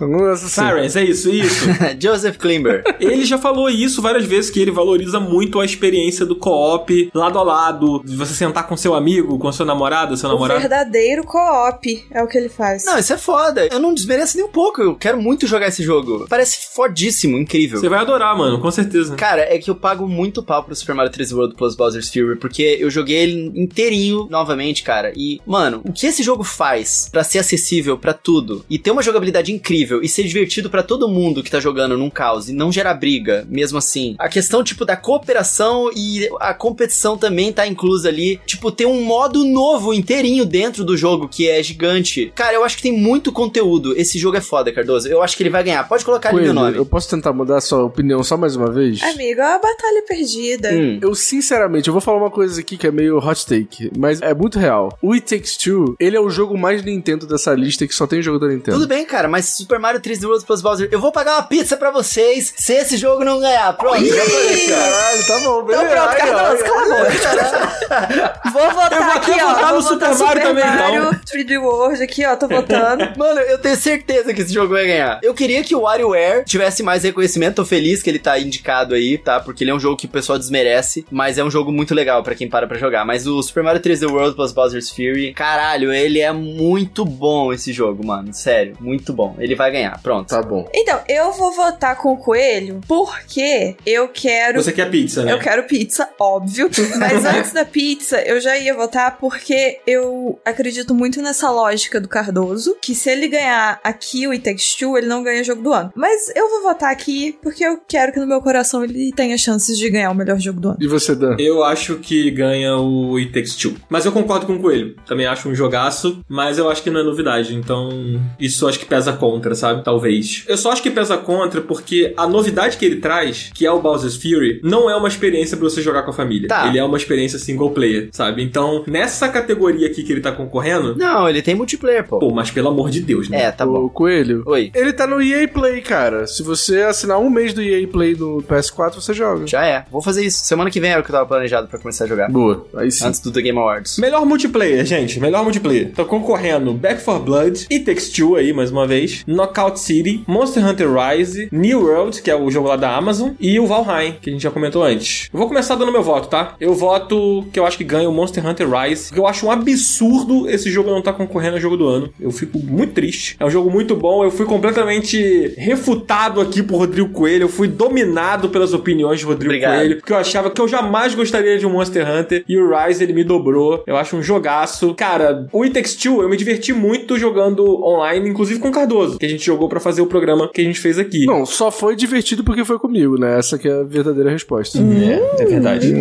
Algum 0.00 0.18
dessas 0.18 0.44
assim. 0.44 0.60
Farrens, 0.60 0.96
é 0.96 1.04
isso, 1.04 1.30
isso. 1.30 1.66
Joseph 2.00 2.23
Klimber. 2.32 2.82
Ele 3.00 3.24
já 3.24 3.38
falou 3.38 3.68
isso 3.68 4.00
várias 4.02 4.24
vezes, 4.24 4.50
que 4.50 4.60
ele 4.60 4.70
valoriza 4.70 5.20
muito 5.20 5.60
a 5.60 5.64
experiência 5.64 6.24
do 6.24 6.36
co-op, 6.36 7.10
lado 7.14 7.38
a 7.38 7.42
lado, 7.42 8.02
de 8.04 8.16
você 8.16 8.32
sentar 8.34 8.66
com 8.66 8.76
seu 8.76 8.94
amigo, 8.94 9.38
com 9.38 9.50
sua 9.52 9.66
namorada, 9.66 10.16
seu 10.16 10.28
o 10.28 10.32
namorado. 10.32 10.60
verdadeiro 10.60 11.24
co-op 11.24 12.04
é 12.10 12.22
o 12.22 12.26
que 12.26 12.38
ele 12.38 12.48
faz. 12.48 12.84
Não, 12.84 12.98
isso 12.98 13.12
é 13.12 13.18
foda. 13.18 13.66
Eu 13.70 13.78
não 13.78 13.94
desmereço 13.94 14.36
nem 14.36 14.46
um 14.46 14.50
pouco. 14.50 14.80
Eu 14.80 14.94
quero 14.94 15.20
muito 15.20 15.46
jogar 15.46 15.68
esse 15.68 15.82
jogo. 15.82 16.26
Parece 16.28 16.74
fodíssimo, 16.74 17.36
incrível. 17.36 17.78
Você 17.80 17.88
vai 17.88 18.00
adorar, 18.00 18.36
mano, 18.36 18.60
com 18.60 18.70
certeza. 18.70 19.14
Cara, 19.16 19.42
é 19.42 19.58
que 19.58 19.70
eu 19.70 19.74
pago 19.74 20.08
muito 20.08 20.42
pau 20.42 20.62
pro 20.62 20.74
Super 20.74 20.94
Mario 20.94 21.12
3D 21.12 21.34
World 21.34 21.54
plus 21.54 21.74
Bowser's 21.74 22.10
Fury, 22.10 22.36
porque 22.36 22.78
eu 22.80 22.90
joguei 22.90 23.16
ele 23.16 23.52
inteirinho 23.54 24.26
novamente, 24.30 24.82
cara. 24.82 25.12
E, 25.16 25.40
mano, 25.46 25.82
o 25.84 25.92
que 25.92 26.06
esse 26.06 26.22
jogo 26.22 26.44
faz 26.44 27.08
pra 27.10 27.24
ser 27.24 27.38
acessível 27.38 27.98
pra 27.98 28.12
tudo 28.12 28.64
e 28.68 28.78
ter 28.78 28.90
uma 28.90 29.02
jogabilidade 29.02 29.52
incrível 29.52 30.02
e 30.02 30.08
ser 30.08 30.24
divertido 30.24 30.70
pra 30.70 30.82
todo 30.82 31.08
mundo 31.08 31.42
que 31.42 31.50
tá 31.50 31.60
jogando 31.60 31.96
num 31.96 32.10
caos 32.14 32.48
e 32.48 32.52
não 32.52 32.72
gerar 32.72 32.94
briga, 32.94 33.46
mesmo 33.48 33.76
assim. 33.78 34.14
A 34.18 34.28
questão, 34.28 34.64
tipo, 34.64 34.84
da 34.84 34.96
cooperação 34.96 35.90
e 35.94 36.28
a 36.40 36.54
competição 36.54 37.18
também 37.18 37.52
tá 37.52 37.66
inclusa 37.66 38.08
ali. 38.08 38.40
Tipo, 38.46 38.70
tem 38.70 38.86
um 38.86 39.02
modo 39.02 39.44
novo 39.44 39.92
inteirinho 39.92 40.46
dentro 40.46 40.84
do 40.84 40.96
jogo 40.96 41.28
que 41.28 41.48
é 41.48 41.62
gigante. 41.62 42.32
Cara, 42.34 42.54
eu 42.54 42.64
acho 42.64 42.76
que 42.76 42.82
tem 42.82 42.92
muito 42.92 43.32
conteúdo. 43.32 43.94
Esse 43.96 44.18
jogo 44.18 44.36
é 44.36 44.40
foda, 44.40 44.72
Cardoso. 44.72 45.08
Eu 45.08 45.22
acho 45.22 45.36
que 45.36 45.42
ele 45.42 45.50
vai 45.50 45.62
ganhar. 45.62 45.86
Pode 45.88 46.04
colocar 46.04 46.28
ali 46.30 46.38
Coelho, 46.38 46.54
meu 46.54 46.62
nome. 46.62 46.76
eu 46.76 46.86
posso 46.86 47.08
tentar 47.08 47.32
mudar 47.32 47.58
a 47.58 47.60
sua 47.60 47.84
opinião 47.84 48.22
só 48.22 48.36
mais 48.36 48.56
uma 48.56 48.70
vez? 48.70 49.02
Amigo, 49.02 49.40
é 49.40 49.48
uma 49.48 49.58
batalha 49.58 50.04
perdida. 50.06 50.70
Hum. 50.72 50.98
Eu, 51.02 51.14
sinceramente, 51.14 51.88
eu 51.88 51.92
vou 51.92 52.00
falar 52.00 52.18
uma 52.18 52.30
coisa 52.30 52.60
aqui 52.60 52.76
que 52.76 52.86
é 52.86 52.90
meio 52.90 53.18
hot 53.18 53.46
take, 53.46 53.90
mas 53.98 54.20
é 54.22 54.32
muito 54.32 54.58
real. 54.58 54.96
O 55.02 55.12
It 55.12 55.26
Takes 55.34 55.56
Two, 55.56 55.96
ele 55.98 56.16
é 56.16 56.20
o 56.20 56.30
jogo 56.30 56.56
mais 56.56 56.84
Nintendo 56.84 57.26
dessa 57.26 57.54
lista 57.54 57.86
que 57.86 57.94
só 57.94 58.06
tem 58.06 58.22
jogo 58.22 58.38
da 58.38 58.48
Nintendo. 58.48 58.76
Tudo 58.76 58.88
bem, 58.88 59.04
cara, 59.04 59.28
mas 59.28 59.46
Super 59.46 59.78
Mario 59.78 60.00
3D 60.00 60.24
World 60.24 60.44
plus 60.44 60.62
Bowser, 60.62 60.88
eu 60.90 61.00
vou 61.00 61.10
pagar 61.12 61.36
uma 61.36 61.42
pizza 61.42 61.76
pra 61.76 61.90
vocês 62.04 62.52
se 62.56 62.72
esse 62.74 62.96
jogo 62.96 63.24
não 63.24 63.40
ganhar. 63.40 63.72
Pronto, 63.76 64.04
já 64.04 64.24
falei, 64.24 64.66
cara. 64.68 64.82
Caralho, 64.90 65.26
tá 65.26 65.38
bom, 65.38 65.62
Então 65.62 65.64
beleza. 65.66 65.88
pronto, 65.88 66.08
Ai, 66.08 66.16
Cardoso, 66.18 66.64
cala 66.64 66.82
a 66.82 67.04
boca. 67.04 68.40
Vou 68.54 68.70
votar 68.70 68.92
Eu 68.92 69.02
vou 69.04 69.12
aqui, 69.14 69.30
ó. 69.32 69.48
votar 69.48 69.66
vou 69.68 69.76
no 69.76 69.82
Super 69.82 70.08
votar 70.14 70.26
Mario 70.26 70.42
também, 70.42 70.64
então. 70.64 70.76
Mario 71.02 71.20
3D 71.24 71.60
World 71.62 72.02
aqui, 72.02 72.24
ó, 72.24 72.36
tô 72.36 72.46
votando. 72.48 73.04
Mano, 73.18 73.40
eu 73.40 73.58
tenho 73.58 73.76
certeza 73.76 74.32
que 74.32 74.42
esse 74.42 74.52
jogo 74.52 74.74
vai 74.74 74.86
ganhar. 74.86 75.18
Eu 75.22 75.34
queria 75.34 75.62
que 75.64 75.74
o 75.74 75.80
WarioWare 75.80 76.44
tivesse 76.44 76.82
mais 76.82 77.02
reconhecimento. 77.02 77.56
Tô 77.56 77.64
feliz 77.64 78.02
que 78.02 78.10
ele 78.10 78.18
tá 78.18 78.38
indicado 78.38 78.94
aí, 78.94 79.18
tá? 79.18 79.40
Porque 79.40 79.64
ele 79.64 79.70
é 79.70 79.74
um 79.74 79.80
jogo 79.80 79.96
que 79.96 80.06
o 80.06 80.08
pessoal 80.08 80.38
desmerece, 80.38 81.04
mas 81.10 81.36
é 81.38 81.44
um 81.44 81.50
jogo 81.50 81.72
muito 81.72 81.94
legal 81.94 82.22
pra 82.22 82.34
quem 82.34 82.48
para 82.48 82.66
pra 82.66 82.78
jogar. 82.78 83.04
Mas 83.04 83.26
o 83.26 83.42
Super 83.42 83.62
Mario 83.62 83.80
3D 83.80 84.08
World 84.10 84.36
plus 84.36 84.52
Bowser's 84.52 84.90
Fury, 84.90 85.32
caralho, 85.34 85.92
ele 85.92 86.20
é 86.20 86.32
muito 86.32 87.04
bom 87.04 87.52
esse 87.52 87.72
jogo, 87.72 88.06
mano. 88.06 88.32
Sério, 88.32 88.76
muito 88.80 89.12
bom. 89.12 89.34
Ele 89.38 89.54
vai 89.54 89.70
ganhar. 89.70 90.00
Pronto. 90.02 90.28
Tá 90.28 90.42
bom. 90.42 90.68
Então, 90.72 91.00
eu 91.08 91.32
vou 91.32 91.52
votar 91.52 91.93
com 91.94 92.12
o 92.12 92.16
Coelho 92.16 92.80
porque 92.86 93.76
eu 93.84 94.08
quero... 94.08 94.62
Você 94.62 94.72
quer 94.72 94.90
pizza, 94.90 95.24
né? 95.24 95.32
Eu 95.32 95.38
quero 95.38 95.64
pizza, 95.64 96.08
óbvio. 96.18 96.70
Mas 96.98 97.24
antes 97.24 97.52
da 97.52 97.64
pizza, 97.64 98.20
eu 98.22 98.40
já 98.40 98.56
ia 98.58 98.74
votar 98.74 99.18
porque 99.18 99.80
eu 99.86 100.38
acredito 100.44 100.94
muito 100.94 101.20
nessa 101.20 101.50
lógica 101.50 102.00
do 102.00 102.08
Cardoso. 102.08 102.76
Que 102.80 102.94
se 102.94 103.10
ele 103.10 103.28
ganhar 103.28 103.80
aqui 103.82 104.26
o 104.26 104.30
It 104.30 104.44
Takes 104.44 104.74
Two, 104.76 104.96
ele 104.96 105.06
não 105.06 105.22
ganha 105.22 105.44
jogo 105.44 105.62
do 105.62 105.72
ano. 105.72 105.92
Mas 105.94 106.30
eu 106.34 106.48
vou 106.48 106.62
votar 106.62 106.90
aqui 106.90 107.36
porque 107.42 107.64
eu 107.64 107.78
quero 107.86 108.12
que 108.12 108.20
no 108.20 108.26
meu 108.26 108.40
coração 108.40 108.84
ele 108.84 109.12
tenha 109.12 109.36
chances 109.36 109.76
de 109.76 109.90
ganhar 109.90 110.10
o 110.10 110.14
melhor 110.14 110.38
jogo 110.38 110.60
do 110.60 110.68
ano. 110.68 110.78
E 110.80 110.86
você, 110.86 111.14
Dan? 111.14 111.36
Eu 111.38 111.62
acho 111.62 111.96
que 111.96 112.30
ganha 112.30 112.76
o 112.76 113.16
It 113.16 113.32
Takes 113.32 113.56
Two. 113.56 113.74
Mas 113.88 114.04
eu 114.04 114.12
concordo 114.12 114.46
com 114.46 114.54
o 114.54 114.60
Coelho. 114.60 114.96
Também 115.06 115.26
acho 115.26 115.48
um 115.48 115.54
jogaço, 115.54 116.20
mas 116.28 116.58
eu 116.58 116.70
acho 116.70 116.82
que 116.82 116.90
não 116.90 117.00
é 117.00 117.04
novidade. 117.04 117.54
Então, 117.54 117.90
isso 118.38 118.66
acho 118.66 118.78
que 118.78 118.86
pesa 118.86 119.12
contra, 119.12 119.54
sabe? 119.54 119.82
Talvez. 119.84 120.44
Eu 120.46 120.56
só 120.56 120.72
acho 120.72 120.82
que 120.82 120.90
pesa 120.90 121.16
contra 121.16 121.60
porque 121.60 121.83
a 122.16 122.26
novidade 122.26 122.76
que 122.76 122.84
ele 122.84 122.96
traz, 122.96 123.50
que 123.54 123.66
é 123.66 123.70
o 123.70 123.80
Bowser's 123.80 124.16
Fury, 124.16 124.60
não 124.62 124.88
é 124.90 124.96
uma 124.96 125.08
experiência 125.08 125.56
pra 125.56 125.68
você 125.68 125.82
jogar 125.82 126.02
com 126.02 126.10
a 126.10 126.14
família. 126.14 126.48
Tá. 126.48 126.66
Ele 126.68 126.78
é 126.78 126.84
uma 126.84 126.96
experiência 126.96 127.38
single 127.38 127.70
player, 127.70 128.08
sabe? 128.12 128.42
Então, 128.42 128.84
nessa 128.86 129.28
categoria 129.28 129.86
aqui 129.86 130.02
que 130.02 130.12
ele 130.12 130.20
tá 130.20 130.32
concorrendo, 130.32 130.96
Não, 130.96 131.28
ele 131.28 131.42
tem 131.42 131.54
multiplayer, 131.54 132.06
pô. 132.06 132.18
pô, 132.18 132.30
mas 132.30 132.50
pelo 132.50 132.68
amor 132.68 132.90
de 132.90 133.00
Deus, 133.00 133.28
né? 133.28 133.44
É, 133.44 133.50
tá 133.50 133.64
bom. 133.66 133.84
O 133.84 133.90
Coelho. 133.90 134.42
Oi. 134.46 134.70
Ele 134.74 134.92
tá 134.92 135.06
no 135.06 135.20
EA 135.22 135.46
Play, 135.48 135.80
cara. 135.80 136.26
Se 136.26 136.42
você 136.42 136.82
assinar 136.82 137.18
um 137.18 137.30
mês 137.30 137.52
do 137.52 137.62
EA 137.62 137.86
Play 137.88 138.14
no 138.14 138.42
PS4, 138.42 138.94
você 138.94 139.12
joga. 139.12 139.46
Já 139.46 139.64
é. 139.64 139.84
Vou 139.90 140.02
fazer 140.02 140.24
isso. 140.24 140.44
Semana 140.44 140.70
que 140.70 140.80
vem 140.80 140.90
era 140.90 141.00
o 141.00 141.04
que 141.04 141.10
eu 141.10 141.14
tava 141.14 141.26
planejado 141.26 141.68
pra 141.68 141.78
começar 141.78 142.04
a 142.04 142.08
jogar. 142.08 142.28
Boa. 142.30 142.66
Aí 142.76 142.90
sim. 142.90 143.06
Antes 143.06 143.20
do 143.20 143.30
The 143.30 143.42
Game 143.42 143.58
Awards. 143.58 143.98
Melhor 143.98 144.24
multiplayer, 144.26 144.84
gente. 144.84 145.18
Melhor 145.20 145.42
multiplayer. 145.42 145.92
Tô 145.94 146.04
concorrendo 146.04 146.72
Back 146.72 147.02
4 147.02 147.22
Blood, 147.24 147.66
It 147.70 147.84
Takes 147.84 148.10
Two 148.10 148.36
aí, 148.36 148.52
mais 148.52 148.70
uma 148.70 148.86
vez, 148.86 149.22
Knockout 149.26 149.78
City, 149.80 150.22
Monster 150.26 150.66
Hunter 150.66 150.88
Rise, 150.92 151.48
Nioh 151.52 151.73
New 151.74 151.86
World, 151.86 152.22
que 152.22 152.30
é 152.30 152.36
o 152.36 152.50
jogo 152.50 152.68
lá 152.68 152.76
da 152.76 152.94
Amazon, 152.94 153.32
e 153.40 153.58
o 153.58 153.66
Valheim, 153.66 154.16
que 154.20 154.30
a 154.30 154.32
gente 154.32 154.42
já 154.42 154.50
comentou 154.50 154.84
antes. 154.84 155.28
Eu 155.32 155.38
vou 155.38 155.48
começar 155.48 155.74
dando 155.74 155.90
meu 155.90 156.02
voto, 156.02 156.28
tá? 156.28 156.54
Eu 156.60 156.74
voto 156.74 157.44
que 157.52 157.58
eu 157.58 157.66
acho 157.66 157.76
que 157.76 157.84
ganha 157.84 158.08
o 158.08 158.12
Monster 158.12 158.46
Hunter 158.46 158.68
Rise, 158.70 159.08
porque 159.08 159.20
eu 159.20 159.26
acho 159.26 159.46
um 159.46 159.50
absurdo 159.50 160.48
esse 160.48 160.70
jogo 160.70 160.90
não 160.90 161.00
estar 161.00 161.12
tá 161.12 161.18
concorrendo 161.18 161.56
ao 161.56 161.60
jogo 161.60 161.76
do 161.76 161.88
ano. 161.88 162.10
Eu 162.20 162.30
fico 162.30 162.58
muito 162.58 162.94
triste. 162.94 163.36
É 163.40 163.44
um 163.44 163.50
jogo 163.50 163.70
muito 163.70 163.96
bom. 163.96 164.24
Eu 164.24 164.30
fui 164.30 164.46
completamente 164.46 165.52
refutado 165.56 166.40
aqui 166.40 166.62
por 166.62 166.78
Rodrigo 166.78 167.08
Coelho. 167.08 167.44
Eu 167.44 167.48
fui 167.48 167.66
dominado 167.66 168.48
pelas 168.48 168.72
opiniões 168.72 169.18
de 169.18 169.24
Rodrigo 169.24 169.52
Obrigado. 169.52 169.76
Coelho, 169.76 169.96
porque 169.96 170.12
eu 170.12 170.16
achava 170.16 170.50
que 170.50 170.60
eu 170.60 170.68
jamais 170.68 171.14
gostaria 171.14 171.58
de 171.58 171.66
um 171.66 171.70
Monster 171.70 172.08
Hunter 172.08 172.44
e 172.48 172.56
o 172.56 172.70
Rise 172.70 173.02
ele 173.02 173.12
me 173.12 173.24
dobrou. 173.24 173.82
Eu 173.86 173.96
acho 173.96 174.16
um 174.16 174.22
jogaço. 174.22 174.94
Cara, 174.94 175.48
o 175.52 175.62
It 175.62 175.74
Takes 175.74 175.96
Two, 175.96 176.22
eu 176.22 176.28
me 176.28 176.36
diverti 176.36 176.72
muito 176.72 177.18
jogando 177.18 177.82
online, 177.82 178.28
inclusive 178.28 178.60
com 178.60 178.68
o 178.68 178.72
Cardoso, 178.72 179.18
que 179.18 179.26
a 179.26 179.28
gente 179.28 179.44
jogou 179.44 179.68
pra 179.68 179.80
fazer 179.80 180.02
o 180.02 180.06
programa 180.06 180.48
que 180.52 180.60
a 180.60 180.64
gente 180.64 180.78
fez 180.78 180.98
aqui. 180.98 181.26
Não, 181.26 181.44
só 181.54 181.70
foi 181.70 181.94
divertido 181.96 182.42
porque 182.44 182.64
foi 182.64 182.78
comigo, 182.78 183.18
né? 183.18 183.38
Essa 183.38 183.58
que 183.58 183.68
é 183.68 183.80
a 183.80 183.82
verdadeira 183.82 184.30
resposta. 184.30 184.78
É, 184.78 185.42
é 185.42 185.46
verdade. 185.46 185.92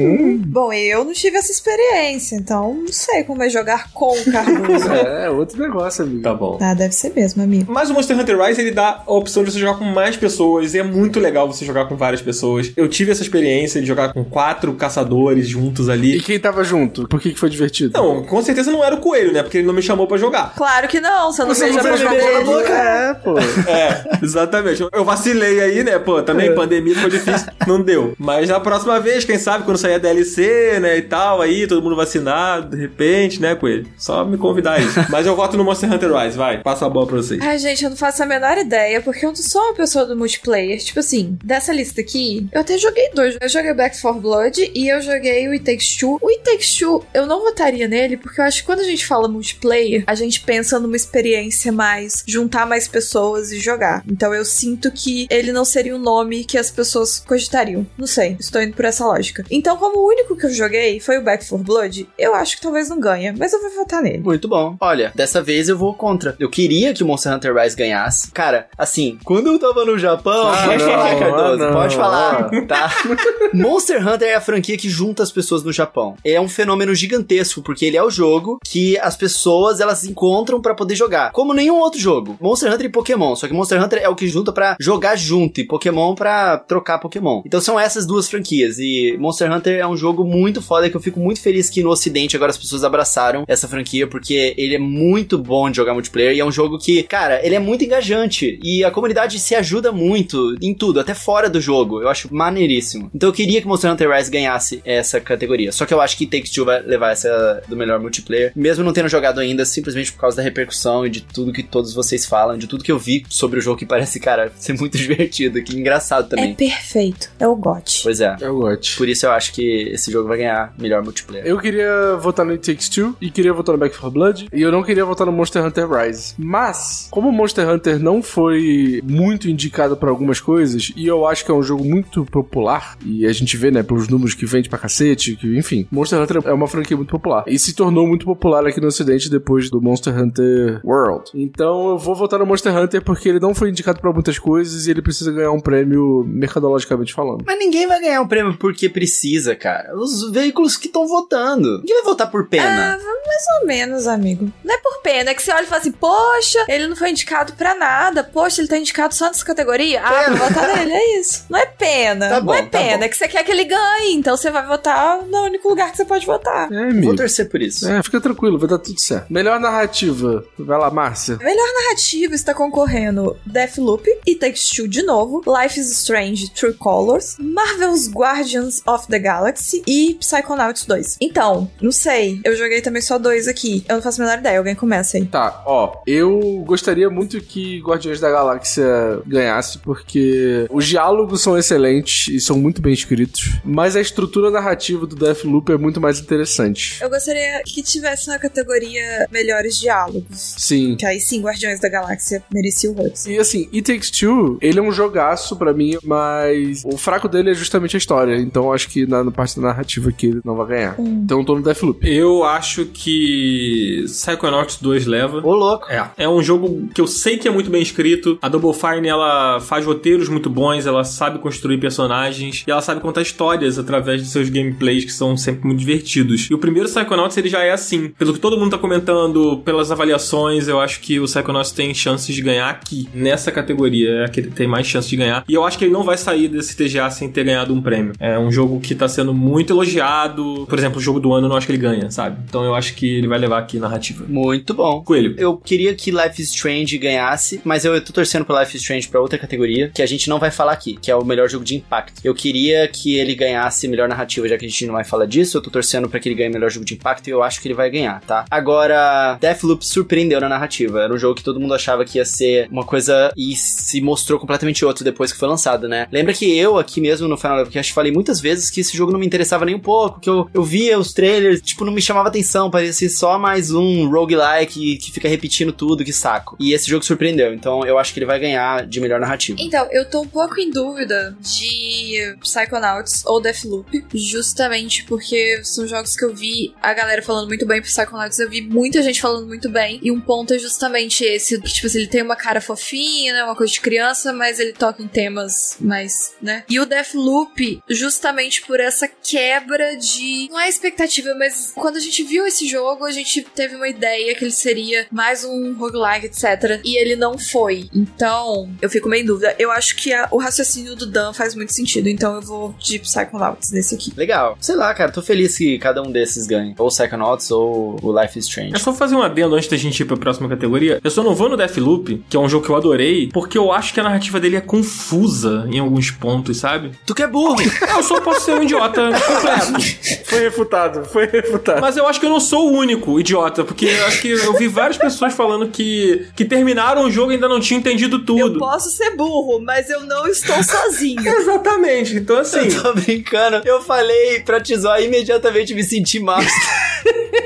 Bom, 0.45 0.71
eu 0.73 1.03
não 1.05 1.13
tive 1.13 1.37
essa 1.37 1.51
experiência, 1.51 2.35
então 2.35 2.73
não 2.73 2.91
sei 2.91 3.23
como 3.23 3.43
é 3.43 3.49
jogar 3.49 3.91
com 3.93 4.11
o 4.11 4.31
Cardoso. 4.31 4.83
É, 5.03 5.29
outro 5.29 5.61
negócio, 5.61 6.03
amigo. 6.03 6.21
Tá 6.21 6.33
bom. 6.33 6.57
ah, 6.61 6.73
deve 6.73 6.93
ser 6.93 7.11
mesmo, 7.15 7.41
amigo. 7.43 7.71
Mas 7.71 7.89
o 7.89 7.93
Monster 7.93 8.17
Hunter 8.19 8.39
Rise 8.41 8.61
ele 8.61 8.71
dá 8.71 9.03
a 9.05 9.13
opção 9.13 9.43
de 9.43 9.51
você 9.51 9.59
jogar 9.59 9.77
com 9.77 9.85
mais 9.85 10.15
pessoas 10.17 10.73
e 10.73 10.79
é 10.79 10.83
muito 10.83 11.19
legal 11.19 11.51
você 11.51 11.65
jogar 11.65 11.85
com 11.85 11.95
várias 11.95 12.21
pessoas. 12.21 12.71
Eu 12.75 12.87
tive 12.87 13.11
essa 13.11 13.21
experiência 13.21 13.79
de 13.81 13.87
jogar 13.87 14.13
com 14.13 14.23
quatro 14.23 14.73
caçadores 14.73 15.47
juntos 15.47 15.87
E 15.87 15.91
ali. 15.91 16.19
quem 16.21 16.39
tava 16.39 16.63
junto? 16.63 17.07
Por 17.07 17.19
que, 17.21 17.31
que 17.31 17.39
foi 17.39 17.49
divertido? 17.49 17.93
Não, 17.99 18.23
com 18.23 18.41
certeza 18.41 18.71
não 18.71 18.83
era 18.83 18.95
o 18.95 18.99
coelho, 18.99 19.31
né? 19.33 19.43
Porque 19.43 19.57
ele 19.59 19.67
não 19.67 19.73
me 19.73 19.81
chamou 19.81 20.07
pra 20.07 20.17
jogar. 20.17 20.53
Claro 20.55 20.87
que 20.87 20.99
não, 20.99 21.31
você 21.31 21.41
não 21.43 21.49
Você 21.53 21.65
beija 21.65 21.81
não 21.83 21.93
a 21.93 22.09
dele. 22.09 22.43
boca? 22.45 22.69
É, 22.73 23.13
pô. 23.13 23.39
É, 23.69 24.03
exatamente. 24.23 24.85
Eu 24.91 25.03
vacilei 25.05 25.42
aí, 25.45 25.83
né? 25.83 25.99
Pô, 25.99 26.21
também 26.21 26.53
pandemia 26.55 26.95
foi 26.95 27.09
difícil, 27.09 27.47
não 27.67 27.81
deu. 27.81 28.13
Mas 28.17 28.49
na 28.49 28.59
próxima 28.59 28.99
vez, 28.99 29.25
quem 29.25 29.37
sabe, 29.37 29.63
quando 29.63 29.77
sair 29.77 29.95
a 29.95 29.97
DLC, 29.97 30.79
né, 30.79 30.97
e 30.97 31.01
tal, 31.01 31.41
aí, 31.41 31.67
todo 31.67 31.81
mundo 31.81 31.95
vacinado, 31.95 32.75
de 32.75 32.81
repente, 32.81 33.41
né, 33.41 33.55
coelho? 33.55 33.87
Só 33.97 34.25
me 34.25 34.37
convidar 34.37 34.73
aí. 34.73 34.85
Mas 35.09 35.25
eu 35.25 35.35
voto 35.35 35.57
no 35.57 35.63
Monster 35.63 35.91
Hunter 35.91 36.13
Rise, 36.13 36.37
vai. 36.37 36.61
Passa 36.61 36.85
a 36.85 36.89
bola 36.89 37.07
pra 37.07 37.17
vocês. 37.17 37.41
Ai, 37.41 37.57
gente, 37.57 37.83
eu 37.83 37.89
não 37.89 37.97
faço 37.97 38.23
a 38.23 38.25
menor 38.25 38.57
ideia, 38.57 39.01
porque 39.01 39.25
eu 39.25 39.29
não 39.29 39.35
sou 39.35 39.61
uma 39.61 39.73
pessoa 39.73 40.05
do 40.05 40.15
multiplayer. 40.15 40.79
Tipo 40.79 40.99
assim, 40.99 41.37
dessa 41.43 41.73
lista 41.73 42.01
aqui, 42.01 42.47
eu 42.51 42.61
até 42.61 42.77
joguei 42.77 43.09
dois. 43.13 43.37
Eu 43.41 43.49
joguei 43.49 43.73
Back 43.73 43.99
4 43.99 44.21
Blood 44.21 44.71
e 44.73 44.87
eu 44.87 45.01
joguei 45.01 45.47
o 45.47 45.51
It 45.51 45.63
Takes 45.65 45.97
Two. 45.97 46.17
O 46.21 46.29
It 46.29 46.43
Takes 46.43 46.75
Two, 46.75 47.03
eu 47.13 47.25
não 47.25 47.41
votaria 47.41 47.87
nele, 47.87 48.17
porque 48.17 48.39
eu 48.39 48.45
acho 48.45 48.61
que 48.61 48.65
quando 48.65 48.79
a 48.79 48.83
gente 48.83 49.05
fala 49.05 49.27
multiplayer, 49.27 50.03
a 50.07 50.15
gente 50.15 50.41
pensa 50.41 50.79
numa 50.79 50.95
experiência 50.95 51.71
mais 51.71 52.23
juntar 52.27 52.65
mais 52.65 52.87
pessoas 52.87 53.51
e 53.51 53.59
jogar. 53.59 54.03
Então 54.09 54.33
eu 54.33 54.45
sinto 54.45 54.91
que 54.91 55.27
ele 55.33 55.51
não 55.51 55.65
seria 55.65 55.95
um 55.95 55.99
nome 55.99 56.43
que 56.43 56.57
as 56.57 56.69
pessoas 56.69 57.19
cogitariam. 57.19 57.85
Não 57.97 58.07
sei, 58.07 58.37
estou 58.39 58.61
indo 58.61 58.75
por 58.75 58.85
essa 58.85 59.05
lógica. 59.05 59.43
Então, 59.49 59.75
como 59.77 59.99
o 59.99 60.07
único 60.07 60.35
que 60.35 60.45
eu 60.45 60.51
joguei 60.53 60.99
foi 60.99 61.17
o 61.17 61.23
Back 61.23 61.47
4 61.47 61.65
Blood, 61.65 62.07
eu 62.17 62.35
acho 62.35 62.55
que 62.57 62.61
talvez 62.61 62.89
não 62.89 62.99
ganha, 62.99 63.33
mas 63.37 63.51
eu 63.53 63.61
vou 63.61 63.71
votar 63.71 64.01
nele. 64.01 64.19
Muito 64.19 64.47
bom. 64.47 64.75
Olha, 64.79 65.11
dessa 65.15 65.41
vez 65.41 65.69
eu 65.69 65.77
vou 65.77 65.93
contra. 65.93 66.35
Eu 66.39 66.49
queria 66.49 66.93
que 66.93 67.03
o 67.03 67.07
Monster 67.07 67.33
Hunter 67.33 67.55
Rise 67.55 67.75
ganhasse. 67.75 68.31
Cara, 68.31 68.67
assim, 68.77 69.17
quando 69.23 69.47
eu 69.47 69.59
tava 69.59 69.83
no 69.85 69.97
Japão, 69.97 70.49
Ah, 70.49 70.67
pode 70.67 70.83
não, 70.83 70.89
falar, 70.91 71.19
Cardoso, 71.19 71.63
ah, 71.63 71.67
não, 71.67 71.73
pode 71.73 71.95
falar, 71.95 72.49
tá? 72.67 72.91
Monster 73.53 74.07
Hunter 74.07 74.27
é 74.29 74.35
a 74.35 74.41
franquia 74.41 74.77
que 74.77 74.89
junta 74.89 75.23
as 75.23 75.31
pessoas 75.31 75.63
no 75.63 75.71
Japão. 75.71 76.15
É 76.23 76.39
um 76.39 76.47
fenômeno 76.49 76.93
gigantesco, 76.93 77.61
porque 77.61 77.85
ele 77.85 77.97
é 77.97 78.03
o 78.03 78.09
jogo 78.09 78.59
que 78.63 78.97
as 78.99 79.15
pessoas 79.15 79.79
elas 79.79 80.03
encontram 80.03 80.61
pra 80.61 80.73
poder 80.75 80.95
jogar. 80.95 81.31
Como 81.31 81.53
nenhum 81.53 81.79
outro 81.79 81.99
jogo. 81.99 82.37
Monster 82.39 82.71
Hunter 82.71 82.85
e 82.85 82.89
Pokémon. 82.89 83.35
Só 83.35 83.47
que 83.47 83.53
Monster 83.53 83.81
Hunter 83.83 83.99
é 84.01 84.09
o 84.09 84.15
que 84.15 84.27
junta 84.27 84.51
pra 84.51 84.75
jogar 84.79 85.15
junto 85.23 85.59
e 85.59 85.63
Pokémon 85.63 86.15
pra 86.15 86.57
trocar 86.57 86.99
Pokémon. 86.99 87.41
Então 87.45 87.61
são 87.61 87.79
essas 87.79 88.05
duas 88.05 88.29
franquias. 88.29 88.77
E 88.79 89.15
Monster 89.19 89.51
Hunter 89.51 89.79
é 89.79 89.87
um 89.87 89.97
jogo 89.97 90.23
muito 90.23 90.61
foda 90.61 90.89
que 90.89 90.95
eu 90.95 91.01
fico 91.01 91.19
muito 91.19 91.41
feliz 91.41 91.69
que 91.69 91.83
no 91.83 91.89
ocidente 91.89 92.35
agora 92.35 92.51
as 92.51 92.57
pessoas 92.57 92.83
abraçaram 92.83 93.43
essa 93.47 93.67
franquia 93.67 94.07
porque 94.07 94.53
ele 94.57 94.75
é 94.75 94.79
muito 94.79 95.37
bom 95.37 95.69
de 95.69 95.77
jogar 95.77 95.93
multiplayer 95.93 96.35
e 96.35 96.39
é 96.39 96.45
um 96.45 96.51
jogo 96.51 96.77
que, 96.77 97.03
cara, 97.03 97.45
ele 97.45 97.55
é 97.55 97.59
muito 97.59 97.83
engajante 97.83 98.59
e 98.63 98.83
a 98.83 98.91
comunidade 98.91 99.39
se 99.39 99.55
ajuda 99.55 99.91
muito 99.91 100.55
em 100.61 100.73
tudo, 100.73 100.99
até 100.99 101.13
fora 101.13 101.49
do 101.49 101.61
jogo. 101.61 102.01
Eu 102.01 102.09
acho 102.09 102.33
maneiríssimo. 102.33 103.09
Então 103.13 103.29
eu 103.29 103.33
queria 103.33 103.61
que 103.61 103.67
Monster 103.67 103.91
Hunter 103.91 104.09
Rise 104.09 104.31
ganhasse 104.31 104.81
essa 104.85 105.19
categoria. 105.19 105.71
Só 105.71 105.85
que 105.85 105.93
eu 105.93 106.01
acho 106.01 106.17
que 106.17 106.25
Takes 106.25 106.51
Two 106.51 106.65
vai 106.65 106.81
levar 106.81 107.11
essa 107.11 107.61
do 107.67 107.75
melhor 107.75 107.99
multiplayer, 107.99 108.51
mesmo 108.55 108.83
não 108.83 108.93
tendo 108.93 109.09
jogado 109.09 109.39
ainda, 109.39 109.65
simplesmente 109.65 110.11
por 110.11 110.19
causa 110.19 110.37
da 110.37 110.43
repercussão 110.43 111.05
e 111.05 111.09
de 111.09 111.21
tudo 111.21 111.53
que 111.53 111.63
todos 111.63 111.93
vocês 111.93 112.25
falam, 112.25 112.57
de 112.57 112.67
tudo 112.67 112.83
que 112.83 112.91
eu 112.91 112.99
vi 112.99 113.23
sobre 113.29 113.59
o 113.59 113.61
jogo 113.61 113.77
que 113.77 113.85
parece, 113.85 114.19
cara, 114.19 114.51
ser 114.57 114.73
muito 114.73 114.97
divertido, 114.97 115.12
que 115.29 115.51
engraçado 115.75 116.29
também. 116.29 116.51
É 116.51 116.55
perfeito. 116.55 117.29
É 117.39 117.47
o 117.47 117.55
GOT. 117.55 118.01
Pois 118.03 118.21
é. 118.21 118.35
É 118.41 118.49
o 118.49 118.59
GOT. 118.59 118.97
Por 118.97 119.09
isso 119.09 119.25
eu 119.25 119.31
acho 119.31 119.53
que 119.53 119.89
esse 119.91 120.11
jogo 120.11 120.27
vai 120.27 120.37
ganhar 120.37 120.73
melhor 120.77 121.03
multiplayer. 121.03 121.45
Eu 121.45 121.59
queria 121.59 122.15
votar 122.17 122.45
no 122.45 122.51
It 122.51 122.71
Takes 122.71 122.89
Two 122.89 123.15
e 123.21 123.29
queria 123.29 123.53
votar 123.53 123.73
no 123.73 123.79
Back 123.79 123.97
4 123.97 124.11
Blood 124.11 124.47
e 124.53 124.61
eu 124.61 124.71
não 124.71 124.83
queria 124.83 125.05
votar 125.05 125.25
no 125.25 125.33
Monster 125.33 125.65
Hunter 125.65 125.89
Rise. 125.89 126.33
Mas, 126.37 127.07
como 127.11 127.31
Monster 127.31 127.69
Hunter 127.69 127.99
não 127.99 128.21
foi 128.21 129.01
muito 129.03 129.49
indicado 129.49 129.95
pra 129.97 130.09
algumas 130.09 130.39
coisas 130.39 130.91
e 130.95 131.05
eu 131.05 131.27
acho 131.27 131.45
que 131.45 131.51
é 131.51 131.53
um 131.53 131.63
jogo 131.63 131.83
muito 131.83 132.25
popular 132.25 132.97
e 133.05 133.25
a 133.25 133.33
gente 133.33 133.55
vê, 133.57 133.71
né, 133.71 133.83
pelos 133.83 134.07
números 134.07 134.33
que 134.33 134.45
vende 134.45 134.69
pra 134.69 134.79
cacete, 134.79 135.35
que, 135.35 135.57
enfim, 135.57 135.87
Monster 135.91 136.19
Hunter 136.19 136.41
é 136.45 136.53
uma 136.53 136.67
franquia 136.67 136.97
muito 136.97 137.11
popular 137.11 137.43
e 137.47 137.57
se 137.59 137.73
tornou 137.73 138.07
muito 138.07 138.25
popular 138.25 138.65
aqui 138.65 138.81
no 138.81 138.87
ocidente 138.87 139.29
depois 139.29 139.69
do 139.69 139.81
Monster 139.81 140.17
Hunter 140.17 140.81
World. 140.83 141.31
Então 141.33 141.89
eu 141.89 141.97
vou 141.97 142.15
votar 142.15 142.39
no 142.39 142.45
Monster 142.45 142.75
Hunter 142.75 143.01
porque 143.03 143.29
ele 143.29 143.39
não 143.39 143.53
foi 143.53 143.69
indicado 143.69 143.99
pra 143.99 144.11
muitas 144.11 144.39
coisas 144.39 144.87
e 144.87 144.91
ele 144.91 145.01
precisa 145.03 145.31
ganhar 145.31 145.51
um 145.51 145.59
prêmio 145.59 146.23
mercadologicamente 146.27 147.13
falando. 147.13 147.43
Mas 147.45 147.59
ninguém 147.59 147.87
vai 147.87 147.99
ganhar 147.99 148.21
o 148.21 148.27
prêmio 148.27 148.57
porque 148.57 148.89
precisa, 148.89 149.55
cara. 149.55 149.95
Os 149.95 150.31
veículos 150.31 150.77
que 150.77 150.87
estão 150.87 151.07
votando. 151.07 151.79
Ninguém 151.79 151.95
vai 151.97 152.03
votar 152.05 152.29
por 152.31 152.47
pena. 152.47 152.97
Mais 153.25 153.61
ou 153.61 153.67
menos, 153.67 154.07
amigo. 154.07 154.51
Não 154.63 154.75
é 154.75 154.77
por 154.77 155.01
pena, 155.01 155.31
é 155.31 155.33
que 155.33 155.41
você 155.41 155.51
olha 155.51 155.63
e 155.63 155.67
fala 155.67 155.81
assim, 155.81 155.91
poxa, 155.91 156.63
ele 156.67 156.87
não 156.87 156.95
foi 156.95 157.09
indicado 157.09 157.53
pra 157.53 157.73
nada. 157.75 158.23
Poxa, 158.23 158.61
ele 158.61 158.67
tá 158.67 158.77
indicado 158.77 159.13
só 159.15 159.27
nessa 159.27 159.43
categoria. 159.45 160.01
Ah, 160.03 160.29
vou 160.29 160.37
votar 160.49 160.75
nele, 160.75 160.91
é 160.93 161.19
isso. 161.19 161.45
Não 161.49 161.57
é 161.59 161.65
pena. 161.65 162.29
Tá 162.29 162.37
não 162.39 162.45
bom, 162.45 162.53
é 162.53 162.61
tá 162.63 162.77
pena, 162.79 162.97
bom. 162.99 163.03
é 163.03 163.09
que 163.09 163.17
você 163.17 163.27
quer 163.27 163.43
que 163.43 163.51
ele 163.51 163.65
ganhe. 163.65 164.13
Então 164.13 164.37
você 164.37 164.51
vai 164.51 164.65
votar 164.65 165.21
no 165.23 165.43
único 165.43 165.67
lugar 165.69 165.91
que 165.91 165.97
você 165.97 166.05
pode 166.05 166.25
votar. 166.25 166.71
É, 166.71 166.75
Vou 166.75 166.89
amigo. 166.89 167.15
torcer 167.15 167.49
por 167.49 167.61
isso. 167.61 167.89
É, 167.89 168.01
fica 168.03 168.21
tranquilo, 168.21 168.57
vai 168.59 168.69
dar 168.69 168.77
tudo 168.79 168.99
certo. 168.99 169.31
Melhor 169.31 169.59
narrativa. 169.59 170.43
Vai 170.57 170.77
lá, 170.77 170.91
Márcia. 170.91 171.37
Melhor 171.37 171.67
narrativa 171.83 172.35
está 172.35 172.53
concorrendo 172.53 173.37
Deathloop, 173.45 174.07
It 174.27 174.35
Takes 174.35 174.69
Two 174.69 174.87
de 174.93 175.01
novo, 175.01 175.41
Life 175.47 175.79
is 175.79 175.89
Strange 175.89 176.51
True 176.51 176.75
Colors, 176.75 177.35
Marvel's 177.39 178.07
Guardians 178.07 178.83
of 178.85 179.07
the 179.07 179.17
Galaxy 179.17 179.81
e 179.87 180.15
Psychonauts 180.19 180.85
2. 180.85 181.17
Então, 181.19 181.67
não 181.81 181.91
sei, 181.91 182.39
eu 182.43 182.55
joguei 182.55 182.79
também 182.79 183.01
só 183.01 183.17
dois 183.17 183.47
aqui. 183.47 183.83
Eu 183.89 183.95
não 183.95 184.03
faço 184.03 184.21
a 184.21 184.25
menor 184.25 184.37
ideia, 184.37 184.59
alguém 184.59 184.75
começa 184.75 185.17
aí. 185.17 185.25
Tá, 185.25 185.63
ó, 185.65 186.03
eu 186.05 186.63
gostaria 186.63 187.09
muito 187.09 187.41
que 187.41 187.79
Guardiões 187.79 188.19
da 188.19 188.29
Galáxia 188.29 188.85
ganhasse, 189.25 189.79
porque 189.79 190.67
os 190.69 190.85
diálogos 190.85 191.41
são 191.41 191.57
excelentes 191.57 192.27
e 192.27 192.39
são 192.39 192.59
muito 192.59 192.79
bem 192.79 192.93
escritos, 192.93 193.49
mas 193.65 193.95
a 193.95 194.01
estrutura 194.01 194.51
narrativa 194.51 195.07
do 195.07 195.15
Deathloop 195.15 195.71
é 195.71 195.77
muito 195.77 195.99
mais 195.99 196.19
interessante. 196.19 197.01
Eu 197.01 197.09
gostaria 197.09 197.63
que 197.65 197.81
tivesse 197.81 198.27
na 198.27 198.37
categoria 198.37 199.27
Melhores 199.31 199.79
Diálogos. 199.79 200.53
Sim. 200.59 200.95
Que 200.97 201.05
aí 201.07 201.19
sim, 201.19 201.41
Guardiões 201.41 201.79
da 201.79 201.89
Galáxia 201.89 202.43
merecia 202.53 202.91
o 202.91 202.93
Hudson. 202.93 203.31
E 203.31 203.39
assim, 203.39 203.67
It 203.73 203.91
Takes 203.91 204.11
Two, 204.11 204.59
ele 204.61 204.77
é 204.77 204.82
um 204.83 204.91
jogaço 204.91 205.55
pra 205.55 205.73
mim, 205.73 205.97
mas 206.03 206.83
o 206.85 206.97
fraco 206.97 207.27
dele 207.27 207.51
é 207.51 207.53
justamente 207.53 207.95
a 207.95 207.99
história. 207.99 208.35
Então 208.37 208.65
eu 208.65 208.73
acho 208.73 208.89
que 208.89 209.05
na, 209.05 209.23
na 209.23 209.31
parte 209.31 209.55
da 209.55 209.67
narrativa 209.67 210.09
aqui 210.09 210.27
ele 210.27 210.41
não 210.43 210.55
vai 210.55 210.67
ganhar. 210.67 210.95
Então 210.99 211.39
eu 211.39 211.45
tô 211.45 211.55
no 211.55 211.61
Deathloop. 211.61 212.07
Eu 212.07 212.43
acho 212.43 212.85
que 212.85 214.05
Psychonauts 214.05 214.77
2 214.77 215.05
leva. 215.05 215.41
Ô, 215.43 215.53
louco. 215.53 215.89
É, 215.89 216.09
é 216.17 216.29
um 216.29 216.41
jogo 216.41 216.87
que 216.93 217.01
eu 217.01 217.07
sei 217.07 217.37
que 217.37 217.47
é 217.47 217.51
muito 217.51 217.69
bem 217.69 217.81
escrito. 217.81 218.37
A 218.41 218.49
Double 218.49 218.73
Fine, 218.73 219.07
ela 219.07 219.59
faz 219.59 219.85
roteiros 219.85 220.29
muito 220.29 220.49
bons, 220.49 220.85
ela 220.85 221.03
sabe 221.03 221.39
construir 221.39 221.77
personagens 221.77 222.63
e 222.67 222.71
ela 222.71 222.81
sabe 222.81 223.01
contar 223.01 223.21
histórias 223.21 223.77
através 223.79 224.21
de 224.21 224.27
seus 224.27 224.49
gameplays 224.49 225.05
que 225.05 225.13
são 225.13 225.35
sempre 225.37 225.65
muito 225.67 225.79
divertidos. 225.79 226.47
E 226.49 226.53
o 226.53 226.57
primeiro 226.57 226.89
Psychonauts, 226.89 227.37
ele 227.37 227.49
já 227.49 227.63
é 227.63 227.71
assim. 227.71 228.09
Pelo 228.09 228.33
que 228.33 228.39
todo 228.39 228.57
mundo 228.57 228.71
tá 228.71 228.77
comentando, 228.77 229.57
pelas 229.59 229.91
avaliações, 229.91 230.67
eu 230.67 230.79
acho 230.79 230.99
que 230.99 231.19
o 231.19 231.25
Psychonauts 231.25 231.71
tem 231.71 231.93
chances 231.93 232.33
de 232.33 232.41
ganhar 232.41 232.69
aqui, 232.69 233.07
nessa 233.13 233.51
categoria. 233.51 234.23
É 234.23 234.27
que 234.27 234.39
ele 234.39 234.51
tem 234.63 234.67
mais 234.67 234.87
chances 234.87 235.09
de 235.09 235.17
ganhar. 235.17 235.43
E 235.47 235.53
eu 235.53 235.65
acho 235.65 235.77
que 235.77 235.83
ele 235.83 235.91
não 235.91 236.03
vai 236.03 236.17
sair 236.17 236.47
desse 236.47 236.75
TGA 236.75 237.09
sem 237.11 237.29
ter 237.29 237.43
ganhado 237.43 237.73
um 237.73 237.81
prêmio. 237.81 238.13
É 238.19 238.39
um 238.39 238.49
jogo 238.49 238.79
que 238.79 238.95
tá 238.95 239.09
sendo 239.09 239.33
muito 239.33 239.73
elogiado. 239.73 240.65
Por 240.67 240.79
exemplo, 240.79 240.99
o 240.99 241.01
jogo 241.01 241.19
do 241.19 241.33
ano 241.33 241.47
eu 241.47 241.49
não 241.49 241.57
acho 241.57 241.65
que 241.65 241.73
ele 241.73 241.81
ganha, 241.81 242.09
sabe? 242.09 242.37
Então 242.47 242.63
eu 242.63 242.73
acho 242.73 242.95
que 242.95 243.17
ele 243.17 243.27
vai 243.27 243.37
levar 243.37 243.59
aqui 243.59 243.77
narrativa. 243.77 244.25
Muito 244.27 244.73
bom. 244.73 245.03
Coelho. 245.03 245.35
Eu 245.37 245.57
queria 245.57 245.93
que 245.93 246.11
Life 246.11 246.41
is 246.41 246.49
Strange 246.49 246.97
ganhasse, 246.97 247.59
mas 247.65 247.83
eu, 247.83 248.01
tô 248.03 248.13
torcendo 248.13 248.45
pro 248.45 248.57
Life 248.57 248.75
is 248.75 248.81
Strange 248.81 249.07
pra 249.09 249.19
outra 249.19 249.37
categoria, 249.37 249.91
que 249.93 250.01
a 250.01 250.05
gente 250.05 250.29
não 250.29 250.39
vai 250.39 250.49
falar 250.49 250.71
aqui, 250.71 250.95
que 250.95 251.11
é 251.11 251.15
o 251.15 251.25
melhor 251.25 251.49
jogo 251.49 251.65
de 251.65 251.75
impacto. 251.75 252.21
Eu 252.23 252.33
queria 252.33 252.87
que 252.87 253.17
ele 253.17 253.35
ganhasse 253.35 253.87
melhor 253.87 254.07
narrativa, 254.07 254.47
já 254.47 254.57
que 254.57 254.65
a 254.65 254.69
gente 254.69 254.85
não 254.85 254.93
vai 254.93 255.03
falar 255.03 255.25
disso. 255.25 255.57
Eu 255.57 255.61
tô 255.61 255.69
torcendo 255.69 256.07
pra 256.07 256.19
que 256.19 256.29
ele 256.29 256.35
ganhe 256.35 256.49
melhor 256.49 256.69
jogo 256.69 256.85
de 256.85 256.93
impacto 256.93 257.27
e 257.27 257.31
eu 257.31 257.43
acho 257.43 257.61
que 257.61 257.67
ele 257.67 257.75
vai 257.75 257.89
ganhar, 257.89 258.21
tá? 258.21 258.45
Agora, 258.49 259.37
Deathloop 259.41 259.85
surpreendeu 259.85 260.39
na 260.39 260.47
narrativa. 260.47 261.01
Era 261.01 261.13
um 261.13 261.17
jogo 261.17 261.35
que 261.35 261.43
todo 261.43 261.59
mundo 261.59 261.73
achava 261.73 262.05
que 262.05 262.17
ia 262.17 262.25
ser 262.25 262.69
uma 262.71 262.85
coisa 262.85 263.33
e 263.35 263.55
se 263.55 263.99
mostrou 263.99 264.39
completamente 264.39 264.52
completamente 264.53 264.85
outro 264.85 265.03
depois 265.03 265.31
que 265.31 265.37
foi 265.37 265.47
lançado, 265.47 265.87
né? 265.87 266.07
Lembra 266.11 266.33
que 266.33 266.57
eu 266.57 266.77
aqui 266.77 267.01
mesmo 267.01 267.27
no 267.27 267.37
Final 267.37 267.57
Levelcast 267.57 267.93
falei 267.93 268.11
muitas 268.11 268.39
vezes 268.39 268.69
que 268.69 268.81
esse 268.81 268.95
jogo 268.95 269.11
não 269.11 269.19
me 269.19 269.25
interessava 269.25 269.65
nem 269.65 269.75
um 269.75 269.79
pouco, 269.79 270.19
que 270.19 270.29
eu, 270.29 270.49
eu 270.53 270.63
via 270.63 270.97
os 270.97 271.13
trailers, 271.13 271.61
tipo, 271.61 271.83
não 271.83 271.91
me 271.91 272.01
chamava 272.01 272.29
atenção, 272.29 272.69
parecia 272.69 273.09
só 273.09 273.39
mais 273.39 273.71
um 273.71 274.09
roguelike 274.09 274.97
que 274.97 275.11
fica 275.11 275.27
repetindo 275.27 275.73
tudo, 275.73 276.03
que 276.03 276.13
saco. 276.13 276.55
E 276.59 276.73
esse 276.73 276.89
jogo 276.89 277.03
surpreendeu, 277.03 277.53
então 277.53 277.85
eu 277.85 277.97
acho 277.97 278.13
que 278.13 278.19
ele 278.19 278.25
vai 278.25 278.39
ganhar 278.39 278.85
de 278.85 278.99
melhor 278.99 279.19
narrativa. 279.19 279.57
Então, 279.59 279.87
eu 279.91 280.07
tô 280.09 280.21
um 280.21 280.27
pouco 280.27 280.59
em 280.59 280.69
dúvida 280.69 281.35
de 281.39 282.35
Psychonauts 282.41 283.25
ou 283.25 283.41
Deathloop, 283.41 284.05
justamente 284.13 285.03
porque 285.05 285.61
são 285.63 285.87
jogos 285.87 286.15
que 286.15 286.23
eu 286.23 286.33
vi 286.33 286.73
a 286.81 286.93
galera 286.93 287.21
falando 287.21 287.47
muito 287.47 287.65
bem 287.65 287.81
pro 287.81 287.89
Psychonauts, 287.89 288.39
eu 288.39 288.49
vi 288.49 288.61
muita 288.61 289.01
gente 289.01 289.19
falando 289.19 289.47
muito 289.47 289.69
bem, 289.69 289.99
e 290.03 290.11
um 290.11 290.19
ponto 290.19 290.53
é 290.53 290.59
justamente 290.59 291.23
esse, 291.23 291.59
que, 291.59 291.73
tipo 291.73 291.87
assim, 291.87 291.99
ele 291.99 292.07
tem 292.07 292.21
uma 292.21 292.35
cara 292.35 292.61
fofinha, 292.61 293.33
né, 293.33 293.43
uma 293.43 293.55
coisa 293.55 293.71
de 293.71 293.81
criança, 293.81 294.31
mas 294.33 294.42
ele 294.59 294.73
toca 294.73 295.01
em 295.01 295.07
temas 295.07 295.77
mais, 295.79 296.33
né? 296.41 296.63
E 296.69 296.79
o 296.79 296.85
Deathloop, 296.85 297.81
justamente 297.89 298.61
por 298.65 298.79
essa 298.79 299.07
quebra 299.07 299.95
de, 299.97 300.47
não 300.49 300.59
é 300.59 300.67
expectativa, 300.69 301.33
mas 301.37 301.71
quando 301.75 301.97
a 301.97 301.99
gente 301.99 302.23
viu 302.23 302.45
esse 302.45 302.67
jogo, 302.67 303.05
a 303.05 303.11
gente 303.11 303.41
teve 303.55 303.75
uma 303.75 303.87
ideia 303.87 304.35
que 304.35 304.43
ele 304.43 304.51
seria 304.51 305.05
mais 305.11 305.43
um 305.43 305.73
roguelike, 305.75 306.25
etc. 306.27 306.79
E 306.83 306.97
ele 306.97 307.15
não 307.15 307.37
foi. 307.37 307.89
Então, 307.93 308.69
eu 308.81 308.89
fico 308.89 309.07
meio 309.09 309.23
em 309.23 309.25
dúvida. 309.25 309.55
Eu 309.57 309.71
acho 309.71 309.95
que 309.95 310.13
a- 310.13 310.27
o 310.31 310.37
raciocínio 310.37 310.95
do 310.95 311.05
Dan 311.05 311.33
faz 311.33 311.55
muito 311.55 311.73
sentido, 311.73 312.07
então 312.09 312.35
eu 312.35 312.41
vou 312.41 312.75
de 312.79 312.99
Psychonauts 312.99 313.71
nesse 313.71 313.95
aqui. 313.95 314.11
Legal. 314.15 314.57
Sei 314.59 314.75
lá, 314.75 314.93
cara, 314.93 315.11
tô 315.11 315.21
feliz 315.21 315.57
que 315.57 315.77
cada 315.79 316.01
um 316.01 316.11
desses 316.11 316.45
ganhe. 316.47 316.75
Ou 316.77 316.89
Psychonauts 316.89 317.51
ou 317.51 317.97
o 318.01 318.19
Life 318.21 318.37
is 318.37 318.45
Strange. 318.45 318.75
É 318.75 318.79
só 318.79 318.93
fazer 318.93 319.15
um 319.15 319.21
adendo 319.21 319.55
antes 319.55 319.67
da 319.69 319.77
gente 319.77 319.99
ir 320.01 320.05
pra 320.05 320.17
próxima 320.17 320.47
categoria. 320.49 320.99
Eu 321.03 321.11
só 321.11 321.23
não 321.23 321.33
vou 321.35 321.49
no 321.49 321.57
Deathloop, 321.57 322.23
que 322.29 322.37
é 322.37 322.39
um 322.39 322.49
jogo 322.49 322.65
que 322.65 322.71
eu 322.71 322.75
adorei, 322.75 323.29
porque 323.31 323.57
eu 323.57 323.71
acho 323.71 323.93
que 323.93 323.99
a 323.99 324.03
narrativa 324.03 324.32
dele 324.39 324.55
é 324.57 324.61
confusa 324.61 325.65
em 325.71 325.79
alguns 325.79 326.11
pontos, 326.11 326.57
sabe? 326.57 326.91
Tu 327.05 327.13
que 327.15 327.23
é 327.23 327.27
burro! 327.27 327.55
É, 327.61 327.91
eu 327.97 328.03
só 328.03 328.19
posso 328.21 328.45
ser 328.45 328.53
um 328.53 328.63
idiota 328.63 329.09
completo. 329.11 330.25
Foi 330.25 330.39
refutado, 330.39 331.05
foi 331.05 331.25
refutado. 331.27 331.81
Mas 331.81 331.97
eu 331.97 332.07
acho 332.07 332.19
que 332.19 332.25
eu 332.25 332.29
não 332.29 332.39
sou 332.39 332.71
o 332.71 332.77
único 332.77 333.19
idiota, 333.19 333.63
porque 333.63 333.85
eu 333.85 334.05
acho 334.05 334.21
que 334.21 334.29
eu 334.29 334.53
vi 334.57 334.67
várias 334.67 334.97
pessoas 334.97 335.33
falando 335.33 335.67
que, 335.67 336.27
que 336.35 336.45
terminaram 336.45 337.03
o 337.05 337.11
jogo 337.11 337.31
e 337.31 337.35
ainda 337.35 337.47
não 337.47 337.59
tinham 337.59 337.79
entendido 337.79 338.17
Eu 338.17 338.25
tudo. 338.25 338.59
posso 338.59 338.89
ser 338.91 339.15
burro, 339.15 339.59
mas 339.59 339.89
eu 339.89 340.01
não 340.01 340.27
estou 340.27 340.61
sozinho. 340.63 341.21
Exatamente. 341.27 342.15
Então, 342.15 342.37
assim, 342.37 342.59
Eu 342.59 342.81
tô 342.83 342.93
brincando. 342.93 343.61
Eu 343.65 343.81
falei 343.81 344.39
pra 344.41 344.59
te 344.61 344.75
zoar 344.75 345.01
e 345.01 345.05
imediatamente 345.05 345.73
me 345.73 345.83
senti 345.83 346.19
mal. 346.19 346.39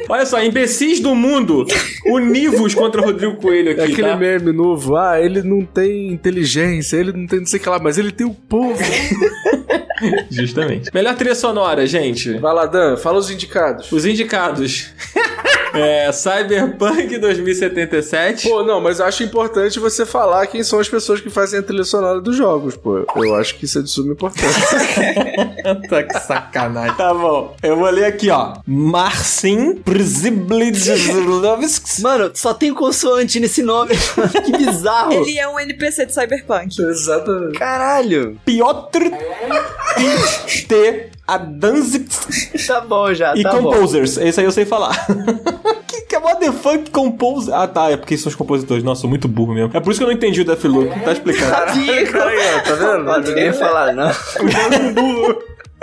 olha 0.08 0.26
só, 0.26 0.41
imbecis 0.41 0.99
do 0.99 1.14
mundo, 1.16 1.66
univos 2.05 2.74
contra 2.74 3.01
o 3.01 3.05
Rodrigo 3.05 3.36
Coelho 3.38 3.72
aqui, 3.72 3.82
É 3.82 3.84
aquele 3.86 4.10
tá? 4.10 4.16
meme 4.18 4.51
novo, 4.51 4.95
ah, 4.95 5.20
ele 5.20 5.41
não 5.41 5.64
tem 5.64 6.10
inteligência, 6.12 6.97
ele 6.97 7.12
não 7.12 7.28
tem 7.28 7.39
não 7.39 7.45
sei 7.45 7.60
o 7.60 7.64
que 7.64 7.70
lá, 7.70 7.80
mas 7.80 7.97
ele 7.97 8.12
tem 8.12 8.26
o 8.26 8.34
povo. 8.34 8.78
Justamente. 10.30 10.91
Melhor 10.93 11.16
trilha 11.16 11.36
sonora, 11.36 11.86
gente. 11.88 12.38
Vai 12.38 12.53
lá, 12.53 12.66
Dan, 12.66 12.97
fala 12.97 13.18
os 13.18 13.32
indicados. 13.32 13.91
Os 13.91 14.05
indicados. 14.05 14.91
é, 15.74 16.12
Cyberpunk 16.12 17.18
2077. 17.18 18.47
Pô, 18.47 18.64
não, 18.64 18.80
mas 18.80 18.99
eu 18.99 19.05
acho 19.05 19.24
importante 19.24 19.80
você 19.80 20.05
falar 20.05 20.47
quem 20.47 20.64
são 20.64 20.80
as 20.80 20.88
pessoas 20.88 21.20
que 21.22 21.30
fazem 21.30 21.60
a 21.60 21.64
trilha 21.64 21.84
sonora 21.84 22.22
dos 22.22 22.36
jogos, 22.36 22.76
pô. 22.76 23.05
Eu 23.16 23.36
acho 23.36 23.55
que 23.55 23.66
isso 23.66 23.80
é 23.80 23.82
de 23.82 23.89
suma 23.89 24.14
importância. 24.14 24.47
tá 25.89 26.03
que 26.03 26.20
sacanagem. 26.20 26.95
Tá 26.95 27.14
bom. 27.14 27.55
Eu 27.62 27.76
vou 27.76 27.89
ler 27.89 28.05
aqui, 28.05 28.30
ó. 28.30 28.53
Marcin 28.66 29.76
Mano, 32.02 32.32
só 32.34 32.54
tem 32.54 32.74
consoante 32.74 33.39
nesse 33.39 33.62
nome. 33.64 33.95
que 34.45 34.52
bizarro. 34.52 35.14
Ele 35.14 35.38
é 35.38 35.48
um 35.48 35.60
NPC 35.60 36.06
de 36.06 36.14
Cyberpunk. 36.14 36.82
Exatamente. 36.82 37.60
Caralho. 37.60 38.39
Piotr 38.45 39.04
T. 40.68 41.10
Adanzik 41.28 42.08
Tá 42.66 42.82
bom 42.82 43.14
já, 43.14 43.36
e 43.36 43.43
tá 43.43 43.52
bom. 43.54 43.64
Composers. 43.64 44.18
Esse 44.18 44.39
aí 44.39 44.45
eu 44.45 44.52
sei 44.52 44.66
falar. 44.66 44.95
que, 45.88 46.02
que 46.02 46.16
é 46.16 46.20
what 46.20 46.39
the 46.39 46.52
fuck 46.52 46.89
Composer? 46.91 47.54
Ah, 47.54 47.68
tá. 47.68 47.89
É 47.91 47.98
porque 47.98 48.18
são 48.18 48.30
os 48.30 48.36
compositores. 48.36 48.84
Nossa, 48.84 49.02
sou 49.02 49.10
muito 49.10 49.28
burro 49.28 49.54
mesmo. 49.54 49.76
É 49.76 49.80
por 49.80 49.91
isso 49.91 50.00
que 50.00 50.04
eu 50.04 50.08
não 50.08 50.16
entendi 50.16 50.41
o 50.41 50.45
Deathloop. 50.45 51.00
Tá 51.02 51.12
explicado. 51.12 51.52
Caralho, 51.52 52.64
tá 52.64 52.74
vendo? 52.76 53.12
Ah, 53.12 53.20
ninguém 53.20 53.45
ia 53.45 53.54
falar, 53.54 53.93
não. 53.93 54.12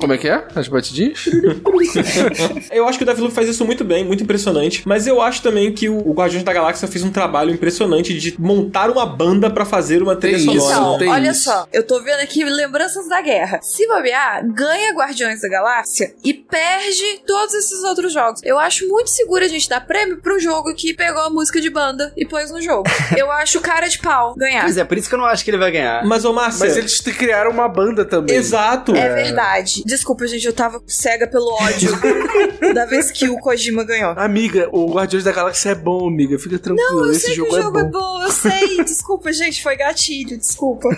Como 0.00 0.12
é 0.12 0.18
que 0.18 0.28
é? 0.28 0.44
As 0.54 0.68
batidinhas? 0.68 1.28
Eu 2.70 2.88
acho 2.88 2.98
que 2.98 3.04
o 3.04 3.06
Deathloop 3.06 3.34
faz 3.34 3.48
isso 3.48 3.64
muito 3.64 3.84
bem, 3.84 4.04
muito 4.04 4.22
impressionante. 4.22 4.82
Mas 4.86 5.06
eu 5.06 5.20
acho 5.20 5.42
também 5.42 5.72
que 5.72 5.88
o 5.88 6.10
o 6.10 6.12
Guardiões 6.12 6.42
da 6.42 6.52
Galáxia 6.52 6.88
fez 6.88 7.04
um 7.04 7.10
trabalho 7.10 7.52
impressionante 7.52 8.18
de 8.18 8.34
montar 8.38 8.90
uma 8.90 9.06
banda 9.06 9.48
pra 9.48 9.64
fazer 9.64 10.02
uma 10.02 10.16
trilha 10.16 10.38
Tem 10.38 10.56
isso. 10.56 10.66
sonora. 10.66 10.80
Então, 10.80 10.98
tem 10.98 11.08
olha 11.08 11.30
isso. 11.30 11.44
só, 11.44 11.66
eu 11.72 11.86
tô 11.86 12.02
vendo 12.02 12.20
aqui 12.20 12.44
lembranças 12.44 13.08
da 13.08 13.20
guerra. 13.22 13.60
Se 13.62 13.86
bobear, 13.86 14.44
ganha 14.52 14.92
Guardiões 14.92 15.40
da 15.40 15.48
Galáxia 15.48 16.12
e 16.24 16.34
perde 16.34 17.22
todos 17.26 17.54
esses 17.54 17.82
outros 17.84 18.12
jogos. 18.12 18.40
Eu 18.42 18.58
acho 18.58 18.88
muito 18.88 19.08
seguro 19.10 19.44
a 19.44 19.48
gente 19.48 19.68
dar 19.68 19.86
prêmio 19.86 20.20
pro 20.20 20.40
jogo 20.40 20.74
que 20.74 20.92
pegou 20.92 21.22
a 21.22 21.30
música 21.30 21.60
de 21.60 21.70
banda 21.70 22.12
e 22.16 22.26
pôs 22.26 22.50
no 22.50 22.60
jogo. 22.60 22.84
Eu 23.16 23.30
acho 23.30 23.60
cara 23.60 23.86
de 23.88 23.98
pau 23.98 24.34
ganhar. 24.36 24.62
Pois 24.62 24.76
é, 24.76 24.84
por 24.84 24.96
isso 24.96 25.08
que 25.08 25.14
eu 25.14 25.18
não 25.18 25.26
acho 25.26 25.44
que 25.44 25.50
ele 25.50 25.58
vai 25.58 25.70
ganhar. 25.70 26.04
Mas, 26.04 26.24
ô 26.24 26.32
Márcia... 26.32 26.66
Mas 26.66 26.76
eles 26.76 26.98
te 26.98 27.12
criaram 27.12 27.50
uma 27.50 27.68
banda 27.68 28.04
também. 28.04 28.34
Exato. 28.34 28.94
É 28.94 29.14
verdade. 29.14 29.82
Desculpa, 29.90 30.24
gente, 30.28 30.46
eu 30.46 30.52
tava 30.52 30.80
cega 30.86 31.26
pelo 31.26 31.52
ódio 31.52 31.90
da 32.72 32.86
vez 32.86 33.10
que 33.10 33.28
o 33.28 33.36
Kojima 33.38 33.82
ganhou. 33.82 34.12
Amiga, 34.16 34.68
o 34.70 34.86
Guardiões 34.92 35.24
da 35.24 35.32
Galáxia 35.32 35.70
é 35.70 35.74
bom, 35.74 36.06
amiga. 36.06 36.38
Fica 36.38 36.60
tranquilo. 36.60 36.90
Não, 36.92 37.06
eu 37.06 37.10
Esse 37.12 37.26
sei 37.26 37.34
jogo, 37.34 37.50
que 37.50 37.56
o 37.58 37.62
jogo 37.62 37.78
é 37.78 37.80
é 37.80 37.84
bom. 37.84 37.90
bom, 37.90 38.22
eu 38.22 38.30
sei. 38.30 38.84
Desculpa, 38.84 39.32
gente, 39.32 39.60
foi 39.62 39.74
gatilho, 39.76 40.38
desculpa. 40.38 40.88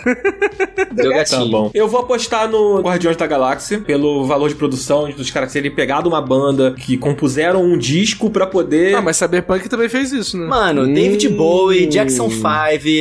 Deu 0.92 1.10
Tá 1.10 1.16
gatinho. 1.16 1.50
bom. 1.50 1.70
Eu 1.72 1.88
vou 1.88 2.00
apostar 2.00 2.48
no 2.50 2.80
Guardiões 2.82 3.16
da 3.16 3.26
Galáxia 3.26 3.78
pelo 3.80 4.26
valor 4.26 4.48
de 4.50 4.54
produção 4.54 5.10
dos 5.10 5.30
caras 5.30 5.50
terem 5.52 5.74
pegado 5.74 6.06
uma 6.08 6.20
banda 6.20 6.74
que 6.74 6.98
compuseram 6.98 7.62
um 7.64 7.78
disco 7.78 8.28
pra 8.30 8.46
poder. 8.46 8.94
Ah, 8.94 9.00
mas 9.00 9.16
Cyberpunk 9.16 9.68
também 9.70 9.88
fez 9.88 10.12
isso, 10.12 10.36
né? 10.36 10.46
Mano, 10.46 10.82
Hum. 10.82 10.92
David 10.92 11.28
Bowie, 11.30 11.86
Jackson 11.86 12.28
5, 12.28 12.42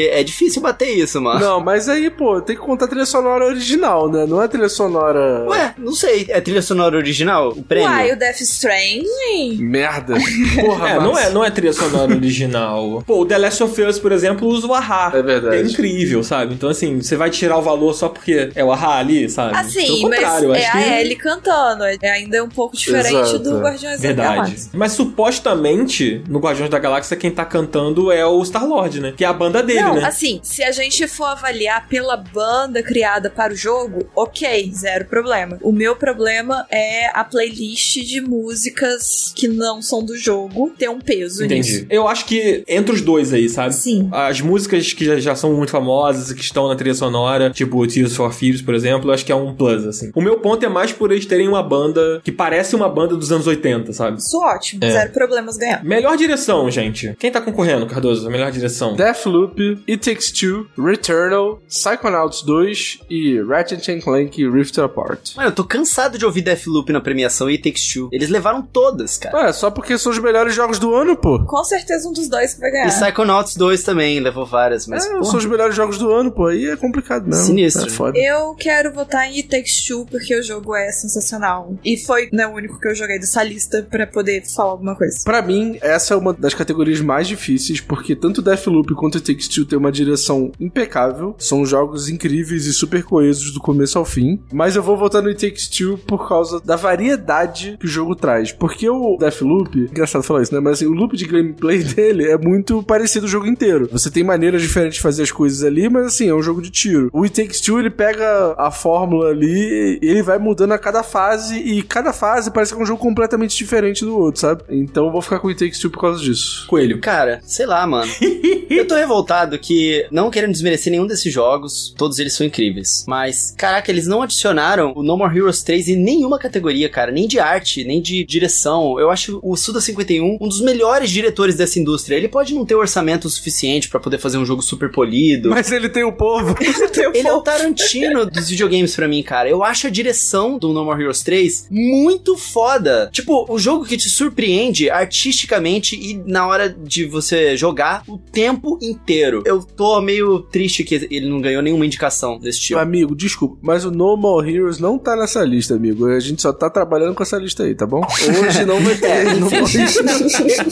é 0.10 0.24
difícil 0.24 0.62
bater 0.62 0.90
isso, 0.90 1.20
mano. 1.22 1.40
Não, 1.40 1.60
mas 1.60 1.90
aí, 1.90 2.10
pô, 2.10 2.40
tem 2.42 2.56
que 2.56 2.62
contar 2.62 2.86
a 2.86 2.88
trilha 2.88 3.06
sonora 3.06 3.46
original, 3.46 4.10
né? 4.10 4.26
Não 4.26 4.42
é 4.42 4.46
a 4.46 4.48
trilha 4.48 4.70
sonora. 4.70 5.46
Ué, 5.50 5.74
não 5.82 5.94
sei, 5.94 6.26
é 6.30 6.40
trilha 6.42 6.62
sonora 6.62 6.96
original? 6.98 7.50
O 7.50 7.64
prêmio? 7.64 7.90
Uai, 7.90 8.12
o 8.12 8.16
Death 8.18 8.42
Stranding. 8.42 9.58
Merda. 9.60 10.16
Porra, 10.62 10.90
É, 10.90 10.96
não 10.96 11.14
Márcio. 11.14 11.30
é, 11.30 11.34
não 11.34 11.44
é 11.46 11.52
trilha 11.52 11.74
sonora 11.74 12.14
original. 12.14 13.04
Pô, 13.08 13.22
o 13.22 13.26
The 13.26 13.38
Last 13.38 13.64
of 13.64 13.82
Us, 13.82 14.00
por 14.00 14.12
exemplo, 14.12 14.48
usa 14.48 14.68
o 14.68 14.74
Ahá. 14.74 15.12
É 15.14 15.22
verdade. 15.22 15.56
É 15.58 15.62
incrível, 15.62 16.24
sabe? 16.24 16.54
Então, 16.54 16.70
assim, 16.70 17.02
você 17.02 17.16
vai 17.16 17.30
tirar 17.30 17.58
o 17.58 17.62
valor 17.62 17.94
só 17.94 18.10
porque 18.10 18.50
é 18.56 18.64
o 18.64 18.72
Ahá 18.72 18.98
ali, 18.98 19.30
sabe? 19.30 19.56
Assim, 19.56 20.08
mas 20.08 20.22
é 20.22 20.68
a 20.68 20.72
que... 20.72 20.78
Ellie 21.02 21.16
cantando. 21.16 21.84
É 21.84 22.10
ainda 22.10 22.44
um 22.44 22.50
pouco 22.50 22.76
diferente 22.76 23.16
Exato, 23.16 23.40
do 23.40 23.58
é. 23.58 23.62
Guardiões 23.62 23.96
da 24.02 24.08
Verdade. 24.08 24.36
Galáxia. 24.36 24.70
Mas 24.74 24.92
supostamente, 24.94 26.24
no 26.28 26.40
Guardiões 26.40 26.70
da 26.70 26.80
Galáxia, 26.80 27.18
quem 27.18 27.32
tá 27.32 27.46
cantando 27.46 28.12
é 28.12 28.26
o 28.26 28.42
Star-Lord, 28.44 29.00
né? 29.00 29.14
Que 29.16 29.24
é 29.24 29.28
a 29.28 29.34
banda 29.34 29.62
dele, 29.64 29.82
Não, 29.82 29.96
né? 29.96 30.06
assim, 30.06 30.40
se 30.44 30.64
a 30.64 30.72
gente 30.72 31.08
for 31.08 31.26
avaliar 31.26 31.88
pela 31.88 32.16
banda 32.18 32.82
criada 32.84 33.30
para 33.30 33.54
o 33.54 33.56
jogo, 33.56 34.08
ok, 34.16 34.72
zero 34.74 35.06
problema. 35.06 35.58
O 35.64 35.72
meu 35.72 35.96
problema 35.96 36.66
é 36.70 37.08
a 37.14 37.24
playlist 37.24 37.98
de 38.04 38.22
músicas 38.22 39.34
que 39.36 39.48
não 39.48 39.82
são 39.82 40.04
do 40.04 40.16
jogo 40.18 40.72
ter 40.78 40.90
um 40.90 41.00
peso 41.00 41.44
Entendi. 41.44 41.72
nisso. 41.74 41.86
Eu 41.90 42.08
acho 42.08 42.26
que 42.26 42.64
entre 42.68 42.94
os 42.96 43.02
dois 43.02 43.34
aí, 43.34 43.50
sabe? 43.50 43.74
Sim. 43.74 44.10
As 44.12 44.42
músicas 44.42 44.94
que 44.94 45.06
já, 45.06 45.20
já 45.20 45.36
são 45.36 45.54
muito 45.54 45.72
famosas 45.72 46.32
e 46.32 46.36
que 46.36 46.42
estão 46.42 46.68
na 46.68 46.76
trilha 46.76 46.94
sonora, 46.96 47.50
tipo 47.50 47.86
Tears 47.88 48.16
for 48.16 48.32
Fears, 48.34 48.62
por 48.62 48.74
exemplo, 48.74 49.10
eu 49.10 49.14
acho 49.14 49.26
que 49.26 49.32
é 49.32 49.36
um 49.36 49.54
plus, 49.56 49.86
assim. 49.86 50.12
O 50.16 50.22
meu 50.22 50.40
ponto 50.40 50.66
é 50.66 50.70
mais 50.70 50.92
por 50.92 51.12
eles 51.12 51.26
terem 51.26 51.48
uma 51.48 51.64
banda 51.64 52.22
que 52.24 52.32
parece 52.32 52.76
uma 52.76 52.90
banda 52.90 53.16
dos 53.16 53.32
anos 53.32 53.48
80, 53.48 53.94
sabe? 53.94 54.18
Isso 54.18 54.38
ótimo, 54.40 54.84
É. 54.84 54.92
zero 54.92 55.12
problemas 55.12 55.58
ganhar. 55.58 55.84
Melhor 55.84 56.16
direção, 56.18 56.70
gente. 56.70 57.16
Quem 57.20 57.32
tá 57.32 57.42
concorrendo, 57.42 57.86
Cardoso? 57.86 58.28
A 58.28 58.32
melhor 58.32 58.52
direção. 58.52 58.96
Deathloop, 58.96 59.84
It 59.90 59.98
Takes 60.10 60.32
Two, 60.32 60.68
Returnal, 60.78 61.62
Psychonauts 61.68 62.42
2 62.44 63.00
e 63.10 63.40
Ratchet 63.42 63.92
and 63.92 64.00
Clank 64.02 64.48
Rift 64.50 64.80
Apart. 64.80 65.36
Mano, 65.36 65.51
eu 65.52 65.56
tô 65.56 65.64
cansado 65.66 66.18
de 66.18 66.26
ouvir 66.26 66.42
Deathloop 66.42 66.92
na 66.94 67.02
premiação 67.02 67.50
e 67.50 67.54
It 67.54 67.64
Takes 67.64 67.88
Two. 67.94 68.10
Eles 68.12 68.30
levaram 68.30 68.62
todas, 68.62 69.18
cara. 69.18 69.38
Ué, 69.38 69.54
só 69.54 69.70
porque 69.70 69.98
são 69.98 70.12
os 70.12 70.18
melhores 70.18 70.56
jogos 70.56 70.80
do 70.80 70.96
ano, 70.96 71.16
pô. 71.16 71.44
Com 71.46 71.64
certeza 71.64 72.08
um 72.08 72.14
dos 72.14 72.30
dois 72.30 72.54
que 72.54 72.62
vai 72.62 72.72
ganhar. 72.72 72.88
E 72.88 72.92
Psychonauts 72.92 73.56
2 73.56 73.84
também, 73.84 74.20
levou 74.20 74.46
várias, 74.46 74.88
mas 74.88 75.06
é, 75.06 75.10
porra, 75.10 75.26
são 75.26 75.38
os 75.38 75.46
melhores 75.46 75.76
jogos 75.76 75.98
do 75.98 76.10
ano, 76.10 76.32
pô. 76.32 76.48
Aí 76.48 76.68
é 76.68 76.78
complicado 76.78 77.26
mesmo. 77.28 77.46
Sinistro. 77.46 77.88
É 77.88 77.90
foda. 77.90 78.18
Eu 78.18 78.56
quero 78.56 78.94
votar 78.94 79.28
em 79.28 79.36
It 79.38 79.50
Takes 79.50 79.86
Two 79.86 80.06
porque 80.06 80.34
o 80.40 80.42
jogo 80.42 80.74
é 80.74 80.90
sensacional. 80.92 81.76
E 81.84 81.98
foi 81.98 82.30
né, 82.32 82.48
o 82.48 82.52
único 82.52 82.80
que 82.80 82.88
eu 82.88 82.96
joguei 82.96 83.20
dessa 83.20 83.44
lista 83.44 83.86
pra 83.90 84.08
poder 84.08 84.44
falar 84.46 84.72
alguma 84.72 84.96
coisa. 84.96 85.20
Pra 85.26 85.42
mim, 85.42 85.78
essa 85.82 86.14
é 86.14 86.18
uma 86.18 86.32
das 86.32 86.54
categorias 86.54 87.02
mais 87.02 87.28
difíceis, 87.28 87.82
porque 87.82 88.16
tanto 88.16 88.42
Deathloop 88.42 88.96
quanto 88.96 89.18
It 89.18 89.28
Takes 89.30 89.50
Two 89.50 89.66
tem 89.66 89.78
uma 89.78 89.92
direção 89.92 90.52
impecável. 90.60 91.36
São 91.38 91.66
jogos 91.66 92.08
incríveis 92.08 92.66
e 92.66 92.74
super 92.74 93.04
coesos 93.04 93.54
do 93.54 93.60
começo 93.60 93.98
ao 93.98 94.06
fim. 94.06 94.42
Mas 94.54 94.78
eu 94.78 94.84
vou 94.84 94.96
votar 94.96 95.22
no 95.22 95.28
It 95.28 95.41
Takes 95.42 95.68
Two 95.68 95.98
por 95.98 96.28
causa 96.28 96.60
da 96.60 96.76
variedade 96.76 97.78
que 97.80 97.86
o 97.86 97.90
jogo 97.90 98.16
traz. 98.16 98.52
Porque 98.52 98.90
o 98.90 99.18
Deathloop, 99.18 99.78
engraçado 99.78 100.24
falar 100.24 100.44
isso, 100.44 100.54
né? 100.54 100.60
Mas 100.60 100.74
assim, 100.74 100.86
o 100.86 100.94
loop 100.94 101.16
de 101.16 101.26
gameplay 101.26 101.84
dele 101.84 102.30
é 102.30 102.38
muito 102.38 102.84
parecido 102.84 103.26
o 103.26 103.30
jogo 103.30 103.48
inteiro. 103.48 103.90
Você 103.92 104.10
tem 104.10 104.24
maneiras 104.24 104.62
diferentes 104.62 104.96
de 104.96 105.02
fazer 105.02 105.24
as 105.24 105.32
coisas 105.32 105.64
ali, 105.64 105.90
mas 105.90 106.06
assim, 106.06 106.30
é 106.30 106.34
um 106.34 106.42
jogo 106.42 106.62
de 106.62 106.70
tiro. 106.70 107.10
O 107.14 107.24
It 107.24 107.42
Takes 107.42 107.62
Two, 107.62 107.80
ele 107.80 107.90
pega 107.90 108.56
a 108.58 108.72
fórmula 108.72 109.30
ali 109.30 110.00
e 110.02 110.08
ele 110.08 110.22
vai 110.22 110.38
mudando 110.38 110.72
a 110.72 110.78
cada 110.78 111.04
fase, 111.04 111.58
e 111.58 111.82
cada 111.84 112.14
fase 112.14 112.52
parece 112.52 112.74
que 112.74 112.80
é 112.80 112.84
um 112.84 112.86
jogo 112.86 113.02
completamente 113.02 113.58
diferente 113.58 114.06
do 114.06 114.18
outro, 114.18 114.42
sabe? 114.42 114.64
Então 114.70 115.06
eu 115.06 115.12
vou 115.12 115.22
ficar 115.22 115.40
com 115.40 115.48
o 115.48 115.50
It 115.50 115.64
Takes 115.64 115.80
Two 115.80 115.92
por 115.92 116.02
causa 116.02 116.22
disso. 116.22 116.66
Coelho. 116.68 117.00
Cara, 117.00 117.40
sei 117.44 117.66
lá, 117.66 117.86
mano. 117.86 118.12
eu 118.70 118.88
tô 118.88 118.96
revoltado 118.96 119.58
que, 119.60 120.06
não 120.12 120.30
querendo 120.30 120.52
desmerecer 120.52 120.92
nenhum 120.92 121.08
desses 121.08 121.32
jogos, 121.32 121.94
todos 121.98 122.20
eles 122.20 122.34
são 122.34 122.46
incríveis. 122.46 123.06
Mas, 123.08 123.54
caraca, 123.58 123.92
eles 123.92 124.08
não 124.08 124.22
adicionaram 124.22 124.94
o 124.96 125.04
No 125.04 125.18
More 125.18 125.31
Heroes 125.36 125.64
3 125.64 125.90
em 125.90 125.96
nenhuma 125.96 126.38
categoria, 126.38 126.90
cara. 126.90 127.12
Nem 127.12 127.28
de 127.28 127.40
arte, 127.40 127.84
nem 127.84 128.02
de 128.02 128.24
direção. 128.24 129.00
Eu 129.00 129.10
acho 129.10 129.40
o 129.42 129.54
Suda51 129.54 130.38
um 130.40 130.48
dos 130.48 130.62
melhores 130.62 131.10
diretores 131.10 131.56
dessa 131.56 131.80
indústria. 131.80 132.16
Ele 132.16 132.28
pode 132.28 132.54
não 132.54 132.66
ter 132.66 132.76
orçamento 132.76 133.30
suficiente 133.30 133.90
pra 133.90 134.00
poder 134.00 134.18
fazer 134.18 134.38
um 134.38 134.46
jogo 134.46 134.62
super 134.62 134.92
polido. 134.92 135.50
Mas 135.50 135.72
ele 135.72 135.90
tem 135.90 136.04
o 136.04 136.12
povo. 136.12 136.56
Ele 137.14 137.28
é 137.28 137.34
o 137.34 137.42
Tarantino 137.42 138.26
dos 138.30 138.50
videogames 138.50 138.96
pra 138.96 139.08
mim, 139.08 139.22
cara. 139.22 139.50
Eu 139.50 139.64
acho 139.64 139.88
a 139.88 139.90
direção 139.90 140.58
do 140.58 140.72
No 140.72 140.86
More 140.86 141.02
Heroes 141.02 141.22
3 141.22 141.68
muito 141.70 142.38
foda. 142.38 143.10
Tipo, 143.12 143.46
o 143.50 143.60
jogo 143.60 143.86
que 143.86 143.98
te 143.98 144.10
surpreende 144.10 144.90
artisticamente 144.90 145.96
e 145.96 146.22
na 146.26 146.48
hora 146.48 146.70
de 146.70 147.06
você 147.06 147.58
jogar 147.58 148.04
o 148.08 148.18
tempo 148.18 148.78
inteiro. 148.82 149.44
Eu 149.46 149.64
tô 149.64 150.00
meio 150.02 150.40
triste 150.40 150.84
que 150.84 151.08
ele 151.10 151.30
não 151.30 151.42
ganhou 151.42 151.62
nenhuma 151.62 151.86
indicação 151.86 152.40
desse 152.40 152.62
tipo. 152.62 152.80
Amigo, 152.80 153.16
desculpa, 153.16 153.58
mas 153.62 153.86
o 153.86 153.92
No 153.92 154.16
More 154.16 154.54
Heroes 154.54 154.80
não 154.80 154.98
tá 154.98 155.16
nessa 155.22 155.44
lista, 155.44 155.76
amigo. 155.76 156.08
A 156.08 156.20
gente 156.20 156.42
só 156.42 156.52
tá 156.52 156.70
trabalhando 156.70 157.16
com 157.16 157.24
essa 157.24 157.38
lista 157.38 157.64
aí, 157.64 157.74
tá 157.76 157.86
bom? 157.86 158.02
Hoje 158.46 158.66
não 158.66 158.80
vai 158.82 158.96
ter. 159.00 159.24
não 159.36 159.50
vai- 159.50 159.62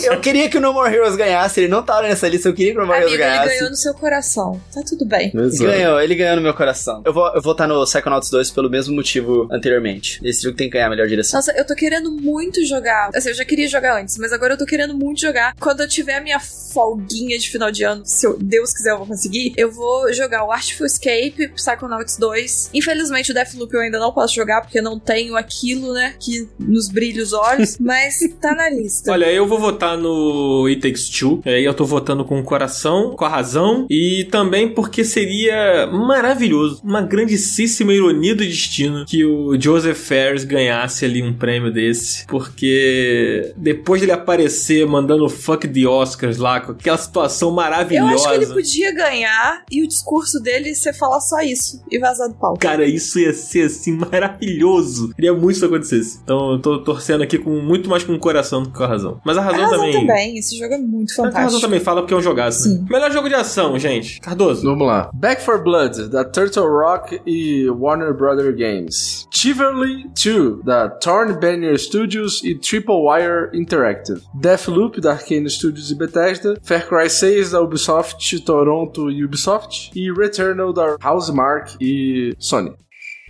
eu 0.04 0.20
queria 0.20 0.50
que 0.50 0.58
o 0.58 0.62
No 0.62 0.74
More 0.74 0.94
Heroes 0.94 1.16
ganhasse, 1.16 1.60
ele 1.62 1.68
não 1.68 1.84
tava 1.84 2.04
nessa 2.04 2.28
lista, 2.28 2.50
eu 2.50 2.54
queria 2.54 2.74
que 2.74 2.78
o 2.78 2.82
No 2.82 2.88
More 2.88 3.00
Amigo, 3.04 3.14
Heroes 3.16 3.26
ele 3.30 3.38
ganhasse. 3.38 3.56
ganhou 3.56 3.70
no 3.70 3.76
seu 3.78 3.94
coração. 3.94 4.62
Tá 4.74 4.82
tudo 4.88 5.06
bem. 5.06 5.32
Exato. 5.34 5.64
Ganhou, 5.72 6.02
ele 6.02 6.16
ganhou 6.16 6.36
no 6.36 6.42
meu 6.42 6.54
coração. 6.54 7.02
Eu 7.06 7.14
vou, 7.14 7.28
eu 7.36 7.42
vou 7.42 7.52
estar 7.54 7.68
no 7.68 7.84
Psychonauts 7.86 8.30
2 8.30 8.52
pelo 8.52 8.70
mesmo 8.70 8.96
motivo 8.96 9.48
anteriormente. 9.52 10.20
Esse 10.24 10.44
jogo 10.44 10.58
tem 10.58 10.68
que 10.70 10.74
ganhar 10.74 10.88
a 10.88 10.90
melhor 10.90 11.08
direção. 11.08 11.38
Nossa, 11.38 11.52
eu 11.58 11.66
tô 11.66 11.76
querendo 11.76 12.12
muito 12.12 12.66
jogar. 12.66 13.10
Assim, 13.16 13.30
eu 13.30 13.36
já 13.36 13.46
queria 13.46 13.68
jogar 13.68 14.00
antes, 14.02 14.18
mas 14.18 14.32
agora 14.34 14.54
eu 14.54 14.58
tô 14.58 14.66
querendo 14.66 14.94
muito 14.98 15.22
jogar. 15.22 15.56
Quando 15.60 15.82
eu 15.82 15.88
tiver 15.88 16.16
a 16.18 16.22
minha 16.22 16.40
folguinha 16.40 17.38
de 17.38 17.50
final 17.50 17.72
de 17.72 17.84
ano, 17.84 18.04
se 18.06 18.26
eu- 18.26 18.38
Deus 18.40 18.72
quiser 18.74 18.92
eu 18.92 18.98
vou 18.98 19.08
conseguir, 19.08 19.54
eu 19.58 19.72
vou 19.72 20.12
jogar 20.14 20.44
o 20.46 20.52
Artful 20.52 20.86
Escape, 20.86 21.50
Psychonauts 21.56 22.18
2. 22.18 22.70
Infelizmente 22.74 23.32
o 23.32 23.34
Deathloop 23.34 23.74
eu 23.74 23.82
ainda 23.82 24.00
não 24.00 24.12
posso 24.12 24.36
jogar 24.40 24.62
porque 24.62 24.80
eu 24.80 24.84
não 24.84 25.00
tenho 25.00 25.36
aquilo, 25.36 25.94
né, 25.94 26.14
que 26.20 26.48
nos 26.60 26.90
brilha 26.90 27.22
os 27.22 27.34
olhos, 27.34 27.78
mas 27.80 28.20
tá 28.42 28.54
na 28.56 28.70
lista. 28.70 29.12
Olha, 29.12 29.32
eu 29.32 29.48
vou 29.48 29.60
votar 29.60 29.98
no 29.98 30.66
It 30.68 30.82
Takes 30.82 31.10
Two. 31.10 31.42
Aí 31.46 31.64
eu 31.64 31.74
tô 31.74 31.86
votando 31.86 32.24
com 32.24 32.40
o 32.40 32.44
coração, 32.44 33.16
com 33.16 33.26
a 33.26 33.30
razão. 33.30 33.86
E 33.90 34.28
também 34.32 34.70
porque 34.70 35.04
seria 35.04 35.88
maravilhoso, 35.88 36.82
uma 36.84 37.02
grandíssima 37.02 37.94
ironia 37.94 38.36
do 38.36 38.46
destino 38.46 39.06
que 39.06 39.26
o 39.26 39.60
Joseph 39.60 39.98
Ferris 39.98 40.44
ganhasse 40.44 41.06
ali 41.06 41.22
um 41.22 41.34
prêmio 41.34 41.72
desse. 41.72 42.26
Porque 42.28 43.54
depois 43.58 44.02
dele 44.02 44.12
aparecer 44.12 44.86
mandando 44.88 45.30
fuck 45.30 45.68
the 45.68 45.88
Oscars 45.88 46.38
lá, 46.38 46.62
com 46.62 46.72
aquela 46.72 46.98
situação 46.98 47.50
eu 47.50 47.56
maravilhosa. 47.56 48.16
acho 48.16 48.30
que 48.30 48.36
ele 48.36 48.48
podia 48.48 48.94
ganhar 48.94 49.64
e 49.72 49.84
o 49.84 49.88
discurso 49.88 50.40
dele 50.40 50.74
ser 50.76 50.94
falar 50.94 51.20
só 51.22 51.40
isso 51.42 51.82
e 51.92 52.00
vazar 52.00 52.30
do 52.30 52.36
palco. 52.36 52.60
Cara, 52.60 52.86
isso 52.86 53.20
ia 53.20 53.34
ser 53.34 53.66
assim 53.66 53.92
maravilhoso. 53.94 54.29
Queria 54.38 55.34
muito 55.34 55.48
que 55.48 55.52
isso 55.54 55.66
acontecesse. 55.66 56.20
Então 56.24 56.52
eu 56.54 56.60
tô 56.60 56.80
torcendo 56.84 57.22
aqui 57.24 57.38
com 57.38 57.60
muito 57.62 57.90
mais 57.90 58.04
com 58.04 58.14
o 58.14 58.20
coração 58.20 58.64
do 58.64 58.70
que 58.72 58.78
com 58.78 58.84
a 58.84 58.88
razão. 58.88 59.20
Mas 59.26 59.38
a 59.38 59.42
A 59.42 59.44
razão, 59.46 59.62
razão 59.62 59.78
também. 59.80 59.94
também. 60.08 60.38
esse 60.38 60.58
jogo 60.58 60.74
é 60.74 60.78
muito 60.78 61.10
Mas 61.10 61.20
a 61.20 61.24
razão 61.24 61.34
fantástico. 61.34 61.62
também 61.62 61.80
fala 61.80 62.02
porque 62.02 62.14
é 62.14 62.18
um 62.18 62.22
jogaço. 62.22 62.70
Né? 62.70 62.86
Melhor 62.90 63.12
jogo 63.12 63.28
de 63.30 63.36
ação, 63.36 63.78
gente. 63.80 64.20
Cardoso. 64.22 64.64
Vamos 64.64 64.86
lá. 64.88 65.10
Back 65.14 65.42
for 65.42 65.64
Blood, 65.64 66.10
da 66.10 66.24
Turtle 66.24 66.68
Rock 66.68 67.20
e 67.26 67.70
Warner 67.70 68.14
Brother 68.14 68.56
Games. 68.56 69.28
Chivalry 69.34 70.06
2, 70.24 70.64
da 70.64 70.90
Torn 70.90 71.34
Banner 71.34 71.78
Studios 71.80 72.44
e 72.44 72.56
Triple 72.56 72.96
Wire 72.96 73.50
Interactive. 73.54 74.22
Deathloop, 74.36 75.00
da 75.02 75.12
Arcane 75.12 75.50
Studios 75.50 75.92
e 75.92 75.96
Bethesda. 75.96 76.56
Far 76.62 76.88
Cry 76.88 77.10
6, 77.10 77.52
da 77.52 77.62
Ubisoft, 77.62 78.40
Toronto 78.42 79.10
e 79.10 79.24
Ubisoft. 79.24 79.92
E 79.96 80.12
Returnal, 80.12 80.74
da 80.74 80.98
Housemark 81.04 81.76
e 81.82 82.34
Sony. 82.38 82.72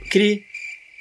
Cri, 0.09 0.41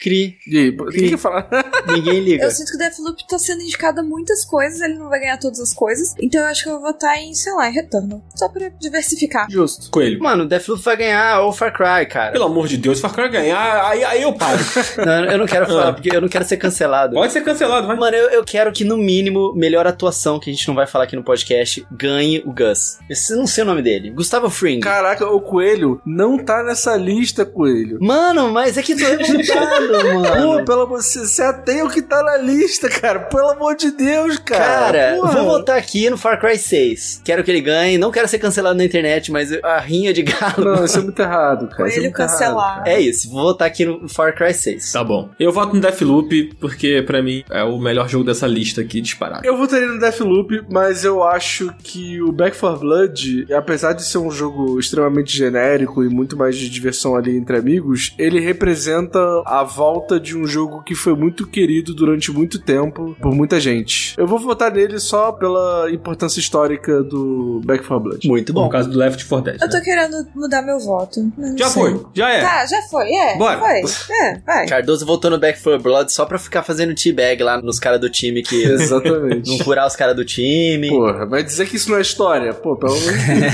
cri, 0.01 0.37
E 0.47 0.71
o 0.71 0.87
que 0.91 1.17
falar? 1.17 1.49
ninguém 1.87 2.21
liga. 2.21 2.45
Eu 2.45 2.51
sinto 2.51 2.71
que 2.71 2.77
o 2.77 2.79
Deathloop 2.79 3.27
tá 3.29 3.39
sendo 3.39 3.63
indicado 3.63 4.01
a 4.01 4.03
muitas 4.03 4.45
coisas, 4.45 4.81
ele 4.81 4.95
não 4.95 5.09
vai 5.09 5.21
ganhar 5.21 5.39
todas 5.39 5.61
as 5.61 5.73
coisas. 5.75 6.15
Então 6.21 6.41
eu 6.41 6.47
acho 6.47 6.63
que 6.63 6.69
eu 6.69 6.75
vou 6.75 6.83
votar 6.93 7.17
em, 7.19 7.35
sei 7.35 7.53
lá, 7.53 7.69
em 7.69 7.73
Returnal. 7.73 8.23
Só 8.35 8.49
pra 8.49 8.69
diversificar. 8.69 9.47
Justo. 9.51 9.91
Coelho. 9.91 10.21
Mano, 10.21 10.47
Deathloop 10.47 10.83
vai 10.83 10.97
ganhar 10.97 11.41
ou 11.43 11.53
Far 11.53 11.73
Cry, 11.73 12.07
cara. 12.09 12.33
Pelo 12.33 12.45
amor 12.45 12.67
de 12.69 12.77
Deus, 12.77 13.01
Far 13.01 13.13
Cry 13.13 13.29
ganhar, 13.29 13.85
aí, 13.89 14.05
aí 14.05 14.23
eu 14.23 14.33
paro. 14.33 14.59
Não, 15.05 15.25
eu 15.25 15.39
não 15.39 15.47
quero 15.47 15.67
falar, 15.67 15.89
Ah. 15.89 15.93
porque 15.93 16.15
eu 16.15 16.21
não 16.21 16.29
quero 16.29 16.45
ser 16.45 16.57
cancelado. 16.57 17.15
Pode 17.15 17.33
ser 17.33 17.43
cancelado, 17.43 17.87
vai. 17.87 17.97
Mano, 17.97 18.17
eu, 18.17 18.31
eu 18.31 18.45
quero 18.45 18.73
que, 18.73 18.85
no 18.85 18.97
mínimo, 18.97 19.53
melhor 19.55 19.87
atuação, 19.87 20.39
que 20.41 20.51
a 20.51 20.53
gente 20.53 20.67
não 20.69 20.75
vai 20.75 20.87
falar 20.87 21.05
aqui 21.05 21.17
no 21.17 21.23
podcast, 21.25 21.87
ganhe 21.91 22.43
o 22.45 22.53
Gus. 22.53 22.99
Eu 23.09 23.37
não 23.37 23.47
sei 23.47 23.65
o 23.65 23.67
nome 23.67 23.83
dele. 23.83 24.11
Gustavo 24.11 24.49
Fring. 24.51 24.81
Caraca, 24.81 25.27
o 25.27 25.41
Coelho 25.41 26.01
não 26.05 26.39
tá 26.39 26.63
nessa 26.63 26.97
lista, 26.97 27.45
Coelho. 27.45 27.99
Mano, 28.01 28.51
mas 28.53 28.77
é 28.77 28.83
que 28.83 28.95
tô 28.95 29.05
revoltado, 29.97 30.43
Pô, 30.43 30.49
mano. 30.55 30.65
pelo 30.65 30.81
amor 30.83 31.03
você, 31.03 31.21
você 31.21 31.43
até 31.43 31.83
o 31.85 31.89
que 31.89 32.03
tá 32.03 32.23
na 32.23 32.37
lista, 32.37 32.89
cara. 32.89 33.21
Pelo 33.21 33.51
amor 33.51 33.75
de 33.77 33.91
Deus, 33.91 34.39
cara. 34.39 34.59
Cara, 34.69 35.17
Porra. 35.17 35.33
vou 35.33 35.45
votar 35.45 35.77
aqui 35.79 36.09
no 36.11 36.17
Far 36.17 36.41
Cry 36.41 36.59
6. 36.59 37.23
Quero 37.25 37.43
que 37.45 37.51
ele 37.51 37.61
ganhe. 37.61 37.99
Não 37.99 38.11
quero 38.11 38.29
ser 38.29 38.39
cancelado 38.39 38.77
na 38.77 38.85
internet, 38.85 39.31
mas 39.31 39.53
a 39.63 39.79
rinha 39.79 40.13
de 40.13 40.23
galo. 40.23 40.65
Não, 40.77 40.85
isso 40.85 40.99
é 40.99 41.03
muito 41.03 41.21
errado, 41.21 41.69
cara. 41.69 41.89
é 41.89 41.95
Ele 41.97 42.07
errado, 42.07 42.15
cancelar. 42.17 42.83
É 42.87 43.01
isso, 43.01 43.31
vou 43.31 43.43
votar 43.43 43.67
aqui 43.69 43.85
no 43.85 44.09
Far 44.09 44.35
Cry 44.35 44.53
6. 44.55 44.93
Tá 44.93 45.03
bom. 45.05 45.29
Eu 45.39 45.53
voto 45.53 45.75
no 45.75 45.81
Deathloop, 45.81 46.55
porque 46.61 47.03
pra 47.03 47.23
mim 47.23 47.45
é 47.51 47.63
o 47.63 47.79
melhor 47.79 48.09
jogo 48.09 48.25
dessa 48.25 48.47
lista 48.47 48.81
aqui 48.81 49.01
disparado. 49.01 49.47
Eu 49.47 49.57
votaria 49.57 49.87
no 49.87 49.99
Deathloop, 49.99 50.65
mas 50.71 51.05
eu 51.05 51.23
acho 51.23 51.73
que 51.83 52.21
o 52.23 52.33
Back 52.33 52.57
4 52.59 52.79
Blood, 52.81 53.47
apesar 53.55 53.93
de 53.93 54.05
ser 54.05 54.19
um 54.19 54.31
jogo 54.31 54.79
extremamente 54.79 55.37
genérico 55.37 56.03
e 56.05 56.09
muito 56.09 56.37
mais 56.37 56.57
de 56.57 56.69
diversão 56.69 57.17
ali 57.17 57.37
entre 57.37 57.57
amigos, 57.57 58.15
ele 58.19 58.41
representa 58.41 59.19
a 59.47 59.63
volta 59.79 60.19
de 60.19 60.37
um 60.37 60.45
jogo 60.45 60.83
que 60.83 60.93
foi 60.93 61.15
muito 61.15 61.47
querido 61.47 61.95
durante 61.95 62.33
muito 62.33 62.59
tempo 62.59 63.17
por 63.23 63.33
muita 63.33 63.61
gente. 63.61 64.13
Eu 64.19 64.27
vou 64.27 64.37
votar 64.37 64.73
nele 64.73 64.99
só 64.99 65.31
pela 65.31 65.89
importância 65.93 66.41
histórica 66.41 67.01
do 67.01 67.61
Back 67.65 67.87
4 67.87 68.01
Blood. 68.01 68.27
Muito 68.27 68.53
Bom, 68.53 68.65
no 68.65 68.71
caso 68.71 68.91
do 68.91 68.99
Left 68.99 69.25
4 69.25 69.45
Dead. 69.45 69.63
Eu 69.63 69.69
né? 69.69 69.79
tô 69.79 69.85
querendo 69.85 70.27
mudar 70.35 70.63
meu 70.63 70.81
voto. 70.81 71.21
Já 71.57 71.69
sei. 71.69 71.81
foi, 71.81 72.07
já 72.13 72.29
é. 72.29 72.41
Tá, 72.41 72.67
já 72.67 72.83
foi, 72.91 73.09
é. 73.09 73.37
Bora. 73.39 73.61
Foi. 73.61 74.17
É, 74.17 74.41
vai. 74.45 74.67
Cardoso 74.67 75.07
voltou 75.07 75.31
no 75.31 75.39
Back 75.39 75.63
4 75.63 75.81
Blood 75.81 76.13
só 76.13 76.27
pra 76.27 76.41
ficar 76.41 76.65
fazendo 76.65 76.93
teabag 76.93 77.41
lá 77.41 77.63
nos 77.63 77.79
caras 77.79 78.01
do 78.01 78.11
time 78.11 78.43
que. 78.43 78.61
Exatamente. 78.67 79.49
não 79.49 79.65
curar 79.65 79.87
os 79.87 79.95
caras 79.95 80.17
do 80.17 80.25
time. 80.25 80.89
Porra, 80.89 81.25
vai 81.25 81.45
dizer 81.45 81.69
que 81.69 81.77
isso 81.77 81.89
não 81.89 81.99
é 81.99 82.01
história? 82.01 82.53
Pô, 82.53 82.75
pelo. 82.75 82.97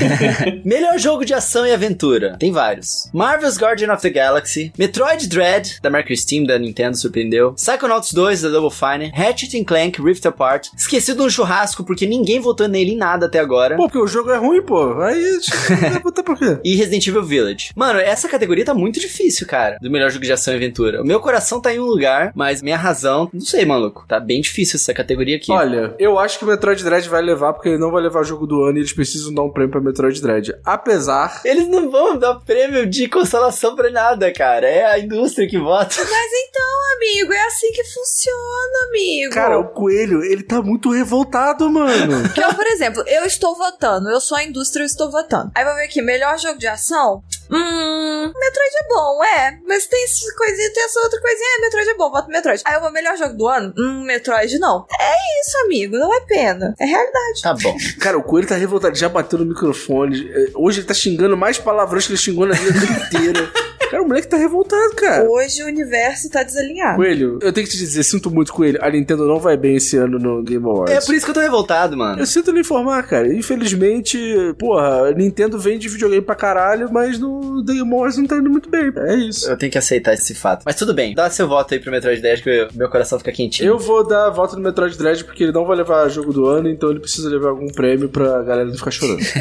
Melhor 0.65 0.97
jogo 0.97 1.23
de 1.23 1.35
ação 1.35 1.67
e 1.67 1.71
aventura. 1.71 2.35
Tem 2.39 2.51
vários. 2.51 3.11
Marvel's 3.13 3.59
Guardian 3.59 3.93
of 3.93 4.01
the 4.01 4.09
Galaxy. 4.09 4.73
Metroid 4.75 5.27
Dread, 5.27 5.79
da 5.83 5.91
Mercury 5.91 6.14
Steam, 6.15 6.43
da 6.45 6.57
Nintendo, 6.57 6.97
surpreendeu. 6.97 7.53
Psychonauts 7.53 8.13
2, 8.13 8.41
da 8.43 8.49
Double 8.49 8.69
Fine. 8.71 9.11
Ratchet 9.13 9.63
Clank, 9.63 10.01
Rift 10.01 10.25
Apart. 10.27 10.69
Esquecido 10.77 11.23
no 11.23 11.29
churrasco, 11.29 11.83
porque 11.83 12.05
ninguém 12.05 12.39
votou 12.39 12.67
nele 12.67 12.91
em 12.91 12.97
nada 12.97 13.25
até 13.25 13.39
agora. 13.39 13.75
Pô, 13.75 13.83
porque 13.83 13.97
o 13.97 14.07
jogo 14.07 14.31
é 14.31 14.37
ruim, 14.37 14.61
pô. 14.61 15.01
Aí, 15.01 15.39
vai 15.91 15.99
botar 16.03 16.23
por 16.23 16.37
quê? 16.37 16.57
E 16.63 16.75
Resident 16.75 17.07
Evil 17.07 17.23
Village. 17.23 17.71
Mano, 17.75 17.99
essa 17.99 18.27
categoria 18.27 18.65
tá 18.65 18.73
muito 18.73 18.99
difícil, 18.99 19.47
cara. 19.47 19.77
Do 19.81 19.89
melhor 19.89 20.09
jogo 20.09 20.25
de 20.25 20.31
ação 20.31 20.53
e 20.53 20.57
aventura. 20.57 21.01
O 21.01 21.05
meu 21.05 21.19
coração 21.19 21.59
tá 21.61 21.73
em 21.73 21.79
um 21.79 21.85
lugar, 21.85 22.31
mas 22.35 22.61
minha 22.61 22.77
razão, 22.77 23.29
não 23.33 23.41
sei, 23.41 23.65
maluco. 23.65 24.05
Tá 24.07 24.19
bem 24.19 24.41
difícil 24.41 24.77
essa 24.77 24.93
categoria 24.93 25.35
aqui. 25.37 25.51
Olha, 25.51 25.93
eu 25.99 26.19
acho 26.19 26.37
que 26.37 26.45
o 26.45 26.47
Metroid 26.47 26.83
Dread 26.83 27.07
vai 27.09 27.21
levar, 27.21 27.53
porque 27.53 27.69
ele 27.69 27.77
não 27.77 27.91
vai 27.91 28.01
levar 28.01 28.21
o 28.21 28.23
jogo 28.23 28.45
do 28.45 28.63
ano 28.63 28.77
e 28.77 28.81
eles 28.81 28.93
precisam 28.93 29.33
dar 29.33 29.43
um 29.43 29.49
prêmio 29.49 29.71
pra 29.71 29.81
Metroid 29.81 30.21
Dread. 30.21 30.53
Apesar. 30.63 31.41
Eles 31.43 31.67
não 31.67 31.89
vão 31.89 32.17
dar 32.17 32.35
prêmio 32.35 32.85
de 32.85 33.07
consolação 33.07 33.75
pra 33.75 33.89
nada, 33.89 34.31
cara. 34.31 34.67
É 34.67 34.85
a 34.85 34.99
indústria 34.99 35.47
que 35.47 35.57
vota. 35.57 35.95
Mas 36.09 36.31
então, 36.33 36.95
amigo, 36.95 37.33
é 37.33 37.45
assim 37.45 37.71
que 37.71 37.83
funciona, 37.83 38.87
amigo. 38.89 39.33
Cara, 39.33 39.59
o 39.59 39.67
Coelho, 39.69 40.23
ele 40.23 40.43
tá 40.43 40.61
muito 40.61 40.91
revoltado, 40.91 41.69
mano. 41.69 42.25
Então, 42.25 42.53
por 42.53 42.65
exemplo, 42.67 43.03
eu 43.07 43.25
estou 43.25 43.55
votando, 43.55 44.09
eu 44.09 44.19
sou 44.19 44.37
a 44.37 44.43
indústria, 44.43 44.83
eu 44.83 44.87
estou 44.87 45.11
votando. 45.11 45.51
Aí 45.55 45.63
vou 45.63 45.75
ver 45.75 45.85
aqui, 45.85 46.01
melhor 46.01 46.37
jogo 46.37 46.59
de 46.59 46.67
ação? 46.67 47.23
Hum, 47.51 48.31
Metroid 48.39 48.75
é 48.75 48.87
bom, 48.87 49.23
é. 49.23 49.59
Mas 49.67 49.87
tem 49.87 50.03
essa 50.03 50.33
coisinha, 50.35 50.73
tem 50.73 50.83
essa 50.83 50.99
outra 51.01 51.19
coisinha, 51.21 51.57
é, 51.57 51.61
Metroid 51.61 51.89
é 51.89 51.93
bom, 51.95 52.11
voto 52.11 52.29
Metroid. 52.29 52.61
Aí 52.65 52.73
eu 52.75 52.81
vou, 52.81 52.91
melhor 52.91 53.17
jogo 53.17 53.33
do 53.35 53.47
ano? 53.47 53.73
Hum, 53.77 54.03
Metroid 54.03 54.57
não. 54.59 54.85
É 54.99 55.41
isso, 55.41 55.57
amigo, 55.65 55.97
não 55.97 56.13
é 56.13 56.21
pena. 56.21 56.73
É 56.79 56.85
realidade. 56.85 57.41
Tá 57.41 57.53
bom. 57.53 57.75
Cara, 57.99 58.17
o 58.17 58.23
Coelho 58.23 58.47
tá 58.47 58.55
revoltado, 58.55 58.95
já 58.95 59.09
bateu 59.09 59.39
no 59.39 59.45
microfone. 59.45 60.29
É, 60.31 60.45
Hoje 60.55 60.79
ele 60.79 60.87
tá 60.87 60.93
xingando 60.93 61.35
mais 61.37 61.57
palavrões 61.57 62.05
que 62.05 62.13
ele 62.13 62.19
xingou 62.19 62.45
na 62.45 62.55
vida 62.55 62.79
inteira. 63.05 63.51
Cara, 63.89 64.01
o 64.01 64.07
moleque 64.07 64.27
tá 64.27 64.35
revoltado, 64.37 64.95
cara. 64.95 65.29
Hoje 65.29 65.61
o 65.63 65.67
universo 65.67 66.27
tá 66.29 66.41
desalinhado. 66.41 66.95
Coelho, 66.97 67.37
eu 67.41 67.53
tenho 67.53 67.67
que 67.67 67.71
te 67.73 67.77
dizer, 67.77 68.03
sinto 68.03 68.31
muito, 68.31 68.51
Coelho. 68.51 68.79
A 68.81 68.89
Nintendo 68.89 69.27
não 69.27 69.39
vai 69.39 69.55
bem 69.55 69.75
esse 69.75 69.95
ano 69.95 70.17
no 70.17 70.41
Game 70.41 70.65
Awards. 70.65 70.95
É 70.95 71.05
por 71.05 71.13
isso 71.13 71.23
que 71.23 71.29
eu 71.29 71.35
tô 71.35 71.39
revoltado, 71.39 71.95
mano. 71.95 72.19
Eu 72.19 72.25
sinto 72.25 72.51
lhe 72.51 72.61
informar, 72.61 73.03
cara. 73.03 73.27
Infelizmente, 73.33 74.17
porra, 74.57 75.09
a 75.09 75.11
Nintendo 75.11 75.59
vende 75.59 75.87
videogame 75.87 76.21
pra 76.23 76.33
caralho, 76.35 76.91
mas 76.91 77.19
no 77.19 77.34
The 77.65 77.73
Game 77.73 77.93
Awards 77.93 78.17
não 78.17 78.27
tá 78.27 78.37
indo 78.37 78.49
muito 78.49 78.69
bem. 78.69 78.91
É 78.95 79.15
isso. 79.15 79.49
Eu 79.49 79.57
tenho 79.57 79.71
que 79.71 79.77
aceitar 79.77 80.13
esse 80.13 80.33
fato. 80.33 80.63
Mas 80.65 80.75
tudo 80.75 80.93
bem, 80.93 81.13
dá 81.13 81.29
seu 81.29 81.47
voto 81.47 81.73
aí 81.73 81.79
pro 81.79 81.91
Metroid 81.91 82.21
10 82.21 82.41
que 82.41 82.67
meu 82.73 82.89
coração 82.89 83.17
fica 83.19 83.31
quentinho. 83.31 83.67
Eu 83.67 83.79
vou 83.79 84.07
dar 84.07 84.27
a 84.27 84.29
volta 84.29 84.55
no 84.55 84.61
Metroid 84.61 84.97
Dread 84.97 85.23
porque 85.23 85.43
ele 85.43 85.51
não 85.51 85.65
vai 85.65 85.77
levar 85.77 86.07
jogo 86.09 86.33
do 86.33 86.45
ano, 86.45 86.69
então 86.69 86.89
ele 86.89 86.99
precisa 86.99 87.29
levar 87.29 87.49
algum 87.49 87.67
prêmio 87.67 88.09
pra 88.09 88.41
galera 88.43 88.65
não 88.65 88.75
ficar 88.75 88.91
chorando. 88.91 89.21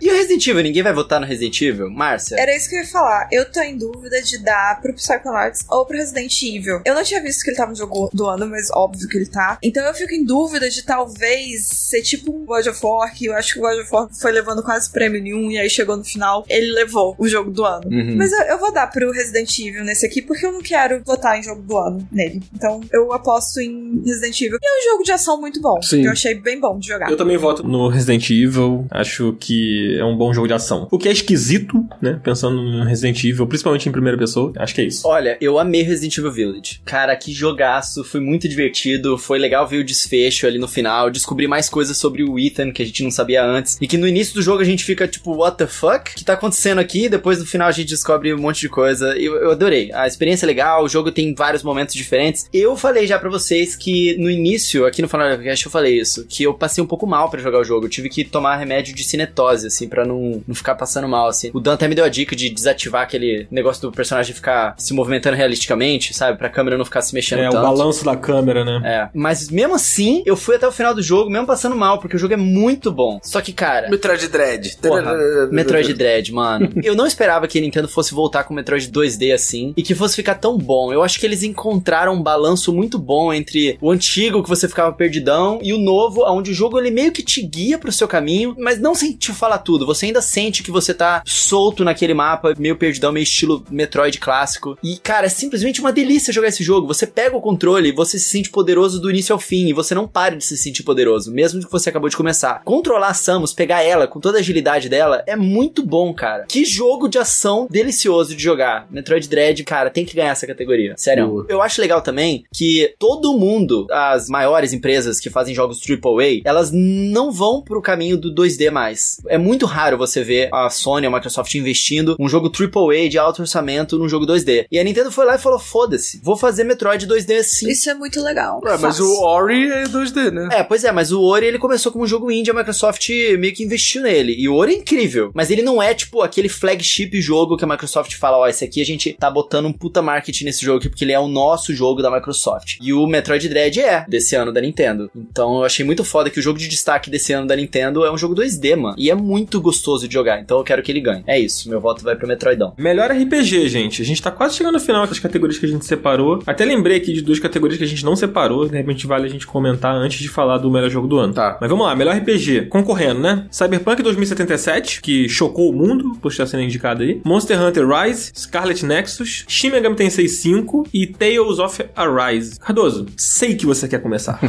E 0.00 0.10
o 0.10 0.14
Resident 0.14 0.46
Evil? 0.46 0.62
Ninguém 0.62 0.82
vai 0.82 0.92
votar 0.92 1.20
no 1.20 1.26
Resident 1.26 1.60
Evil? 1.60 1.90
Márcia? 1.90 2.36
Era 2.38 2.54
isso 2.56 2.68
que 2.68 2.76
eu 2.76 2.80
ia 2.80 2.86
falar. 2.86 3.28
Eu 3.32 3.50
tô 3.50 3.60
em 3.60 3.76
dúvida 3.76 4.22
de 4.22 4.38
dar 4.38 4.80
pro 4.80 4.94
Psychonauts 4.94 5.64
ou 5.68 5.84
pro 5.84 5.96
Resident 5.96 6.40
Evil. 6.42 6.80
Eu 6.84 6.94
não 6.94 7.02
tinha 7.02 7.20
visto 7.20 7.42
que 7.42 7.50
ele 7.50 7.56
tava 7.56 7.70
no 7.70 7.76
jogo 7.76 8.10
do 8.12 8.26
ano, 8.26 8.46
mas 8.46 8.70
óbvio 8.70 9.08
que 9.08 9.16
ele 9.16 9.26
tá. 9.26 9.58
Então 9.62 9.84
eu 9.84 9.94
fico 9.94 10.12
em 10.14 10.24
dúvida 10.24 10.70
de 10.70 10.82
talvez 10.82 11.66
ser 11.66 12.02
tipo 12.02 12.32
um 12.32 12.44
God 12.44 12.66
of 12.66 12.78
War, 12.82 13.12
que 13.12 13.26
eu 13.26 13.34
acho 13.34 13.54
que 13.54 13.58
o 13.58 13.62
God 13.62 13.80
of 13.80 13.92
War 13.92 14.08
foi 14.20 14.32
levando 14.32 14.62
quase 14.62 14.90
prêmio 14.90 15.22
nenhum, 15.22 15.50
e 15.50 15.58
aí 15.58 15.68
chegou 15.68 15.96
no 15.96 16.04
final, 16.04 16.44
ele 16.48 16.72
levou 16.72 17.14
o 17.18 17.28
jogo 17.28 17.37
do 17.44 17.64
ano. 17.64 17.88
Uhum. 17.90 18.16
Mas 18.16 18.32
eu, 18.32 18.40
eu 18.46 18.58
vou 18.58 18.72
dar 18.72 18.86
pro 18.88 19.10
Resident 19.10 19.58
Evil 19.58 19.84
nesse 19.84 20.06
aqui, 20.06 20.22
porque 20.22 20.44
eu 20.44 20.52
não 20.52 20.60
quero 20.60 21.02
votar 21.04 21.38
em 21.38 21.42
jogo 21.42 21.62
do 21.62 21.76
ano 21.76 22.08
nele. 22.10 22.42
Então 22.54 22.80
eu 22.92 23.12
aposto 23.12 23.60
em 23.60 24.02
Resident 24.04 24.40
Evil. 24.40 24.58
E 24.62 24.66
é 24.66 24.80
um 24.80 24.92
jogo 24.92 25.04
de 25.04 25.12
ação 25.12 25.40
muito 25.40 25.60
bom. 25.60 25.80
Sim. 25.82 26.02
Que 26.02 26.08
eu 26.08 26.12
achei 26.12 26.34
bem 26.34 26.60
bom 26.60 26.78
de 26.78 26.88
jogar. 26.88 27.10
Eu 27.10 27.16
também 27.16 27.36
voto 27.36 27.66
no 27.66 27.88
Resident 27.88 28.28
Evil. 28.30 28.86
Acho 28.90 29.36
que 29.38 29.96
é 29.98 30.04
um 30.04 30.16
bom 30.16 30.32
jogo 30.32 30.46
de 30.46 30.54
ação. 30.54 30.88
O 30.90 30.98
que 30.98 31.08
é 31.08 31.12
esquisito, 31.12 31.84
né? 32.00 32.20
Pensando 32.22 32.60
no 32.60 32.84
Resident 32.84 33.22
Evil, 33.24 33.46
principalmente 33.46 33.88
em 33.88 33.92
primeira 33.92 34.18
pessoa. 34.18 34.52
Acho 34.56 34.74
que 34.74 34.80
é 34.80 34.84
isso. 34.84 35.06
Olha, 35.06 35.36
eu 35.40 35.58
amei 35.58 35.82
Resident 35.82 36.16
Evil 36.18 36.32
Village. 36.32 36.80
Cara, 36.84 37.14
que 37.16 37.32
jogaço, 37.32 38.04
foi 38.04 38.20
muito 38.20 38.48
divertido, 38.48 39.18
foi 39.18 39.38
legal 39.38 39.66
ver 39.66 39.78
o 39.78 39.84
desfecho 39.84 40.46
ali 40.46 40.58
no 40.58 40.68
final, 40.68 41.10
descobrir 41.10 41.46
mais 41.46 41.68
coisas 41.68 41.96
sobre 41.96 42.22
o 42.22 42.38
Ethan 42.38 42.72
que 42.72 42.82
a 42.82 42.86
gente 42.86 43.02
não 43.02 43.10
sabia 43.10 43.44
antes, 43.44 43.76
e 43.80 43.86
que 43.86 43.96
no 43.96 44.08
início 44.08 44.34
do 44.34 44.42
jogo 44.42 44.62
a 44.62 44.64
gente 44.64 44.84
fica 44.84 45.06
tipo, 45.06 45.34
what 45.34 45.56
the 45.56 45.66
fuck? 45.66 46.10
O 46.10 46.14
que 46.14 46.24
tá 46.24 46.34
acontecendo 46.34 46.78
aqui? 46.78 47.08
Depois 47.08 47.27
no 47.36 47.44
final 47.46 47.68
a 47.68 47.72
gente 47.72 47.88
descobre 47.88 48.32
um 48.32 48.38
monte 48.38 48.60
de 48.60 48.68
coisa. 48.68 49.16
Eu, 49.18 49.36
eu 49.36 49.50
adorei. 49.50 49.90
A 49.92 50.06
experiência 50.06 50.46
é 50.46 50.48
legal, 50.48 50.84
o 50.84 50.88
jogo 50.88 51.10
tem 51.12 51.34
vários 51.34 51.62
momentos 51.62 51.94
diferentes. 51.94 52.48
Eu 52.52 52.76
falei 52.76 53.06
já 53.06 53.18
para 53.18 53.28
vocês 53.28 53.76
que 53.76 54.16
no 54.18 54.30
início, 54.30 54.86
aqui 54.86 55.02
no 55.02 55.08
Final 55.08 55.28
Podcast 55.30 55.66
eu 55.66 55.72
falei 55.72 55.98
isso, 56.00 56.24
que 56.28 56.42
eu 56.44 56.54
passei 56.54 56.82
um 56.82 56.86
pouco 56.86 57.06
mal 57.06 57.28
para 57.30 57.40
jogar 57.40 57.58
o 57.58 57.64
jogo. 57.64 57.86
Eu 57.86 57.90
tive 57.90 58.08
que 58.08 58.24
tomar 58.24 58.56
remédio 58.56 58.94
de 58.94 59.04
cinetose, 59.04 59.66
assim, 59.66 59.88
para 59.88 60.04
não, 60.06 60.42
não 60.46 60.54
ficar 60.54 60.74
passando 60.74 61.08
mal, 61.08 61.26
assim. 61.28 61.50
O 61.52 61.60
Dan 61.60 61.74
até 61.74 61.88
me 61.88 61.94
deu 61.94 62.04
a 62.04 62.08
dica 62.08 62.34
de 62.36 62.48
desativar 62.48 63.02
aquele 63.02 63.46
negócio 63.50 63.82
do 63.82 63.92
personagem 63.92 64.34
ficar 64.34 64.74
se 64.78 64.94
movimentando 64.94 65.36
realisticamente, 65.36 66.14
sabe? 66.14 66.38
Pra 66.38 66.48
câmera 66.48 66.78
não 66.78 66.84
ficar 66.84 67.02
se 67.02 67.14
mexendo 67.14 67.40
É, 67.40 67.44
tanto. 67.50 67.58
o 67.58 67.62
balanço 67.62 68.04
da 68.04 68.16
câmera, 68.16 68.64
né? 68.64 68.80
É, 68.84 69.08
mas 69.14 69.50
mesmo 69.50 69.74
assim, 69.74 70.22
eu 70.24 70.36
fui 70.36 70.56
até 70.56 70.66
o 70.66 70.72
final 70.72 70.94
do 70.94 71.02
jogo, 71.02 71.30
mesmo 71.30 71.46
passando 71.46 71.74
mal, 71.76 71.98
porque 71.98 72.16
o 72.16 72.18
jogo 72.18 72.34
é 72.34 72.36
muito 72.36 72.90
bom. 72.92 73.18
Só 73.22 73.40
que, 73.40 73.52
cara, 73.52 73.88
Metroid 73.90 74.28
Dread. 74.28 74.76
Porra, 74.80 75.14
Metroid 75.50 75.92
Dread, 75.94 76.32
mano. 76.32 76.72
Eu 76.82 76.94
não 76.94 77.06
esperava 77.06 77.17
que 77.48 77.58
a 77.58 77.60
Nintendo 77.60 77.88
fosse 77.88 78.14
voltar 78.14 78.44
com 78.44 78.54
Metroid 78.54 78.90
2D 78.90 79.34
assim 79.34 79.72
e 79.76 79.82
que 79.82 79.94
fosse 79.94 80.16
ficar 80.16 80.34
tão 80.34 80.56
bom. 80.56 80.92
Eu 80.92 81.02
acho 81.02 81.18
que 81.18 81.26
eles 81.26 81.42
encontraram 81.42 82.14
um 82.14 82.22
balanço 82.22 82.72
muito 82.72 82.98
bom 82.98 83.32
entre 83.32 83.76
o 83.80 83.90
antigo 83.90 84.42
que 84.42 84.48
você 84.48 84.68
ficava 84.68 84.92
perdidão 84.92 85.58
e 85.62 85.72
o 85.72 85.78
novo, 85.78 86.24
onde 86.26 86.50
o 86.50 86.54
jogo 86.54 86.78
ele 86.78 86.90
meio 86.90 87.12
que 87.12 87.22
te 87.22 87.42
guia 87.42 87.78
pro 87.78 87.92
seu 87.92 88.06
caminho, 88.06 88.54
mas 88.58 88.78
não 88.78 88.94
sem 88.94 89.12
te 89.12 89.32
falar 89.32 89.58
tudo. 89.58 89.86
Você 89.86 90.06
ainda 90.06 90.22
sente 90.22 90.62
que 90.62 90.70
você 90.70 90.94
tá 90.94 91.22
solto 91.26 91.84
naquele 91.84 92.14
mapa, 92.14 92.54
meio 92.58 92.76
perdidão, 92.76 93.12
meio 93.12 93.24
estilo 93.24 93.64
Metroid 93.70 94.18
clássico. 94.18 94.76
E, 94.82 94.96
cara, 94.98 95.26
é 95.26 95.30
simplesmente 95.30 95.80
uma 95.80 95.92
delícia 95.92 96.32
jogar 96.32 96.48
esse 96.48 96.62
jogo. 96.62 96.86
Você 96.86 97.06
pega 97.06 97.36
o 97.36 97.40
controle, 97.40 97.92
você 97.92 98.18
se 98.18 98.30
sente 98.30 98.50
poderoso 98.50 99.00
do 99.00 99.10
início 99.10 99.32
ao 99.32 99.38
fim 99.38 99.68
e 99.68 99.72
você 99.72 99.94
não 99.94 100.06
para 100.06 100.36
de 100.36 100.44
se 100.44 100.56
sentir 100.56 100.82
poderoso, 100.82 101.32
mesmo 101.32 101.60
que 101.64 101.70
você 101.70 101.90
acabou 101.90 102.08
de 102.08 102.16
começar. 102.16 102.62
Controlar 102.64 103.08
a 103.08 103.14
Samus, 103.14 103.52
pegar 103.52 103.82
ela 103.82 104.06
com 104.06 104.20
toda 104.20 104.38
a 104.38 104.40
agilidade 104.40 104.88
dela, 104.88 105.22
é 105.26 105.36
muito 105.36 105.84
bom, 105.84 106.12
cara. 106.12 106.44
Que 106.48 106.64
jogo 106.64 107.07
de 107.08 107.18
ação 107.18 107.66
delicioso 107.70 108.34
de 108.34 108.42
jogar. 108.42 108.86
Metroid 108.90 109.28
Dread, 109.28 109.64
cara, 109.64 109.90
tem 109.90 110.04
que 110.04 110.14
ganhar 110.14 110.30
essa 110.30 110.46
categoria. 110.46 110.94
Sério. 110.96 111.28
Boa. 111.28 111.46
Eu 111.48 111.62
acho 111.62 111.80
legal 111.80 112.00
também 112.00 112.44
que 112.52 112.94
todo 112.98 113.36
mundo, 113.38 113.86
as 113.90 114.28
maiores 114.28 114.72
empresas 114.72 115.20
que 115.20 115.30
fazem 115.30 115.54
jogos 115.54 115.80
AAA, 115.88 116.42
elas 116.44 116.70
não 116.72 117.30
vão 117.30 117.62
pro 117.62 117.82
caminho 117.82 118.16
do 118.16 118.34
2D 118.34 118.70
mais. 118.70 119.18
É 119.28 119.38
muito 119.38 119.66
raro 119.66 119.96
você 119.96 120.22
ver 120.22 120.48
a 120.52 120.68
Sony, 120.70 121.06
a 121.06 121.10
Microsoft 121.10 121.54
investindo 121.54 122.16
um 122.18 122.28
jogo 122.28 122.50
AAA 122.50 123.08
de 123.08 123.18
alto 123.18 123.42
orçamento 123.42 123.98
num 123.98 124.08
jogo 124.08 124.26
2D. 124.26 124.66
E 124.70 124.78
a 124.78 124.84
Nintendo 124.84 125.10
foi 125.10 125.24
lá 125.24 125.36
e 125.36 125.38
falou: 125.38 125.58
foda-se, 125.58 126.20
vou 126.22 126.36
fazer 126.36 126.64
Metroid 126.64 127.06
2D 127.06 127.42
sim. 127.42 127.68
Isso 127.68 127.88
é 127.90 127.94
muito 127.94 128.20
legal. 128.22 128.60
Ué, 128.64 128.76
mas 128.78 129.00
o 129.00 129.22
Ori 129.22 129.70
é 129.70 129.84
2D, 129.84 130.30
né? 130.30 130.48
É, 130.52 130.62
pois 130.62 130.84
é, 130.84 130.92
mas 130.92 131.12
o 131.12 131.22
Ori 131.22 131.46
ele 131.46 131.58
começou 131.58 131.92
como 131.92 132.04
um 132.04 132.06
jogo 132.06 132.30
indie, 132.30 132.50
a 132.50 132.54
Microsoft 132.54 133.08
meio 133.38 133.54
que 133.54 133.64
investiu 133.64 134.02
nele. 134.02 134.34
E 134.38 134.48
o 134.48 134.54
Ori 134.54 134.74
é 134.74 134.78
incrível, 134.78 135.30
mas 135.34 135.50
ele 135.50 135.62
não 135.62 135.82
é 135.82 135.94
tipo 135.94 136.22
aquele 136.22 136.48
flagship 136.48 136.97
jogo 137.20 137.56
que 137.56 137.64
a 137.64 137.68
Microsoft 137.68 138.14
fala, 138.14 138.38
ó, 138.38 138.48
esse 138.48 138.64
aqui 138.64 138.80
a 138.80 138.84
gente 138.84 139.12
tá 139.14 139.30
botando 139.30 139.66
um 139.66 139.72
puta 139.72 140.00
marketing 140.00 140.44
nesse 140.44 140.64
jogo 140.64 140.78
aqui 140.78 140.88
porque 140.88 141.04
ele 141.04 141.12
é 141.12 141.20
o 141.20 141.28
nosso 141.28 141.74
jogo 141.74 142.02
da 142.02 142.10
Microsoft. 142.10 142.78
E 142.80 142.92
o 142.92 143.06
Metroid 143.06 143.48
Dread 143.48 143.80
é 143.80 144.04
desse 144.08 144.34
ano 144.34 144.52
da 144.52 144.60
Nintendo. 144.60 145.10
Então 145.14 145.58
eu 145.58 145.64
achei 145.64 145.84
muito 145.84 146.04
foda 146.04 146.30
que 146.30 146.38
o 146.38 146.42
jogo 146.42 146.58
de 146.58 146.68
destaque 146.68 147.10
desse 147.10 147.32
ano 147.32 147.46
da 147.46 147.56
Nintendo 147.56 148.04
é 148.04 148.12
um 148.12 148.18
jogo 148.18 148.34
2D, 148.34 148.76
mano. 148.76 148.94
E 148.98 149.10
é 149.10 149.14
muito 149.14 149.60
gostoso 149.60 150.08
de 150.08 150.14
jogar, 150.14 150.40
então 150.40 150.58
eu 150.58 150.64
quero 150.64 150.82
que 150.82 150.90
ele 150.90 151.00
ganhe. 151.00 151.22
É 151.26 151.38
isso, 151.38 151.68
meu 151.68 151.80
voto 151.80 152.02
vai 152.02 152.16
pro 152.16 152.26
Metroidão. 152.26 152.74
Melhor 152.78 153.10
RPG, 153.10 153.68
gente. 153.68 154.02
A 154.02 154.04
gente 154.04 154.22
tá 154.22 154.30
quase 154.30 154.56
chegando 154.56 154.74
no 154.74 154.80
final 154.80 155.06
das 155.06 155.18
categorias 155.18 155.58
que 155.58 155.66
a 155.66 155.68
gente 155.68 155.84
separou. 155.84 156.42
Até 156.46 156.64
lembrei 156.64 156.96
aqui 156.96 157.12
de 157.12 157.22
duas 157.22 157.38
categorias 157.38 157.78
que 157.78 157.84
a 157.84 157.88
gente 157.88 158.04
não 158.04 158.16
separou. 158.16 158.68
De 158.68 158.76
repente 158.76 159.06
vale 159.06 159.26
a 159.26 159.30
gente 159.30 159.46
comentar 159.46 159.94
antes 159.94 160.20
de 160.20 160.28
falar 160.28 160.58
do 160.58 160.70
melhor 160.70 160.90
jogo 160.90 161.06
do 161.06 161.18
ano. 161.18 161.32
Tá. 161.32 161.58
Mas 161.60 161.70
vamos 161.70 161.86
lá, 161.86 161.94
melhor 161.94 162.16
RPG. 162.16 162.66
Concorrendo, 162.66 163.20
né? 163.20 163.46
Cyberpunk 163.50 164.02
2077, 164.02 165.00
que 165.00 165.28
chocou 165.28 165.70
o 165.70 165.72
mundo 165.72 166.16
por 166.20 166.30
estar 166.30 166.46
sendo 166.46 166.62
indicado 166.62 166.77
aí. 166.86 167.20
Monster 167.24 167.60
Hunter 167.60 167.86
Rise, 167.88 168.32
Scarlet 168.36 168.84
Nexus, 168.84 169.44
Shin 169.48 169.70
Megami 169.70 169.96
Tensei 169.96 170.28
5 170.28 170.88
e 170.92 171.06
Tales 171.06 171.58
of 171.58 171.84
Arise. 171.94 172.58
Cardoso, 172.58 173.06
sei 173.16 173.54
que 173.54 173.66
você 173.66 173.88
quer 173.88 174.00
começar. 174.00 174.38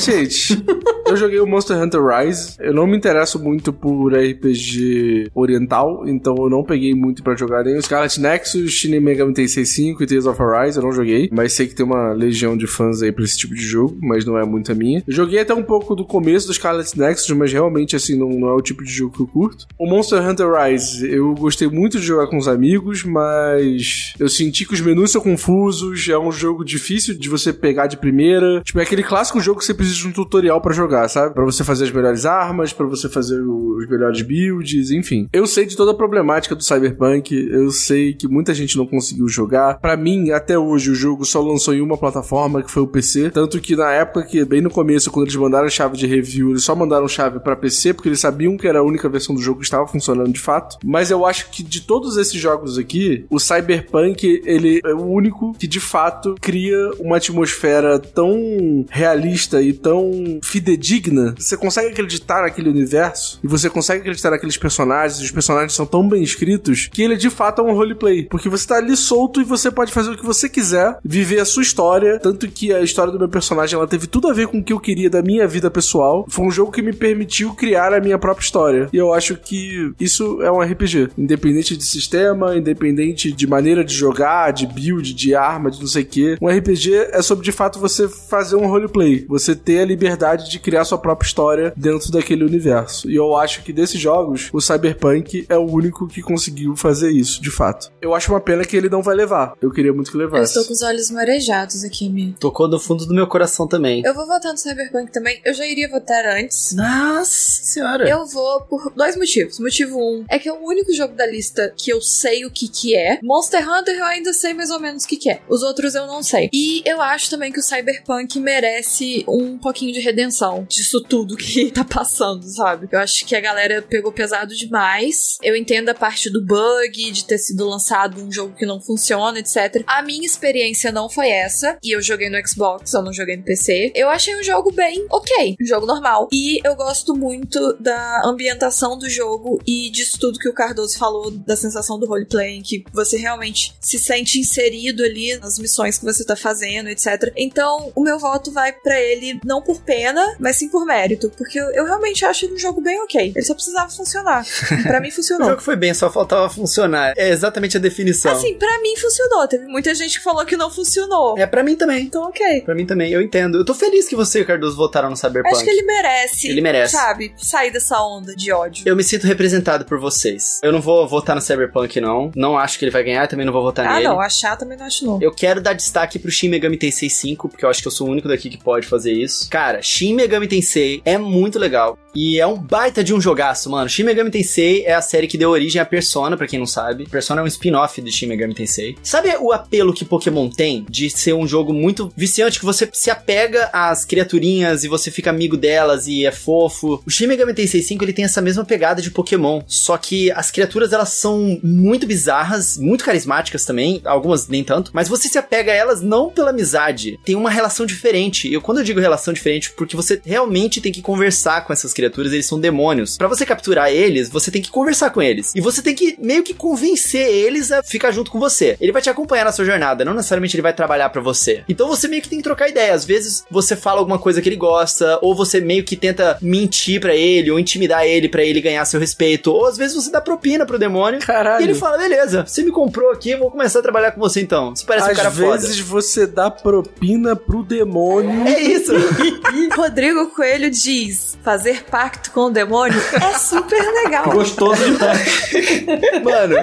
Gente, 0.00 0.62
eu 1.06 1.16
joguei 1.16 1.40
o 1.40 1.46
Monster 1.46 1.80
Hunter 1.80 2.00
Rise. 2.04 2.56
Eu 2.58 2.72
não 2.72 2.86
me 2.86 2.96
interesso 2.96 3.38
muito 3.38 3.72
por 3.72 4.14
RPG 4.14 5.30
oriental, 5.34 6.04
então 6.06 6.34
eu 6.38 6.50
não 6.50 6.62
peguei 6.62 6.94
muito 6.94 7.22
pra 7.22 7.36
jogar 7.36 7.64
nem 7.64 7.76
o 7.76 7.82
Scarlet 7.82 8.20
Nexus, 8.20 8.72
Shin 8.72 8.98
Megami 9.00 9.34
Tensei 9.34 9.64
5 9.64 10.02
e 10.02 10.06
Tales 10.06 10.26
of 10.26 10.40
Arise. 10.42 10.78
Eu 10.78 10.84
não 10.84 10.92
joguei, 10.92 11.28
mas 11.32 11.52
sei 11.52 11.66
que 11.66 11.74
tem 11.74 11.84
uma 11.84 12.12
legião 12.12 12.56
de 12.56 12.66
fãs 12.66 13.02
aí 13.02 13.12
pra 13.12 13.24
esse 13.24 13.36
tipo 13.36 13.54
de 13.54 13.62
jogo, 13.62 13.96
mas 14.00 14.24
não 14.24 14.38
é 14.38 14.44
muito 14.44 14.72
a 14.72 14.74
minha. 14.74 15.02
Eu 15.06 15.12
joguei 15.12 15.40
até 15.40 15.54
um 15.54 15.62
pouco 15.62 15.94
do 15.94 16.04
começo 16.04 16.46
do 16.46 16.54
Scarlet 16.54 16.98
Nexus, 16.98 17.36
mas 17.36 17.52
realmente 17.52 17.96
assim 17.96 18.16
não, 18.18 18.28
não 18.28 18.48
é 18.48 18.52
o 18.52 18.60
tipo 18.60 18.84
de 18.84 18.90
jogo 18.90 19.14
que 19.14 19.20
eu 19.20 19.26
curto. 19.26 19.66
O 19.78 19.86
Monster 19.86 20.26
Hunter 20.26 20.50
Rise, 20.52 21.10
eu 21.10 21.34
gostei 21.34 21.63
muito 21.70 21.98
de 21.98 22.06
jogar 22.06 22.26
com 22.26 22.36
os 22.36 22.48
amigos, 22.48 23.04
mas 23.04 24.12
eu 24.18 24.28
senti 24.28 24.66
que 24.66 24.74
os 24.74 24.80
menus 24.80 25.12
são 25.12 25.20
confusos, 25.20 26.08
é 26.08 26.18
um 26.18 26.32
jogo 26.32 26.64
difícil 26.64 27.16
de 27.16 27.28
você 27.28 27.52
pegar 27.52 27.86
de 27.86 27.96
primeira. 27.96 28.60
Tipo, 28.62 28.80
é 28.80 28.82
aquele 28.82 29.02
clássico 29.02 29.40
jogo 29.40 29.58
que 29.58 29.64
você 29.64 29.74
precisa 29.74 29.98
de 29.98 30.08
um 30.08 30.12
tutorial 30.12 30.60
pra 30.60 30.72
jogar, 30.72 31.08
sabe? 31.08 31.34
Pra 31.34 31.44
você 31.44 31.64
fazer 31.64 31.84
as 31.84 31.90
melhores 31.90 32.26
armas, 32.26 32.72
pra 32.72 32.86
você 32.86 33.08
fazer 33.08 33.40
os 33.40 33.88
melhores 33.88 34.22
builds, 34.22 34.90
enfim. 34.90 35.28
Eu 35.32 35.46
sei 35.46 35.66
de 35.66 35.76
toda 35.76 35.92
a 35.92 35.94
problemática 35.94 36.54
do 36.54 36.62
Cyberpunk, 36.62 37.34
eu 37.34 37.70
sei 37.70 38.14
que 38.14 38.28
muita 38.28 38.54
gente 38.54 38.76
não 38.76 38.86
conseguiu 38.86 39.28
jogar. 39.28 39.78
Pra 39.78 39.96
mim, 39.96 40.30
até 40.30 40.58
hoje, 40.58 40.90
o 40.90 40.94
jogo 40.94 41.24
só 41.24 41.40
lançou 41.40 41.74
em 41.74 41.80
uma 41.80 41.96
plataforma, 41.96 42.62
que 42.62 42.70
foi 42.70 42.82
o 42.82 42.88
PC. 42.88 43.30
Tanto 43.30 43.60
que 43.60 43.76
na 43.76 43.90
época 43.92 44.24
que, 44.24 44.44
bem 44.44 44.60
no 44.60 44.70
começo, 44.70 45.10
quando 45.10 45.26
eles 45.26 45.36
mandaram 45.36 45.66
a 45.66 45.70
chave 45.70 45.96
de 45.96 46.06
review, 46.06 46.50
eles 46.50 46.64
só 46.64 46.74
mandaram 46.74 47.08
chave 47.08 47.40
pra 47.40 47.56
PC, 47.56 47.94
porque 47.94 48.08
eles 48.08 48.20
sabiam 48.20 48.56
que 48.56 48.66
era 48.66 48.78
a 48.80 48.82
única 48.82 49.08
versão 49.08 49.34
do 49.34 49.40
jogo 49.40 49.60
que 49.60 49.64
estava 49.64 49.86
funcionando 49.86 50.32
de 50.32 50.40
fato. 50.40 50.78
Mas 50.84 51.10
eu 51.10 51.24
acho 51.24 51.50
que 51.54 51.62
de 51.62 51.82
todos 51.82 52.16
esses 52.16 52.40
jogos 52.40 52.76
aqui, 52.76 53.24
o 53.30 53.38
Cyberpunk, 53.38 54.42
ele 54.44 54.80
é 54.84 54.92
o 54.92 55.04
único 55.04 55.54
que 55.54 55.68
de 55.68 55.78
fato 55.78 56.34
cria 56.40 56.90
uma 56.98 57.18
atmosfera 57.18 57.98
tão 57.98 58.84
realista 58.90 59.62
e 59.62 59.72
tão 59.72 60.40
fidedigna. 60.42 61.34
Você 61.38 61.56
consegue 61.56 61.88
acreditar 61.88 62.42
naquele 62.42 62.68
universo 62.68 63.38
e 63.42 63.46
você 63.46 63.70
consegue 63.70 64.00
acreditar 64.00 64.30
naqueles 64.30 64.56
personagens, 64.56 65.20
os 65.20 65.30
personagens 65.30 65.72
são 65.72 65.86
tão 65.86 66.08
bem 66.08 66.22
escritos 66.22 66.88
que 66.92 67.02
ele 67.02 67.16
de 67.16 67.30
fato 67.30 67.62
é 67.62 67.64
um 67.64 67.72
roleplay. 67.72 68.24
Porque 68.24 68.48
você 68.48 68.66
tá 68.66 68.76
ali 68.76 68.96
solto 68.96 69.40
e 69.40 69.44
você 69.44 69.70
pode 69.70 69.92
fazer 69.92 70.10
o 70.10 70.16
que 70.16 70.26
você 70.26 70.48
quiser, 70.48 70.98
viver 71.04 71.38
a 71.38 71.44
sua 71.44 71.62
história. 71.62 72.18
Tanto 72.18 72.48
que 72.48 72.72
a 72.72 72.80
história 72.80 73.12
do 73.12 73.18
meu 73.18 73.28
personagem 73.28 73.76
ela 73.76 73.86
teve 73.86 74.06
tudo 74.06 74.28
a 74.28 74.32
ver 74.32 74.48
com 74.48 74.58
o 74.58 74.64
que 74.64 74.72
eu 74.72 74.80
queria 74.80 75.08
da 75.08 75.22
minha 75.22 75.46
vida 75.46 75.70
pessoal. 75.70 76.26
Foi 76.28 76.44
um 76.44 76.50
jogo 76.50 76.72
que 76.72 76.82
me 76.82 76.92
permitiu 76.92 77.54
criar 77.54 77.94
a 77.94 78.00
minha 78.00 78.18
própria 78.18 78.44
história. 78.44 78.88
E 78.92 78.96
eu 78.96 79.14
acho 79.14 79.36
que 79.36 79.92
isso 80.00 80.42
é 80.42 80.50
um 80.50 80.60
RPG. 80.60 81.10
Independente 81.16 81.43
de 81.52 81.84
sistema, 81.84 82.56
independente 82.56 83.30
de 83.30 83.46
maneira 83.46 83.84
de 83.84 83.92
jogar, 83.94 84.50
de 84.52 84.66
build, 84.66 85.12
de 85.12 85.34
arma, 85.34 85.70
de 85.70 85.78
não 85.80 85.86
sei 85.86 86.02
o 86.02 86.06
que. 86.06 86.36
Um 86.40 86.48
RPG 86.48 87.08
é 87.12 87.20
sobre 87.22 87.44
de 87.44 87.52
fato 87.52 87.78
você 87.78 88.08
fazer 88.08 88.56
um 88.56 88.66
roleplay. 88.66 89.26
Você 89.28 89.54
ter 89.54 89.80
a 89.80 89.84
liberdade 89.84 90.50
de 90.50 90.58
criar 90.58 90.84
sua 90.84 90.98
própria 90.98 91.26
história 91.26 91.72
dentro 91.76 92.10
daquele 92.10 92.44
universo. 92.44 93.10
E 93.10 93.14
eu 93.16 93.36
acho 93.36 93.62
que 93.62 93.72
desses 93.72 94.00
jogos, 94.00 94.48
o 94.52 94.60
Cyberpunk 94.60 95.46
é 95.48 95.56
o 95.56 95.70
único 95.70 96.06
que 96.06 96.22
conseguiu 96.22 96.74
fazer 96.76 97.10
isso, 97.10 97.42
de 97.42 97.50
fato. 97.50 97.92
Eu 98.00 98.14
acho 98.14 98.32
uma 98.32 98.40
pena 98.40 98.64
que 98.64 98.76
ele 98.76 98.88
não 98.88 99.02
vai 99.02 99.14
levar. 99.14 99.54
Eu 99.60 99.70
queria 99.70 99.92
muito 99.92 100.10
que 100.10 100.16
Eu 100.16 100.20
levasse. 100.22 100.44
estou 100.44 100.64
com 100.64 100.72
os 100.72 100.82
olhos 100.82 101.10
marejados 101.10 101.84
aqui, 101.84 102.08
Mi. 102.08 102.34
Tocou 102.40 102.68
no 102.68 102.78
fundo 102.78 103.04
do 103.06 103.14
meu 103.14 103.26
coração 103.26 103.66
também. 103.68 104.02
Eu 104.04 104.14
vou 104.14 104.26
votar 104.26 104.52
no 104.52 104.58
Cyberpunk 104.58 105.12
também. 105.12 105.40
Eu 105.44 105.52
já 105.54 105.66
iria 105.66 105.88
votar 105.88 106.24
antes. 106.26 106.72
Nossa 106.74 107.62
senhora. 107.62 108.08
Eu 108.08 108.26
vou 108.26 108.62
por 108.62 108.92
dois 108.94 109.16
motivos. 109.16 109.58
Motivo 109.58 109.98
um 109.98 110.24
é 110.28 110.38
que 110.38 110.48
é 110.48 110.52
o 110.52 110.64
único 110.66 110.92
jogo 110.94 111.14
da 111.14 111.26
lista 111.34 111.74
que 111.76 111.90
eu 111.90 112.00
sei 112.00 112.44
o 112.44 112.50
que 112.50 112.68
que 112.68 112.96
é. 112.96 113.18
Monster 113.22 113.68
Hunter 113.68 113.96
eu 113.96 114.04
ainda 114.04 114.32
sei 114.32 114.54
mais 114.54 114.70
ou 114.70 114.80
menos 114.80 115.04
o 115.04 115.08
que 115.08 115.16
que 115.16 115.30
é. 115.30 115.40
Os 115.48 115.62
outros 115.62 115.94
eu 115.94 116.06
não 116.06 116.22
sei. 116.22 116.48
E 116.52 116.82
eu 116.84 117.00
acho 117.00 117.30
também 117.30 117.52
que 117.52 117.58
o 117.58 117.62
Cyberpunk 117.62 118.38
merece 118.38 119.24
um 119.28 119.58
pouquinho 119.58 119.92
de 119.92 120.00
redenção 120.00 120.66
disso 120.68 121.02
tudo 121.02 121.36
que 121.36 121.70
tá 121.72 121.84
passando, 121.84 122.42
sabe? 122.44 122.88
Eu 122.90 122.98
acho 122.98 123.26
que 123.26 123.34
a 123.34 123.40
galera 123.40 123.82
pegou 123.82 124.12
pesado 124.12 124.54
demais. 124.54 125.36
Eu 125.42 125.56
entendo 125.56 125.88
a 125.88 125.94
parte 125.94 126.30
do 126.30 126.44
bug, 126.44 127.10
de 127.10 127.24
ter 127.24 127.38
sido 127.38 127.66
lançado 127.66 128.22
um 128.22 128.30
jogo 128.30 128.54
que 128.54 128.66
não 128.66 128.80
funciona, 128.80 129.38
etc. 129.38 129.82
A 129.86 130.02
minha 130.02 130.26
experiência 130.26 130.92
não 130.92 131.08
foi 131.08 131.28
essa. 131.28 131.78
E 131.82 131.94
eu 131.94 132.02
joguei 132.02 132.30
no 132.30 132.38
Xbox, 132.46 132.92
eu 132.92 133.02
não 133.02 133.12
joguei 133.12 133.36
no 133.36 133.42
PC. 133.42 133.92
Eu 133.94 134.08
achei 134.08 134.38
um 134.38 134.42
jogo 134.42 134.72
bem 134.72 135.06
ok. 135.10 135.56
Um 135.60 135.66
jogo 135.66 135.86
normal. 135.86 136.28
E 136.32 136.60
eu 136.64 136.74
gosto 136.74 137.14
muito 137.14 137.74
da 137.80 138.22
ambientação 138.24 138.98
do 138.98 139.08
jogo 139.08 139.60
e 139.66 139.90
disso 139.90 140.18
tudo 140.18 140.38
que 140.38 140.48
o 140.48 140.54
Cardoso 140.54 140.98
falou, 140.98 141.23
da 141.30 141.56
sensação 141.56 141.98
do 141.98 142.06
roleplay, 142.06 142.60
que 142.62 142.84
você 142.92 143.16
realmente 143.16 143.74
se 143.80 143.98
sente 143.98 144.38
inserido 144.38 145.02
ali 145.02 145.36
nas 145.38 145.58
missões 145.58 145.98
que 145.98 146.04
você 146.04 146.24
tá 146.24 146.36
fazendo, 146.36 146.88
etc. 146.88 147.32
Então, 147.36 147.92
o 147.94 148.00
meu 148.00 148.18
voto 148.18 148.50
vai 148.52 148.72
pra 148.72 149.00
ele 149.00 149.40
não 149.44 149.60
por 149.62 149.80
pena, 149.82 150.36
mas 150.38 150.56
sim 150.56 150.68
por 150.68 150.84
mérito, 150.86 151.30
porque 151.36 151.58
eu, 151.58 151.70
eu 151.72 151.84
realmente 151.84 152.24
acho 152.24 152.44
ele 152.46 152.54
um 152.54 152.58
jogo 152.58 152.80
bem 152.80 153.00
ok. 153.02 153.32
Ele 153.34 153.44
só 153.44 153.54
precisava 153.54 153.90
funcionar. 153.90 154.44
Pra 154.84 155.00
mim 155.00 155.08
O 155.08 155.12
funcionou. 155.12 155.48
jogo 155.48 155.62
foi 155.62 155.76
bem, 155.76 155.94
só 155.94 156.10
faltava 156.10 156.48
funcionar. 156.50 157.14
É 157.16 157.30
exatamente 157.30 157.76
a 157.76 157.80
definição. 157.80 158.32
Assim, 158.32 158.54
pra 158.54 158.80
mim 158.82 158.96
funcionou. 158.96 159.46
Teve 159.48 159.66
muita 159.66 159.94
gente 159.94 160.18
que 160.18 160.24
falou 160.24 160.44
que 160.44 160.56
não 160.56 160.70
funcionou. 160.70 161.38
É 161.38 161.46
pra 161.46 161.62
mim 161.62 161.76
também. 161.76 162.04
Então, 162.04 162.22
ok. 162.24 162.60
Pra 162.62 162.74
mim 162.74 162.86
também, 162.86 163.10
eu 163.12 163.22
entendo. 163.22 163.58
Eu 163.58 163.64
tô 163.64 163.74
feliz 163.74 164.08
que 164.08 164.14
você 164.16 164.40
e 164.40 164.42
o 164.42 164.46
Cardoso 164.46 164.76
votaram 164.76 165.10
no 165.10 165.16
Cyberpunk. 165.16 165.54
Acho 165.54 165.64
que 165.64 165.70
ele 165.70 165.82
merece. 165.82 166.48
Ele 166.48 166.60
merece. 166.60 166.92
Sabe? 166.92 167.34
Sair 167.38 167.70
dessa 167.70 168.00
onda 168.02 168.34
de 168.34 168.52
ódio. 168.52 168.82
Eu 168.86 168.94
me 168.96 169.02
sinto 169.04 169.26
representado 169.26 169.84
por 169.84 169.98
vocês. 169.98 170.60
Eu 170.62 170.72
não 170.72 170.80
vou 170.80 171.06
votar 171.14 171.34
no 171.34 171.42
Cyberpunk, 171.42 172.00
não. 172.00 172.30
Não 172.34 172.58
acho 172.58 172.78
que 172.78 172.84
ele 172.84 172.92
vai 172.92 173.02
ganhar, 173.02 173.26
também 173.28 173.46
não 173.46 173.52
vou 173.52 173.62
votar 173.62 173.86
ah, 173.86 173.94
nele. 173.94 174.08
não. 174.08 174.20
Achar 174.20 174.56
também 174.56 174.76
não 174.76 174.86
acho 174.86 175.04
não. 175.04 175.20
Eu 175.20 175.32
quero 175.32 175.60
dar 175.60 175.72
destaque 175.72 176.18
pro 176.18 176.30
Shin 176.30 176.48
Megami 176.48 176.76
Tensei 176.76 177.08
5, 177.08 177.48
porque 177.48 177.64
eu 177.64 177.68
acho 177.68 177.80
que 177.80 177.88
eu 177.88 177.92
sou 177.92 178.08
o 178.08 178.10
único 178.10 178.28
daqui 178.28 178.50
que 178.50 178.58
pode 178.58 178.86
fazer 178.86 179.12
isso. 179.12 179.48
Cara, 179.50 179.82
Shin 179.82 180.14
Megami 180.14 180.48
Tensei 180.48 181.00
é 181.04 181.18
muito 181.18 181.58
legal. 181.58 181.98
E 182.14 182.38
é 182.38 182.46
um 182.46 182.56
baita 182.56 183.02
de 183.02 183.12
um 183.12 183.20
jogaço, 183.20 183.68
mano. 183.68 183.88
Shin 183.88 184.04
Megami 184.04 184.30
Tensei 184.30 184.84
é 184.84 184.94
a 184.94 185.02
série 185.02 185.26
que 185.26 185.36
deu 185.36 185.50
origem 185.50 185.80
à 185.80 185.84
Persona, 185.84 186.36
pra 186.36 186.46
quem 186.46 186.58
não 186.58 186.66
sabe. 186.66 187.08
Persona 187.08 187.40
é 187.40 187.44
um 187.44 187.48
spin-off 187.48 188.00
de 188.00 188.12
Shin 188.12 188.26
Megami 188.26 188.54
Tensei. 188.54 188.96
Sabe 189.02 189.34
o 189.40 189.52
apelo 189.52 189.92
que 189.92 190.04
Pokémon 190.04 190.48
tem 190.48 190.86
de 190.88 191.10
ser 191.10 191.32
um 191.32 191.46
jogo 191.46 191.72
muito 191.72 192.12
viciante, 192.16 192.60
que 192.60 192.64
você 192.64 192.88
se 192.92 193.10
apega 193.10 193.68
às 193.72 194.04
criaturinhas 194.04 194.84
e 194.84 194.88
você 194.88 195.10
fica 195.10 195.30
amigo 195.30 195.56
delas 195.56 196.06
e 196.06 196.24
é 196.24 196.30
fofo? 196.30 197.02
O 197.04 197.10
Shin 197.10 197.26
Megami 197.26 197.52
Tensei 197.52 197.82
5, 197.82 198.04
ele 198.04 198.12
tem 198.12 198.24
essa 198.24 198.40
mesma 198.40 198.64
pegada 198.64 199.02
de 199.02 199.10
Pokémon, 199.10 199.62
só 199.66 199.96
que 199.96 200.30
as 200.30 200.50
criaturas, 200.50 200.92
elas 200.92 201.03
são 201.04 201.58
muito 201.62 202.06
bizarras, 202.06 202.76
muito 202.76 203.04
carismáticas 203.04 203.64
também, 203.64 204.00
algumas 204.04 204.48
nem 204.48 204.64
tanto, 204.64 204.90
mas 204.94 205.08
você 205.08 205.28
se 205.28 205.38
apega 205.38 205.72
a 205.72 205.74
elas 205.74 206.00
não 206.00 206.30
pela 206.30 206.50
amizade, 206.50 207.18
tem 207.24 207.36
uma 207.36 207.50
relação 207.50 207.86
diferente. 207.86 208.52
E 208.52 208.60
quando 208.60 208.78
eu 208.78 208.84
digo 208.84 209.00
relação 209.00 209.34
diferente, 209.34 209.72
porque 209.72 209.96
você 209.96 210.20
realmente 210.24 210.80
tem 210.80 210.92
que 210.92 211.02
conversar 211.02 211.64
com 211.64 211.72
essas 211.72 211.92
criaturas, 211.92 212.32
eles 212.32 212.46
são 212.46 212.60
demônios. 212.60 213.16
Para 213.16 213.28
você 213.28 213.44
capturar 213.44 213.90
eles, 213.90 214.28
você 214.28 214.50
tem 214.50 214.62
que 214.62 214.70
conversar 214.70 215.10
com 215.10 215.22
eles. 215.22 215.52
E 215.54 215.60
você 215.60 215.82
tem 215.82 215.94
que 215.94 216.16
meio 216.18 216.42
que 216.42 216.54
convencer 216.54 217.26
eles 217.26 217.70
a 217.70 217.82
ficar 217.82 218.10
junto 218.10 218.30
com 218.30 218.38
você. 218.38 218.76
Ele 218.80 218.92
vai 218.92 219.02
te 219.02 219.10
acompanhar 219.10 219.44
na 219.44 219.52
sua 219.52 219.64
jornada, 219.64 220.04
não 220.04 220.14
necessariamente 220.14 220.56
ele 220.56 220.62
vai 220.62 220.72
trabalhar 220.72 221.10
para 221.10 221.20
você. 221.20 221.62
Então 221.68 221.88
você 221.88 222.08
meio 222.08 222.22
que 222.22 222.28
tem 222.28 222.38
que 222.38 222.44
trocar 222.44 222.68
ideia. 222.68 222.94
Às 222.94 223.04
vezes 223.04 223.44
você 223.50 223.76
fala 223.76 224.00
alguma 224.00 224.18
coisa 224.18 224.40
que 224.40 224.48
ele 224.48 224.56
gosta, 224.56 225.18
ou 225.22 225.34
você 225.34 225.60
meio 225.60 225.84
que 225.84 225.96
tenta 225.96 226.38
mentir 226.40 227.00
para 227.00 227.14
ele, 227.14 227.50
ou 227.50 227.58
intimidar 227.58 228.06
ele 228.06 228.28
para 228.28 228.44
ele 228.44 228.60
ganhar 228.60 228.84
seu 228.84 229.00
respeito, 229.00 229.52
ou 229.52 229.66
às 229.66 229.76
vezes 229.76 229.94
você 229.94 230.10
dá 230.10 230.20
propina 230.20 230.66
pro 230.66 230.78
demônio. 230.78 230.93
Caralho. 231.20 231.60
E 231.62 231.64
ele 231.64 231.74
fala: 231.74 231.98
beleza, 231.98 232.44
você 232.46 232.62
me 232.62 232.70
comprou 232.70 233.10
aqui, 233.10 233.34
vou 233.36 233.50
começar 233.50 233.78
a 233.78 233.82
trabalhar 233.82 234.12
com 234.12 234.20
você 234.20 234.40
então. 234.40 234.74
Você 234.74 234.84
parece 234.84 235.10
Às 235.10 235.12
um 235.12 235.16
cara 235.16 235.30
vezes 235.30 235.80
você 235.80 236.26
dá 236.26 236.50
propina 236.50 237.36
pro 237.36 237.62
demônio. 237.62 238.38
foda. 238.38 238.50
É 238.50 238.60
isso. 238.60 238.92
Rodrigo 239.76 240.28
Coelho 240.30 240.70
diz: 240.70 241.36
fazer 241.42 241.84
pacto 241.84 242.30
com 242.30 242.46
o 242.46 242.50
demônio 242.50 242.98
é 243.14 243.38
super 243.38 243.80
legal. 244.04 244.30
Gostoso 244.30 244.82
demais. 244.84 245.50
Mano, 246.22 246.56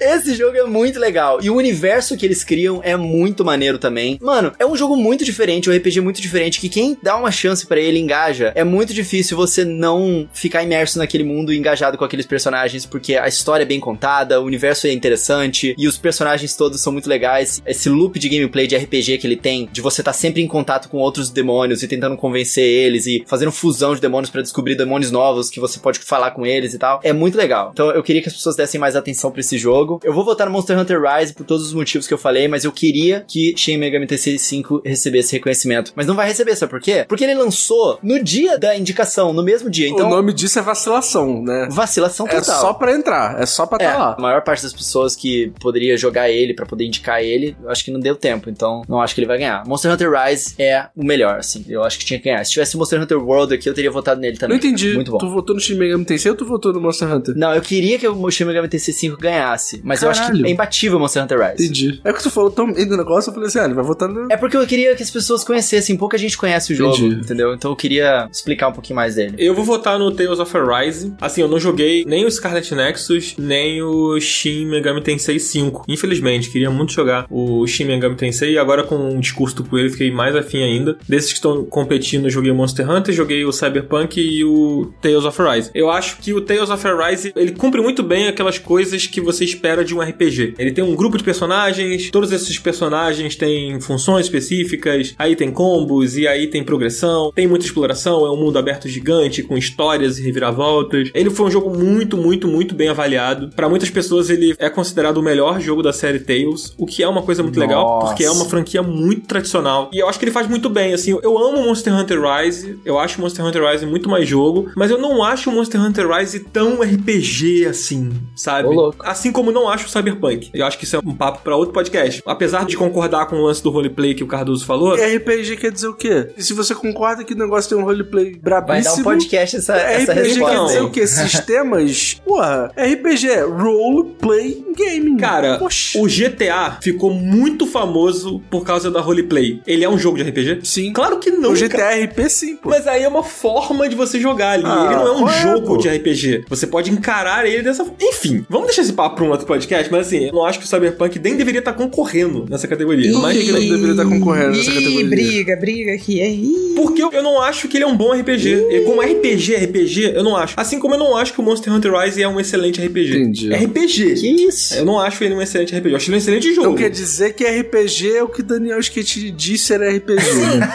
esse 0.00 0.34
jogo 0.34 0.56
é 0.56 0.64
muito 0.64 0.98
legal. 0.98 1.38
E 1.42 1.50
o 1.50 1.56
universo 1.56 2.16
que 2.16 2.24
eles 2.24 2.42
criam 2.44 2.80
é 2.82 2.96
muito 2.96 3.44
maneiro 3.44 3.78
também. 3.78 4.18
Mano, 4.22 4.52
é 4.58 4.66
um 4.66 4.76
jogo 4.76 4.96
muito 4.96 5.24
diferente, 5.24 5.68
um 5.68 5.76
RPG 5.76 6.00
muito 6.00 6.20
diferente, 6.20 6.60
que 6.60 6.68
quem 6.68 6.96
dá 7.02 7.16
uma 7.16 7.30
chance 7.30 7.66
pra 7.66 7.78
ele 7.80 7.98
engaja. 7.98 8.52
É 8.54 8.64
muito 8.64 8.94
difícil 8.94 9.36
você 9.36 9.64
não 9.64 10.28
ficar 10.32 10.62
imerso 10.62 10.98
naquele 10.98 11.24
mundo 11.24 11.52
e 11.52 11.58
engajado 11.58 11.98
com 11.98 12.04
aqueles 12.04 12.26
personagens, 12.26 12.86
porque 12.90 13.16
a 13.16 13.28
história 13.28 13.62
é 13.62 13.66
bem 13.66 13.80
contada, 13.80 14.40
o 14.40 14.44
universo 14.44 14.86
é 14.86 14.92
interessante 14.92 15.74
e 15.78 15.86
os 15.86 15.96
personagens 15.96 16.54
todos 16.54 16.80
são 16.80 16.92
muito 16.92 17.08
legais. 17.08 17.62
Esse 17.66 17.88
loop 17.88 18.18
de 18.18 18.28
gameplay 18.28 18.66
de 18.66 18.76
RPG 18.76 19.18
que 19.18 19.26
ele 19.26 19.36
tem, 19.36 19.68
de 19.72 19.80
você 19.80 20.00
estar 20.00 20.12
sempre 20.12 20.42
em 20.42 20.48
contato 20.48 20.88
com 20.88 20.98
outros 20.98 21.30
demônios 21.30 21.82
e 21.82 21.88
tentando 21.88 22.16
convencer 22.16 22.64
eles 22.64 23.06
e 23.06 23.24
fazendo 23.26 23.52
fusão 23.52 23.94
de 23.94 24.00
demônios 24.00 24.30
pra 24.30 24.42
descobrir 24.42 24.74
demônios 24.74 25.10
novos 25.10 25.50
que 25.50 25.60
você 25.60 25.78
pode 25.78 25.98
falar 26.00 26.32
com 26.32 26.44
eles 26.44 26.74
e 26.74 26.78
tal, 26.78 27.00
é 27.02 27.12
muito 27.12 27.36
legal. 27.36 27.70
Então 27.72 27.90
eu 27.90 28.02
queria 28.02 28.22
que 28.22 28.28
as 28.28 28.34
pessoas 28.34 28.56
dessem 28.56 28.80
mais 28.80 28.96
atenção 28.96 29.30
pra 29.30 29.40
esse 29.40 29.56
jogo. 29.58 30.00
Eu 30.02 30.12
vou 30.12 30.24
votar 30.24 30.46
no 30.46 30.52
Monster 30.52 30.78
Hunter 30.78 31.00
Rise 31.00 31.32
por 31.32 31.44
todos 31.46 31.66
os 31.66 31.72
motivos 31.72 32.06
que 32.06 32.14
eu 32.14 32.18
falei, 32.18 32.48
mas 32.48 32.64
eu 32.64 32.72
queria 32.72 33.24
que 33.26 33.54
Shin 33.56 33.76
Megami 33.76 34.06
Tensei 34.06 34.38
5 34.38 34.82
recebesse 34.84 35.32
reconhecimento. 35.32 35.92
Mas 35.94 36.06
não 36.06 36.14
vai 36.14 36.26
receber, 36.26 36.56
sabe 36.56 36.70
por 36.70 36.80
quê? 36.80 37.04
Porque 37.08 37.24
ele 37.24 37.34
lançou 37.34 37.98
no 38.02 38.22
dia 38.22 38.58
da 38.58 38.76
indicação, 38.76 39.32
no 39.32 39.42
mesmo 39.42 39.70
dia. 39.70 39.88
Então, 39.88 40.06
o 40.06 40.10
nome 40.10 40.32
disso 40.32 40.58
é 40.58 40.62
vacilação, 40.62 41.42
né? 41.42 41.68
vacilação 41.70 42.26
É 42.26 42.40
total. 42.40 42.60
só 42.60 42.74
pra 42.80 42.92
entrar, 42.92 43.40
é 43.40 43.46
só 43.46 43.64
pra 43.66 43.78
É, 43.80 43.88
tá 43.92 43.96
lá. 43.98 44.14
a 44.18 44.20
maior 44.20 44.42
parte 44.42 44.62
das 44.64 44.72
pessoas 44.72 45.14
que 45.14 45.52
poderia 45.60 45.96
jogar 45.96 46.28
ele 46.30 46.54
pra 46.54 46.66
poder 46.66 46.84
indicar 46.84 47.22
ele, 47.22 47.56
eu 47.62 47.70
acho 47.70 47.84
que 47.84 47.90
não 47.92 48.00
deu 48.00 48.16
tempo, 48.16 48.50
então 48.50 48.82
não 48.88 49.00
acho 49.00 49.14
que 49.14 49.20
ele 49.20 49.28
vai 49.28 49.38
ganhar. 49.38 49.64
Monster 49.66 49.92
Hunter 49.92 50.10
Rise 50.10 50.54
é 50.58 50.86
o 50.96 51.04
melhor, 51.04 51.38
assim. 51.38 51.64
Eu 51.68 51.84
acho 51.84 51.98
que 51.98 52.04
tinha 52.04 52.18
que 52.18 52.24
ganhar. 52.24 52.44
Se 52.44 52.50
tivesse 52.52 52.76
Monster 52.76 53.00
Hunter 53.00 53.18
World 53.22 53.54
aqui, 53.54 53.68
eu 53.68 53.74
teria 53.74 53.90
votado 53.90 54.20
nele 54.20 54.32
Não 54.32 54.40
também. 54.40 54.56
entendi. 54.56 54.94
Muito 54.94 55.12
bom. 55.12 55.18
Tu 55.18 55.30
votou 55.30 55.54
no 55.54 55.60
Shin 55.60 55.74
Megami 55.76 56.04
Tensei 56.04 56.30
ou 56.30 56.36
tu 56.36 56.44
votou 56.44 56.72
no 56.72 56.80
Monster 56.80 57.12
Hunter? 57.12 57.34
Não, 57.36 57.54
eu 57.54 57.60
queria 57.60 57.98
que 57.98 58.08
o 58.08 58.30
Shin 58.30 58.44
Megami 58.44 58.68
Tensei 58.68 58.94
5 58.94 59.16
ganhasse, 59.18 59.80
mas 59.84 60.02
eu 60.02 60.10
acho 60.10 60.20
Caralho. 60.22 60.42
que 60.42 60.48
é 60.48 60.52
imbatível 60.52 60.96
o 60.98 61.00
Monster 61.00 61.22
Hunter 61.22 61.38
Rise. 61.38 61.64
Entendi. 61.64 62.00
É 62.04 62.12
que 62.12 62.22
tu 62.22 62.30
falou 62.30 62.50
tão 62.50 62.72
bem 62.72 62.86
do 62.88 62.96
negócio, 62.96 63.30
eu 63.30 63.34
falei 63.34 63.48
assim, 63.48 63.58
ah, 63.58 63.64
ele 63.64 63.74
vai 63.74 63.84
votar 63.84 64.08
no... 64.08 64.26
É 64.32 64.36
porque 64.36 64.56
eu 64.56 64.66
queria 64.66 64.94
que 64.96 65.02
as 65.02 65.10
pessoas 65.10 65.44
conhecessem, 65.44 65.96
pouca 65.96 66.16
gente 66.16 66.36
conhece 66.38 66.72
o 66.72 66.76
jogo, 66.76 66.96
Entendi. 66.96 67.20
entendeu? 67.20 67.54
Então 67.54 67.70
eu 67.70 67.76
queria 67.76 68.28
explicar 68.32 68.68
um 68.68 68.72
pouquinho 68.72 68.96
mais 68.96 69.14
dele. 69.16 69.34
Eu 69.38 69.54
vou 69.54 69.64
votar 69.64 69.98
no 69.98 70.10
Tales 70.10 70.38
of 70.38 70.56
Arise. 70.56 71.12
Assim, 71.20 71.42
eu 71.42 71.48
não 71.48 71.58
joguei 71.58 72.04
nem 72.06 72.24
o 72.24 72.30
Scarlet 72.30 72.69
Nexus, 72.74 73.34
nem 73.38 73.82
o 73.82 74.18
Shin 74.20 74.66
Megami 74.66 75.00
Tensei 75.00 75.38
5. 75.38 75.84
Infelizmente, 75.88 76.50
queria 76.50 76.70
muito 76.70 76.92
jogar 76.92 77.26
o 77.30 77.66
Shin 77.66 77.84
Megami 77.84 78.16
Tensei. 78.16 78.52
E 78.52 78.58
agora 78.58 78.82
com 78.82 79.16
o 79.16 79.20
discurso 79.20 79.56
do 79.56 79.64
Coelho, 79.64 79.90
fiquei 79.90 80.10
mais 80.10 80.34
afim 80.34 80.62
ainda. 80.62 80.96
Desses 81.08 81.30
que 81.30 81.36
estão 81.36 81.64
competindo, 81.64 82.26
eu 82.26 82.30
joguei 82.30 82.50
o 82.50 82.54
Monster 82.54 82.88
Hunter, 82.88 83.14
joguei 83.14 83.44
o 83.44 83.52
Cyberpunk 83.52 84.20
e 84.20 84.44
o 84.44 84.92
Tales 85.00 85.24
of 85.24 85.40
Arise. 85.40 85.70
Eu 85.74 85.90
acho 85.90 86.18
que 86.18 86.32
o 86.32 86.40
Tales 86.40 86.70
of 86.70 86.86
Arise, 86.86 87.32
ele 87.36 87.52
cumpre 87.52 87.80
muito 87.80 88.02
bem 88.02 88.28
aquelas 88.28 88.58
coisas 88.58 89.06
que 89.06 89.20
você 89.20 89.44
espera 89.44 89.84
de 89.84 89.94
um 89.94 90.00
RPG. 90.00 90.54
Ele 90.58 90.72
tem 90.72 90.84
um 90.84 90.94
grupo 90.94 91.16
de 91.16 91.24
personagens, 91.24 92.10
todos 92.10 92.32
esses 92.32 92.58
personagens 92.58 93.36
têm 93.36 93.80
funções 93.80 94.26
específicas, 94.26 95.14
aí 95.18 95.36
tem 95.36 95.50
combos, 95.50 96.16
e 96.16 96.26
aí 96.26 96.46
tem 96.46 96.64
progressão, 96.64 97.32
tem 97.34 97.46
muita 97.46 97.64
exploração, 97.64 98.26
é 98.26 98.30
um 98.30 98.36
mundo 98.36 98.58
aberto 98.58 98.88
gigante, 98.88 99.42
com 99.42 99.56
histórias 99.56 100.18
e 100.18 100.22
reviravoltas. 100.22 101.10
Ele 101.14 101.30
foi 101.30 101.46
um 101.46 101.50
jogo 101.50 101.76
muito, 101.76 102.16
muito, 102.16 102.48
muito 102.48 102.59
bem 102.74 102.88
avaliado. 102.88 103.50
Pra 103.54 103.68
muitas 103.68 103.90
pessoas, 103.90 104.30
ele 104.30 104.54
é 104.58 104.68
considerado 104.68 105.18
o 105.18 105.22
melhor 105.22 105.60
jogo 105.60 105.82
da 105.82 105.92
série 105.92 106.18
Tales, 106.20 106.74
o 106.78 106.86
que 106.86 107.02
é 107.02 107.08
uma 107.08 107.22
coisa 107.22 107.42
muito 107.42 107.58
legal, 107.58 107.84
Nossa. 107.84 108.06
porque 108.08 108.24
é 108.24 108.30
uma 108.30 108.44
franquia 108.44 108.82
muito 108.82 109.26
tradicional. 109.26 109.90
E 109.92 109.98
eu 109.98 110.08
acho 110.08 110.18
que 110.18 110.24
ele 110.24 110.32
faz 110.32 110.48
muito 110.48 110.68
bem, 110.68 110.92
assim, 110.92 111.18
eu 111.22 111.38
amo 111.38 111.62
Monster 111.64 111.94
Hunter 111.94 112.20
Rise, 112.20 112.78
eu 112.84 112.98
acho 112.98 113.20
Monster 113.20 113.44
Hunter 113.44 113.62
Rise 113.70 113.86
muito 113.86 114.08
mais 114.08 114.28
jogo, 114.28 114.70
mas 114.76 114.90
eu 114.90 114.98
não 114.98 115.22
acho 115.22 115.50
o 115.50 115.52
Monster 115.52 115.80
Hunter 115.80 116.08
Rise 116.08 116.40
tão 116.40 116.80
RPG 116.82 117.66
assim, 117.68 118.10
sabe? 118.36 118.68
Ô, 118.68 118.72
louco. 118.72 119.04
Assim 119.06 119.32
como 119.32 119.50
não 119.52 119.68
acho 119.68 119.86
o 119.86 119.88
Cyberpunk. 119.88 120.50
Eu 120.52 120.66
acho 120.66 120.78
que 120.78 120.84
isso 120.84 120.96
é 120.96 120.98
um 120.98 121.14
papo 121.14 121.40
pra 121.42 121.56
outro 121.56 121.72
podcast. 121.72 122.22
Apesar 122.26 122.64
de 122.64 122.76
concordar 122.76 123.26
com 123.26 123.36
o 123.36 123.44
lance 123.44 123.62
do 123.62 123.70
roleplay 123.70 124.14
que 124.14 124.24
o 124.24 124.26
Cardoso 124.26 124.64
falou, 124.64 124.96
E 124.96 125.16
RPG 125.16 125.56
quer 125.56 125.72
dizer 125.72 125.88
o 125.88 125.94
quê? 125.94 126.28
E 126.36 126.42
se 126.42 126.52
você 126.52 126.74
concorda 126.74 127.24
que 127.24 127.34
o 127.34 127.38
negócio 127.38 127.70
tem 127.70 127.78
um 127.78 127.84
roleplay 127.84 128.36
brabíssimo... 128.36 128.82
Vai 128.82 128.82
dar 128.82 129.00
um 129.00 129.04
podcast 129.04 129.56
essa, 129.56 129.76
essa 129.76 130.12
RPG 130.12 130.28
resposta. 130.28 130.56
quer 130.56 130.64
dizer 130.64 130.80
o 130.82 130.90
quê? 130.90 131.06
Sistemas? 131.10 132.20
Porra, 132.50 132.72
RPG 132.76 133.28
é 133.28 133.42
Role 133.42 134.10
Play 134.18 134.64
Gaming. 134.76 135.16
Cara, 135.16 135.62
Oxi. 135.62 135.98
o 135.98 136.06
GTA 136.06 136.78
ficou 136.82 137.12
muito 137.12 137.66
famoso 137.66 138.40
por 138.50 138.64
causa 138.64 138.90
da 138.90 139.00
roleplay. 139.00 139.60
Ele 139.66 139.84
é 139.84 139.88
um 139.88 139.98
jogo 139.98 140.16
de 140.16 140.24
RPG? 140.24 140.60
Sim. 140.64 140.92
Claro 140.92 141.18
que 141.18 141.30
não. 141.30 141.52
o 141.52 141.68
cara. 141.68 141.96
GTA 141.96 142.04
RP 142.04 142.28
sim, 142.28 142.56
pô. 142.56 142.70
Mas 142.70 142.86
aí 142.86 143.02
é 143.02 143.08
uma 143.08 143.22
forma 143.22 143.88
de 143.88 143.94
você 143.94 144.18
jogar 144.18 144.52
ali. 144.52 144.64
Ah, 144.66 144.86
ele 144.86 144.94
não 144.96 145.06
é 145.06 145.12
um 145.12 145.28
é, 145.28 145.42
jogo 145.42 145.66
pô? 145.66 145.76
de 145.76 145.88
RPG. 145.88 146.44
Você 146.48 146.66
pode 146.66 146.90
encarar 146.90 147.46
ele 147.46 147.62
dessa 147.62 147.84
forma. 147.84 147.98
Enfim, 148.00 148.44
vamos 148.48 148.66
deixar 148.68 148.82
esse 148.82 148.92
papo 148.92 149.16
pra 149.16 149.24
um 149.24 149.30
outro 149.30 149.46
podcast, 149.46 149.90
mas 149.90 150.06
assim, 150.06 150.26
eu 150.26 150.32
não 150.32 150.44
acho 150.44 150.58
que 150.58 150.64
o 150.64 150.68
Cyberpunk 150.68 151.18
nem 151.18 151.36
deveria 151.36 151.60
estar 151.60 151.72
concorrendo 151.72 152.46
nessa 152.48 152.66
categoria. 152.66 153.12
Por 153.12 153.22
Mas 153.22 153.36
que 153.36 153.44
que 153.44 153.50
ele 153.50 153.68
deveria 153.68 153.90
estar 153.90 154.04
concorrendo 154.04 154.56
nessa 154.56 154.70
Ih, 154.70 154.74
categoria? 154.74 155.08
briga, 155.08 155.56
briga 155.56 155.92
aqui? 155.92 156.20
Ih. 156.22 156.74
Porque 156.74 157.02
eu, 157.02 157.22
não 157.22 157.40
acho 157.40 157.68
que 157.68 157.76
ele 157.76 157.84
é 157.84 157.86
um 157.86 157.96
bom 157.96 158.12
RPG. 158.12 158.68
E 158.70 158.80
como 158.84 159.00
RPG, 159.00 159.56
RPG, 159.56 160.12
eu 160.14 160.24
não 160.24 160.36
acho. 160.36 160.54
Assim 160.56 160.78
como 160.78 160.94
eu 160.94 160.98
não 160.98 161.16
acho 161.16 161.32
que 161.32 161.40
o 161.40 161.42
Monster 161.42 161.72
Hunter 161.72 161.92
Rise 161.92 162.22
é 162.22 162.28
um 162.28 162.39
excelente 162.40 162.84
RPG. 162.84 163.10
Entendi. 163.10 163.54
RPG. 163.54 164.14
Que 164.14 164.28
isso? 164.46 164.74
Eu 164.74 164.84
não 164.84 164.98
acho 164.98 165.22
ele 165.22 165.34
um 165.34 165.42
excelente 165.42 165.74
RPG. 165.74 165.90
Eu 165.90 165.96
acho 165.96 166.10
ele 166.10 166.16
um 166.16 166.18
excelente 166.18 166.54
jogo. 166.54 166.68
Então 166.68 166.74
quer 166.74 166.90
dizer 166.90 167.34
que 167.34 167.44
RPG 167.44 168.16
é 168.16 168.22
o 168.22 168.28
que 168.28 168.42
Daniel 168.42 168.80
Skate 168.80 169.30
disse 169.30 169.66
ser 169.66 169.80
RPG, 169.80 170.22
né? 170.58 170.72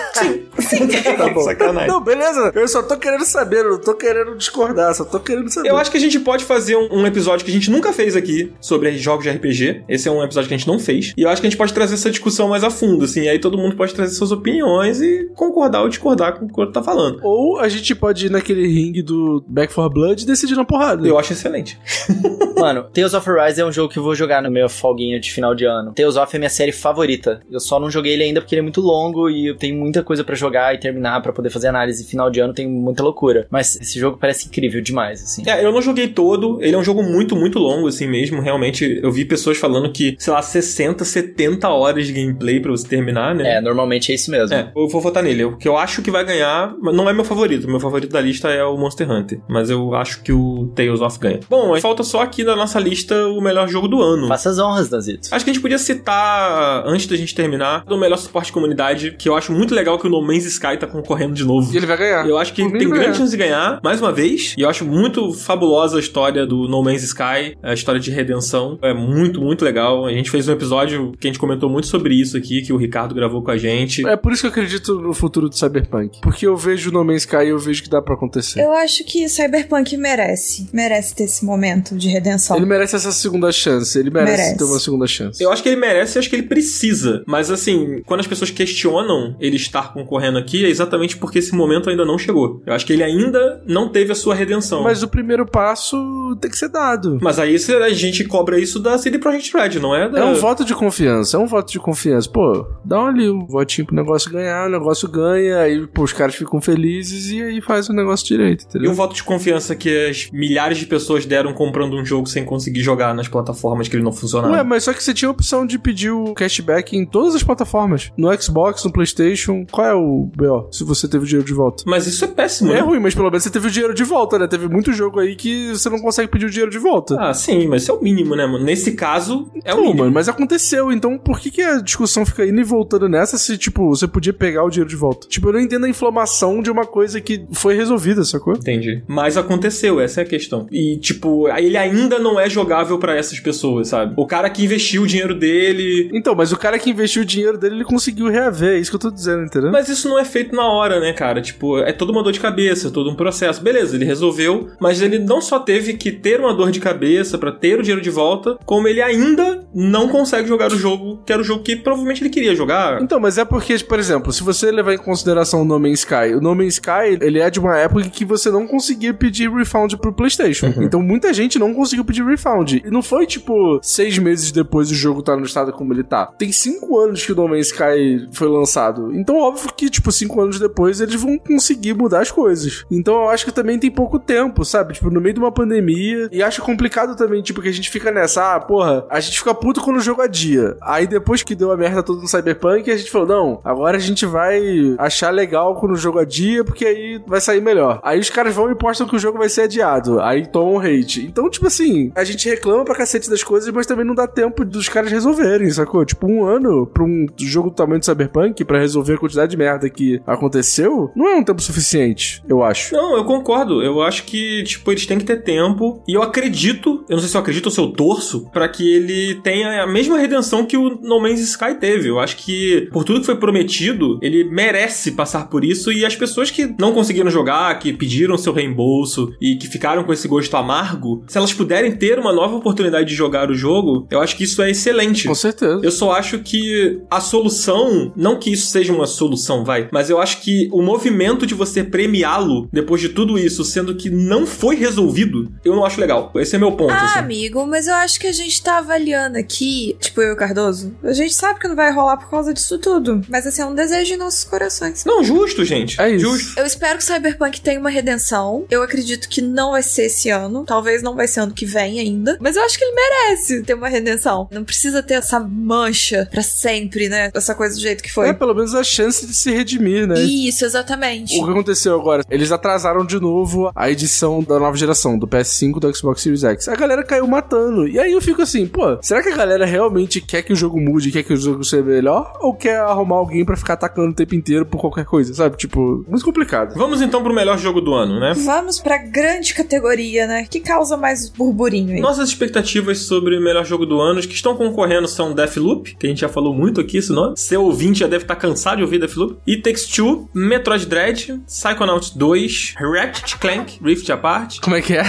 tá 1.17 1.29
bom. 1.29 1.41
Sacanagem. 1.45 1.87
Não, 1.87 2.01
beleza. 2.01 2.51
Eu 2.55 2.67
só 2.67 2.81
tô 2.81 2.97
querendo 2.97 3.25
saber, 3.25 3.59
eu 3.59 3.71
não 3.71 3.79
tô 3.79 3.93
querendo 3.95 4.35
discordar, 4.35 4.93
só 4.93 5.03
tô 5.03 5.19
querendo 5.19 5.49
saber. 5.49 5.69
Eu 5.69 5.77
acho 5.77 5.91
que 5.91 5.97
a 5.97 5.99
gente 5.99 6.19
pode 6.19 6.43
fazer 6.43 6.75
um, 6.75 6.87
um 6.91 7.05
episódio 7.05 7.45
que 7.45 7.51
a 7.51 7.53
gente 7.53 7.69
nunca 7.69 7.91
fez 7.91 8.15
aqui 8.15 8.51
sobre 8.59 8.97
jogos 8.97 9.23
de 9.23 9.31
RPG. 9.31 9.83
Esse 9.89 10.07
é 10.07 10.11
um 10.11 10.23
episódio 10.23 10.47
que 10.47 10.53
a 10.53 10.57
gente 10.57 10.67
não 10.67 10.79
fez. 10.79 11.13
E 11.17 11.21
eu 11.21 11.29
acho 11.29 11.41
que 11.41 11.47
a 11.47 11.49
gente 11.49 11.57
pode 11.57 11.73
trazer 11.73 11.95
essa 11.95 12.09
discussão 12.09 12.49
mais 12.49 12.63
a 12.63 12.69
fundo, 12.69 13.05
assim. 13.05 13.27
Aí 13.27 13.39
todo 13.39 13.57
mundo 13.57 13.75
pode 13.75 13.93
trazer 13.93 14.13
suas 14.15 14.31
opiniões 14.31 15.01
e 15.01 15.29
concordar 15.35 15.81
ou 15.81 15.89
discordar 15.89 16.37
com 16.39 16.45
o 16.45 16.47
que 16.47 16.53
o 16.57 16.59
outro 16.59 16.73
tá 16.73 16.83
falando. 16.83 17.19
Ou 17.23 17.59
a 17.59 17.67
gente 17.67 17.93
pode 17.95 18.27
ir 18.27 18.29
naquele 18.29 18.67
ringue 18.67 19.01
do 19.01 19.43
Back 19.47 19.73
for 19.73 19.89
Blood 19.89 20.23
e 20.23 20.25
decidir 20.25 20.55
na 20.55 20.65
porrada. 20.65 21.07
Eu 21.07 21.17
acho 21.17 21.33
excelente 21.33 21.54
excelente. 21.55 21.77
Mano, 22.57 22.85
Tales 22.93 23.13
of 23.13 23.29
Arise 23.29 23.61
é 23.61 23.65
um 23.65 23.71
jogo 23.71 23.91
que 23.91 23.99
eu 23.99 24.03
vou 24.03 24.15
jogar 24.15 24.41
no 24.41 24.49
meu 24.49 24.69
folguinho 24.69 25.19
de 25.19 25.31
final 25.31 25.53
de 25.53 25.65
ano. 25.65 25.93
Tales 25.93 26.15
of 26.15 26.35
é 26.35 26.39
minha 26.39 26.49
série 26.49 26.71
favorita. 26.71 27.41
Eu 27.51 27.59
só 27.59 27.79
não 27.79 27.89
joguei 27.89 28.13
ele 28.13 28.23
ainda 28.23 28.41
porque 28.41 28.55
ele 28.55 28.59
é 28.59 28.63
muito 28.63 28.81
longo 28.81 29.29
e 29.29 29.47
eu 29.47 29.55
tenho 29.55 29.75
muita 29.75 30.03
coisa 30.03 30.23
pra 30.23 30.35
jogar 30.35 30.73
e 30.73 30.79
terminar 30.79 31.21
pra 31.21 31.33
poder 31.33 31.49
fazer 31.49 31.67
análise. 31.67 32.05
Final 32.05 32.29
de 32.29 32.39
ano 32.39 32.53
tem 32.53 32.67
muita 32.67 33.03
loucura. 33.03 33.47
Mas 33.49 33.75
esse 33.75 33.99
jogo 33.99 34.17
parece 34.19 34.47
incrível 34.47 34.81
demais, 34.81 35.21
assim. 35.21 35.43
É, 35.47 35.63
eu 35.63 35.71
não 35.71 35.81
joguei 35.81 36.07
todo, 36.07 36.59
ele 36.61 36.75
é 36.75 36.77
um 36.77 36.83
jogo 36.83 37.03
muito, 37.03 37.35
muito 37.35 37.59
longo, 37.59 37.87
assim 37.87 38.07
mesmo. 38.07 38.41
Realmente, 38.41 38.99
eu 39.01 39.11
vi 39.11 39.25
pessoas 39.25 39.57
falando 39.57 39.91
que, 39.91 40.15
sei 40.17 40.33
lá, 40.33 40.41
60, 40.41 41.03
70 41.03 41.67
horas 41.69 42.07
de 42.07 42.13
gameplay 42.13 42.59
pra 42.59 42.71
você 42.71 42.87
terminar, 42.87 43.35
né? 43.35 43.57
É, 43.57 43.61
normalmente 43.61 44.11
é 44.11 44.15
isso 44.15 44.31
mesmo. 44.31 44.53
É, 44.55 44.71
eu 44.75 44.87
vou 44.87 45.01
votar 45.01 45.23
nele. 45.23 45.43
O 45.43 45.57
que 45.57 45.67
eu 45.67 45.77
acho 45.77 46.01
que 46.01 46.11
vai 46.11 46.23
ganhar, 46.23 46.73
não 46.81 47.09
é 47.09 47.13
meu 47.13 47.25
favorito. 47.25 47.67
Meu 47.67 47.79
favorito 47.79 48.11
da 48.11 48.21
lista 48.21 48.49
é 48.49 48.63
o 48.63 48.77
Monster 48.77 49.09
Hunter. 49.09 49.39
Mas 49.49 49.69
eu 49.69 49.93
acho 49.93 50.21
que 50.21 50.31
o 50.31 50.71
Tales 50.75 51.01
of 51.01 51.19
ganha. 51.19 51.39
Bom, 51.49 51.77
falta 51.79 52.03
só 52.03 52.21
aqui 52.21 52.44
na 52.45 52.55
nossa 52.55 52.79
lista 52.79 53.27
o 53.27 53.41
melhor 53.41 53.67
jogo 53.67 53.87
do 53.87 54.01
ano. 54.01 54.27
Faça 54.27 54.49
as 54.49 54.59
honras, 54.59 54.89
Danzito. 54.89 55.29
Acho 55.31 55.43
que 55.43 55.51
a 55.51 55.53
gente 55.53 55.61
podia 55.61 55.77
citar, 55.77 56.83
antes 56.85 57.07
da 57.07 57.15
gente 57.15 57.33
terminar, 57.33 57.83
do 57.85 57.97
melhor 57.97 58.17
suporte 58.17 58.47
de 58.47 58.53
comunidade, 58.53 59.15
que 59.17 59.27
eu 59.27 59.35
acho 59.35 59.51
muito 59.51 59.73
legal 59.73 59.97
que 59.99 60.07
o 60.07 60.09
No 60.09 60.21
Man's 60.21 60.45
Sky 60.45 60.77
tá 60.77 60.87
concorrendo 60.87 61.33
de 61.33 61.43
novo. 61.43 61.73
E 61.73 61.77
ele 61.77 61.85
vai 61.85 61.97
ganhar. 61.97 62.27
Eu 62.27 62.37
acho 62.37 62.53
que 62.53 62.61
tem 62.61 62.71
grande 62.71 62.97
ganhar. 62.99 63.13
chance 63.13 63.31
de 63.31 63.37
ganhar, 63.37 63.79
mais 63.83 63.99
uma 63.99 64.11
vez. 64.11 64.55
E 64.57 64.61
eu 64.61 64.69
acho 64.69 64.85
muito 64.85 65.33
fabulosa 65.33 65.97
a 65.97 65.99
história 65.99 66.45
do 66.45 66.67
No 66.67 66.83
Man's 66.83 67.03
Sky, 67.03 67.57
a 67.61 67.73
história 67.73 67.99
de 67.99 68.11
redenção. 68.11 68.77
É 68.81 68.93
muito, 68.93 69.41
muito 69.41 69.63
legal. 69.63 70.05
A 70.05 70.11
gente 70.11 70.29
fez 70.29 70.47
um 70.47 70.53
episódio 70.53 71.13
que 71.19 71.27
a 71.27 71.29
gente 71.29 71.39
comentou 71.39 71.69
muito 71.69 71.87
sobre 71.87 72.13
isso 72.15 72.37
aqui, 72.37 72.61
que 72.61 72.73
o 72.73 72.77
Ricardo 72.77 73.15
gravou 73.15 73.43
com 73.43 73.51
a 73.51 73.57
gente. 73.57 74.07
É 74.07 74.15
por 74.15 74.31
isso 74.31 74.41
que 74.41 74.47
eu 74.47 74.51
acredito 74.51 74.99
no 74.99 75.13
futuro 75.13 75.49
do 75.49 75.55
Cyberpunk. 75.55 76.19
Porque 76.21 76.45
eu 76.45 76.55
vejo 76.55 76.91
No 76.91 77.03
Man's 77.03 77.21
Sky 77.21 77.45
e 77.45 77.49
eu 77.49 77.59
vejo 77.59 77.83
que 77.83 77.89
dá 77.89 78.01
pra 78.01 78.15
acontecer. 78.15 78.61
Eu 78.61 78.71
acho 78.73 79.03
que 79.03 79.27
Cyberpunk 79.27 79.95
merece. 79.97 80.69
Merece 80.71 81.15
ter 81.15 81.23
esse 81.23 81.43
momento 81.45 81.95
de 81.95 82.09
redenção. 82.09 82.34
Ele 82.55 82.65
merece 82.65 82.95
essa 82.95 83.11
segunda 83.11 83.51
chance. 83.51 83.97
Ele 83.97 84.09
merece, 84.09 84.31
Merece. 84.37 84.57
ter 84.57 84.63
uma 84.63 84.79
segunda 84.79 85.07
chance. 85.07 85.43
Eu 85.43 85.51
acho 85.51 85.61
que 85.63 85.69
ele 85.69 85.79
merece, 85.79 86.17
eu 86.17 86.19
acho 86.19 86.29
que 86.29 86.35
ele 86.35 86.47
precisa. 86.47 87.23
Mas 87.27 87.49
assim, 87.51 88.01
quando 88.05 88.19
as 88.21 88.27
pessoas 88.27 88.51
questionam 88.51 89.35
ele 89.39 89.55
estar 89.55 89.93
concorrendo 89.93 90.37
aqui, 90.37 90.65
é 90.65 90.69
exatamente 90.69 91.17
porque 91.17 91.39
esse 91.39 91.53
momento 91.53 91.89
ainda 91.89 92.05
não 92.05 92.17
chegou. 92.17 92.61
Eu 92.65 92.73
acho 92.73 92.85
que 92.85 92.93
ele 92.93 93.03
ainda 93.03 93.61
não 93.67 93.89
teve 93.89 94.11
a 94.11 94.15
sua 94.15 94.35
redenção. 94.35 94.83
Mas 94.83 95.03
o 95.03 95.07
primeiro 95.07 95.45
passo 95.45 95.97
tem 96.41 96.49
que 96.51 96.57
ser 96.57 96.69
dado. 96.69 97.17
Mas 97.21 97.39
aí 97.39 97.57
se 97.59 97.73
a 97.73 97.89
gente 97.89 98.23
cobra 98.25 98.59
isso 98.59 98.79
da 98.79 98.97
CD 98.97 99.17
Projekt 99.19 99.55
Red, 99.55 99.79
não 99.79 99.95
é 99.95 100.09
da... 100.09 100.19
É 100.19 100.25
um 100.25 100.35
voto 100.35 100.63
de 100.65 100.73
confiança, 100.73 101.37
é 101.37 101.39
um 101.39 101.45
voto 101.47 101.71
de 101.71 101.79
confiança. 101.79 102.29
Pô, 102.29 102.65
dá 102.83 102.99
ali 103.05 103.29
um 103.29 103.45
votinho 103.45 103.87
pro 103.87 103.95
negócio 103.95 104.31
ganhar, 104.31 104.67
o 104.67 104.71
negócio 104.71 105.07
ganha, 105.09 105.59
aí 105.59 105.85
pô, 105.87 106.03
os 106.03 106.13
caras 106.13 106.35
ficam 106.35 106.59
felizes 106.61 107.29
e 107.31 107.41
aí 107.41 107.61
faz 107.61 107.89
o 107.89 107.93
negócio 107.93 108.25
direito, 108.25 108.63
E 108.63 108.67
entendeu? 108.67 108.91
o 108.91 108.93
voto 108.93 109.13
de 109.15 109.23
confiança 109.23 109.75
que 109.75 110.07
as 110.09 110.29
milhares 110.31 110.77
de 110.77 110.85
pessoas 110.85 111.25
deram 111.25 111.53
comprando 111.53 111.95
um 111.95 112.05
jogo 112.05 112.24
sem 112.25 112.45
conseguir 112.45 112.81
jogar 112.81 113.13
nas 113.13 113.27
plataformas 113.27 113.87
que 113.87 113.95
ele 113.95 114.03
não 114.03 114.11
funcionava. 114.11 114.53
Ué, 114.53 114.63
mas 114.63 114.83
só 114.83 114.93
que 114.93 115.03
você 115.03 115.13
tinha 115.13 115.29
a 115.29 115.31
opção 115.31 115.65
de 115.65 115.77
pedir 115.79 116.11
o 116.11 116.33
cashback 116.33 116.95
em 116.97 117.05
todas 117.05 117.35
as 117.35 117.43
plataformas. 117.43 118.11
No 118.17 118.31
Xbox, 118.41 118.83
no 118.83 118.91
Playstation. 118.91 119.65
Qual 119.71 119.87
é 119.87 119.93
o 119.93 120.29
BO? 120.35 120.67
Se 120.71 120.83
você 120.83 121.07
teve 121.07 121.23
o 121.23 121.27
dinheiro 121.27 121.45
de 121.45 121.53
volta. 121.53 121.83
Mas 121.85 122.07
isso 122.07 122.23
é 122.25 122.27
péssimo, 122.27 122.71
É 122.71 122.75
né? 122.75 122.79
ruim, 122.81 122.99
mas 122.99 123.13
pelo 123.15 123.29
menos 123.29 123.43
você 123.43 123.49
teve 123.49 123.67
o 123.67 123.71
dinheiro 123.71 123.93
de 123.93 124.03
volta, 124.03 124.37
né? 124.39 124.47
Teve 124.47 124.67
muito 124.67 124.91
jogo 124.93 125.19
aí 125.19 125.35
que 125.35 125.69
você 125.69 125.89
não 125.89 125.99
consegue 125.99 126.29
pedir 126.29 126.45
o 126.45 126.49
dinheiro 126.49 126.71
de 126.71 126.77
volta. 126.79 127.15
Ah, 127.19 127.33
sim, 127.33 127.67
mas 127.67 127.83
isso 127.83 127.91
é 127.91 127.95
o 127.95 128.01
mínimo, 128.01 128.35
né, 128.35 128.45
mano? 128.45 128.63
Nesse 128.65 128.93
caso, 128.93 129.49
é 129.63 129.73
o 129.73 129.77
Pô, 129.77 129.81
mínimo. 129.83 129.99
mano, 129.99 130.11
mas 130.13 130.27
aconteceu, 130.29 130.91
então 130.91 131.17
por 131.17 131.39
que, 131.39 131.51
que 131.51 131.61
a 131.61 131.79
discussão 131.81 132.25
fica 132.25 132.45
indo 132.45 132.59
e 132.59 132.63
voltando 132.63 133.07
nessa 133.09 133.37
se, 133.37 133.57
tipo, 133.57 133.89
você 133.89 134.07
podia 134.07 134.33
pegar 134.33 134.63
o 134.63 134.69
dinheiro 134.69 134.89
de 134.89 134.95
volta? 134.95 135.27
Tipo, 135.27 135.49
eu 135.49 135.53
não 135.53 135.59
entendo 135.59 135.85
a 135.85 135.89
inflamação 135.89 136.61
de 136.61 136.69
uma 136.71 136.85
coisa 136.85 137.19
que 137.21 137.45
foi 137.51 137.75
resolvida, 137.75 138.23
sacou? 138.23 138.53
Entendi. 138.53 139.03
Mas 139.07 139.37
aconteceu, 139.37 139.99
essa 139.99 140.21
é 140.21 140.23
a 140.23 140.27
questão. 140.27 140.67
E, 140.71 140.97
tipo, 140.97 141.47
ele 141.49 141.77
ainda 141.77 142.14
não 142.19 142.39
é 142.39 142.49
jogável 142.49 142.97
pra 142.97 143.15
essas 143.15 143.39
pessoas, 143.39 143.89
sabe? 143.89 144.13
O 144.17 144.25
cara 144.25 144.49
que 144.49 144.63
investiu 144.63 145.03
o 145.03 145.07
dinheiro 145.07 145.35
dele. 145.35 146.09
Então, 146.13 146.35
mas 146.35 146.51
o 146.51 146.57
cara 146.57 146.79
que 146.79 146.89
investiu 146.89 147.21
o 147.21 147.25
dinheiro 147.25 147.57
dele, 147.57 147.75
ele 147.75 147.85
conseguiu 147.85 148.27
reaver, 148.27 148.75
é 148.75 148.79
isso 148.79 148.89
que 148.91 148.95
eu 148.95 148.99
tô 148.99 149.11
dizendo, 149.11 149.43
entendeu? 149.43 149.71
Mas 149.71 149.89
isso 149.89 150.07
não 150.09 150.19
é 150.19 150.25
feito 150.25 150.55
na 150.55 150.65
hora, 150.65 150.99
né, 150.99 151.13
cara? 151.13 151.41
Tipo, 151.41 151.79
é 151.79 151.91
toda 151.91 152.11
uma 152.11 152.23
dor 152.23 152.31
de 152.31 152.39
cabeça, 152.39 152.91
todo 152.91 153.09
um 153.09 153.15
processo. 153.15 153.61
Beleza, 153.61 153.95
ele 153.95 154.05
resolveu, 154.05 154.69
mas 154.79 155.01
ele 155.01 155.19
não 155.19 155.41
só 155.41 155.59
teve 155.59 155.93
que 155.93 156.11
ter 156.11 156.39
uma 156.39 156.53
dor 156.53 156.71
de 156.71 156.79
cabeça 156.79 157.37
pra 157.37 157.51
ter 157.51 157.79
o 157.79 157.81
dinheiro 157.81 158.01
de 158.01 158.09
volta, 158.09 158.57
como 158.65 158.87
ele 158.87 159.01
ainda 159.01 159.65
não 159.73 160.07
consegue 160.07 160.47
jogar 160.47 160.71
o 160.71 160.77
jogo, 160.77 161.19
que 161.25 161.33
era 161.33 161.41
o 161.41 161.45
jogo 161.45 161.63
que 161.63 161.75
provavelmente 161.75 162.21
ele 162.21 162.29
queria 162.29 162.55
jogar. 162.55 163.01
Então, 163.01 163.19
mas 163.19 163.37
é 163.37 163.45
porque, 163.45 163.77
por 163.79 163.99
exemplo, 163.99 164.31
se 164.31 164.43
você 164.43 164.71
levar 164.71 164.93
em 164.93 164.97
consideração 164.97 165.61
o 165.61 165.65
No 165.65 165.79
Man's 165.79 165.99
Sky, 165.99 166.35
o 166.35 166.41
No 166.41 166.55
Man's 166.55 166.75
Sky, 166.75 167.17
ele 167.21 167.39
é 167.39 167.49
de 167.49 167.59
uma 167.59 167.77
época 167.77 168.05
em 168.05 168.09
que 168.09 168.23
você 168.23 168.49
não 168.49 168.65
conseguia 168.65 169.13
pedir 169.13 169.51
refund 169.51 169.95
pro 169.97 170.13
PlayStation. 170.13 170.73
Então, 170.77 171.01
muita 171.01 171.33
gente 171.33 171.59
não 171.59 171.73
conseguiu 171.73 172.04
pedir 172.05 172.23
refund. 172.25 172.81
E 172.85 172.91
não 172.91 173.01
foi, 173.01 173.25
tipo, 173.25 173.79
seis 173.81 174.17
meses 174.17 174.51
depois 174.51 174.89
o 174.91 174.95
jogo 174.95 175.21
tá 175.21 175.35
no 175.35 175.45
estado 175.45 175.71
como 175.71 175.93
ele 175.93 176.03
tá. 176.03 176.27
Tem 176.37 176.51
cinco 176.51 176.99
anos 176.99 177.25
que 177.25 177.31
o 177.31 177.35
No 177.35 177.47
Man's 177.47 177.67
Sky 177.67 178.27
foi 178.31 178.47
lançado. 178.47 179.13
Então, 179.15 179.37
óbvio 179.37 179.73
que, 179.73 179.89
tipo, 179.89 180.11
cinco 180.11 180.41
anos 180.41 180.59
depois 180.59 181.01
eles 181.01 181.21
vão 181.21 181.37
conseguir 181.37 181.93
mudar 181.93 182.21
as 182.21 182.31
coisas. 182.31 182.85
Então, 182.91 183.23
eu 183.23 183.29
acho 183.29 183.45
que 183.45 183.51
também 183.51 183.79
tem 183.79 183.91
pouco 183.91 184.19
tempo, 184.19 184.63
sabe? 184.63 184.93
Tipo, 184.93 185.09
no 185.09 185.21
meio 185.21 185.33
de 185.33 185.39
uma 185.39 185.51
pandemia. 185.51 186.29
E 186.31 186.41
acho 186.41 186.61
complicado 186.61 187.15
também, 187.15 187.41
tipo, 187.41 187.61
que 187.61 187.69
a 187.69 187.73
gente 187.73 187.89
fica 187.89 188.11
nessa, 188.11 188.55
ah, 188.55 188.59
porra, 188.59 189.05
a 189.09 189.19
gente 189.19 189.37
fica 189.37 189.53
puto 189.53 189.81
quando 189.81 189.97
o 189.97 190.01
jogo 190.01 190.21
adia. 190.21 190.77
Aí 190.81 191.07
depois 191.07 191.43
que 191.43 191.55
deu 191.55 191.71
a 191.71 191.77
merda 191.77 192.03
toda 192.03 192.21
no 192.21 192.27
Cyberpunk, 192.27 192.89
a 192.89 192.97
gente 192.97 193.11
falou, 193.11 193.27
não, 193.27 193.61
agora 193.63 193.97
a 193.97 193.99
gente 193.99 194.25
vai 194.25 194.95
achar 194.97 195.31
legal 195.31 195.75
quando 195.75 195.93
o 195.93 195.97
jogo 195.97 196.19
adia, 196.19 196.63
porque 196.63 196.85
aí 196.85 197.21
vai 197.25 197.41
sair 197.41 197.61
melhor. 197.61 197.99
Aí 198.03 198.19
os 198.19 198.29
caras 198.29 198.53
vão 198.53 198.71
e 198.71 198.75
postam 198.75 199.07
que 199.07 199.15
o 199.15 199.19
jogo 199.19 199.37
vai 199.37 199.49
ser 199.49 199.61
adiado. 199.61 200.19
Aí 200.19 200.45
tomam 200.45 200.79
hate. 200.79 201.25
Então, 201.25 201.49
tipo 201.49 201.67
assim, 201.67 201.94
a 202.15 202.23
gente 202.23 202.47
reclama 202.49 202.85
pra 202.85 202.95
cacete 202.95 203.29
das 203.29 203.43
coisas, 203.43 203.71
mas 203.73 203.85
também 203.85 204.05
não 204.05 204.15
dá 204.15 204.27
tempo 204.27 204.65
dos 204.65 204.89
caras 204.89 205.11
resolverem, 205.11 205.69
sacou? 205.69 206.05
Tipo, 206.05 206.27
um 206.27 206.45
ano 206.45 206.85
pra 206.87 207.03
um 207.03 207.25
jogo 207.39 207.69
do 207.69 207.75
tamanho 207.75 207.99
do 207.99 208.05
Cyberpunk, 208.05 208.63
pra 208.65 208.79
resolver 208.79 209.13
a 209.13 209.17
quantidade 209.17 209.51
de 209.51 209.57
merda 209.57 209.89
que 209.89 210.21
aconteceu, 210.25 211.11
não 211.15 211.27
é 211.27 211.35
um 211.35 211.43
tempo 211.43 211.61
suficiente, 211.61 212.43
eu 212.47 212.63
acho. 212.63 212.93
Não, 212.93 213.17
eu 213.17 213.25
concordo. 213.25 213.81
Eu 213.81 214.01
acho 214.01 214.23
que, 214.23 214.63
tipo, 214.63 214.91
eles 214.91 215.05
têm 215.05 215.17
que 215.17 215.25
ter 215.25 215.43
tempo. 215.43 216.03
E 216.07 216.13
eu 216.13 216.21
acredito, 216.21 217.03
eu 217.09 217.15
não 217.15 217.19
sei 217.19 217.29
se 217.29 217.37
eu 217.37 217.41
acredito 217.41 217.65
ou 217.65 217.71
se 217.71 217.79
eu 217.79 217.87
torço, 217.91 218.49
pra 218.51 218.67
que 218.67 218.95
ele 218.95 219.35
tenha 219.41 219.83
a 219.83 219.87
mesma 219.87 220.17
redenção 220.17 220.65
que 220.65 220.77
o 220.77 220.89
No 221.01 221.19
Man's 221.21 221.39
Sky 221.39 221.75
teve. 221.79 222.09
Eu 222.09 222.19
acho 222.19 222.37
que, 222.37 222.89
por 222.91 223.03
tudo 223.03 223.19
que 223.19 223.25
foi 223.25 223.37
prometido, 223.37 224.19
ele 224.21 224.43
merece 224.43 225.11
passar 225.11 225.49
por 225.49 225.63
isso. 225.63 225.91
E 225.91 226.05
as 226.05 226.15
pessoas 226.15 226.51
que 226.51 226.73
não 226.79 226.93
conseguiram 226.93 227.29
jogar, 227.29 227.77
que 227.79 227.93
pediram 227.93 228.37
seu 228.37 228.53
reembolso 228.53 229.33
e 229.41 229.55
que 229.55 229.67
ficaram 229.67 230.03
com 230.03 230.13
esse 230.13 230.27
gosto 230.27 230.55
amargo, 230.55 231.23
se 231.27 231.37
elas 231.37 231.53
puderem 231.53 231.84
ter 231.91 232.19
uma 232.19 232.33
nova 232.33 232.55
oportunidade 232.55 233.07
de 233.09 233.15
jogar 233.15 233.49
o 233.49 233.55
jogo, 233.55 234.07
eu 234.11 234.19
acho 234.21 234.35
que 234.37 234.43
isso 234.43 234.61
é 234.61 234.69
excelente. 234.71 235.27
Com 235.27 235.35
certeza. 235.35 235.79
Eu 235.83 235.91
só 235.91 236.11
acho 236.11 236.39
que 236.39 237.01
a 237.09 237.19
solução, 237.21 238.11
não 238.15 238.37
que 238.39 238.51
isso 238.51 238.67
seja 238.67 238.93
uma 238.93 239.07
solução, 239.07 239.63
vai, 239.63 239.87
mas 239.91 240.09
eu 240.09 240.19
acho 240.21 240.41
que 240.41 240.69
o 240.71 240.81
movimento 240.81 241.45
de 241.45 241.53
você 241.53 241.83
premiá-lo 241.83 242.67
depois 242.71 243.01
de 243.01 243.09
tudo 243.09 243.37
isso, 243.37 243.63
sendo 243.63 243.95
que 243.95 244.09
não 244.09 244.45
foi 244.45 244.75
resolvido, 244.75 245.51
eu 245.63 245.75
não 245.75 245.85
acho 245.85 245.99
legal. 245.99 246.31
Esse 246.35 246.55
é 246.55 246.59
meu 246.59 246.71
ponto, 246.73 246.91
Ah, 246.93 247.05
assim. 247.05 247.19
amigo, 247.19 247.65
mas 247.67 247.87
eu 247.87 247.93
acho 247.95 248.19
que 248.19 248.27
a 248.27 248.31
gente 248.31 248.61
tá 248.61 248.77
avaliando 248.79 249.37
aqui, 249.37 249.95
tipo 249.99 250.21
eu 250.21 250.29
e 250.29 250.33
o 250.33 250.35
Cardoso, 250.37 250.93
a 251.03 251.13
gente 251.13 251.33
sabe 251.33 251.59
que 251.59 251.67
não 251.67 251.75
vai 251.75 251.91
rolar 251.91 252.17
por 252.17 252.29
causa 252.29 252.53
disso 252.53 252.77
tudo. 252.79 253.21
Mas 253.29 253.45
assim, 253.47 253.61
é 253.61 253.65
um 253.65 253.75
desejo 253.75 254.13
em 254.13 254.17
nossos 254.17 254.43
corações. 254.43 255.03
Não, 255.05 255.23
justo, 255.23 255.63
gente. 255.65 255.99
É 255.99 256.09
isso. 256.11 256.25
Justo. 256.25 256.59
Eu 256.59 256.65
espero 256.65 256.97
que 256.97 257.03
Cyberpunk 257.03 257.61
tenha 257.61 257.79
uma 257.79 257.89
redenção. 257.89 258.65
Eu 258.69 258.81
acredito 258.83 259.27
que 259.29 259.41
não 259.41 259.71
vai 259.71 259.83
ser 259.83 260.05
esse 260.05 260.29
ano. 260.29 260.63
Talvez 260.65 261.01
não 261.03 261.15
vai 261.15 261.27
ser 261.27 261.41
ano 261.41 261.53
que 261.53 261.65
vem 261.65 261.74
ainda. 261.79 262.37
Mas 262.39 262.55
eu 262.55 262.63
acho 262.63 262.77
que 262.77 262.83
ele 262.83 262.95
merece 262.95 263.63
ter 263.63 263.73
uma 263.73 263.87
redenção. 263.87 264.47
Não 264.51 264.63
precisa 264.63 265.01
ter 265.01 265.15
essa 265.15 265.39
mancha 265.39 266.27
pra 266.31 266.41
sempre, 266.41 267.09
né? 267.09 267.31
Essa 267.33 267.55
coisa 267.55 267.75
do 267.75 267.81
jeito 267.81 268.03
que 268.03 268.11
foi. 268.11 268.29
É 268.29 268.33
pelo 268.33 268.53
menos 268.53 268.73
a 268.73 268.83
chance 268.83 269.25
de 269.25 269.33
se 269.33 269.51
redimir, 269.51 270.07
né? 270.07 270.21
Isso, 270.21 270.65
exatamente. 270.65 271.39
O 271.39 271.45
que 271.45 271.51
aconteceu 271.51 271.99
agora? 271.99 272.23
Eles 272.29 272.51
atrasaram 272.51 273.05
de 273.05 273.19
novo 273.19 273.71
a 273.75 273.89
edição 273.89 274.43
da 274.43 274.59
nova 274.59 274.77
geração, 274.77 275.17
do 275.17 275.27
PS5 275.27 275.79
do 275.79 275.95
Xbox 275.95 276.21
Series 276.21 276.43
X. 276.43 276.67
A 276.67 276.75
galera 276.75 277.03
caiu 277.03 277.27
matando. 277.27 277.87
E 277.87 277.99
aí 277.99 278.11
eu 278.11 278.21
fico 278.21 278.41
assim, 278.41 278.67
pô, 278.67 278.97
será 279.01 279.21
que 279.21 279.29
a 279.29 279.35
galera 279.35 279.65
realmente 279.65 280.21
quer 280.21 280.41
que 280.41 280.53
o 280.53 280.55
jogo 280.55 280.79
mude, 280.79 281.11
quer 281.11 281.23
que 281.23 281.33
o 281.33 281.37
jogo 281.37 281.63
seja 281.63 281.83
melhor? 281.83 282.33
Ou 282.41 282.53
quer 282.53 282.79
arrumar 282.79 283.15
alguém 283.17 283.45
pra 283.45 283.57
ficar 283.57 283.73
atacando 283.73 284.11
o 284.11 284.15
tempo 284.15 284.35
inteiro 284.35 284.65
por 284.65 284.79
qualquer 284.79 285.05
coisa, 285.05 285.33
sabe? 285.33 285.57
Tipo, 285.57 286.05
muito 286.07 286.23
complicado. 286.23 286.75
Vamos 286.75 287.01
então 287.01 287.21
pro 287.23 287.33
melhor 287.33 287.57
jogo 287.57 287.81
do 287.81 287.93
ano, 287.93 288.19
né? 288.19 288.33
Vamos 288.35 288.79
pra 288.79 288.97
grande 288.97 289.53
categoria, 289.53 290.27
né? 290.27 290.45
Que 290.49 290.59
causa 290.59 290.97
mais 290.97 291.29
burburinho 291.29 291.54
aí. 291.93 291.99
Nossas 291.99 292.29
expectativas 292.29 292.99
sobre 292.99 293.37
o 293.37 293.41
melhor 293.41 293.65
jogo 293.65 293.85
do 293.85 293.99
ano, 293.99 294.19
os 294.19 294.25
que 294.25 294.33
estão 294.33 294.55
concorrendo 294.55 295.07
são 295.07 295.33
Deathloop, 295.33 295.95
que 295.97 296.05
a 296.05 296.09
gente 296.09 296.21
já 296.21 296.29
falou 296.29 296.53
muito 296.53 296.81
aqui 296.81 296.97
esse 296.97 297.11
nome. 297.11 297.35
Seu 297.37 297.63
ouvinte 297.63 297.99
já 297.99 298.07
deve 298.07 298.23
estar 298.23 298.35
cansado 298.35 298.77
de 298.77 298.83
ouvir 298.83 298.99
Deathloop. 298.99 299.37
It 299.47 299.61
Takes 299.61 299.87
Two, 299.87 300.29
Metroid 300.33 300.85
Dread, 300.85 301.41
Psychonauts 301.47 302.11
2, 302.11 302.75
Ratchet 302.77 303.37
Clank, 303.39 303.79
Rift 303.83 304.11
Apart, 304.11 304.59
Como 304.61 304.75
é 304.75 304.81
que 304.81 304.93
é? 304.95 305.03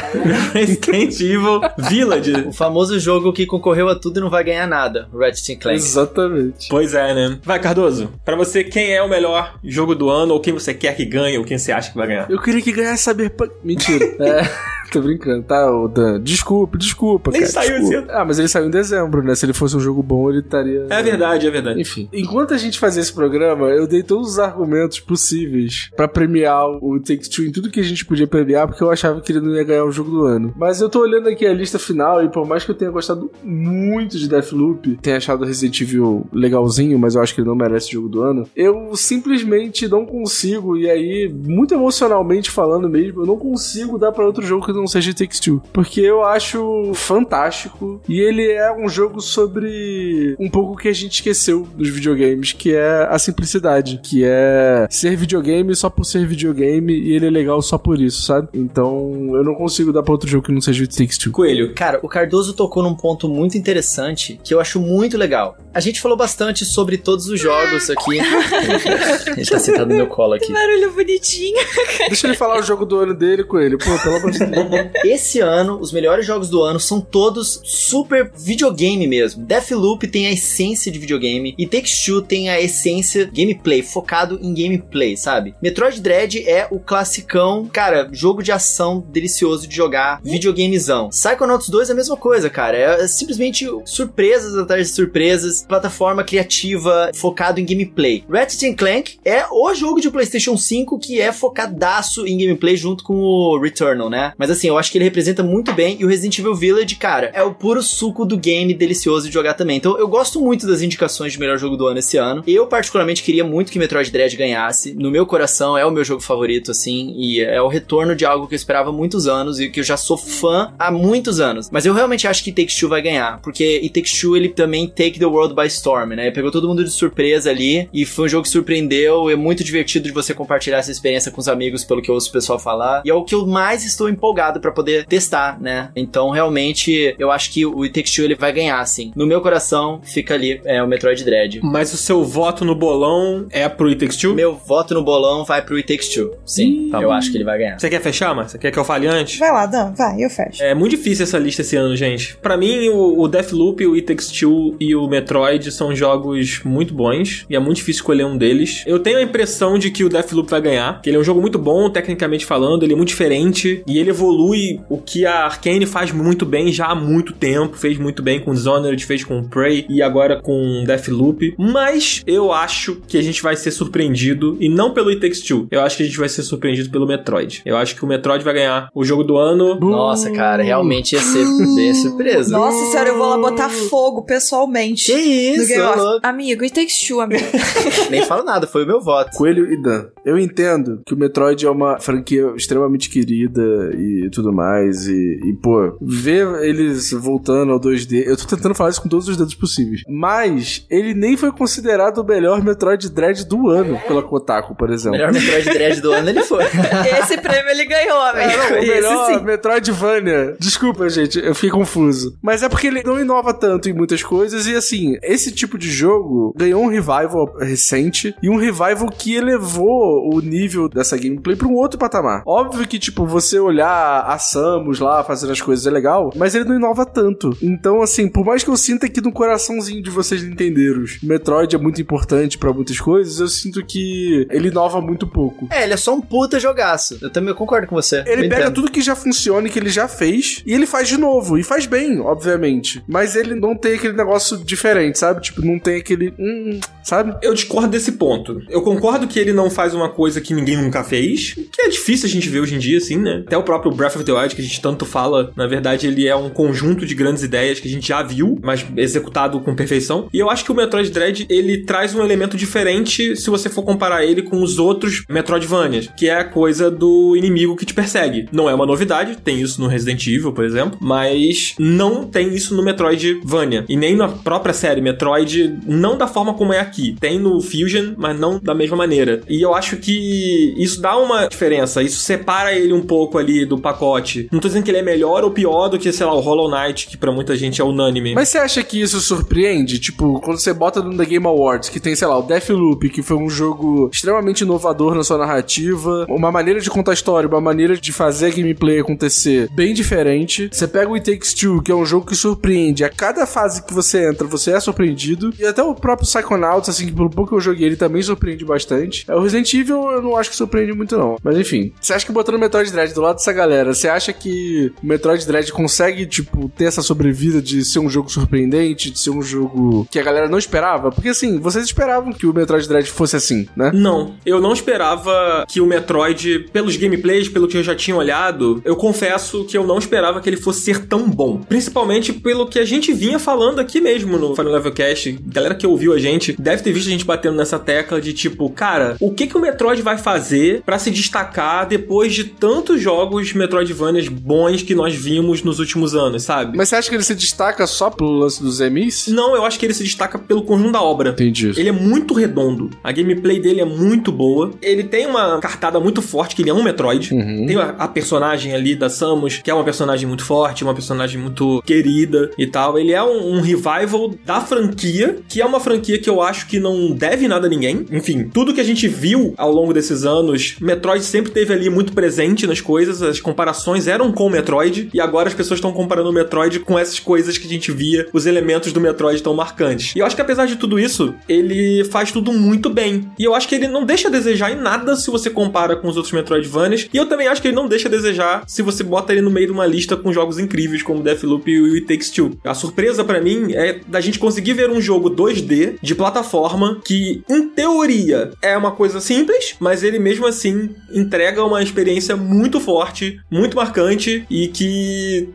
Resident 0.52 1.20
Evil, 1.20 1.60
Village. 1.78 2.32
O 2.46 2.52
famoso 2.52 2.98
jogo 2.98 3.32
que 3.32 3.46
concorreu 3.46 3.88
a 3.88 3.94
tudo 3.94 4.18
e 4.18 4.22
não 4.22 4.30
vai 4.30 4.44
ganhar 4.44 4.66
nada, 4.66 5.08
Ratchet 5.12 5.56
Clank. 5.56 5.76
Exatamente. 5.76 6.68
Pois 6.68 6.94
é, 6.94 7.14
né? 7.14 7.38
Vai, 7.42 7.58
Cardoso. 7.60 8.10
Pra 8.24 8.36
você, 8.36 8.64
quem 8.64 8.94
é 8.94 9.02
o 9.02 9.08
melhor 9.08 9.58
jogo 9.62 9.94
do 9.94 10.08
ano, 10.08 10.34
ou 10.34 10.40
quem 10.40 10.52
você 10.52 10.74
quer 10.74 10.94
que 10.96 11.04
ganhe, 11.04 11.38
ou 11.38 11.44
quem 11.44 11.58
você 11.58 11.72
acha 11.72 11.90
que 11.90 11.96
vai 11.96 12.06
ganhar? 12.06 12.30
Eu 12.30 12.40
queria 12.40 12.62
que 12.62 12.72
ganhasse 12.72 13.04
Cyberpunk. 13.04 13.52
Mentira. 13.64 14.04
é. 14.20 14.76
Tô 14.92 15.00
brincando, 15.00 15.42
tá, 15.42 15.66
Dan? 15.92 16.22
Desculpa, 16.36 16.78
desculpa, 16.78 17.30
Nem 17.30 17.40
cara. 17.40 17.52
saiu 17.52 17.80
desculpa. 17.80 17.96
ano. 17.98 18.06
Ah, 18.10 18.24
mas 18.24 18.38
ele 18.38 18.48
saiu 18.48 18.66
em 18.66 18.70
dezembro, 18.70 19.22
né? 19.22 19.34
Se 19.34 19.46
ele 19.46 19.52
fosse 19.52 19.76
um 19.76 19.80
jogo 19.80 20.02
bom, 20.02 20.28
ele 20.30 20.40
estaria... 20.40 20.86
É 20.90 21.02
verdade, 21.02 21.46
é 21.46 21.50
verdade. 21.50 21.80
Enfim, 21.80 22.08
enquanto 22.12 22.54
a 22.54 22.58
gente 22.58 22.78
fazia 22.78 23.00
esse 23.02 23.12
programa, 23.12 23.68
eu 23.68 23.86
dei 23.86 24.02
todos 24.02 24.32
os 24.32 24.38
argumentos 24.38 25.00
possíveis 25.00 25.90
pra 25.96 26.06
premiar 26.06 26.66
o 26.68 27.00
Take 27.00 27.28
Two 27.28 27.44
em 27.46 27.52
tudo 27.52 27.70
que 27.70 27.80
a 27.80 27.84
gente 27.84 28.04
podia 28.04 28.26
premiar, 28.26 28.66
porque 28.66 28.82
eu 28.82 28.90
achava 28.90 29.20
que 29.20 29.32
ele 29.32 29.40
não 29.40 29.54
ia 29.54 29.64
ganhar 29.64 29.84
o 29.84 29.92
jogo 29.92 30.10
do 30.10 30.24
ano. 30.24 30.52
Mas 30.56 30.80
eu 30.80 30.88
tô 30.88 31.00
olhando 31.00 31.28
aqui 31.28 31.46
a 31.46 31.52
lista 31.54 31.78
final 31.78 32.22
e 32.22 32.28
por 32.28 32.46
mais 32.46 32.64
que 32.64 32.70
eu 32.70 32.74
tenha 32.74 32.90
gostado 32.90 33.30
muito 33.42 34.18
de 34.18 34.28
Deathloop, 34.28 34.98
tenha 35.00 35.16
achado 35.16 35.44
Resident 35.44 35.80
Evil 35.80 36.26
legalzinho, 36.32 36.98
mas 36.98 37.14
eu 37.14 37.22
acho 37.22 37.34
que 37.34 37.40
ele 37.40 37.48
não 37.48 37.56
merece 37.56 37.88
o 37.88 37.92
jogo 37.92 38.08
do 38.08 38.22
ano, 38.22 38.48
eu 38.54 38.94
simplesmente 38.94 39.88
não 39.88 40.04
consigo, 40.04 40.76
e 40.76 40.88
aí, 40.88 41.32
muito 41.32 41.74
emocionalmente 41.74 42.50
falando 42.50 42.88
mesmo, 42.88 43.22
eu 43.22 43.26
não 43.26 43.36
consigo 43.38 43.98
dar 43.98 44.12
pra 44.12 44.26
outro 44.26 44.44
jogo 44.44 44.66
que 44.66 44.72
não 44.72 44.86
seja 44.86 45.14
Take 45.14 45.40
Two. 45.40 45.62
Porque 45.72 46.00
eu 46.00 46.22
acho 46.26 46.92
fantástico 46.94 48.00
e 48.08 48.20
ele 48.20 48.50
é 48.50 48.72
um 48.72 48.88
jogo 48.88 49.20
sobre 49.20 50.36
um 50.38 50.48
pouco 50.48 50.74
o 50.74 50.76
que 50.76 50.88
a 50.88 50.92
gente 50.92 51.14
esqueceu 51.14 51.66
dos 51.74 51.88
videogames, 51.88 52.52
que 52.52 52.74
é 52.74 53.06
a 53.08 53.18
simplicidade, 53.18 54.00
que 54.02 54.22
é 54.24 54.86
ser 54.90 55.16
videogame 55.16 55.74
só 55.74 55.88
por 55.88 56.04
ser 56.04 56.26
videogame 56.26 56.92
e 56.92 57.12
ele 57.12 57.26
é 57.26 57.30
legal 57.30 57.60
só 57.62 57.78
por 57.78 58.00
isso, 58.00 58.22
sabe? 58.22 58.48
Então 58.54 59.30
eu 59.34 59.44
não 59.44 59.54
consigo 59.54 59.92
dar 59.92 60.02
pra 60.02 60.12
outro 60.12 60.28
jogo 60.28 60.46
que 60.46 60.52
não 60.52 60.60
seja 60.60 60.82
It 60.82 60.96
Takes 60.96 61.18
Two. 61.18 61.32
Coelho. 61.32 61.74
Cara, 61.74 62.00
o 62.02 62.08
Cardoso 62.08 62.54
tocou 62.54 62.82
num 62.82 62.94
ponto 62.94 63.28
muito 63.28 63.58
interessante 63.58 64.40
que 64.42 64.54
eu 64.54 64.60
acho 64.60 64.80
muito 64.80 65.16
legal. 65.18 65.56
A 65.74 65.80
gente 65.80 66.00
falou 66.00 66.16
bastante 66.16 66.64
sobre 66.64 66.96
todos 66.96 67.28
os 67.28 67.38
jogos 67.38 67.90
aqui. 67.90 68.18
Ele 69.36 69.44
tá 69.44 69.58
sentado 69.58 69.88
no 69.88 69.94
meu 69.94 70.06
colo 70.06 70.34
aqui. 70.34 70.52
Barulho 70.52 70.92
bonitinho. 70.92 71.56
Deixa 72.08 72.26
ele 72.26 72.36
falar 72.36 72.58
o 72.58 72.62
jogo 72.62 72.86
do 72.86 72.96
ano 72.96 73.14
dele 73.14 73.44
com 73.44 73.58
ele, 73.58 73.76
pô, 73.76 73.98
pelo 73.98 74.16
amor 74.16 74.30
de 74.30 74.38
Deus. 74.38 74.90
Esse 75.04 75.40
ano, 75.40 75.78
os 75.78 75.92
melhores 75.92 76.15
jogos 76.24 76.48
do 76.48 76.62
ano 76.62 76.80
são 76.80 77.00
todos 77.00 77.60
super 77.64 78.30
videogame 78.36 79.06
mesmo. 79.06 79.44
Deathloop 79.44 80.06
tem 80.08 80.26
a 80.26 80.32
essência 80.32 80.90
de 80.90 80.98
videogame 80.98 81.54
e 81.58 81.66
Take-Two 81.66 82.22
tem 82.22 82.48
a 82.48 82.60
essência 82.60 83.30
gameplay, 83.32 83.82
focado 83.82 84.38
em 84.40 84.54
gameplay, 84.54 85.16
sabe? 85.16 85.54
Metroid 85.60 86.00
Dread 86.00 86.48
é 86.48 86.68
o 86.70 86.78
classicão, 86.78 87.66
cara, 87.66 88.08
jogo 88.12 88.42
de 88.42 88.52
ação 88.52 89.04
delicioso 89.10 89.66
de 89.66 89.74
jogar, 89.74 90.20
videogamezão. 90.22 91.08
Psychonauts 91.10 91.68
2 91.68 91.90
é 91.90 91.92
a 91.92 91.96
mesma 91.96 92.16
coisa, 92.16 92.48
cara. 92.48 92.76
É 92.76 93.08
simplesmente 93.08 93.66
surpresas 93.84 94.56
atrás 94.56 94.88
de 94.88 94.94
surpresas, 94.94 95.64
plataforma 95.66 96.24
criativa, 96.24 97.10
focado 97.14 97.60
em 97.60 97.66
gameplay. 97.66 98.24
Ratchet 98.28 98.74
Clank 98.74 99.18
é 99.24 99.44
o 99.50 99.74
jogo 99.74 100.00
de 100.00 100.10
PlayStation 100.10 100.56
5 100.56 100.98
que 100.98 101.20
é 101.20 101.32
focadaço 101.32 102.26
em 102.26 102.38
gameplay 102.38 102.76
junto 102.76 103.02
com 103.02 103.14
o 103.14 103.60
Returnal, 103.60 104.08
né? 104.08 104.32
Mas 104.38 104.50
assim, 104.50 104.68
eu 104.68 104.78
acho 104.78 104.90
que 104.90 104.98
ele 104.98 105.04
representa 105.04 105.42
muito 105.42 105.72
bem 105.72 105.96
e 105.98 106.04
o 106.06 106.08
Resident 106.08 106.38
Evil 106.38 106.54
Village, 106.54 106.96
cara, 106.96 107.30
é 107.34 107.42
o 107.42 107.52
puro 107.52 107.82
suco 107.82 108.24
do 108.24 108.36
game 108.36 108.72
delicioso 108.72 109.26
de 109.26 109.34
jogar 109.34 109.54
também. 109.54 109.76
Então 109.76 109.98
eu 109.98 110.08
gosto 110.08 110.40
muito 110.40 110.66
das 110.66 110.82
indicações 110.82 111.32
de 111.32 111.40
melhor 111.40 111.58
jogo 111.58 111.76
do 111.76 111.86
ano 111.86 111.98
esse 111.98 112.16
ano. 112.16 112.42
Eu 112.46 112.66
particularmente 112.66 113.22
queria 113.22 113.44
muito 113.44 113.70
que 113.70 113.78
Metroid 113.78 114.10
Dread 114.10 114.36
ganhasse. 114.36 114.94
No 114.94 115.10
meu 115.10 115.26
coração 115.26 115.76
é 115.76 115.84
o 115.84 115.90
meu 115.90 116.04
jogo 116.04 116.22
favorito 116.22 116.70
assim 116.70 117.14
e 117.16 117.40
é 117.40 117.60
o 117.60 117.68
retorno 117.68 118.14
de 118.14 118.24
algo 118.24 118.46
que 118.46 118.54
eu 118.54 118.56
esperava 118.56 118.90
há 118.90 118.92
muitos 118.92 119.26
anos 119.26 119.60
e 119.60 119.68
que 119.68 119.80
eu 119.80 119.84
já 119.84 119.96
sou 119.96 120.16
fã 120.16 120.72
há 120.78 120.90
muitos 120.90 121.40
anos. 121.40 121.68
Mas 121.70 121.84
eu 121.84 121.92
realmente 121.92 122.26
acho 122.26 122.42
que 122.42 122.52
Take 122.52 122.74
Two 122.78 122.88
vai 122.88 123.02
ganhar, 123.02 123.40
porque 123.40 123.80
It 123.82 123.90
Takes 123.90 124.20
Two 124.20 124.36
ele 124.36 124.48
também 124.48 124.86
take 124.86 125.18
the 125.18 125.26
world 125.26 125.54
by 125.54 125.66
storm, 125.66 126.10
né? 126.10 126.30
Pegou 126.30 126.50
todo 126.50 126.68
mundo 126.68 126.84
de 126.84 126.90
surpresa 126.90 127.50
ali 127.50 127.88
e 127.92 128.04
foi 128.04 128.26
um 128.26 128.28
jogo 128.28 128.44
que 128.44 128.50
surpreendeu, 128.50 129.28
é 129.28 129.36
muito 129.36 129.64
divertido 129.64 130.06
de 130.06 130.12
você 130.12 130.34
compartilhar 130.34 130.78
essa 130.78 130.90
experiência 130.90 131.30
com 131.32 131.40
os 131.40 131.48
amigos, 131.48 131.84
pelo 131.84 132.00
que 132.00 132.10
eu 132.10 132.14
ouço 132.14 132.28
o 132.28 132.32
pessoal 132.32 132.58
falar. 132.58 133.02
E 133.04 133.10
é 133.10 133.14
o 133.14 133.24
que 133.24 133.34
eu 133.34 133.46
mais 133.46 133.84
estou 133.84 134.08
empolgado 134.08 134.60
pra 134.60 134.70
poder 134.70 135.06
testar, 135.06 135.60
né? 135.60 135.90
Então, 135.96 136.30
realmente, 136.30 137.14
eu 137.18 137.30
acho 137.30 137.50
que 137.50 137.64
o 137.64 137.82
It 137.82 137.94
Takes 137.94 138.14
Two 138.14 138.24
ele 138.24 138.34
vai 138.34 138.52
ganhar, 138.52 138.80
assim. 138.80 139.12
No 139.16 139.26
meu 139.26 139.40
coração, 139.40 140.00
fica 140.02 140.34
ali 140.34 140.60
é 140.64 140.82
o 140.82 140.86
Metroid 140.86 141.24
Dread. 141.24 141.60
Mas 141.62 141.92
o 141.92 141.96
seu 141.96 142.22
voto 142.22 142.64
no 142.64 142.74
bolão 142.74 143.46
é 143.50 143.68
pro 143.68 143.88
It 143.88 143.98
Takes 144.00 144.16
Two? 144.16 144.34
Meu 144.34 144.54
voto 144.54 144.94
no 144.94 145.02
bolão 145.02 145.44
vai 145.44 145.62
pro 145.62 145.76
It 145.76 145.88
Takes 145.88 146.08
Two. 146.10 146.34
Sim, 146.44 146.88
Ih, 146.88 146.92
eu 146.92 147.10
acho 147.10 147.30
que 147.30 147.36
ele 147.36 147.44
vai 147.44 147.58
ganhar. 147.58 147.78
Você 147.78 147.88
quer 147.88 148.00
fechar, 148.00 148.34
Mar? 148.34 148.48
Você 148.48 148.58
quer 148.58 148.70
que 148.70 148.78
eu 148.78 148.84
fale 148.84 149.06
antes? 149.06 149.38
Vai 149.38 149.50
lá, 149.50 149.66
Dan, 149.66 149.92
vai, 149.92 150.22
eu 150.22 150.28
fecho. 150.28 150.62
É 150.62 150.74
muito 150.74 150.90
difícil 150.96 151.24
essa 151.24 151.38
lista 151.38 151.62
esse 151.62 151.76
ano, 151.76 151.96
gente. 151.96 152.36
Pra 152.36 152.56
mim, 152.56 152.88
o, 152.88 153.20
o 153.20 153.28
Deathloop, 153.28 153.86
o 153.86 153.94
It 153.94 154.06
Takes 154.06 154.28
Two 154.28 154.76
e 154.78 154.94
o 154.94 155.06
Metroid 155.06 155.72
são 155.72 155.94
jogos 155.94 156.60
muito 156.64 156.92
bons 156.92 157.46
e 157.48 157.56
é 157.56 157.58
muito 157.58 157.76
difícil 157.76 158.00
escolher 158.00 158.24
um 158.24 158.36
deles. 158.36 158.82
Eu 158.86 158.98
tenho 158.98 159.18
a 159.18 159.22
impressão 159.22 159.78
de 159.78 159.90
que 159.90 160.04
o 160.04 160.08
Deathloop 160.08 160.50
vai 160.50 160.60
ganhar, 160.60 161.00
que 161.00 161.08
ele 161.08 161.16
é 161.16 161.20
um 161.20 161.24
jogo 161.24 161.40
muito 161.40 161.58
bom, 161.58 161.88
tecnicamente 161.88 162.44
falando, 162.44 162.82
ele 162.82 162.92
é 162.92 162.96
muito 162.96 163.08
diferente 163.08 163.82
e 163.86 163.98
ele 163.98 164.10
evolui 164.10 164.80
o 164.88 164.98
que 164.98 165.24
a 165.24 165.44
Arkane 165.44 165.85
faz 165.86 166.12
muito 166.12 166.44
bem 166.44 166.72
já 166.72 166.86
há 166.86 166.94
muito 166.94 167.32
tempo, 167.32 167.76
fez 167.76 167.98
muito 167.98 168.22
bem 168.22 168.40
com 168.40 168.52
Dishonored, 168.52 169.04
fez 169.04 169.24
com 169.24 169.44
Prey 169.44 169.86
e 169.88 170.02
agora 170.02 170.40
com 170.40 170.84
Deathloop, 170.86 171.54
mas 171.58 172.22
eu 172.26 172.52
acho 172.52 172.96
que 173.06 173.18
a 173.18 173.22
gente 173.22 173.42
vai 173.42 173.56
ser 173.56 173.70
surpreendido 173.70 174.56
e 174.60 174.68
não 174.68 174.92
pelo 174.92 175.08
It 175.08 175.20
Takes 175.20 175.40
Two, 175.42 175.66
eu 175.70 175.80
acho 175.80 175.96
que 175.96 176.02
a 176.02 176.06
gente 176.06 176.18
vai 176.18 176.28
ser 176.28 176.42
surpreendido 176.42 176.90
pelo 176.90 177.06
Metroid. 177.06 177.62
Eu 177.64 177.76
acho 177.76 177.94
que 177.96 178.04
o 178.04 178.06
Metroid 178.06 178.44
vai 178.44 178.54
ganhar 178.54 178.90
o 178.94 179.04
jogo 179.04 179.22
do 179.22 179.36
ano. 179.36 179.78
Nossa, 179.80 180.30
cara, 180.30 180.62
realmente 180.62 181.14
ia 181.14 181.20
ser 181.20 181.44
bem 181.74 181.94
surpresa. 181.94 182.50
Nossa 182.50 182.90
senhora, 182.90 183.08
eu 183.08 183.18
vou 183.18 183.28
lá 183.28 183.38
botar 183.38 183.68
fogo 183.68 184.22
pessoalmente. 184.22 185.12
Que 185.12 185.18
isso. 185.18 186.20
Amigo, 186.22 186.62
It 186.62 186.74
Takes 186.74 187.06
Two, 187.06 187.20
amigo. 187.20 187.44
Nem 188.10 188.24
falo 188.24 188.44
nada, 188.44 188.66
foi 188.66 188.84
o 188.84 188.86
meu 188.86 189.00
voto. 189.00 189.36
Coelho 189.36 189.72
e 189.72 189.80
Dan. 189.80 190.06
Eu 190.24 190.38
entendo 190.38 191.00
que 191.06 191.14
o 191.14 191.16
Metroid 191.16 191.64
é 191.64 191.70
uma 191.70 191.98
franquia 192.00 192.52
extremamente 192.56 193.08
querida 193.08 193.90
e 193.96 194.28
tudo 194.30 194.52
mais. 194.52 195.06
E, 195.06 195.40
e, 195.44 195.52
pô, 195.54 195.75
ver 196.00 196.46
eles 196.64 197.10
voltando 197.12 197.72
ao 197.72 197.80
2D. 197.80 198.24
Eu 198.26 198.36
tô 198.36 198.44
tentando 198.46 198.74
falar 198.74 198.90
isso 198.90 199.02
com 199.02 199.08
todos 199.08 199.28
os 199.28 199.36
dedos 199.36 199.54
possíveis. 199.54 200.02
Mas 200.08 200.84
ele 200.90 201.14
nem 201.14 201.36
foi 201.36 201.52
considerado 201.52 202.18
o 202.18 202.24
melhor 202.24 202.62
Metroid 202.62 203.08
Dread 203.10 203.44
do 203.46 203.68
ano 203.68 203.98
pela 204.06 204.22
Kotaku, 204.22 204.74
por 204.74 204.90
O 204.90 204.94
exemplo. 204.94 205.18
melhor 205.18 205.32
Metroid 205.32 205.64
Dread 205.70 206.00
do 206.00 206.12
ano 206.12 206.28
ele 206.28 206.42
foi. 206.42 206.64
Esse 207.22 207.38
prêmio 207.40 207.70
ele 207.70 207.84
ganhou, 207.86 208.18
amigo. 208.20 208.50
É, 208.50 208.56
não, 208.56 208.76
o 208.76 208.78
Esse 208.78 208.86
melhor 208.94 209.26
sim. 209.38 209.44
Metroidvania. 209.44 210.56
Desculpa, 210.58 211.08
gente, 211.08 211.38
eu 211.38 211.54
fiquei 211.54 211.70
confuso. 211.70 212.36
Mas 212.42 212.62
é 212.62 212.68
porque 212.68 212.86
ele 212.86 213.02
não 213.02 213.18
inova 213.20 213.52
tanto 213.54 213.88
em 213.88 213.92
muitas 213.92 214.22
coisas. 214.22 214.66
E 214.66 214.74
assim, 214.74 215.16
esse 215.22 215.52
tipo 215.52 215.78
de 215.78 215.90
jogo 215.90 216.52
ganhou 216.56 216.82
um 216.82 216.88
revival 216.88 217.54
recente 217.60 218.34
e 218.42 218.48
um 218.48 218.56
revival 218.56 219.08
que 219.10 219.34
elevou 219.34 220.30
o 220.34 220.40
nível 220.40 220.88
dessa 220.88 221.16
gameplay 221.16 221.56
pra 221.56 221.68
um 221.68 221.74
outro 221.74 221.98
patamar. 221.98 222.42
Óbvio 222.46 222.86
que, 222.86 222.98
tipo, 222.98 223.26
você 223.26 223.58
olhar 223.58 224.22
a 224.26 224.38
Samus 224.38 224.98
lá 225.00 225.22
fazendo 225.24 225.52
as 225.52 225.60
coisas 225.66 225.86
é 225.86 225.90
legal, 225.90 226.32
mas 226.36 226.54
ele 226.54 226.64
não 226.64 226.76
inova 226.76 227.04
tanto. 227.04 227.56
Então, 227.60 228.00
assim, 228.00 228.28
por 228.28 228.44
mais 228.44 228.62
que 228.62 228.70
eu 228.70 228.76
sinta 228.76 229.08
que 229.08 229.20
no 229.20 229.32
coraçãozinho 229.32 230.00
de 230.00 230.10
vocês 230.10 230.42
Nintendeiros, 230.42 231.18
Metroid 231.22 231.74
é 231.74 231.78
muito 231.78 232.00
importante 232.00 232.56
pra 232.56 232.72
muitas 232.72 233.00
coisas, 233.00 233.40
eu 233.40 233.48
sinto 233.48 233.84
que 233.84 234.46
ele 234.50 234.68
inova 234.68 235.00
muito 235.00 235.26
pouco. 235.26 235.68
É, 235.70 235.82
ele 235.82 235.94
é 235.94 235.96
só 235.96 236.14
um 236.14 236.20
puta 236.20 236.60
jogaço. 236.60 237.18
Eu 237.20 237.30
também 237.30 237.52
concordo 237.52 237.88
com 237.88 237.96
você. 237.96 238.22
Ele 238.26 238.48
pega 238.48 238.62
entendo. 238.62 238.74
tudo 238.74 238.90
que 238.90 239.02
já 239.02 239.16
funciona 239.16 239.66
e 239.66 239.70
que 239.70 239.78
ele 239.78 239.90
já 239.90 240.06
fez 240.06 240.62
e 240.64 240.72
ele 240.72 240.86
faz 240.86 241.08
de 241.08 241.16
novo. 241.16 241.58
E 241.58 241.64
faz 241.64 241.86
bem, 241.86 242.20
obviamente. 242.20 243.02
Mas 243.08 243.34
ele 243.34 243.54
não 243.54 243.76
tem 243.76 243.94
aquele 243.94 244.14
negócio 244.14 244.58
diferente, 244.58 245.18
sabe? 245.18 245.40
Tipo, 245.40 245.62
não 245.62 245.78
tem 245.78 245.96
aquele. 245.96 246.32
Hum, 246.38 246.78
sabe? 247.02 247.36
Eu 247.42 247.52
discordo 247.54 247.88
desse 247.88 248.12
ponto. 248.12 248.62
Eu 248.68 248.82
concordo 248.82 249.26
que 249.26 249.38
ele 249.38 249.52
não 249.52 249.68
faz 249.70 249.94
uma 249.94 250.08
coisa 250.08 250.40
que 250.40 250.54
ninguém 250.54 250.76
nunca 250.76 251.02
fez, 251.02 251.54
que 251.54 251.82
é 251.82 251.88
difícil 251.88 252.26
a 252.26 252.30
gente 252.30 252.48
ver 252.48 252.60
hoje 252.60 252.74
em 252.74 252.78
dia, 252.78 252.98
assim, 252.98 253.16
né? 253.16 253.42
Até 253.46 253.56
o 253.56 253.62
próprio 253.62 253.92
Breath 253.92 254.16
of 254.16 254.24
the 254.24 254.32
Wild, 254.32 254.54
que 254.54 254.60
a 254.60 254.64
gente 254.64 254.80
tanto 254.80 255.04
fala, 255.04 255.45
na 255.56 255.66
verdade, 255.66 256.06
ele 256.06 256.26
é 256.26 256.34
um 256.34 256.48
conjunto 256.48 257.06
de 257.06 257.14
grandes 257.14 257.42
ideias 257.42 257.80
que 257.80 257.88
a 257.88 257.90
gente 257.90 258.08
já 258.08 258.22
viu, 258.22 258.58
mas 258.62 258.86
executado 258.96 259.60
com 259.60 259.74
perfeição. 259.74 260.28
E 260.32 260.38
eu 260.38 260.50
acho 260.50 260.64
que 260.64 260.72
o 260.72 260.74
Metroid 260.74 261.10
Dread, 261.10 261.46
ele 261.48 261.84
traz 261.84 262.14
um 262.14 262.22
elemento 262.22 262.56
diferente 262.56 263.36
se 263.36 263.50
você 263.50 263.68
for 263.68 263.82
comparar 263.82 264.24
ele 264.24 264.42
com 264.42 264.62
os 264.62 264.78
outros 264.78 265.24
Metroidvanias, 265.28 266.08
que 266.16 266.28
é 266.28 266.40
a 266.40 266.44
coisa 266.44 266.90
do 266.90 267.36
inimigo 267.36 267.76
que 267.76 267.86
te 267.86 267.94
persegue. 267.94 268.48
Não 268.52 268.68
é 268.68 268.74
uma 268.74 268.86
novidade, 268.86 269.36
tem 269.36 269.60
isso 269.60 269.80
no 269.80 269.88
Resident 269.88 270.26
Evil, 270.26 270.52
por 270.52 270.64
exemplo, 270.64 270.98
mas 271.00 271.74
não 271.78 272.24
tem 272.24 272.54
isso 272.54 272.74
no 272.74 272.84
Metroidvania. 272.84 273.84
E 273.88 273.96
nem 273.96 274.16
na 274.16 274.28
própria 274.28 274.74
série 274.74 275.00
Metroid, 275.00 275.78
não 275.86 276.16
da 276.16 276.26
forma 276.26 276.54
como 276.54 276.72
é 276.72 276.80
aqui. 276.80 277.16
Tem 277.20 277.38
no 277.38 277.60
Fusion, 277.60 278.14
mas 278.16 278.38
não 278.38 278.58
da 278.58 278.74
mesma 278.74 278.96
maneira. 278.96 279.42
E 279.48 279.62
eu 279.62 279.74
acho 279.74 279.96
que 279.96 280.74
isso 280.76 281.00
dá 281.00 281.16
uma 281.16 281.46
diferença, 281.46 282.02
isso 282.02 282.18
separa 282.20 282.72
ele 282.72 282.92
um 282.92 283.02
pouco 283.02 283.38
ali 283.38 283.64
do 283.64 283.78
pacote. 283.78 284.48
Não 284.50 284.60
tô 284.60 284.68
dizendo 284.68 284.84
que 284.84 284.90
ele 284.90 284.98
é 284.98 285.02
melhor 285.02 285.35
ou 285.44 285.50
pior 285.50 285.88
do 285.88 285.98
que, 285.98 286.12
sei 286.12 286.26
lá, 286.26 286.34
o 286.34 286.40
Hollow 286.40 286.70
Knight, 286.70 287.06
que 287.06 287.16
pra 287.16 287.30
muita 287.30 287.56
gente 287.56 287.80
é 287.80 287.84
unânime. 287.84 288.34
Mas 288.34 288.48
você 288.48 288.58
acha 288.58 288.82
que 288.82 289.00
isso 289.00 289.20
surpreende? 289.20 289.98
Tipo, 289.98 290.40
quando 290.40 290.58
você 290.58 290.72
bota 290.72 291.02
no 291.02 291.16
The 291.16 291.24
Game 291.24 291.46
Awards, 291.46 291.88
que 291.88 292.00
tem, 292.00 292.14
sei 292.14 292.26
lá, 292.26 292.38
o 292.38 292.42
Deathloop, 292.42 293.08
que 293.10 293.22
foi 293.22 293.36
um 293.36 293.48
jogo 293.48 294.10
extremamente 294.12 294.62
inovador 294.62 295.14
na 295.14 295.22
sua 295.22 295.38
narrativa, 295.38 296.26
uma 296.28 296.50
maneira 296.50 296.80
de 296.80 296.90
contar 296.90 297.12
história, 297.12 297.48
uma 297.48 297.60
maneira 297.60 297.96
de 297.96 298.12
fazer 298.12 298.46
a 298.46 298.50
gameplay 298.50 298.98
acontecer 298.98 299.68
bem 299.72 299.94
diferente. 299.94 300.68
Você 300.72 300.86
pega 300.88 301.10
o 301.10 301.14
It 301.14 301.30
Takes 301.30 301.54
Two, 301.54 301.82
que 301.82 301.92
é 301.92 301.94
um 301.94 302.06
jogo 302.06 302.26
que 302.26 302.36
surpreende. 302.36 303.04
A 303.04 303.08
cada 303.08 303.46
fase 303.46 303.84
que 303.84 303.94
você 303.94 304.28
entra, 304.28 304.46
você 304.46 304.72
é 304.72 304.80
surpreendido. 304.80 305.52
E 305.58 305.64
até 305.64 305.82
o 305.82 305.94
próprio 305.94 306.26
Psychonauts, 306.26 306.88
assim, 306.88 307.06
que 307.06 307.12
pelo 307.12 307.30
pouco 307.30 307.50
que 307.50 307.56
eu 307.56 307.60
joguei, 307.60 307.86
ele 307.86 307.96
também 307.96 308.22
surpreende 308.22 308.64
bastante. 308.64 309.24
É, 309.28 309.34
O 309.34 309.40
Resident 309.40 309.72
Evil 309.74 310.10
eu 310.10 310.22
não 310.22 310.36
acho 310.36 310.50
que 310.50 310.56
surpreende 310.56 310.92
muito, 310.92 311.16
não. 311.16 311.36
Mas 311.42 311.56
enfim, 311.58 311.92
você 312.00 312.12
acha 312.12 312.24
que 312.26 312.32
botando 312.32 312.56
o 312.56 312.58
Metroid 312.58 312.90
Dread 312.90 313.12
do 313.12 313.20
lado 313.20 313.36
dessa 313.36 313.52
galera 313.52 313.66
galera, 313.66 313.92
você 313.92 314.08
acha 314.08 314.32
que 314.32 314.92
o 315.02 315.06
Metroid 315.06 315.25
Dread 315.46 315.72
consegue, 315.72 316.26
tipo, 316.26 316.68
ter 316.68 316.84
essa 316.84 317.02
sobrevida 317.02 317.60
de 317.60 317.84
ser 317.84 317.98
um 317.98 318.08
jogo 318.08 318.30
surpreendente, 318.30 319.10
de 319.10 319.18
ser 319.18 319.30
um 319.30 319.42
jogo 319.42 320.06
que 320.10 320.18
a 320.18 320.22
galera 320.22 320.48
não 320.48 320.58
esperava? 320.58 321.10
Porque 321.10 321.30
assim, 321.30 321.58
vocês 321.58 321.84
esperavam 321.84 322.32
que 322.32 322.46
o 322.46 322.54
Metroid 322.54 322.88
Dread 322.88 323.10
fosse 323.10 323.36
assim, 323.36 323.68
né? 323.76 323.90
Não, 323.94 324.34
eu 324.44 324.60
não 324.60 324.72
esperava 324.72 325.64
que 325.68 325.80
o 325.80 325.86
Metroid, 325.86 326.68
pelos 326.72 326.96
gameplays, 326.96 327.48
pelo 327.48 327.68
que 327.68 327.76
eu 327.76 327.82
já 327.82 327.94
tinha 327.94 328.16
olhado, 328.16 328.80
eu 328.84 328.96
confesso 328.96 329.64
que 329.64 329.76
eu 329.76 329.86
não 329.86 329.98
esperava 329.98 330.40
que 330.40 330.48
ele 330.48 330.56
fosse 330.56 330.80
ser 330.82 331.06
tão 331.06 331.28
bom. 331.28 331.58
Principalmente 331.58 332.32
pelo 332.32 332.66
que 332.66 332.78
a 332.78 332.84
gente 332.84 333.12
vinha 333.12 333.38
falando 333.38 333.80
aqui 333.80 334.00
mesmo 334.00 334.38
no 334.38 334.54
Final 334.54 334.72
Level 334.72 334.92
Cast. 334.92 335.38
Galera 335.46 335.74
que 335.74 335.86
ouviu 335.86 336.12
a 336.12 336.18
gente 336.18 336.54
deve 336.58 336.82
ter 336.82 336.92
visto 336.92 337.08
a 337.08 337.10
gente 337.10 337.24
batendo 337.24 337.56
nessa 337.56 337.78
tecla 337.78 338.20
de 338.20 338.32
tipo, 338.32 338.68
cara, 338.70 339.16
o 339.20 339.32
que 339.32 339.46
que 339.46 339.56
o 339.56 339.60
Metroid 339.60 340.02
vai 340.02 340.18
fazer 340.18 340.82
para 340.82 340.98
se 340.98 341.10
destacar 341.10 341.86
depois 341.86 342.34
de 342.34 342.44
tantos 342.44 343.00
jogos 343.00 343.52
Metroidvanias 343.52 344.28
bons 344.28 344.82
que 344.82 344.94
nós 344.94 345.14
vimos 345.16 345.62
nos 345.62 345.78
últimos 345.78 346.14
anos, 346.14 346.42
sabe? 346.42 346.76
Mas 346.76 346.88
você 346.88 346.96
acha 346.96 347.08
que 347.08 347.16
ele 347.16 347.24
se 347.24 347.34
destaca 347.34 347.86
só 347.86 348.10
pelo 348.10 348.38
lance 348.38 348.62
dos 348.62 348.80
Emis? 348.80 349.26
Não, 349.28 349.54
eu 349.54 349.64
acho 349.64 349.78
que 349.78 349.86
ele 349.86 349.94
se 349.94 350.04
destaca 350.04 350.38
pelo 350.38 350.62
conjunto 350.62 350.92
da 350.92 351.02
obra. 351.02 351.30
Entendi. 351.30 351.72
Ele 351.76 351.88
é 351.88 351.92
muito 351.92 352.34
redondo. 352.34 352.90
A 353.02 353.12
gameplay 353.12 353.60
dele 353.60 353.80
é 353.80 353.84
muito 353.84 354.30
boa. 354.30 354.72
Ele 354.80 355.04
tem 355.04 355.26
uma 355.26 355.58
cartada 355.60 355.98
muito 355.98 356.22
forte, 356.22 356.54
que 356.54 356.62
ele 356.62 356.70
é 356.70 356.74
um 356.74 356.82
Metroid. 356.82 357.32
Uhum. 357.34 357.66
Tem 357.66 357.76
a, 357.76 357.90
a 357.98 358.08
personagem 358.08 358.74
ali 358.74 358.94
da 358.94 359.08
Samus, 359.08 359.58
que 359.58 359.70
é 359.70 359.74
uma 359.74 359.84
personagem 359.84 360.26
muito 360.26 360.44
forte, 360.44 360.84
uma 360.84 360.94
personagem 360.94 361.40
muito 361.40 361.82
querida 361.84 362.50
e 362.58 362.66
tal. 362.66 362.98
Ele 362.98 363.12
é 363.12 363.22
um, 363.22 363.56
um 363.56 363.60
revival 363.60 364.34
da 364.44 364.60
franquia, 364.60 365.38
que 365.48 365.60
é 365.60 365.66
uma 365.66 365.80
franquia 365.80 366.18
que 366.18 366.28
eu 366.28 366.40
acho 366.42 366.66
que 366.66 366.78
não 366.78 367.12
deve 367.12 367.48
nada 367.48 367.66
a 367.66 367.70
ninguém. 367.70 368.06
Enfim, 368.10 368.48
tudo 368.52 368.74
que 368.74 368.80
a 368.80 368.84
gente 368.84 369.08
viu 369.08 369.54
ao 369.56 369.72
longo 369.72 369.92
desses 369.92 370.24
anos, 370.24 370.76
Metroid 370.80 371.24
sempre 371.24 371.50
teve 371.52 371.72
ali 371.72 371.90
muito 371.90 372.12
presente 372.12 372.66
nas 372.66 372.80
coisas. 372.80 373.22
As 373.22 373.40
comparações 373.40 374.06
eram 374.06 374.32
com 374.32 374.46
o 374.46 374.50
Metroid, 374.50 375.05
e 375.12 375.20
agora 375.20 375.48
as 375.48 375.54
pessoas 375.54 375.78
estão 375.78 375.92
comparando 375.92 376.30
o 376.30 376.32
Metroid 376.32 376.80
com 376.80 376.98
essas 376.98 377.18
coisas 377.18 377.58
que 377.58 377.66
a 377.66 377.70
gente 377.70 377.92
via, 377.92 378.28
os 378.32 378.46
elementos 378.46 378.92
do 378.92 379.00
Metroid 379.00 379.42
tão 379.42 379.54
marcantes. 379.54 380.14
E 380.14 380.18
eu 380.18 380.26
acho 380.26 380.36
que 380.36 380.42
apesar 380.42 380.66
de 380.66 380.76
tudo 380.76 380.98
isso, 380.98 381.34
ele 381.48 382.04
faz 382.04 382.32
tudo 382.32 382.52
muito 382.52 382.90
bem. 382.90 383.30
E 383.38 383.44
eu 383.44 383.54
acho 383.54 383.68
que 383.68 383.74
ele 383.74 383.88
não 383.88 384.04
deixa 384.04 384.28
a 384.28 384.30
desejar 384.30 384.72
em 384.72 384.80
nada 384.80 385.16
se 385.16 385.30
você 385.30 385.50
compara 385.50 385.96
com 385.96 386.08
os 386.08 386.16
outros 386.16 386.32
Metroidvanias. 386.32 387.08
E 387.12 387.16
eu 387.16 387.26
também 387.26 387.48
acho 387.48 387.60
que 387.60 387.68
ele 387.68 387.76
não 387.76 387.88
deixa 387.88 388.08
a 388.08 388.10
desejar 388.10 388.64
se 388.66 388.82
você 388.82 389.02
bota 389.02 389.32
ele 389.32 389.42
no 389.42 389.50
meio 389.50 389.66
de 389.66 389.72
uma 389.72 389.86
lista 389.86 390.16
com 390.16 390.32
jogos 390.32 390.58
incríveis 390.58 391.02
como 391.02 391.22
Deathloop 391.22 391.70
e 391.70 391.94
It 391.94 392.06
Takes 392.06 392.30
Two. 392.30 392.58
A 392.64 392.74
surpresa 392.74 393.24
para 393.24 393.40
mim 393.40 393.72
é 393.72 394.00
da 394.06 394.20
gente 394.20 394.38
conseguir 394.38 394.74
ver 394.74 394.90
um 394.90 395.00
jogo 395.00 395.30
2D 395.30 395.98
de 396.02 396.14
plataforma 396.14 397.00
que, 397.04 397.42
em 397.48 397.68
teoria, 397.68 398.50
é 398.62 398.76
uma 398.76 398.92
coisa 398.92 399.20
simples, 399.20 399.74
mas 399.80 400.02
ele 400.02 400.18
mesmo 400.18 400.46
assim 400.46 400.90
entrega 401.12 401.64
uma 401.64 401.82
experiência 401.82 402.36
muito 402.36 402.80
forte, 402.80 403.40
muito 403.50 403.76
marcante 403.76 404.44
e 404.50 404.68
que 404.68 404.86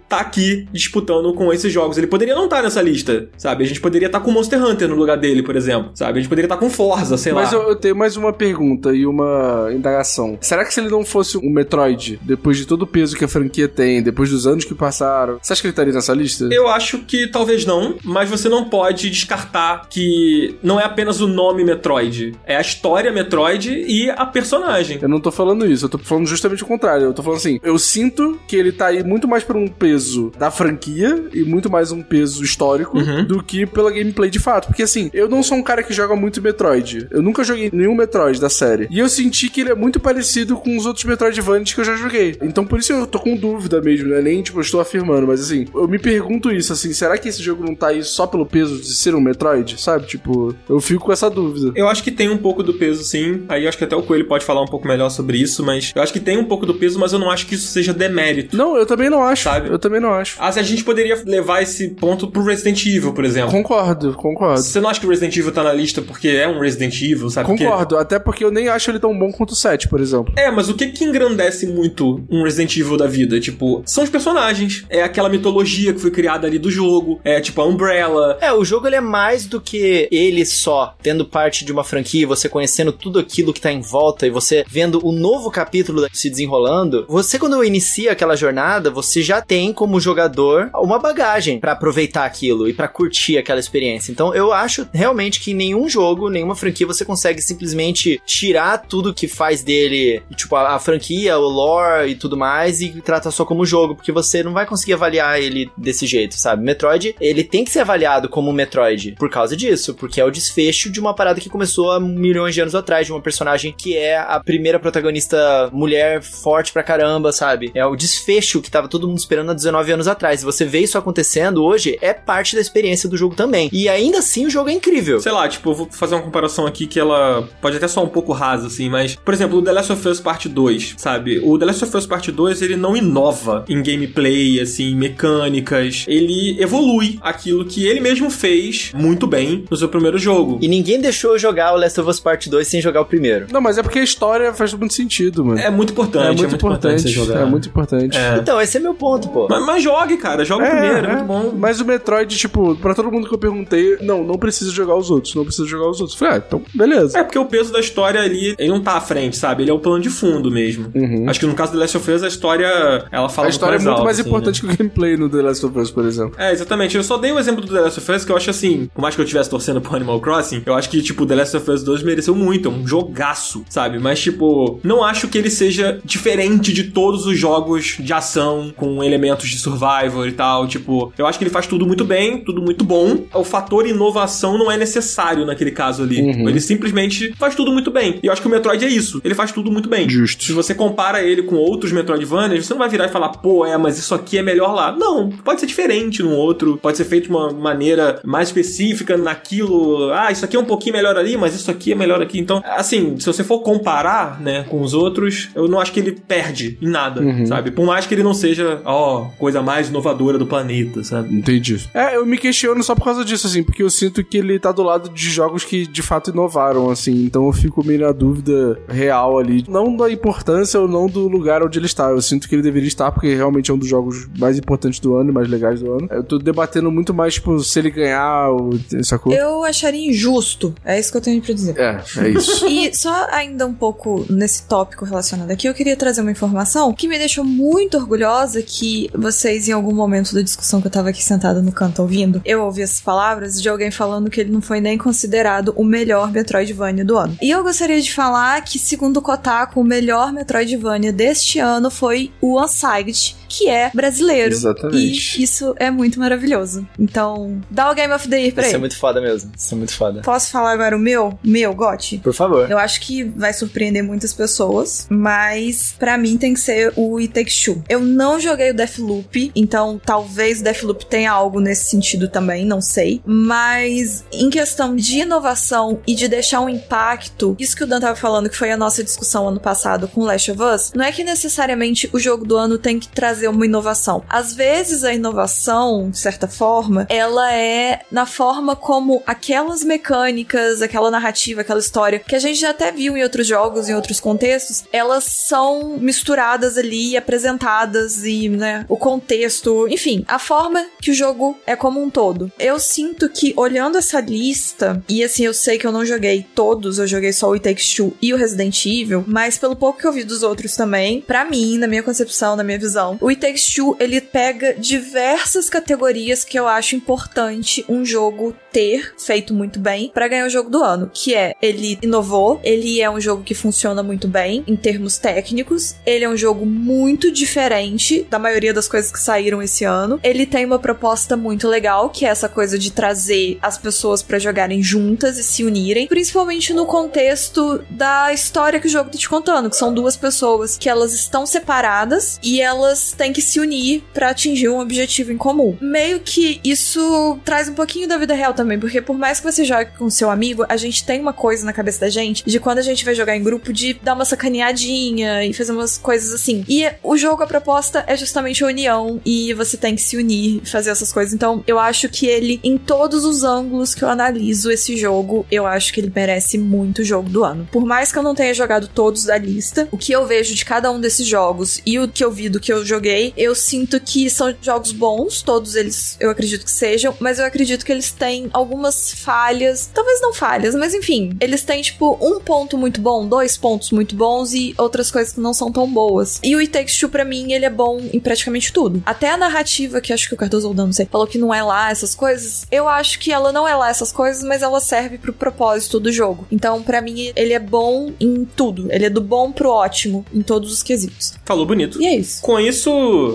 tá 0.07 0.19
aqui 0.19 0.67
disputando 0.71 1.33
com 1.33 1.51
esses 1.51 1.71
jogos. 1.71 1.97
Ele 1.97 2.07
poderia 2.07 2.35
não 2.35 2.45
estar 2.45 2.57
tá 2.57 2.63
nessa 2.63 2.81
lista, 2.81 3.27
sabe? 3.37 3.63
A 3.63 3.67
gente 3.67 3.81
poderia 3.81 4.07
estar 4.07 4.19
tá 4.19 4.25
com 4.25 4.31
Monster 4.31 4.63
Hunter 4.63 4.87
no 4.87 4.95
lugar 4.95 5.17
dele, 5.17 5.43
por 5.43 5.55
exemplo, 5.55 5.91
sabe? 5.93 6.19
A 6.19 6.21
gente 6.21 6.29
poderia 6.29 6.47
estar 6.47 6.55
tá 6.55 6.61
com 6.61 6.69
Forza, 6.69 7.17
sei 7.17 7.33
Mas 7.33 7.51
lá. 7.51 7.59
eu, 7.59 7.69
eu 7.69 7.75
tenho 7.75 7.95
mais 7.95 8.15
uma 8.15 8.33
pergunta 8.33 8.93
e 8.93 9.05
uma 9.05 9.69
indagação. 9.73 10.37
Será 10.41 10.65
que 10.65 10.73
se 10.73 10.79
ele 10.79 10.89
não 10.89 11.03
fosse 11.03 11.37
um 11.37 11.49
Metroid, 11.49 12.19
depois 12.23 12.57
de 12.57 12.65
todo 12.65 12.83
o 12.83 12.87
peso 12.87 13.15
que 13.15 13.25
a 13.25 13.27
franquia 13.27 13.67
tem, 13.67 14.01
depois 14.01 14.29
dos 14.29 14.47
anos 14.47 14.65
que 14.65 14.73
passaram, 14.73 15.39
você 15.41 15.53
acha 15.53 15.61
que 15.61 15.67
ele 15.67 15.73
estaria 15.73 15.93
nessa 15.93 16.13
lista? 16.13 16.47
Eu 16.51 16.67
acho 16.67 16.99
que 16.99 17.27
talvez 17.27 17.65
não, 17.65 17.95
mas 18.03 18.29
você 18.29 18.49
não 18.49 18.65
pode 18.69 19.09
descartar 19.09 19.87
que 19.89 20.55
não 20.63 20.79
é 20.79 20.85
apenas 20.85 21.21
o 21.21 21.27
nome 21.27 21.63
Metroid, 21.63 22.33
é 22.45 22.55
a 22.55 22.61
história 22.61 23.11
Metroid 23.11 23.69
e 23.69 24.09
a 24.09 24.25
personagem. 24.25 24.99
Eu 25.01 25.09
não 25.09 25.19
tô 25.19 25.31
falando 25.31 25.65
isso, 25.65 25.85
eu 25.85 25.89
tô 25.89 25.97
falando 25.97 26.27
justamente 26.27 26.63
o 26.63 26.65
contrário. 26.65 27.05
Eu 27.05 27.13
tô 27.13 27.23
falando 27.23 27.37
assim, 27.37 27.59
eu 27.63 27.77
sinto 27.77 28.39
que 28.47 28.55
ele 28.55 28.71
tá 28.71 28.87
aí 28.87 29.03
muito 29.03 29.27
mais 29.31 29.43
por 29.43 29.55
um 29.55 29.67
peso 29.67 30.31
da 30.37 30.51
franquia 30.51 31.25
e 31.33 31.43
muito 31.43 31.69
mais 31.71 31.91
um 31.91 32.01
peso 32.01 32.43
histórico 32.43 32.97
Uhum. 32.97 33.25
do 33.25 33.41
que 33.43 33.65
pela 33.65 33.89
gameplay 33.91 34.29
de 34.29 34.37
fato. 34.39 34.67
Porque 34.67 34.83
assim, 34.83 35.09
eu 35.13 35.27
não 35.29 35.41
sou 35.41 35.57
um 35.57 35.63
cara 35.63 35.81
que 35.83 35.93
joga 35.93 36.15
muito 36.15 36.41
Metroid. 36.41 37.07
Eu 37.09 37.21
nunca 37.21 37.43
joguei 37.43 37.69
nenhum 37.73 37.95
Metroid 37.95 38.39
da 38.39 38.49
série. 38.49 38.87
E 38.91 38.99
eu 38.99 39.09
senti 39.09 39.49
que 39.49 39.61
ele 39.61 39.71
é 39.71 39.75
muito 39.75 39.99
parecido 39.99 40.55
com 40.57 40.77
os 40.77 40.85
outros 40.85 41.05
Metroidvanias 41.05 41.73
que 41.73 41.79
eu 41.79 41.85
já 41.85 41.95
joguei. 41.95 42.35
Então 42.41 42.65
por 42.65 42.79
isso 42.79 42.91
eu 42.93 43.07
tô 43.07 43.19
com 43.19 43.35
dúvida 43.35 43.81
mesmo, 43.81 44.09
né? 44.09 44.21
Nem 44.21 44.41
tipo, 44.41 44.57
eu 44.59 44.61
estou 44.61 44.79
afirmando, 44.81 45.25
mas 45.27 45.41
assim, 45.41 45.65
eu 45.73 45.87
me 45.87 45.97
pergunto 45.97 46.51
isso, 46.51 46.73
assim, 46.73 46.93
será 46.93 47.17
que 47.17 47.29
esse 47.29 47.41
jogo 47.41 47.63
não 47.63 47.73
tá 47.75 47.87
aí 47.87 48.03
só 48.03 48.27
pelo 48.27 48.45
peso 48.45 48.79
de 48.79 48.93
ser 48.93 49.15
um 49.15 49.21
Metroid? 49.21 49.79
Sabe? 49.81 50.05
Tipo, 50.07 50.53
eu 50.69 50.79
fico 50.81 51.05
com 51.05 51.11
essa 51.11 51.29
dúvida. 51.29 51.71
Eu 51.75 51.87
acho 51.87 52.03
que 52.03 52.11
tem 52.11 52.29
um 52.29 52.37
pouco 52.37 52.61
do 52.63 52.73
peso, 52.73 53.03
sim. 53.03 53.43
Aí 53.47 53.67
acho 53.67 53.77
que 53.77 53.83
até 53.83 53.95
o 53.95 54.03
Coelho 54.03 54.25
pode 54.27 54.43
falar 54.45 54.61
um 54.61 54.67
pouco 54.67 54.87
melhor 54.87 55.09
sobre 55.09 55.37
isso, 55.37 55.63
mas 55.63 55.91
eu 55.95 56.01
acho 56.01 56.11
que 56.13 56.19
tem 56.19 56.37
um 56.37 56.43
pouco 56.45 56.65
do 56.65 56.73
peso, 56.73 56.99
mas 56.99 57.13
eu 57.13 57.19
não 57.19 57.29
acho 57.31 57.45
que 57.47 57.55
isso 57.55 57.67
seja 57.67 57.93
demérito. 57.93 58.55
Não, 58.57 58.75
eu 58.77 58.85
também 58.85 59.09
não 59.09 59.20
acho. 59.23 59.43
Sabe? 59.43 59.69
Eu 59.69 59.79
também 59.79 59.99
não 59.99 60.13
acho. 60.13 60.37
Ah, 60.39 60.51
se 60.51 60.59
a 60.59 60.63
gente 60.63 60.83
poderia 60.83 61.21
levar 61.25 61.61
esse 61.61 61.89
ponto 61.89 62.27
pro 62.29 62.43
Resident 62.43 62.85
Evil, 62.85 63.13
por 63.13 63.25
exemplo. 63.25 63.51
Concordo, 63.51 64.13
concordo. 64.13 64.61
Você 64.61 64.79
não 64.79 64.89
acha 64.89 64.99
que 64.99 65.05
o 65.05 65.09
Resident 65.09 65.35
Evil 65.37 65.51
tá 65.51 65.63
na 65.63 65.73
lista 65.73 66.01
porque 66.01 66.27
é 66.29 66.47
um 66.47 66.59
Resident 66.59 66.99
Evil, 67.01 67.29
sabe? 67.29 67.47
Porque- 67.47 67.63
Concordo, 67.63 67.97
até 67.97 68.19
porque 68.19 68.43
eu 68.43 68.51
nem 68.51 68.67
acho 68.67 68.89
ele 68.91 68.99
tão 68.99 69.17
bom 69.17 69.31
quanto 69.31 69.51
o 69.51 69.55
7, 69.55 69.87
por 69.87 69.99
exemplo. 69.99 70.33
É, 70.37 70.49
mas 70.51 70.69
o 70.69 70.73
que 70.73 70.87
que 70.87 71.03
engrandece 71.03 71.65
muito 71.67 72.23
um 72.29 72.43
Resident 72.43 72.75
Evil 72.77 72.97
da 72.97 73.07
vida? 73.07 73.39
Tipo, 73.39 73.81
são 73.85 74.03
os 74.03 74.09
personagens. 74.09 74.85
É 74.89 75.03
aquela 75.03 75.29
mitologia 75.29 75.93
que 75.93 75.99
foi 75.99 76.11
criada 76.11 76.47
ali 76.47 76.57
do 76.59 76.69
jogo. 76.71 77.19
É 77.23 77.39
tipo 77.39 77.61
a 77.61 77.65
Umbrella. 77.65 78.37
É, 78.41 78.51
o 78.53 78.63
jogo 78.63 78.87
ele 78.87 78.95
é 78.95 79.01
mais 79.01 79.45
do 79.45 79.59
que 79.61 80.07
ele 80.11 80.45
só 80.45 80.95
tendo 81.01 81.25
parte 81.25 81.63
de 81.65 81.71
uma 81.71 81.83
franquia, 81.83 82.27
você 82.27 82.47
conhecendo 82.49 82.91
tudo 82.91 83.19
aquilo 83.19 83.53
que 83.53 83.61
tá 83.61 83.71
em 83.71 83.81
volta 83.81 84.25
e 84.25 84.29
você 84.29 84.63
vendo 84.67 84.99
o 85.05 85.11
novo 85.11 85.49
capítulo 85.51 86.07
se 86.13 86.29
desenrolando. 86.29 87.05
Você, 87.07 87.37
quando 87.39 87.63
inicia 87.63 88.11
aquela 88.11 88.35
jornada, 88.35 88.89
você 89.01 89.21
já 89.21 89.41
tem 89.41 89.73
como 89.73 89.99
jogador 89.99 90.69
uma 90.75 90.99
bagagem 90.99 91.59
pra 91.59 91.73
aproveitar 91.73 92.25
aquilo 92.25 92.69
e 92.69 92.73
pra 92.73 92.87
curtir 92.87 93.37
aquela 93.37 93.59
experiência. 93.59 94.11
Então, 94.11 94.33
eu 94.33 94.53
acho 94.53 94.87
realmente 94.93 95.39
que 95.39 95.53
nenhum 95.53 95.89
jogo, 95.89 96.29
nenhuma 96.29 96.55
franquia, 96.55 96.87
você 96.87 97.03
consegue 97.03 97.41
simplesmente 97.41 98.21
tirar 98.25 98.77
tudo 98.77 99.13
que 99.13 99.27
faz 99.27 99.63
dele, 99.63 100.21
tipo, 100.35 100.55
a, 100.55 100.75
a 100.75 100.79
franquia, 100.79 101.37
o 101.37 101.47
lore 101.47 102.11
e 102.11 102.15
tudo 102.15 102.37
mais, 102.37 102.81
e 102.81 102.89
tratar 103.01 103.31
só 103.31 103.43
como 103.43 103.65
jogo, 103.65 103.95
porque 103.95 104.11
você 104.11 104.43
não 104.43 104.53
vai 104.53 104.65
conseguir 104.65 104.93
avaliar 104.93 105.41
ele 105.41 105.69
desse 105.77 106.05
jeito, 106.05 106.35
sabe? 106.35 106.63
Metroid, 106.63 107.15
ele 107.19 107.43
tem 107.43 107.63
que 107.63 107.71
ser 107.71 107.79
avaliado 107.79 108.29
como 108.29 108.53
Metroid 108.53 109.15
por 109.17 109.29
causa 109.29 109.55
disso, 109.55 109.93
porque 109.93 110.21
é 110.21 110.25
o 110.25 110.31
desfecho 110.31 110.89
de 110.91 110.99
uma 110.99 111.13
parada 111.13 111.39
que 111.39 111.49
começou 111.49 111.91
há 111.91 111.99
milhões 111.99 112.53
de 112.53 112.61
anos 112.61 112.75
atrás, 112.75 113.07
de 113.07 113.13
uma 113.13 113.21
personagem 113.21 113.73
que 113.75 113.97
é 113.97 114.17
a 114.17 114.39
primeira 114.39 114.79
protagonista 114.79 115.69
mulher 115.71 116.21
forte 116.21 116.71
pra 116.71 116.83
caramba, 116.83 117.31
sabe? 117.31 117.71
É 117.73 117.85
o 117.85 117.95
desfecho 117.95 118.61
que 118.61 118.71
tava 118.71 118.87
todo 118.91 119.07
mundo 119.07 119.17
esperando 119.17 119.51
há 119.51 119.53
19 119.53 119.91
anos 119.93 120.07
atrás. 120.07 120.41
E 120.41 120.45
você 120.45 120.65
vê 120.65 120.79
isso 120.79 120.97
acontecendo 120.97 121.63
hoje, 121.63 121.97
é 122.01 122.13
parte 122.13 122.55
da 122.55 122.61
experiência 122.61 123.09
do 123.09 123.17
jogo 123.17 123.35
também. 123.35 123.69
E 123.71 123.87
ainda 123.89 124.19
assim 124.19 124.45
o 124.45 124.49
jogo 124.49 124.69
é 124.69 124.73
incrível. 124.73 125.19
Sei 125.19 125.31
lá, 125.31 125.47
tipo, 125.47 125.69
eu 125.71 125.73
vou 125.73 125.87
fazer 125.91 126.15
uma 126.15 126.21
comparação 126.23 126.67
aqui 126.67 126.85
que 126.85 126.99
ela 126.99 127.47
pode 127.61 127.77
até 127.77 127.87
soar 127.87 128.05
um 128.05 128.09
pouco 128.09 128.31
rasa, 128.33 128.67
assim, 128.67 128.89
mas, 128.89 129.15
por 129.15 129.33
exemplo, 129.33 129.57
o 129.59 129.61
The 129.61 129.71
Last 129.71 129.91
of 129.93 130.07
Us 130.07 130.19
Part 130.19 130.47
2, 130.49 130.95
sabe? 130.97 131.39
O 131.39 131.57
The 131.57 131.65
Last 131.65 131.83
of 131.83 131.97
Us 131.97 132.05
Part 132.05 132.31
2, 132.31 132.61
ele 132.61 132.75
não 132.75 132.95
inova 132.95 133.65
em 133.69 133.81
gameplay, 133.81 134.59
assim, 134.59 134.95
mecânicas. 134.95 136.05
Ele 136.07 136.61
evolui 136.61 137.17
aquilo 137.21 137.65
que 137.65 137.85
ele 137.87 137.99
mesmo 137.99 138.29
fez 138.29 138.91
muito 138.93 139.25
bem 139.27 139.65
no 139.69 139.77
seu 139.77 139.87
primeiro 139.87 140.17
jogo. 140.17 140.59
E 140.61 140.67
ninguém 140.67 140.99
deixou 140.99 141.31
eu 141.33 141.39
jogar 141.39 141.73
o 141.73 141.77
Last 141.77 141.99
of 141.99 142.09
Us 142.09 142.19
Part 142.19 142.49
2 142.49 142.67
sem 142.67 142.81
jogar 142.81 143.01
o 143.01 143.05
primeiro. 143.05 143.47
Não, 143.51 143.61
mas 143.61 143.77
é 143.77 143.83
porque 143.83 143.99
a 143.99 144.03
história 144.03 144.53
faz 144.53 144.73
muito 144.73 144.93
sentido, 144.93 145.45
mano. 145.45 145.59
É 145.59 145.69
muito 145.69 145.91
importante, 145.93 146.25
É 146.27 146.33
muito 146.35 146.55
importante. 146.55 147.01
você 147.01 147.07
jogar. 147.09 147.41
É 147.41 147.45
muito 147.45 147.67
importante. 147.69 148.17
É. 148.17 148.37
Então, 148.37 148.59
esse 148.59 148.77
é 148.81 148.83
meu 148.83 148.93
ponto, 148.93 149.29
pô. 149.29 149.47
Mas, 149.49 149.65
mas 149.65 149.83
jogue, 149.83 150.17
cara, 150.17 150.43
joga 150.43 150.65
o 150.65 150.69
primeiro, 150.69 151.07
é 151.07 151.15
muito 151.15 151.25
bom. 151.25 151.53
Mas 151.57 151.79
o 151.79 151.85
Metroid, 151.85 152.35
tipo, 152.35 152.75
pra 152.75 152.93
todo 152.93 153.11
mundo 153.11 153.27
que 153.27 153.33
eu 153.33 153.39
perguntei, 153.39 153.97
não, 154.01 154.23
não 154.23 154.37
precisa 154.37 154.71
jogar 154.71 154.95
os 154.95 155.09
outros, 155.09 155.35
não 155.35 155.43
precisa 155.43 155.67
jogar 155.67 155.89
os 155.89 156.01
outros. 156.01 156.17
Falei, 156.17 156.35
ah, 156.35 156.43
então, 156.45 156.61
beleza. 156.73 157.17
É 157.17 157.23
porque 157.23 157.39
o 157.39 157.45
peso 157.45 157.71
da 157.71 157.79
história 157.79 158.21
ali, 158.21 158.55
ele 158.57 158.69
não 158.69 158.81
tá 158.81 158.93
à 158.93 159.01
frente, 159.01 159.37
sabe? 159.37 159.63
Ele 159.63 159.71
é 159.71 159.73
o 159.73 159.79
plano 159.79 160.01
de 160.01 160.09
fundo 160.09 160.51
mesmo. 160.51 160.91
Uhum. 160.93 161.29
Acho 161.29 161.39
que 161.39 161.45
no 161.45 161.53
caso 161.53 161.71
do 161.71 161.79
Last 161.79 161.97
of 161.97 162.11
Us, 162.11 162.23
a 162.23 162.27
história, 162.27 163.05
ela 163.11 163.29
fala 163.29 163.47
A 163.47 163.49
história 163.49 163.75
é 163.75 163.79
muito 163.79 163.89
alto, 163.89 164.03
mais 164.03 164.19
assim, 164.19 164.27
importante 164.27 164.65
né? 164.65 164.69
que 164.69 164.75
o 164.75 164.77
gameplay 164.77 165.17
no 165.17 165.29
The 165.29 165.41
Last 165.41 165.65
of 165.65 165.77
Us, 165.77 165.91
por 165.91 166.05
exemplo. 166.05 166.35
É, 166.37 166.51
exatamente. 166.51 166.97
Eu 166.97 167.03
só 167.03 167.17
dei 167.17 167.31
o 167.31 167.39
exemplo 167.39 167.61
do 167.61 167.73
The 167.73 167.79
Last 167.81 167.99
of 167.99 168.11
Us, 168.11 168.25
que 168.25 168.31
eu 168.31 168.37
acho 168.37 168.49
assim, 168.49 168.89
por 168.93 169.01
mais 169.01 169.15
que 169.15 169.21
eu 169.21 169.25
estivesse 169.25 169.49
torcendo 169.49 169.81
pro 169.81 169.95
Animal 169.95 170.19
Crossing, 170.19 170.63
eu 170.65 170.73
acho 170.73 170.89
que, 170.89 171.01
tipo, 171.01 171.25
The 171.25 171.35
Last 171.35 171.57
of 171.57 171.71
Us 171.71 171.83
2 171.83 172.03
mereceu 172.03 172.35
muito, 172.35 172.67
é 172.67 172.71
um 172.71 172.85
jogaço, 172.85 173.63
sabe? 173.69 173.99
Mas, 173.99 174.19
tipo, 174.19 174.79
não 174.83 175.03
acho 175.03 175.27
que 175.27 175.37
ele 175.37 175.49
seja 175.49 175.99
diferente 176.03 176.73
de 176.73 176.85
todos 176.85 177.25
os 177.25 177.37
jogos 177.37 177.97
de 177.99 178.13
ação 178.13 178.70
com 178.75 179.03
elementos 179.03 179.49
de 179.49 179.57
survival 179.57 180.27
e 180.27 180.31
tal. 180.31 180.67
Tipo, 180.67 181.13
eu 181.17 181.25
acho 181.25 181.37
que 181.37 181.43
ele 181.43 181.51
faz 181.51 181.67
tudo 181.67 181.85
muito 181.85 182.03
bem, 182.03 182.43
tudo 182.43 182.61
muito 182.61 182.83
bom. 182.83 183.25
O 183.33 183.43
fator 183.43 183.87
inovação 183.87 184.57
não 184.57 184.71
é 184.71 184.77
necessário 184.77 185.45
naquele 185.45 185.71
caso 185.71 186.03
ali. 186.03 186.21
Uhum. 186.21 186.49
Ele 186.49 186.59
simplesmente 186.59 187.33
faz 187.37 187.55
tudo 187.55 187.71
muito 187.71 187.91
bem. 187.91 188.19
E 188.21 188.27
eu 188.27 188.33
acho 188.33 188.41
que 188.41 188.47
o 188.47 188.51
Metroid 188.51 188.83
é 188.83 188.89
isso. 188.89 189.21
Ele 189.23 189.35
faz 189.35 189.51
tudo 189.51 189.71
muito 189.71 189.89
bem. 189.89 190.09
Justo. 190.09 190.43
Se 190.43 190.53
você 190.53 190.73
compara 190.73 191.21
ele 191.23 191.43
com 191.43 191.55
outros 191.55 191.91
Metroidvanias, 191.91 192.65
você 192.65 192.73
não 192.73 192.79
vai 192.79 192.89
virar 192.89 193.05
e 193.05 193.09
falar, 193.09 193.29
pô, 193.29 193.65
é, 193.65 193.77
mas 193.77 193.97
isso 193.97 194.13
aqui 194.13 194.37
é 194.37 194.41
melhor 194.41 194.73
lá. 194.73 194.91
Não, 194.91 195.29
pode 195.29 195.59
ser 195.59 195.65
diferente 195.65 196.21
num 196.23 196.35
outro, 196.35 196.77
pode 196.77 196.97
ser 196.97 197.05
feito 197.05 197.25
de 197.25 197.29
uma 197.29 197.51
maneira 197.51 198.19
mais 198.23 198.49
específica 198.49 199.17
naquilo. 199.17 200.11
Ah, 200.11 200.31
isso 200.31 200.45
aqui 200.45 200.55
é 200.55 200.59
um 200.59 200.65
pouquinho 200.65 200.95
melhor 200.95 201.17
ali, 201.17 201.37
mas 201.37 201.55
isso 201.55 201.69
aqui 201.69 201.91
é 201.91 201.95
melhor 201.95 202.21
aqui. 202.21 202.39
Então, 202.39 202.61
assim, 202.65 203.19
se 203.19 203.25
você 203.25 203.43
for 203.43 203.59
comparar, 203.59 204.39
né, 204.41 204.65
com 204.69 204.81
os 204.81 204.93
outros, 204.93 205.49
eu 205.55 205.67
não 205.67 205.79
acho 205.79 205.91
que 205.91 205.99
ele 205.99 206.11
perde 206.11 206.77
em 206.81 206.89
nada. 206.89 207.21
Uhum. 207.21 207.45
sabe? 207.45 207.71
Por 207.71 207.85
mais 207.85 208.05
que 208.05 208.13
ele 208.13 208.23
não 208.23 208.33
seja, 208.33 208.60
ó, 208.85 209.25
coisa 209.37 209.61
mais 209.61 209.89
inovadora 209.89 210.37
do 210.37 210.45
planeta, 210.45 211.03
sabe? 211.03 211.33
Entendi. 211.33 211.89
É, 211.93 212.15
eu 212.15 212.25
me 212.25 212.37
questiono 212.37 212.83
só 212.83 212.95
por 212.95 213.03
causa 213.05 213.23
disso, 213.23 213.47
assim, 213.47 213.63
porque 213.63 213.83
eu 213.83 213.89
sinto 213.89 214.23
que 214.23 214.37
ele 214.37 214.59
tá 214.59 214.71
do 214.71 214.83
lado 214.83 215.09
de 215.09 215.29
jogos 215.29 215.63
que 215.63 215.85
de 215.85 216.01
fato 216.01 216.31
inovaram, 216.31 216.89
assim, 216.89 217.25
então 217.25 217.45
eu 217.45 217.53
fico 217.53 217.85
meio 217.85 218.01
na 218.01 218.11
dúvida 218.11 218.79
real 218.87 219.37
ali. 219.37 219.63
Não 219.67 219.95
da 219.95 220.11
importância 220.11 220.79
ou 220.79 220.87
não 220.87 221.07
do 221.07 221.27
lugar 221.27 221.63
onde 221.63 221.77
ele 221.79 221.85
está. 221.85 222.09
Eu 222.09 222.21
sinto 222.21 222.47
que 222.47 222.55
ele 222.55 222.61
deveria 222.61 222.87
estar, 222.87 223.11
porque 223.11 223.33
realmente 223.33 223.71
é 223.71 223.73
um 223.73 223.77
dos 223.77 223.87
jogos 223.87 224.27
mais 224.37 224.57
importantes 224.57 224.99
do 224.99 225.15
ano 225.15 225.29
e 225.29 225.33
mais 225.33 225.49
legais 225.49 225.81
do 225.81 225.91
ano. 225.91 226.07
Eu 226.11 226.23
tô 226.23 226.37
debatendo 226.37 226.91
muito 226.91 227.13
mais, 227.13 227.35
tipo, 227.35 227.59
se 227.59 227.79
ele 227.79 227.89
ganhar 227.89 228.49
ou. 228.49 228.71
Sacou? 229.03 229.33
Eu 229.33 229.63
acharia 229.63 230.09
injusto. 230.09 230.73
É 230.83 230.99
isso 230.99 231.11
que 231.11 231.17
eu 231.17 231.21
tenho 231.21 231.41
pra 231.41 231.53
dizer. 231.53 231.77
É, 231.77 232.01
é 232.17 232.29
isso. 232.29 232.65
E 232.71 232.95
só 232.95 233.27
ainda 233.31 233.67
um 233.67 233.73
pouco 233.73 234.25
nesse 234.29 234.63
tópico 234.63 235.03
relacionado 235.03 235.51
aqui, 235.51 235.67
eu 235.67 235.73
queria 235.73 235.95
trazer 235.95 236.21
uma 236.21 236.31
informação 236.31 236.93
que 236.93 237.07
me 237.07 237.17
deixou 237.17 237.43
muito 237.43 237.97
orgulhosa 237.97 238.50
que 238.59 239.09
vocês, 239.13 239.67
em 239.67 239.71
algum 239.71 239.93
momento 239.93 240.33
da 240.33 240.41
discussão 240.41 240.81
que 240.81 240.87
eu 240.87 240.91
tava 240.91 241.09
aqui 241.09 241.23
sentada 241.23 241.61
no 241.61 241.71
canto 241.71 242.01
ouvindo, 242.01 242.41
eu 242.43 242.63
ouvi 242.63 242.81
essas 242.81 242.99
palavras 242.99 243.61
de 243.61 243.69
alguém 243.69 243.91
falando 243.91 244.29
que 244.29 244.41
ele 244.41 244.51
não 244.51 244.61
foi 244.61 244.81
nem 244.81 244.97
considerado 244.97 245.73
o 245.75 245.83
melhor 245.83 246.31
Metroidvania 246.31 247.05
do 247.05 247.17
ano. 247.17 247.37
E 247.41 247.51
eu 247.51 247.61
gostaria 247.61 248.01
de 248.01 248.11
falar 248.11 248.61
que, 248.63 248.79
segundo 248.79 249.17
o 249.17 249.21
Kotaku, 249.21 249.79
o 249.79 249.83
melhor 249.83 250.33
Metroidvania 250.33 251.13
deste 251.13 251.59
ano 251.59 251.91
foi 251.91 252.31
o 252.41 252.59
Unsigned, 252.59 253.35
que 253.51 253.67
é 253.69 253.91
brasileiro. 253.93 254.53
Exatamente. 254.53 255.39
E 255.39 255.43
isso 255.43 255.75
é 255.77 255.91
muito 255.91 256.19
maravilhoso. 256.19 256.87
Então, 256.97 257.61
dá 257.69 257.91
o 257.91 257.93
Game 257.93 258.13
of 258.13 258.27
the 258.29 258.39
Year 258.39 258.53
pra 258.53 258.63
Isso 258.63 258.71
é 258.71 258.73
ele. 258.73 258.79
muito 258.79 258.97
foda 258.97 259.19
mesmo. 259.19 259.51
Isso 259.57 259.73
é 259.73 259.77
muito 259.77 259.93
foda. 259.93 260.21
Posso 260.21 260.49
falar 260.49 260.71
agora 260.71 260.95
o 260.95 260.99
meu? 260.99 261.37
Meu, 261.43 261.73
Gotti? 261.73 262.17
Por 262.19 262.33
favor. 262.33 262.69
Eu 262.71 262.77
acho 262.77 263.01
que 263.01 263.23
vai 263.23 263.51
surpreender 263.53 264.03
muitas 264.03 264.31
pessoas, 264.33 265.05
mas 265.09 265.93
pra 265.99 266.17
mim 266.17 266.37
tem 266.37 266.53
que 266.53 266.59
ser 266.59 266.93
o 266.95 267.17
It 267.17 267.33
Takes 267.33 267.63
Two. 267.63 267.83
Eu 267.89 267.99
não 267.99 268.39
joguei 268.39 268.71
o 268.71 268.73
Deathloop, 268.73 269.51
então 269.55 269.99
talvez 270.03 270.61
o 270.61 270.63
Deathloop 270.63 271.05
tenha 271.05 271.31
algo 271.31 271.59
nesse 271.59 271.89
sentido 271.89 272.29
também, 272.29 272.65
não 272.65 272.79
sei. 272.81 273.21
Mas 273.25 274.23
em 274.31 274.49
questão 274.49 274.95
de 274.95 275.19
inovação 275.19 275.99
e 276.07 276.15
de 276.15 276.27
deixar 276.27 276.61
um 276.61 276.69
impacto, 276.69 277.55
isso 277.59 277.75
que 277.75 277.83
o 277.83 277.87
Dan 277.87 277.99
tava 277.99 278.15
falando, 278.15 278.49
que 278.49 278.57
foi 278.57 278.71
a 278.71 278.77
nossa 278.77 279.03
discussão 279.03 279.47
ano 279.47 279.59
passado 279.59 280.07
com 280.07 280.23
Last 280.23 280.51
of 280.51 280.61
Us, 280.61 280.91
não 280.95 281.03
é 281.03 281.11
que 281.11 281.23
necessariamente 281.23 282.09
o 282.13 282.19
jogo 282.19 282.45
do 282.45 282.55
ano 282.57 282.77
tem 282.77 282.99
que 282.99 283.07
trazer 283.07 283.40
uma 283.49 283.65
inovação. 283.65 284.23
Às 284.29 284.53
vezes 284.53 285.03
a 285.03 285.13
inovação, 285.13 286.09
de 286.09 286.17
certa 286.17 286.47
forma, 286.47 287.05
ela 287.09 287.53
é 287.53 288.01
na 288.11 288.25
forma 288.25 288.75
como 288.75 289.21
aquelas 289.25 289.83
mecânicas, 289.83 290.81
aquela 290.81 291.11
narrativa, 291.11 291.61
aquela 291.61 291.79
história 291.79 292.19
que 292.19 292.35
a 292.35 292.39
gente 292.39 292.59
já 292.59 292.71
até 292.71 292.91
viu 292.91 293.17
em 293.17 293.23
outros 293.23 293.47
jogos, 293.47 293.89
em 293.89 293.95
outros 293.95 294.19
contextos, 294.19 294.83
elas 294.91 295.23
são 295.23 295.97
misturadas 295.97 296.77
ali, 296.77 297.17
apresentadas 297.17 298.23
e, 298.23 298.49
né, 298.49 298.85
o 298.87 298.97
contexto, 298.97 299.87
enfim, 299.87 300.23
a 300.27 300.39
forma 300.39 300.85
que 301.01 301.11
o 301.11 301.13
jogo 301.13 301.57
é 301.65 301.75
como 301.75 302.01
um 302.01 302.09
todo. 302.09 302.51
Eu 302.59 302.79
sinto 302.79 303.29
que 303.29 303.53
olhando 303.57 303.97
essa 303.97 304.19
lista, 304.19 305.03
e 305.09 305.23
assim, 305.23 305.45
eu 305.45 305.53
sei 305.53 305.77
que 305.77 305.87
eu 305.87 305.91
não 305.91 306.05
joguei 306.05 306.45
todos, 306.53 306.99
eu 306.99 307.07
joguei 307.07 307.33
só 307.33 307.49
o 307.49 307.53
It 307.53 307.63
Takes 307.63 307.93
Two 307.93 308.13
e 308.21 308.33
o 308.33 308.37
Resident 308.37 308.85
Evil, 308.85 309.23
mas 309.27 309.57
pelo 309.57 309.75
pouco 309.75 309.99
que 309.99 310.07
eu 310.07 310.11
vi 310.11 310.23
dos 310.23 310.43
outros 310.43 310.75
também, 310.75 311.21
pra 311.21 311.45
mim, 311.45 311.77
na 311.77 311.87
minha 311.87 312.03
concepção, 312.03 312.55
na 312.55 312.63
minha 312.63 312.77
visão, 312.77 313.17
o 313.21 313.30
It 313.31 313.41
Takes 313.41 313.73
Two, 313.73 313.95
ele 313.99 314.21
pega 314.21 314.73
diversas 314.73 315.69
categorias 315.69 316.43
que 316.43 316.57
eu 316.57 316.67
acho 316.67 316.95
importante 316.95 317.85
um 317.87 318.05
jogo 318.05 318.55
ter 318.71 319.13
feito 319.17 319.53
muito 319.53 319.79
bem 319.79 320.11
pra 320.13 320.27
ganhar 320.27 320.45
o 320.45 320.49
jogo 320.49 320.69
do 320.69 320.83
ano, 320.83 321.09
que 321.13 321.35
é 321.35 321.53
ele 321.61 321.99
inovou, 322.01 322.59
ele 322.63 323.01
é 323.01 323.09
um 323.09 323.19
jogo 323.19 323.43
que 323.43 323.53
funciona 323.53 324.01
muito 324.01 324.27
bem 324.27 324.63
em 324.65 324.75
termos 324.75 325.17
técnicos, 325.17 325.95
ele 326.05 326.23
é 326.23 326.29
um 326.29 326.37
jogo 326.37 326.65
muito 326.65 327.31
diferente 327.31 328.25
da 328.29 328.39
maioria 328.39 328.73
das 328.73 328.87
coisas 328.87 329.11
que 329.11 329.19
saíram 329.19 329.61
esse 329.61 329.83
ano. 329.83 330.19
Ele 330.23 330.45
tem 330.45 330.65
uma 330.65 330.79
proposta 330.79 331.35
muito 331.35 331.67
legal, 331.67 332.09
que 332.09 332.25
é 332.25 332.29
essa 332.29 332.47
coisa 332.47 332.79
de 332.79 332.91
trazer 332.91 333.57
as 333.61 333.77
pessoas 333.77 334.23
pra 334.23 334.39
jogarem 334.39 334.81
juntas 334.81 335.37
e 335.37 335.43
se 335.43 335.63
unirem, 335.63 336.07
principalmente 336.07 336.73
no 336.73 336.85
contexto 336.85 337.83
da 337.89 338.33
história 338.33 338.79
que 338.79 338.87
o 338.87 338.89
jogo 338.89 339.09
tá 339.09 339.17
te 339.17 339.29
contando, 339.29 339.69
que 339.69 339.75
são 339.75 339.93
duas 339.93 340.15
pessoas 340.15 340.77
que 340.77 340.89
elas 340.89 341.13
estão 341.13 341.45
separadas 341.45 342.39
e 342.41 342.61
elas 342.61 343.13
têm 343.21 343.31
que 343.31 343.41
se 343.41 343.59
unir 343.59 344.03
pra 344.15 344.29
atingir 344.29 344.67
um 344.67 344.79
objetivo 344.79 345.31
em 345.31 345.37
comum. 345.37 345.77
Meio 345.79 346.19
que 346.21 346.59
isso 346.63 347.39
traz 347.45 347.69
um 347.69 347.75
pouquinho 347.75 348.07
da 348.07 348.17
vida 348.17 348.33
real 348.33 348.51
também, 348.51 348.79
porque 348.79 348.99
por 348.99 349.15
mais 349.15 349.39
que 349.39 349.51
você 349.51 349.63
jogue 349.63 349.91
com 349.95 350.09
seu 350.09 350.31
amigo, 350.31 350.65
a 350.67 350.75
gente 350.75 351.05
tem 351.05 351.21
uma 351.21 351.31
coisa 351.31 351.63
na 351.63 351.71
cabeça 351.71 351.99
da 351.99 352.09
gente 352.09 352.43
de 352.43 352.59
quando 352.59 352.79
a 352.79 352.81
gente 352.81 353.05
vai 353.05 353.13
jogar 353.13 353.35
em 353.35 353.43
grupo 353.43 353.71
de 353.71 353.93
dar 353.93 354.15
uma 354.15 354.25
sacaneadinha 354.25 355.45
e 355.45 355.53
fazer 355.53 355.71
umas 355.71 355.99
coisas 355.99 356.33
assim. 356.33 356.65
E 356.67 356.83
o 357.03 357.15
jogo, 357.15 357.43
a 357.43 357.47
proposta 357.47 358.03
é 358.07 358.17
justamente 358.17 358.63
a 358.63 358.67
união 358.67 359.21
e 359.23 359.53
você 359.53 359.77
tem 359.77 359.95
que 359.95 360.01
se 360.01 360.17
unir 360.17 360.61
e 360.63 360.67
fazer 360.67 360.89
essas 360.89 361.13
coisas. 361.13 361.31
Então, 361.31 361.63
eu 361.67 361.77
acho 361.77 362.09
que 362.09 362.25
ele, 362.25 362.59
em 362.63 362.75
todos 362.75 363.23
os 363.23 363.43
ângulos 363.43 363.93
que 363.93 364.03
eu 364.03 364.09
analiso 364.09 364.71
esse 364.71 364.97
jogo, 364.97 365.45
eu 365.51 365.67
acho 365.67 365.93
que 365.93 365.99
ele 365.99 366.11
merece 366.13 366.57
muito 366.57 367.03
jogo 367.03 367.29
do 367.29 367.43
ano. 367.43 367.67
Por 367.71 367.85
mais 367.85 368.11
que 368.11 368.17
eu 368.17 368.23
não 368.23 368.33
tenha 368.33 368.53
jogado 368.53 368.87
todos 368.87 369.25
da 369.25 369.37
lista, 369.37 369.87
o 369.91 369.97
que 369.97 370.11
eu 370.11 370.25
vejo 370.25 370.55
de 370.55 370.65
cada 370.65 370.91
um 370.91 370.99
desses 370.99 371.27
jogos 371.27 371.81
e 371.85 371.99
o 371.99 372.07
que 372.07 372.23
eu 372.23 372.31
vi 372.31 372.49
do 372.49 372.59
que 372.59 372.73
eu 372.73 372.83
joguei, 372.83 373.00
eu 373.37 373.55
sinto 373.55 373.99
que 373.99 374.29
são 374.29 374.53
jogos 374.61 374.91
bons, 374.91 375.41
todos 375.41 375.75
eles 375.75 376.17
eu 376.19 376.29
acredito 376.29 376.65
que 376.65 376.71
sejam, 376.71 377.15
mas 377.19 377.39
eu 377.39 377.45
acredito 377.45 377.85
que 377.85 377.91
eles 377.91 378.11
têm 378.11 378.49
algumas 378.53 379.13
falhas, 379.13 379.89
talvez 379.93 380.21
não 380.21 380.33
falhas, 380.33 380.75
mas 380.75 380.93
enfim, 380.93 381.35
eles 381.39 381.63
têm 381.63 381.81
tipo 381.81 382.17
um 382.21 382.39
ponto 382.39 382.77
muito 382.77 383.01
bom, 383.01 383.27
dois 383.27 383.57
pontos 383.57 383.91
muito 383.91 384.15
bons 384.15 384.53
e 384.53 384.73
outras 384.77 385.11
coisas 385.11 385.33
que 385.33 385.39
não 385.39 385.53
são 385.53 385.71
tão 385.71 385.91
boas. 385.91 386.39
E 386.43 386.55
o 386.55 386.59
It 386.59 386.71
Takes 386.71 386.97
Two, 386.97 387.09
pra 387.09 387.25
mim, 387.25 387.51
ele 387.53 387.65
é 387.65 387.69
bom 387.69 387.99
em 388.13 388.19
praticamente 388.19 388.71
tudo. 388.71 389.01
Até 389.05 389.29
a 389.31 389.37
narrativa, 389.37 390.01
que 390.01 390.13
acho 390.13 390.27
que 390.27 390.33
o 390.33 390.37
Cardoso 390.37 390.67
ou 390.67 390.73
não 390.73 390.91
sei, 390.91 391.05
falou 391.05 391.27
que 391.27 391.37
não 391.37 391.53
é 391.53 391.63
lá 391.63 391.91
essas 391.91 392.15
coisas, 392.15 392.65
eu 392.71 392.87
acho 392.87 393.19
que 393.19 393.31
ela 393.31 393.51
não 393.51 393.67
é 393.67 393.75
lá 393.75 393.89
essas 393.89 394.11
coisas, 394.11 394.43
mas 394.43 394.61
ela 394.61 394.79
serve 394.79 395.17
pro 395.17 395.33
propósito 395.33 395.99
do 395.99 396.11
jogo. 396.11 396.45
Então, 396.51 396.81
pra 396.81 397.01
mim, 397.01 397.31
ele 397.35 397.53
é 397.53 397.59
bom 397.59 398.11
em 398.19 398.45
tudo. 398.45 398.91
Ele 398.91 399.05
é 399.05 399.09
do 399.09 399.21
bom 399.21 399.51
pro 399.51 399.69
ótimo 399.69 400.25
em 400.33 400.41
todos 400.41 400.71
os 400.71 400.83
quesitos. 400.83 401.33
Falou 401.45 401.65
bonito. 401.65 402.01
E 402.01 402.05
é 402.05 402.15
isso. 402.15 402.41
Com 402.41 402.59
isso, 402.59 402.90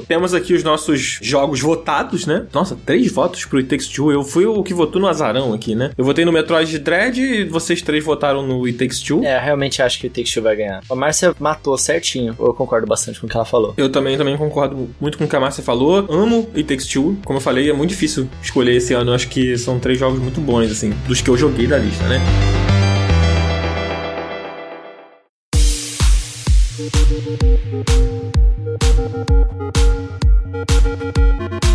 temos 0.06 0.34
aqui 0.34 0.54
os 0.54 0.62
nossos 0.62 1.18
jogos 1.22 1.60
votados, 1.60 2.26
né? 2.26 2.46
Nossa, 2.52 2.76
três 2.84 3.10
votos 3.10 3.44
pro 3.44 3.58
It 3.58 3.68
Takes 3.68 3.88
Two. 3.88 4.12
Eu 4.12 4.22
fui 4.22 4.46
o 4.46 4.62
que 4.62 4.74
votou 4.74 5.00
no 5.00 5.08
azarão 5.08 5.52
aqui, 5.52 5.74
né? 5.74 5.90
Eu 5.96 6.04
votei 6.04 6.24
no 6.24 6.32
Metroid 6.32 6.78
Dread 6.78 7.20
e 7.20 7.44
vocês 7.44 7.82
três 7.82 8.04
votaram 8.04 8.46
no 8.46 8.64
It 8.64 8.78
Takes 8.78 9.00
Two. 9.00 9.24
É, 9.24 9.36
eu 9.36 9.40
realmente 9.40 9.82
acho 9.82 9.98
que 9.98 10.06
o 10.06 10.10
Take 10.10 10.32
Two 10.32 10.42
vai 10.42 10.56
ganhar. 10.56 10.82
A 10.88 10.94
Márcia 10.94 11.34
matou 11.38 11.76
certinho. 11.76 12.34
Eu 12.38 12.54
concordo 12.54 12.86
bastante 12.86 13.20
com 13.20 13.26
o 13.26 13.30
que 13.30 13.36
ela 13.36 13.44
falou. 13.44 13.74
Eu 13.76 13.90
também, 13.90 14.16
também 14.16 14.36
concordo 14.36 14.88
muito 15.00 15.18
com 15.18 15.24
o 15.24 15.28
que 15.28 15.36
a 15.36 15.40
Márcia 15.40 15.62
falou. 15.62 16.06
Amo 16.08 16.48
It 16.54 16.64
Takes 16.64 16.86
Two. 16.86 17.16
Como 17.24 17.38
eu 17.38 17.42
falei, 17.42 17.70
é 17.70 17.72
muito 17.72 17.90
difícil 17.90 18.28
escolher 18.42 18.76
esse 18.76 18.94
ano. 18.94 19.10
Eu 19.10 19.14
acho 19.14 19.28
que 19.28 19.56
são 19.58 19.78
três 19.78 19.98
jogos 19.98 20.18
muito 20.18 20.40
bons, 20.40 20.70
assim, 20.70 20.92
dos 21.06 21.20
que 21.20 21.30
eu 21.30 21.36
joguei 21.36 21.66
da 21.66 21.78
lista, 21.78 22.04
né? 22.08 22.20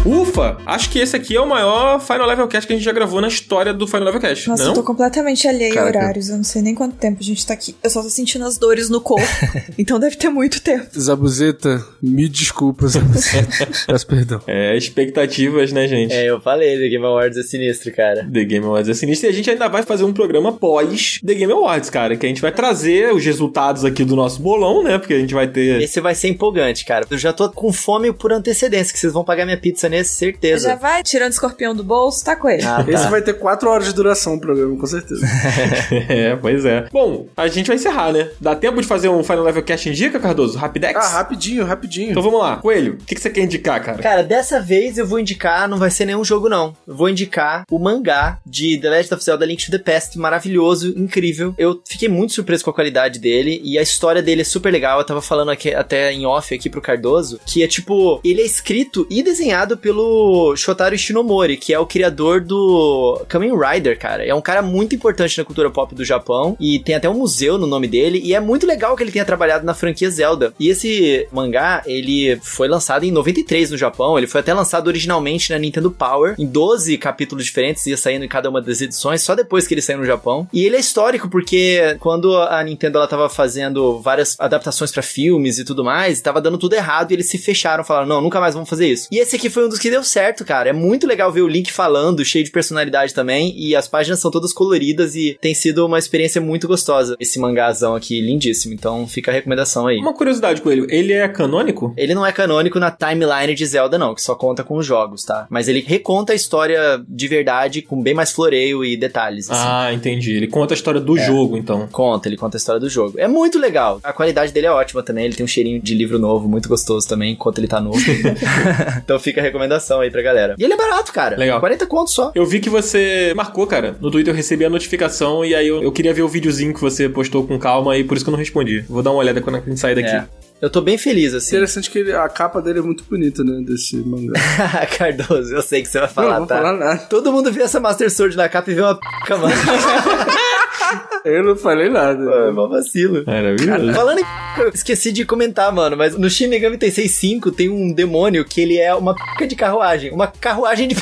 Ufa! 0.06 0.58
Acho 0.66 0.90
que 0.90 0.98
esse 0.98 1.16
aqui 1.16 1.36
é 1.36 1.40
o 1.40 1.48
maior 1.48 2.00
Final 2.00 2.26
Level 2.26 2.48
Cast 2.48 2.66
que 2.66 2.74
a 2.74 2.76
gente 2.76 2.84
já 2.84 2.92
gravou 2.92 3.22
na 3.22 3.28
história 3.28 3.72
do 3.72 3.86
Final 3.86 4.06
Level 4.06 4.20
Cast. 4.20 4.50
Nossa, 4.50 4.64
não? 4.64 4.72
eu 4.72 4.76
tô 4.76 4.84
completamente 4.84 5.48
alheia 5.48 5.80
a 5.80 5.86
horários. 5.86 6.30
Eu 6.30 6.38
não 6.38 6.44
sei 6.44 6.62
nem 6.64 6.74
quanto 6.74 6.96
tempo 6.96 7.20
a 7.20 7.24
gente 7.24 7.46
tá 7.46 7.54
aqui. 7.54 7.76
Eu 7.84 7.90
só 7.90 8.02
tô 8.02 8.10
sentindo 8.10 8.44
as 8.46 8.58
dores 8.58 8.90
no 8.90 9.00
corpo. 9.00 9.28
então 9.78 10.00
deve 10.00 10.16
ter 10.16 10.30
muito 10.30 10.60
tempo. 10.62 10.88
Zabuzeta, 11.00 11.86
me 12.02 12.28
desculpa, 12.28 12.88
Zabuzeta. 12.88 13.68
Peço 13.86 14.08
perdão. 14.08 14.42
É, 14.48 14.76
expectativas, 14.76 15.72
né, 15.72 15.88
gente? 15.88 16.14
É, 16.14 16.26
eu 16.26 16.42
falei, 16.42 16.80
The 16.80 16.90
Game 16.90 17.06
Awards 17.06 17.38
é 17.38 17.44
sinistro, 17.44 17.94
cara. 17.94 18.28
The 18.32 18.44
Game 18.44 18.66
Awards 18.66 18.90
é 18.90 18.94
sinistro. 18.96 19.28
E 19.28 19.30
a 19.30 19.34
gente 19.34 19.52
ainda 19.52 19.68
vai 19.68 19.84
fazer 19.84 20.04
um 20.04 20.14
programa 20.14 20.52
pós 20.52 21.20
The 21.24 21.36
Game 21.36 21.54
Awards, 21.54 21.92
cara. 21.92 22.16
Que 22.16 22.26
a 22.26 22.30
gente 22.30 22.42
vai 22.42 22.52
trazer 22.52 23.14
os 23.14 23.24
resultados 23.24 23.86
aqui 23.86 24.04
do 24.04 24.16
nosso 24.16 24.42
bolão, 24.42 24.84
né? 24.84 24.98
Porque 24.98 25.14
a 25.14 25.20
gente 25.20 25.34
vai 25.34 25.48
ter. 25.48 25.80
Esse 25.80 26.02
vai 26.02 26.16
ser 26.16 26.30
empolgante, 26.30 26.86
cara. 26.86 27.06
Eu 27.10 27.20
já 27.20 27.32
tô 27.32 27.48
com 27.52 27.72
fome 27.72 28.12
por 28.12 28.34
antecedência, 28.34 28.92
que 28.92 29.00
vocês 29.00 29.14
vão 29.14 29.24
pagar 29.24 29.46
minha 29.46 29.58
pizza 29.58 29.91
nesse, 29.92 30.16
certeza. 30.16 30.70
Já 30.70 30.76
vai 30.76 31.04
tirando 31.04 31.30
o 31.30 31.34
escorpião 31.34 31.76
do 31.76 31.84
bolso, 31.84 32.24
tá 32.24 32.36
com 32.36 32.50
ele. 32.50 32.64
Ah, 32.64 32.84
tá. 32.84 32.92
Esse 32.92 33.08
vai 33.08 33.22
ter 33.22 33.34
quatro 33.34 33.70
horas 33.70 33.88
de 33.88 33.94
duração 33.94 34.36
o 34.36 34.40
programa, 34.40 34.76
com 34.78 34.88
certeza. 34.88 35.26
é, 36.10 36.36
pois 36.36 36.66
é. 36.66 36.88
Bom, 36.92 37.28
a 37.36 37.48
gente 37.48 37.68
vai 37.68 37.76
encerrar, 37.76 38.12
né? 38.12 38.30
Dá 38.40 38.56
tempo 38.56 38.82
de 38.82 38.88
fazer 38.88 39.10
um 39.10 39.24
Final 39.24 39.44
Level 39.44 39.64
Cast 39.64 39.88
Indica, 39.90 40.20
Cardoso? 40.20 40.58
Rapidex? 40.58 40.96
ah, 40.96 41.08
rapidinho, 41.18 41.66
rapidinho. 41.66 42.12
Então 42.12 42.24
vamos 42.24 42.40
lá. 42.40 42.58
Coelho, 42.58 42.94
o 42.94 43.06
que, 43.06 43.16
que 43.16 43.22
você 43.22 43.30
quer 43.30 43.42
indicar, 43.42 43.84
cara? 43.84 44.02
Cara, 44.02 44.24
dessa 44.24 44.60
vez 44.60 44.98
eu 44.98 45.06
vou 45.06 45.20
indicar, 45.20 45.68
não 45.68 45.78
vai 45.78 45.92
ser 45.92 46.06
nenhum 46.06 46.24
jogo 46.24 46.50
não. 46.50 46.76
Eu 46.88 46.96
vou 46.96 47.10
indicar 47.10 47.64
o 47.70 47.78
mangá 47.78 48.40
de 48.46 48.80
The 48.80 48.90
Legend 48.90 49.14
of 49.16 49.24
Zelda 49.24 49.46
Link 49.46 49.66
to 49.66 49.72
the 49.72 49.78
Past, 49.78 50.18
maravilhoso, 50.18 50.94
incrível. 50.98 51.54
Eu 51.58 51.82
fiquei 51.86 52.08
muito 52.08 52.34
surpreso 52.34 52.64
com 52.64 52.70
a 52.70 52.74
qualidade 52.74 53.20
dele 53.20 53.62
e 53.64 53.78
a 53.78 53.82
história 53.82 54.22
dele 54.22 54.42
é 54.42 54.46
super 54.46 54.72
legal. 54.72 55.00
Eu 55.00 55.06
tava 55.06 55.22
falando 55.22 55.52
aqui, 55.52 55.74
até 55.74 56.12
em 56.14 56.26
off 56.26 56.54
aqui 56.54 56.70
pro 56.70 56.82
Cardoso, 56.82 57.40
que 57.46 57.64
é 57.64 57.68
tipo, 57.68 58.22
ele 58.24 58.42
é 58.42 58.46
escrito 58.46 59.08
e 59.10 59.22
desenhado 59.24 59.78
pelo 59.82 60.56
Shotaro 60.56 60.98
Shinomori, 60.98 61.58
que 61.58 61.74
é 61.74 61.80
o 61.80 61.86
criador 61.86 62.42
do 62.42 63.22
Kamen 63.28 63.54
Rider, 63.58 63.98
cara. 63.98 64.24
É 64.24 64.34
um 64.34 64.42
cara 64.42 64.62
muito 64.62 64.96
importante 64.96 65.38
na 65.38 65.44
cultura 65.44 65.70
pop 65.70 65.94
do 65.96 66.06
Japão 66.06 66.56
e 66.60 66.80
tem 66.80 66.96
até 66.96 67.10
um 67.10 67.16
museu 67.16 67.58
no 67.58 67.68
nome 67.68 67.88
dele 67.88 68.22
e 68.24 68.34
é 68.34 68.40
muito 68.40 68.66
legal 68.68 68.96
que 68.96 69.04
ele 69.04 69.12
tenha 69.12 69.26
trabalhado 69.26 69.66
na 69.66 69.74
franquia 69.74 70.10
Zelda. 70.10 70.54
E 70.60 70.70
esse 70.70 71.28
mangá, 71.32 71.82
ele 71.86 72.40
foi 72.44 72.68
lançado 72.68 73.04
em 73.04 73.12
93 73.12 73.72
no 73.72 73.78
Japão, 73.78 74.18
ele 74.18 74.28
foi 74.28 74.42
até 74.42 74.54
lançado 74.54 74.88
originalmente 74.88 75.52
na 75.52 75.58
Nintendo 75.58 75.90
Power, 75.90 76.36
em 76.38 76.46
12 76.46 76.98
capítulos 76.98 77.46
diferentes, 77.46 77.86
ia 77.88 77.98
saindo 77.98 78.26
em 78.26 78.28
cada 78.30 78.50
uma 78.50 78.62
das 78.62 78.82
edições, 78.82 79.22
só 79.22 79.36
depois 79.36 79.68
que 79.68 79.74
ele 79.74 79.82
saiu 79.82 80.00
no 80.00 80.06
Japão. 80.06 80.48
E 80.54 80.66
ele 80.66 80.76
é 80.76 80.80
histórico 80.80 81.30
porque 81.30 81.98
quando 82.00 82.38
a 82.38 82.64
Nintendo 82.64 82.98
ela 82.98 83.08
tava 83.08 83.30
fazendo 83.30 84.00
várias 84.00 84.40
adaptações 84.40 84.92
para 84.92 85.02
filmes 85.02 85.58
e 85.58 85.66
tudo 85.66 85.84
mais, 85.84 86.22
tava 86.22 86.40
dando 86.40 86.58
tudo 86.58 86.74
errado 86.74 87.12
e 87.12 87.16
eles 87.16 87.30
se 87.30 87.38
fecharam, 87.38 87.84
falaram: 87.84 88.08
"Não, 88.08 88.22
nunca 88.22 88.40
mais 88.40 88.54
vamos 88.54 88.70
fazer 88.70 88.88
isso". 88.88 89.08
E 89.12 89.18
esse 89.18 89.36
aqui 89.36 89.50
foi 89.50 89.66
um 89.66 89.70
dos 89.72 89.80
que 89.80 89.90
deu 89.90 90.04
certo, 90.04 90.46
cara. 90.46 90.70
É 90.70 90.74
muito 90.74 91.08
legal 91.08 91.32
ver 91.32 91.42
o 91.42 91.48
Link 91.48 91.72
falando, 91.72 92.24
cheio 92.24 92.44
de 92.46 92.52
personalidade 92.52 93.14
também, 93.14 93.54
e 93.58 93.76
as 93.76 93.88
páginas 93.88 94.20
são 94.20 94.30
todas 94.30 94.54
coloridas 94.54 95.16
e 95.16 95.38
tem 95.42 95.54
sido 95.54 95.86
uma 95.86 95.98
experiência 95.98 96.40
muito 96.40 96.68
gostosa. 96.68 97.16
Esse 97.20 97.40
mangazão 97.40 97.96
aqui, 97.96 98.20
lindíssimo. 98.22 98.74
Então 98.74 99.08
fica 99.08 99.32
a 99.32 99.34
recomendação 99.34 99.88
aí. 99.88 99.98
Uma 99.98 100.14
curiosidade, 100.14 100.62
Coelho, 100.62 100.86
ele 100.90 101.14
é 101.14 101.28
canônico? 101.28 101.94
Ele 101.98 102.14
não 102.14 102.26
é 102.26 102.32
canônico 102.32 102.80
na 102.80 102.92
timeline 102.92 103.56
de 103.56 103.66
Zelda, 103.66 103.98
não, 103.98 104.14
que 104.14 104.22
só 104.22 104.36
conta 104.36 104.64
com 104.64 104.78
os 104.78 104.86
jogos, 104.86 105.24
tá? 105.24 105.48
Mas 105.50 105.68
ele 105.68 105.82
reconta 105.86 106.34
a 106.34 106.36
história 106.36 107.02
de 107.08 107.28
verdade 107.28 107.82
com 107.82 108.02
bem 108.02 108.14
mais 108.14 108.32
floreio 108.32 108.84
e 108.84 108.96
detalhes. 108.98 109.50
Assim. 109.50 109.62
Ah, 109.66 109.94
entendi. 109.94 110.36
Ele 110.36 110.48
conta 110.48 110.74
a 110.74 110.76
história 110.76 111.00
do 111.00 111.18
É. 111.18 111.26
jogo, 111.26 111.58
então. 111.58 111.88
Conta, 111.92 112.28
ele 112.28 112.38
conta 112.38 112.58
a 112.58 112.60
história 112.60 112.80
do 112.80 112.90
jogo. 112.90 113.18
É 113.20 113.28
muito 113.28 113.58
legal. 113.60 114.00
A 114.04 114.12
qualidade 114.14 114.52
dele 114.52 114.68
é 114.68 114.72
ótima 114.72 115.02
também. 115.02 115.26
Ele 115.26 115.36
tem 115.36 115.44
um 115.44 115.48
cheirinho 115.48 115.82
de 115.82 115.94
livro 115.96 116.20
novo, 116.20 116.48
muito 116.48 116.68
gostoso 116.68 117.08
também, 117.08 117.34
enquanto 117.34 117.58
ele 117.60 117.68
tá 117.68 117.80
novo. 117.80 117.98
então 119.04 119.20
fica 119.20 119.40
a 119.40 119.44
recomendação 119.44 119.61
aí 120.02 120.10
pra 120.12 120.22
galera. 120.22 120.56
E 120.58 120.64
ele 120.64 120.74
é 120.74 120.78
barato, 120.78 121.12
cara. 121.14 121.38
Legal. 121.38 121.60
40 121.60 121.86
contos 121.88 122.14
só. 122.14 122.32
Eu 122.36 122.46
vi 122.46 122.60
que 122.60 122.70
você 122.70 123.34
marcou, 123.36 123.66
cara. 123.68 123.96
No 124.00 124.10
Twitter 124.12 124.32
eu 124.34 124.38
recebi 124.38 124.66
a 124.66 124.70
notificação 124.70 125.44
e 125.46 125.54
aí 125.56 125.68
eu, 125.68 125.82
eu 125.84 125.92
queria 125.92 126.14
ver 126.14 126.22
o 126.24 126.28
videozinho 126.28 126.74
que 126.74 126.82
você 126.82 127.08
postou 127.10 127.46
com 127.46 127.58
calma 127.60 127.98
e 127.98 128.04
por 128.04 128.16
isso 128.16 128.26
que 128.26 128.30
eu 128.30 128.34
não 128.34 128.40
respondi. 128.40 128.82
Vou 128.90 129.02
dar 129.04 129.12
uma 129.12 129.20
olhada 129.20 129.42
quando 129.42 129.58
a 129.58 129.60
gente 129.60 129.80
sair 129.80 129.96
daqui. 129.96 130.10
É. 130.10 130.26
Eu 130.62 130.70
tô 130.70 130.80
bem 130.80 130.96
feliz, 130.96 131.34
assim. 131.34 131.56
Interessante 131.56 131.90
que 131.90 131.98
ele- 131.98 132.14
a 132.14 132.30
capa 132.30 132.62
dele 132.62 132.78
é 132.78 132.82
muito 132.84 133.04
bonita, 133.10 133.44
né? 133.44 133.64
Desse 133.66 133.96
mangá. 133.98 134.40
Cardoso, 134.96 135.56
eu 135.56 135.62
sei 135.64 135.82
que 135.82 135.88
você 135.88 136.00
vai 136.00 136.08
falar, 136.08 136.30
não, 136.34 136.38
vou 136.40 136.48
tá? 136.48 136.58
falar 136.58 136.74
nada. 136.74 136.98
Todo 137.10 137.32
mundo 137.32 137.52
vê 137.52 137.64
essa 137.64 137.80
Master 137.80 138.12
Sword 138.12 138.38
na 138.38 138.48
capa 138.48 138.70
e 138.70 138.76
vê 138.76 138.82
uma 138.82 138.94
p***, 138.94 139.02
mano. 139.38 139.52
Eu 141.24 141.44
não 141.44 141.56
falei 141.56 141.90
nada. 141.90 142.24
É 142.24 142.52
mó 142.52 142.68
vacilo. 142.68 143.24
Maravilhoso. 143.26 143.94
Falando 143.94 144.20
em 144.20 144.26
esqueci 144.74 145.12
de 145.12 145.24
comentar, 145.26 145.72
mano, 145.72 145.96
mas 145.96 146.18
no 146.18 146.30
Shin 146.30 146.48
Megami 146.48 146.78
Tensei 146.78 147.08
5 147.08 147.52
tem 147.52 147.70
um 147.70 147.94
demônio 147.94 148.44
que 148.44 148.60
ele 148.62 148.78
é 148.78 148.94
uma 148.94 149.16
p*** 149.16 149.48
de 149.48 149.56
carruagem. 149.56 150.12
Uma 150.12 150.28
carruagem 150.28 150.88
de 150.88 150.96
p***. 150.96 151.02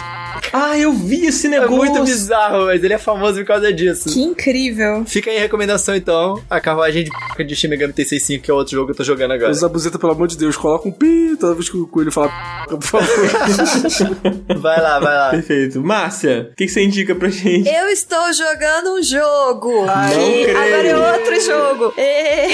Ah, 0.53 0.77
eu 0.77 0.91
vi 0.93 1.25
esse 1.25 1.47
É 1.47 1.49
negócio. 1.51 1.75
muito 1.75 2.03
bizarro, 2.03 2.65
mas 2.65 2.83
ele 2.83 2.93
é 2.93 2.97
famoso 2.97 3.39
por 3.39 3.45
causa 3.45 3.71
disso. 3.73 4.09
Que 4.09 4.21
incrível. 4.21 5.03
Fica 5.05 5.29
aí 5.31 5.37
a 5.37 5.41
recomendação, 5.41 5.95
então. 5.95 6.41
A 6.49 6.59
carruagem 6.59 7.03
de 7.05 7.09
p*** 7.35 7.43
de 7.43 7.55
Shin 7.55 7.67
Megami 7.69 7.93
Tensei 7.93 8.19
5, 8.19 8.43
que 8.43 8.51
é 8.51 8.53
outro 8.53 8.73
jogo 8.73 8.87
que 8.87 8.91
eu 8.91 8.97
tô 8.97 9.03
jogando 9.03 9.31
agora. 9.31 9.51
Usa 9.51 9.65
a 9.65 9.69
buzeta, 9.69 9.97
pelo 9.97 10.11
amor 10.11 10.27
de 10.27 10.37
Deus. 10.37 10.55
Coloca 10.57 10.87
um 10.87 10.91
pi 10.91 11.35
toda 11.39 11.53
vez 11.55 11.69
que 11.69 11.77
o 11.77 11.87
coelho 11.87 12.11
fala 12.11 12.29
p, 12.67 12.75
por 12.77 12.83
favor. 12.83 13.07
Vai 14.59 14.81
lá, 14.81 14.99
vai 14.99 15.15
lá. 15.15 15.29
Perfeito. 15.29 15.81
Márcia, 15.81 16.49
o 16.51 16.55
que, 16.55 16.65
que 16.65 16.71
você 16.71 16.83
indica 16.83 17.15
pra 17.15 17.29
gente? 17.29 17.67
Eu 17.69 17.87
estou 17.87 18.31
jogando 18.33 18.95
um 18.99 19.03
jogo. 19.03 19.85
Não 19.85 20.08
E 20.15 20.49
agora 20.49 20.87
é 20.87 21.17
outro 21.17 21.41
jogo. 21.41 21.93
É. 21.99 22.47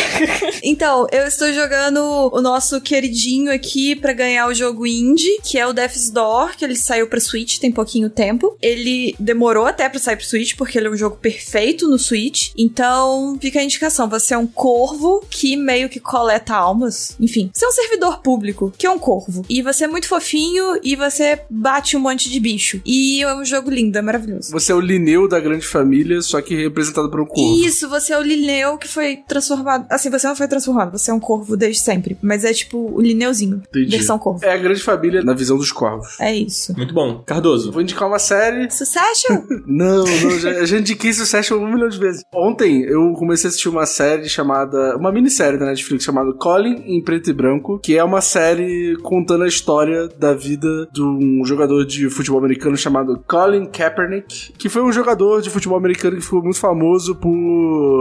Então, 0.64 1.07
eu 1.11 1.26
estou 1.27 1.52
jogando 1.53 1.99
o 2.34 2.41
nosso 2.41 2.82
queridinho 2.82 3.52
aqui 3.52 3.95
pra 3.95 4.14
ganhar 4.14 4.48
o 4.48 4.53
jogo 4.53 4.86
indie, 4.86 5.40
que 5.44 5.57
é 5.57 5.65
o 5.65 5.73
Death's 5.73 6.10
Door, 6.10 6.56
que 6.57 6.65
ele 6.65 6.76
saiu 6.76 7.07
pra 7.07 7.19
Switch 7.19 7.60
tem 7.60 7.72
pouquinho 7.72 8.10
tempo. 8.10 8.57
Ele 8.61 9.15
demorou 9.19 9.65
até 9.65 9.88
pra 9.88 9.99
sair 9.99 10.15
pro 10.15 10.26
Switch, 10.26 10.56
porque 10.56 10.77
ele 10.77 10.88
é 10.88 10.91
um 10.91 10.98
jogo 10.98 11.18
perfeito 11.18 11.88
no 11.88 11.98
Switch. 11.98 12.52
Então, 12.57 13.38
fica 13.40 13.60
a 13.60 13.64
indicação. 13.64 14.10
Você 14.10 14.34
é 14.34 14.38
um 14.38 14.48
corvo 14.48 15.23
que 15.30 15.56
meio 15.56 15.90
que 15.90 15.99
coleta 15.99 16.56
almas. 16.56 17.15
Enfim, 17.19 17.49
você 17.53 17.65
é 17.65 17.68
um 17.68 17.72
servidor 17.72 18.22
público, 18.22 18.73
que 18.77 18.86
é 18.86 18.90
um 18.90 18.99
corvo. 18.99 19.44
E 19.49 19.61
você 19.61 19.86
é 19.86 19.88
muito 19.88 20.07
fofinho 20.07 20.80
e 20.84 20.95
você 20.95 21.40
bate 21.49 21.95
um 21.95 21.99
monte 21.99 22.30
de 22.30 22.40
bicho. 22.40 22.82
E 22.86 23.22
é 23.22 23.36
um 23.36 23.45
jogo 23.45 23.69
lindo, 23.69 23.98
é 23.98 24.02
maravilhoso. 24.02 24.52
Você 24.52 24.72
é 24.72 24.76
o 24.76 24.80
Lineu 24.80 25.27
da 25.27 25.40
grande 25.40 25.65
família, 25.65 26.22
só 26.22 26.41
que 26.41 26.56
representado 26.56 27.10
por 27.10 27.22
um 27.22 27.26
corvo. 27.26 27.44
Isso, 27.65 27.89
você 27.89 28.13
é 28.13 28.19
o 28.19 28.22
Lineu 28.22 28.77
que 28.77 28.88
foi 28.88 29.17
transformado. 29.27 29.85
Assim, 29.89 30.09
você 30.09 30.27
não 30.27 30.35
foi 30.35 30.47
transformado, 30.47 30.91
você 30.91 31.11
é 31.11 31.13
um 31.13 31.19
corvo 31.19 31.55
desde 31.55 31.81
sempre. 31.81 32.17
Mas 32.22 32.43
é 32.43 32.53
tipo 32.53 32.77
o 32.77 33.01
Lineuzinho. 33.01 33.61
Entendi. 33.69 33.91
Versão 33.91 34.17
corvo. 34.17 34.45
É 34.45 34.53
a 34.53 34.57
grande 34.57 34.81
família 34.81 35.23
na 35.23 35.34
visão 35.34 35.57
dos 35.57 35.72
corvos. 35.72 36.19
É 36.19 36.34
isso. 36.35 36.76
Muito 36.77 36.93
bom. 36.93 37.22
Cardoso. 37.26 37.72
Vou 37.72 37.81
indicar 37.81 38.07
uma 38.07 38.19
série. 38.19 38.69
Succession? 38.69 39.43
Não, 39.67 40.03
não, 40.03 40.39
já, 40.39 40.65
já 40.65 40.77
indiquei 40.77 41.11
Succession 41.11 41.57
um 41.57 41.73
milhão 41.73 41.89
de 41.89 41.97
vezes. 41.97 42.23
Ontem 42.34 42.84
eu 42.84 43.13
comecei 43.13 43.47
a 43.47 43.49
assistir 43.49 43.69
uma 43.69 43.85
série 43.85 44.30
chamada. 44.30 44.95
Uma 44.97 45.11
minissérie 45.11 45.59
da 45.59 45.65
Netflix 45.65 46.03
chamada 46.03 46.31
Colin 46.34 46.84
em 46.85 47.01
Preto 47.01 47.30
e 47.30 47.34
Branco, 47.34 47.80
que 47.80 47.97
é 47.97 48.03
uma 48.03 48.22
série 48.22 48.95
contando 49.01 49.43
a 49.43 49.47
história 49.47 50.07
da 50.07 50.34
vida 50.34 50.88
de 50.91 51.01
um 51.01 51.43
jogador 51.45 51.85
de 51.85 52.09
futebol 52.09 52.39
americano 52.39 52.77
chamado 52.77 53.23
Colin 53.27 53.65
Kaepernick, 53.65 54.53
que 54.57 54.69
foi 54.69 54.84
um 54.84 54.91
jogador 54.91 55.41
de 55.41 55.49
futebol 55.49 55.77
americano 55.77 56.17
que 56.17 56.23
ficou 56.23 56.43
muito 56.43 56.59
famoso 56.59 57.15
por 57.15 57.30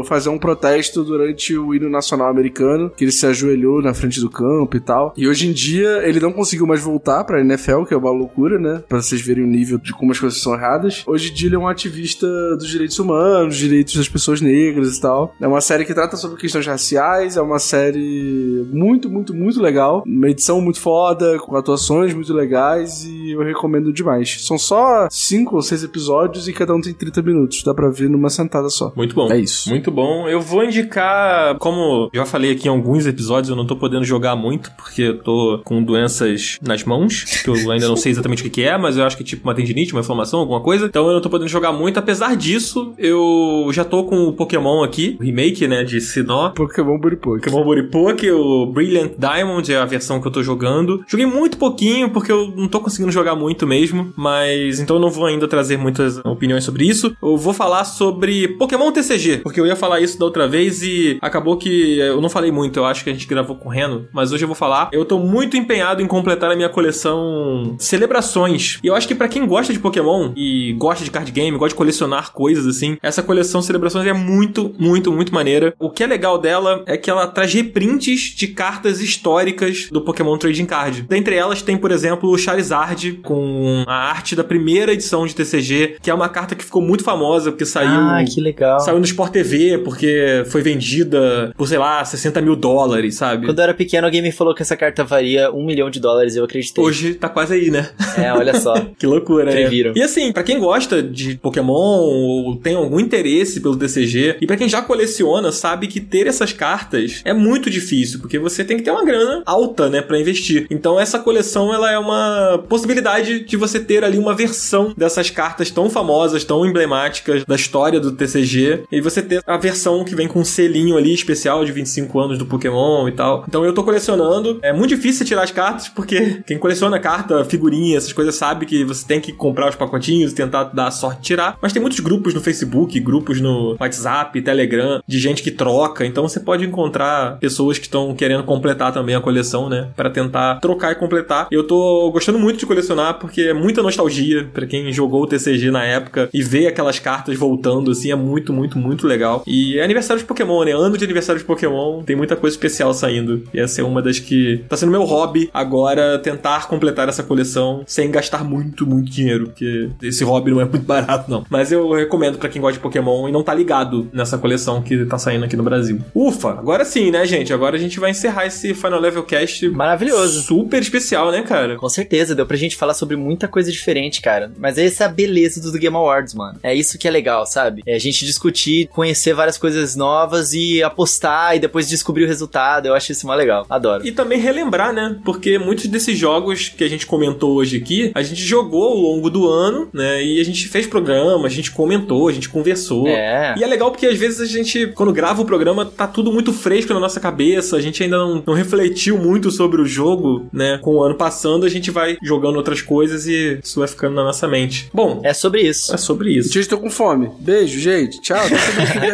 fazer 0.06 0.28
um 0.28 0.38
protesto 0.38 1.04
durante 1.04 1.56
o 1.56 1.74
hino 1.74 1.88
nacional 1.88 2.28
americano, 2.28 2.90
que 2.90 3.04
ele 3.04 3.12
se 3.12 3.26
ajoelhou 3.26 3.82
na 3.82 3.94
frente 3.94 4.20
do 4.20 4.30
campo 4.30 4.76
e 4.76 4.80
tal. 4.80 5.12
E 5.16 5.28
hoje 5.28 5.48
em 5.48 5.52
dia 5.52 6.06
ele 6.06 6.20
não 6.20 6.32
conseguiu 6.32 6.66
mais 6.66 6.80
voltar 6.80 7.24
pra 7.24 7.40
NFL, 7.40 7.84
que 7.84 7.94
é 7.94 7.96
uma 7.96 8.10
loucura, 8.10 8.58
né? 8.58 8.82
Pra 8.88 9.00
vocês 9.00 9.20
verem 9.20 9.44
o 9.44 9.46
nível 9.46 9.78
de 9.78 9.92
como 9.92 10.12
as 10.12 10.18
coisas 10.18 10.40
são 10.40 10.54
erradas. 10.54 11.02
Hoje 11.06 11.30
em 11.30 11.34
dia 11.34 11.48
ele 11.48 11.56
é 11.56 11.58
um 11.58 11.68
ativista 11.68 12.26
dos 12.56 12.68
direitos 12.68 12.98
humanos, 12.98 13.56
direitos 13.56 13.96
das 13.96 14.08
pessoas 14.08 14.40
negras 14.40 14.96
e 14.96 15.00
tal. 15.00 15.34
É 15.40 15.46
uma 15.46 15.60
série 15.60 15.84
que 15.84 15.94
trata 15.94 16.16
sobre 16.16 16.40
questões 16.40 16.66
raciais, 16.66 17.36
é 17.36 17.42
uma 17.42 17.58
série 17.58 18.66
muito, 18.72 19.10
muito, 19.10 19.34
muito 19.34 19.60
legal. 19.60 20.02
Uma 20.06 20.30
edição 20.30 20.60
muito 20.60 20.80
foda, 20.80 21.38
com 21.38 21.56
atuações 21.56 22.14
muito 22.14 22.32
legais 22.32 23.04
e 23.04 23.32
eu 23.32 23.42
recomendo 23.42 23.92
demais. 23.92 24.44
São 24.46 24.58
só 24.58 25.08
cinco 25.10 25.56
ou 25.56 25.62
seis 25.62 25.82
episódios 25.82 26.48
e 26.48 26.52
cada 26.52 26.74
um 26.74 26.80
tem 26.80 26.92
30 26.92 27.22
minutos. 27.22 27.62
Dá 27.62 27.74
pra 27.74 27.88
ver 27.88 28.08
numa 28.08 28.30
sentada 28.30 28.68
só. 28.68 28.92
Muito 28.96 29.14
bom. 29.14 29.23
É 29.30 29.38
isso. 29.38 29.68
Muito 29.68 29.90
bom. 29.90 30.28
Eu 30.28 30.40
vou 30.40 30.64
indicar, 30.64 31.56
como 31.58 32.10
já 32.12 32.24
falei 32.24 32.52
aqui 32.52 32.66
em 32.66 32.70
alguns 32.70 33.06
episódios, 33.06 33.50
eu 33.50 33.56
não 33.56 33.66
tô 33.66 33.76
podendo 33.76 34.04
jogar 34.04 34.36
muito, 34.36 34.70
porque 34.72 35.02
eu 35.02 35.18
tô 35.18 35.60
com 35.64 35.82
doenças 35.82 36.58
nas 36.62 36.84
mãos, 36.84 37.24
que 37.42 37.48
eu 37.48 37.54
ainda 37.70 37.88
não 37.88 37.96
sei 37.96 38.12
exatamente 38.12 38.46
o 38.46 38.50
que, 38.50 38.62
é, 38.62 38.76
mas 38.78 38.96
eu 38.96 39.04
acho 39.04 39.16
que 39.16 39.22
é 39.22 39.26
tipo 39.26 39.44
uma 39.44 39.54
tendinite, 39.54 39.92
uma 39.92 40.00
inflamação, 40.00 40.40
alguma 40.40 40.60
coisa. 40.60 40.86
Então 40.86 41.06
eu 41.06 41.14
não 41.14 41.20
tô 41.20 41.30
podendo 41.30 41.48
jogar 41.48 41.72
muito. 41.72 41.98
Apesar 41.98 42.36
disso, 42.36 42.92
eu 42.98 43.68
já 43.72 43.84
tô 43.84 44.04
com 44.04 44.28
o 44.28 44.32
Pokémon 44.32 44.82
aqui, 44.82 45.16
o 45.20 45.24
remake, 45.24 45.66
né, 45.66 45.84
de 45.84 46.00
Sinnoh. 46.00 46.50
Pokémon 46.50 46.98
Buripoke. 46.98 47.44
Pokémon 47.44 47.64
Buripoke, 47.64 48.30
o 48.30 48.66
Brilliant 48.66 49.12
Diamond 49.18 49.72
é 49.72 49.76
a 49.76 49.84
versão 49.84 50.20
que 50.20 50.26
eu 50.26 50.32
tô 50.32 50.42
jogando. 50.42 51.04
Joguei 51.06 51.26
muito 51.26 51.58
pouquinho, 51.58 52.10
porque 52.10 52.30
eu 52.30 52.52
não 52.56 52.68
tô 52.68 52.80
conseguindo 52.80 53.12
jogar 53.12 53.34
muito 53.34 53.66
mesmo, 53.66 54.12
mas 54.16 54.80
então 54.80 54.96
eu 54.96 55.00
não 55.00 55.10
vou 55.10 55.26
ainda 55.26 55.46
trazer 55.48 55.76
muitas 55.76 56.18
opiniões 56.24 56.64
sobre 56.64 56.86
isso. 56.86 57.16
Eu 57.22 57.36
vou 57.36 57.52
falar 57.52 57.84
sobre 57.84 58.48
Pokémon 58.48 58.90
TCG, 58.92 59.13
porque 59.42 59.60
eu 59.60 59.66
ia 59.66 59.76
falar 59.76 60.00
isso 60.00 60.18
da 60.18 60.24
outra 60.24 60.46
vez 60.48 60.82
e 60.82 61.18
acabou 61.20 61.56
que 61.56 61.98
eu 61.98 62.20
não 62.20 62.28
falei 62.28 62.50
muito, 62.50 62.78
eu 62.78 62.84
acho 62.84 63.04
que 63.04 63.10
a 63.10 63.12
gente 63.12 63.26
gravou 63.26 63.56
correndo, 63.56 64.08
mas 64.12 64.32
hoje 64.32 64.44
eu 64.44 64.48
vou 64.48 64.54
falar. 64.54 64.88
Eu 64.92 65.04
tô 65.04 65.18
muito 65.18 65.56
empenhado 65.56 66.02
em 66.02 66.06
completar 66.06 66.50
a 66.50 66.56
minha 66.56 66.68
coleção 66.68 67.76
Celebrações. 67.78 68.78
E 68.82 68.86
eu 68.86 68.94
acho 68.94 69.08
que 69.08 69.14
pra 69.14 69.28
quem 69.28 69.46
gosta 69.46 69.72
de 69.72 69.78
Pokémon 69.78 70.32
e 70.36 70.74
gosta 70.78 71.04
de 71.04 71.10
card 71.10 71.30
game, 71.30 71.56
gosta 71.56 71.70
de 71.70 71.74
colecionar 71.74 72.32
coisas 72.32 72.66
assim, 72.66 72.96
essa 73.02 73.22
coleção 73.22 73.62
Celebrações 73.62 74.06
é 74.06 74.12
muito, 74.12 74.74
muito, 74.78 75.12
muito 75.12 75.32
maneira. 75.34 75.74
O 75.78 75.90
que 75.90 76.02
é 76.02 76.06
legal 76.06 76.38
dela 76.38 76.82
é 76.86 76.96
que 76.96 77.10
ela 77.10 77.26
traz 77.26 77.52
reprints 77.52 78.34
de 78.34 78.48
cartas 78.48 79.00
históricas 79.00 79.88
do 79.90 80.00
Pokémon 80.00 80.36
Trading 80.36 80.66
Card. 80.66 81.02
Dentre 81.02 81.36
elas 81.36 81.62
tem, 81.62 81.76
por 81.76 81.90
exemplo, 81.90 82.30
o 82.30 82.38
Charizard 82.38 83.12
com 83.22 83.84
a 83.86 83.94
arte 83.94 84.36
da 84.36 84.44
primeira 84.44 84.92
edição 84.92 85.26
de 85.26 85.34
TCG, 85.34 85.96
que 86.02 86.10
é 86.10 86.14
uma 86.14 86.28
carta 86.28 86.54
que 86.54 86.64
ficou 86.64 86.82
muito 86.82 87.04
famosa 87.04 87.50
porque 87.50 87.64
saiu 87.64 87.90
Ah, 87.90 88.24
que 88.24 88.40
legal. 88.40 88.80
Saiu 88.80 88.98
no 89.04 89.06
Sport 89.06 89.32
TV 89.32 89.78
porque 89.78 90.42
foi 90.46 90.62
vendida 90.62 91.52
por, 91.56 91.68
sei 91.68 91.78
lá, 91.78 92.02
60 92.04 92.40
mil 92.40 92.56
dólares, 92.56 93.16
sabe? 93.16 93.46
Quando 93.46 93.58
eu 93.58 93.64
era 93.64 93.74
pequeno, 93.74 94.06
alguém 94.06 94.22
me 94.22 94.32
falou 94.32 94.54
que 94.54 94.62
essa 94.62 94.76
carta 94.76 95.04
valia 95.04 95.52
um 95.52 95.64
milhão 95.64 95.90
de 95.90 96.00
dólares 96.00 96.34
e 96.34 96.38
eu 96.38 96.44
acreditei. 96.44 96.82
Hoje 96.82 97.14
tá 97.14 97.28
quase 97.28 97.54
aí, 97.54 97.70
né? 97.70 97.90
É, 98.16 98.32
olha 98.32 98.58
só. 98.58 98.74
que 98.98 99.06
loucura. 99.06 99.24
loucura, 99.24 99.44
né? 99.44 99.52
Previram. 99.52 99.92
E 99.94 100.02
assim, 100.02 100.32
pra 100.32 100.42
quem 100.42 100.58
gosta 100.58 101.02
de 101.02 101.36
Pokémon 101.36 101.74
ou 101.74 102.56
tem 102.56 102.74
algum 102.74 102.98
interesse 102.98 103.60
pelo 103.60 103.76
TCG, 103.76 104.36
e 104.40 104.46
pra 104.46 104.56
quem 104.56 104.68
já 104.68 104.80
coleciona, 104.80 105.52
sabe 105.52 105.86
que 105.86 106.00
ter 106.00 106.26
essas 106.26 106.52
cartas 106.52 107.20
é 107.24 107.32
muito 107.32 107.68
difícil, 107.70 108.20
porque 108.20 108.38
você 108.38 108.64
tem 108.64 108.76
que 108.76 108.82
ter 108.82 108.90
uma 108.90 109.04
grana 109.04 109.42
alta, 109.44 109.90
né, 109.90 110.00
pra 110.00 110.18
investir. 110.18 110.66
Então 110.70 110.98
essa 110.98 111.18
coleção, 111.18 111.72
ela 111.72 111.90
é 111.90 111.98
uma 111.98 112.62
possibilidade 112.68 113.44
de 113.44 113.56
você 113.56 113.80
ter 113.80 114.04
ali 114.04 114.18
uma 114.18 114.34
versão 114.34 114.94
dessas 114.96 115.30
cartas 115.30 115.70
tão 115.70 115.90
famosas, 115.90 116.44
tão 116.44 116.64
emblemáticas 116.64 117.44
da 117.44 117.54
história 117.54 118.00
do 118.00 118.12
TCG, 118.12 118.84
e 118.96 119.00
você 119.00 119.22
ter 119.22 119.42
a 119.46 119.56
versão 119.56 120.04
que 120.04 120.14
vem 120.14 120.28
com 120.28 120.40
um 120.40 120.44
selinho 120.44 120.96
ali 120.96 121.12
especial 121.12 121.64
de 121.64 121.72
25 121.72 122.18
anos 122.20 122.38
do 122.38 122.46
Pokémon 122.46 123.08
e 123.08 123.12
tal. 123.12 123.44
Então 123.48 123.64
eu 123.64 123.72
tô 123.72 123.82
colecionando. 123.82 124.58
É 124.62 124.72
muito 124.72 124.94
difícil 124.94 125.26
tirar 125.26 125.42
as 125.42 125.50
cartas, 125.50 125.88
porque 125.88 126.42
quem 126.46 126.58
coleciona 126.58 126.98
carta, 126.98 127.44
figurinha, 127.44 127.96
essas 127.96 128.12
coisas 128.12 128.34
sabe 128.34 128.66
que 128.66 128.84
você 128.84 129.06
tem 129.06 129.20
que 129.20 129.32
comprar 129.32 129.68
os 129.68 129.76
pacotinhos 129.76 130.32
e 130.32 130.34
tentar 130.34 130.64
dar 130.64 130.88
a 130.88 130.90
sorte 130.90 131.20
de 131.20 131.26
tirar. 131.26 131.58
Mas 131.60 131.72
tem 131.72 131.80
muitos 131.80 132.00
grupos 132.00 132.34
no 132.34 132.40
Facebook, 132.40 132.98
grupos 133.00 133.40
no 133.40 133.76
WhatsApp, 133.80 134.40
Telegram, 134.40 135.02
de 135.06 135.18
gente 135.18 135.42
que 135.42 135.50
troca. 135.50 136.04
Então 136.06 136.26
você 136.26 136.40
pode 136.40 136.64
encontrar 136.64 137.38
pessoas 137.38 137.78
que 137.78 137.86
estão 137.86 138.14
querendo 138.14 138.44
completar 138.44 138.92
também 138.92 139.14
a 139.14 139.20
coleção, 139.20 139.68
né? 139.68 139.88
Pra 139.96 140.10
tentar 140.10 140.60
trocar 140.60 140.92
e 140.92 140.94
completar. 140.94 141.48
Eu 141.50 141.66
tô 141.66 142.10
gostando 142.10 142.38
muito 142.38 142.58
de 142.58 142.66
colecionar 142.66 143.18
porque 143.18 143.42
é 143.42 143.54
muita 143.54 143.82
nostalgia 143.82 144.48
pra 144.52 144.66
quem 144.66 144.92
jogou 144.92 145.22
o 145.22 145.26
TCG 145.26 145.70
na 145.70 145.84
época 145.84 146.28
e 146.32 146.42
vê 146.42 146.66
aquelas 146.66 146.98
cartas 146.98 147.36
voltando, 147.36 147.90
assim, 147.90 148.10
é 148.10 148.14
muito, 148.14 148.52
muito, 148.52 148.73
muito 148.78 149.06
legal. 149.06 149.42
E 149.46 149.78
é 149.78 149.84
aniversário 149.84 150.20
de 150.20 150.26
Pokémon, 150.26 150.64
né? 150.64 150.72
Ano 150.72 150.96
de 150.96 151.04
aniversário 151.04 151.40
de 151.40 151.46
Pokémon, 151.46 152.02
tem 152.02 152.16
muita 152.16 152.36
coisa 152.36 152.54
especial 152.54 152.92
saindo. 152.94 153.42
E 153.52 153.60
essa 153.60 153.80
é 153.80 153.84
uma 153.84 154.00
das 154.02 154.18
que 154.18 154.64
tá 154.68 154.76
sendo 154.76 154.92
meu 154.92 155.04
hobby 155.04 155.50
agora, 155.52 156.18
tentar 156.18 156.68
completar 156.68 157.08
essa 157.08 157.22
coleção 157.22 157.82
sem 157.86 158.10
gastar 158.10 158.44
muito, 158.44 158.86
muito 158.86 159.10
dinheiro, 159.10 159.46
porque 159.46 159.90
esse 160.02 160.24
hobby 160.24 160.50
não 160.50 160.60
é 160.60 160.64
muito 160.64 160.80
barato, 160.86 161.30
não. 161.30 161.44
Mas 161.48 161.72
eu 161.72 161.92
recomendo 161.92 162.38
pra 162.38 162.48
quem 162.48 162.60
gosta 162.60 162.74
de 162.74 162.82
Pokémon 162.82 163.28
e 163.28 163.32
não 163.32 163.42
tá 163.42 163.54
ligado 163.54 164.08
nessa 164.12 164.38
coleção 164.38 164.82
que 164.82 165.04
tá 165.04 165.18
saindo 165.18 165.44
aqui 165.44 165.56
no 165.56 165.62
Brasil. 165.62 166.00
Ufa, 166.14 166.50
agora 166.50 166.84
sim, 166.84 167.10
né, 167.10 167.24
gente? 167.26 167.52
Agora 167.52 167.76
a 167.76 167.80
gente 167.80 167.98
vai 168.00 168.10
encerrar 168.10 168.46
esse 168.46 168.74
Final 168.74 169.00
Level 169.00 169.22
Cast 169.22 169.68
Maravilhoso. 169.68 170.42
super 170.42 170.80
especial, 170.80 171.30
né, 171.30 171.42
cara? 171.42 171.76
Com 171.76 171.88
certeza, 171.88 172.34
deu 172.34 172.46
pra 172.46 172.56
gente 172.56 172.76
falar 172.76 172.94
sobre 172.94 173.16
muita 173.16 173.48
coisa 173.48 173.70
diferente, 173.70 174.20
cara. 174.20 174.50
Mas 174.58 174.78
essa 174.78 175.04
é 175.04 175.06
a 175.06 175.10
beleza 175.10 175.60
do 175.60 175.78
Game 175.78 175.96
Awards, 175.96 176.34
mano. 176.34 176.58
É 176.62 176.74
isso 176.74 176.98
que 176.98 177.06
é 177.08 177.10
legal, 177.10 177.46
sabe? 177.46 177.82
É 177.86 177.94
a 177.94 177.98
gente 177.98 178.24
discutir, 178.24 178.63
conhecer 178.92 179.34
várias 179.34 179.58
coisas 179.58 179.96
novas 179.96 180.52
e 180.52 180.82
apostar 180.82 181.56
e 181.56 181.58
depois 181.58 181.88
descobrir 181.88 182.24
o 182.24 182.26
resultado. 182.26 182.86
Eu 182.86 182.94
acho 182.94 183.12
isso 183.12 183.26
mó 183.26 183.34
legal. 183.34 183.66
Adoro. 183.68 184.06
E 184.06 184.12
também 184.12 184.38
relembrar, 184.38 184.92
né? 184.92 185.16
Porque 185.24 185.58
muitos 185.58 185.86
desses 185.86 186.18
jogos 186.18 186.68
que 186.68 186.84
a 186.84 186.88
gente 186.88 187.06
comentou 187.06 187.54
hoje 187.54 187.76
aqui, 187.76 188.10
a 188.14 188.22
gente 188.22 188.42
jogou 188.42 188.84
ao 188.84 188.96
longo 188.96 189.30
do 189.30 189.48
ano, 189.48 189.88
né? 189.92 190.22
E 190.24 190.40
a 190.40 190.44
gente 190.44 190.68
fez 190.68 190.86
programa, 190.86 191.46
a 191.46 191.50
gente 191.50 191.70
comentou, 191.70 192.28
a 192.28 192.32
gente 192.32 192.48
conversou. 192.48 193.06
É. 193.08 193.54
E 193.58 193.62
é 193.64 193.66
legal 193.66 193.90
porque 193.90 194.06
às 194.06 194.18
vezes 194.18 194.40
a 194.40 194.46
gente, 194.46 194.86
quando 194.88 195.12
grava 195.12 195.42
o 195.42 195.44
programa, 195.44 195.84
tá 195.84 196.06
tudo 196.06 196.32
muito 196.32 196.52
fresco 196.52 196.92
na 196.94 197.00
nossa 197.00 197.20
cabeça, 197.20 197.76
a 197.76 197.80
gente 197.80 198.02
ainda 198.02 198.18
não, 198.18 198.42
não 198.46 198.54
refletiu 198.54 199.18
muito 199.18 199.50
sobre 199.50 199.80
o 199.80 199.86
jogo, 199.86 200.46
né? 200.52 200.78
Com 200.82 200.96
o 200.96 201.02
ano 201.02 201.14
passando, 201.14 201.64
a 201.66 201.68
gente 201.68 201.90
vai 201.90 202.16
jogando 202.22 202.56
outras 202.56 202.80
coisas 202.82 203.26
e 203.26 203.58
isso 203.62 203.78
vai 203.80 203.88
ficando 203.88 204.14
na 204.14 204.24
nossa 204.24 204.46
mente. 204.48 204.88
Bom, 204.92 205.20
É 205.24 205.32
sobre 205.32 205.62
isso. 205.62 205.94
é 205.94 205.96
sobre 205.96 206.30
isso. 206.32 206.52
Gente, 206.52 206.68
tô 206.68 206.78
com 206.78 206.90
fome. 206.90 207.30
Beijo, 207.38 207.78
gente. 207.80 208.20
Tchau. 208.20 208.38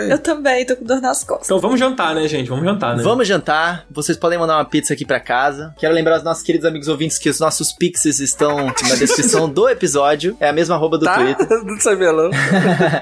Eu 0.08 0.18
também, 0.18 0.64
tô 0.66 0.76
com 0.76 0.84
dor 0.84 1.00
nas 1.00 1.24
costas. 1.24 1.46
Então 1.48 1.58
vamos 1.58 1.78
jantar, 1.78 2.14
né, 2.14 2.26
gente? 2.28 2.48
Vamos 2.48 2.64
jantar, 2.64 2.96
né? 2.96 3.02
Vamos 3.02 3.26
jantar. 3.26 3.84
Vocês 3.90 4.16
podem 4.18 4.38
mandar 4.38 4.56
uma 4.56 4.64
pizza 4.64 4.92
aqui 4.94 5.04
pra 5.04 5.20
casa. 5.20 5.74
Quero 5.78 5.94
lembrar 5.94 6.14
aos 6.14 6.22
nossos 6.24 6.42
queridos 6.42 6.66
amigos 6.66 6.88
ouvintes 6.88 7.18
que 7.18 7.28
os 7.28 7.38
nossos 7.40 7.72
pixies 7.72 8.20
estão 8.20 8.66
na 8.66 8.94
descrição 8.98 9.48
do 9.48 9.68
episódio. 9.68 10.36
É 10.40 10.48
a 10.48 10.52
mesma 10.52 10.74
arroba 10.74 10.98
do 10.98 11.04
Tá? 11.04 11.14
Twitter. 11.14 11.46
Não 11.64 11.80
sabia, 11.80 12.12
não. 12.12 12.30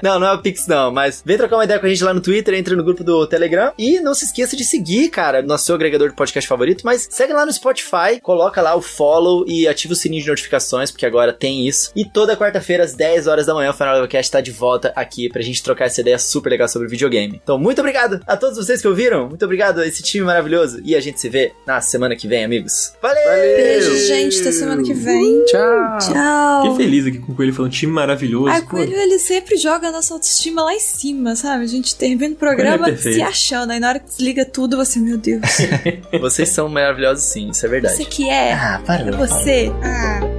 não, 0.03 0.19
não 0.19 0.27
é 0.27 0.33
o 0.33 0.39
Pix, 0.39 0.67
não. 0.67 0.91
Mas 0.91 1.21
vem 1.25 1.37
trocar 1.37 1.57
uma 1.57 1.63
ideia 1.63 1.79
com 1.79 1.85
a 1.85 1.89
gente 1.89 2.03
lá 2.03 2.13
no 2.13 2.21
Twitter, 2.21 2.53
entra 2.53 2.75
no 2.75 2.83
grupo 2.83 3.03
do 3.03 3.25
Telegram. 3.27 3.71
E 3.77 3.99
não 3.99 4.13
se 4.13 4.25
esqueça 4.25 4.55
de 4.55 4.63
seguir, 4.63 5.09
cara, 5.09 5.41
nosso 5.41 5.65
seu 5.65 5.75
agregador 5.75 6.09
de 6.09 6.15
podcast 6.15 6.47
favorito. 6.47 6.81
Mas 6.85 7.07
segue 7.11 7.33
lá 7.33 7.45
no 7.45 7.51
Spotify, 7.53 8.19
coloca 8.21 8.61
lá 8.61 8.75
o 8.75 8.81
follow 8.81 9.45
e 9.47 9.67
ativa 9.67 9.93
o 9.93 9.95
sininho 9.95 10.23
de 10.23 10.29
notificações, 10.29 10.91
porque 10.91 11.05
agora 11.05 11.33
tem 11.33 11.67
isso. 11.67 11.91
E 11.95 12.05
toda 12.05 12.35
quarta-feira, 12.37 12.83
às 12.83 12.93
10 12.93 13.27
horas 13.27 13.45
da 13.45 13.53
manhã, 13.53 13.71
o 13.71 13.73
Final 13.73 13.93
Level 13.93 14.07
Cast 14.09 14.31
tá 14.31 14.41
de 14.41 14.51
volta 14.51 14.91
aqui 14.95 15.29
pra 15.29 15.41
gente 15.41 15.61
trocar 15.63 15.85
essa 15.85 16.01
ideia 16.01 16.17
super 16.29 16.49
legal 16.49 16.67
sobre 16.67 16.87
videogame. 16.87 17.39
Então, 17.43 17.57
muito 17.57 17.79
obrigado 17.79 18.21
a 18.25 18.37
todos 18.37 18.57
vocês 18.57 18.81
que 18.81 18.87
ouviram. 18.87 19.27
Muito 19.27 19.43
obrigado 19.43 19.79
a 19.79 19.87
esse 19.87 20.01
time 20.01 20.25
maravilhoso. 20.25 20.79
E 20.83 20.95
a 20.95 20.99
gente 20.99 21.19
se 21.19 21.29
vê 21.29 21.53
na 21.65 21.81
semana 21.81 22.15
que 22.15 22.27
vem, 22.27 22.43
amigos. 22.43 22.93
Valeu! 23.01 23.23
Beijo, 23.25 23.95
gente. 24.07 24.39
Até 24.39 24.51
semana 24.51 24.83
que 24.83 24.93
vem. 24.93 25.43
Tchau. 25.45 25.97
Tchau. 25.99 26.61
Fiquei 26.63 26.85
feliz 26.85 27.07
aqui 27.07 27.19
com 27.19 27.31
o 27.31 27.35
Coelho 27.35 27.53
falando 27.53 27.71
time 27.71 27.91
maravilhoso. 27.91 28.47
Ai, 28.47 28.61
Pô, 28.61 28.71
Coelho, 28.71 28.95
ele 28.95 29.19
sempre 29.19 29.57
joga 29.57 29.89
a 29.89 29.91
nossa 29.91 30.13
autoestima 30.13 30.63
lá 30.63 30.73
em 30.73 30.79
cima, 30.79 31.35
sabe? 31.35 31.63
A 31.63 31.67
gente 31.67 31.95
termina 31.95 32.33
o 32.33 32.37
programa 32.37 32.89
é 32.89 32.95
se 32.95 33.21
achando. 33.21 33.71
Aí 33.71 33.79
na 33.79 33.89
hora 33.89 33.99
que 33.99 34.07
desliga 34.07 34.45
tudo, 34.45 34.77
você, 34.77 34.99
meu 34.99 35.17
Deus. 35.17 35.41
Vocês 36.19 36.49
são 36.49 36.69
maravilhosos 36.69 37.23
sim, 37.23 37.49
isso 37.49 37.65
é 37.65 37.69
verdade. 37.69 37.95
Você 37.95 38.05
que 38.05 38.29
é. 38.29 38.53
Ah, 38.53 38.81
para. 38.85 39.07
É 39.07 39.11
você. 39.11 39.71
Ah. 39.83 40.38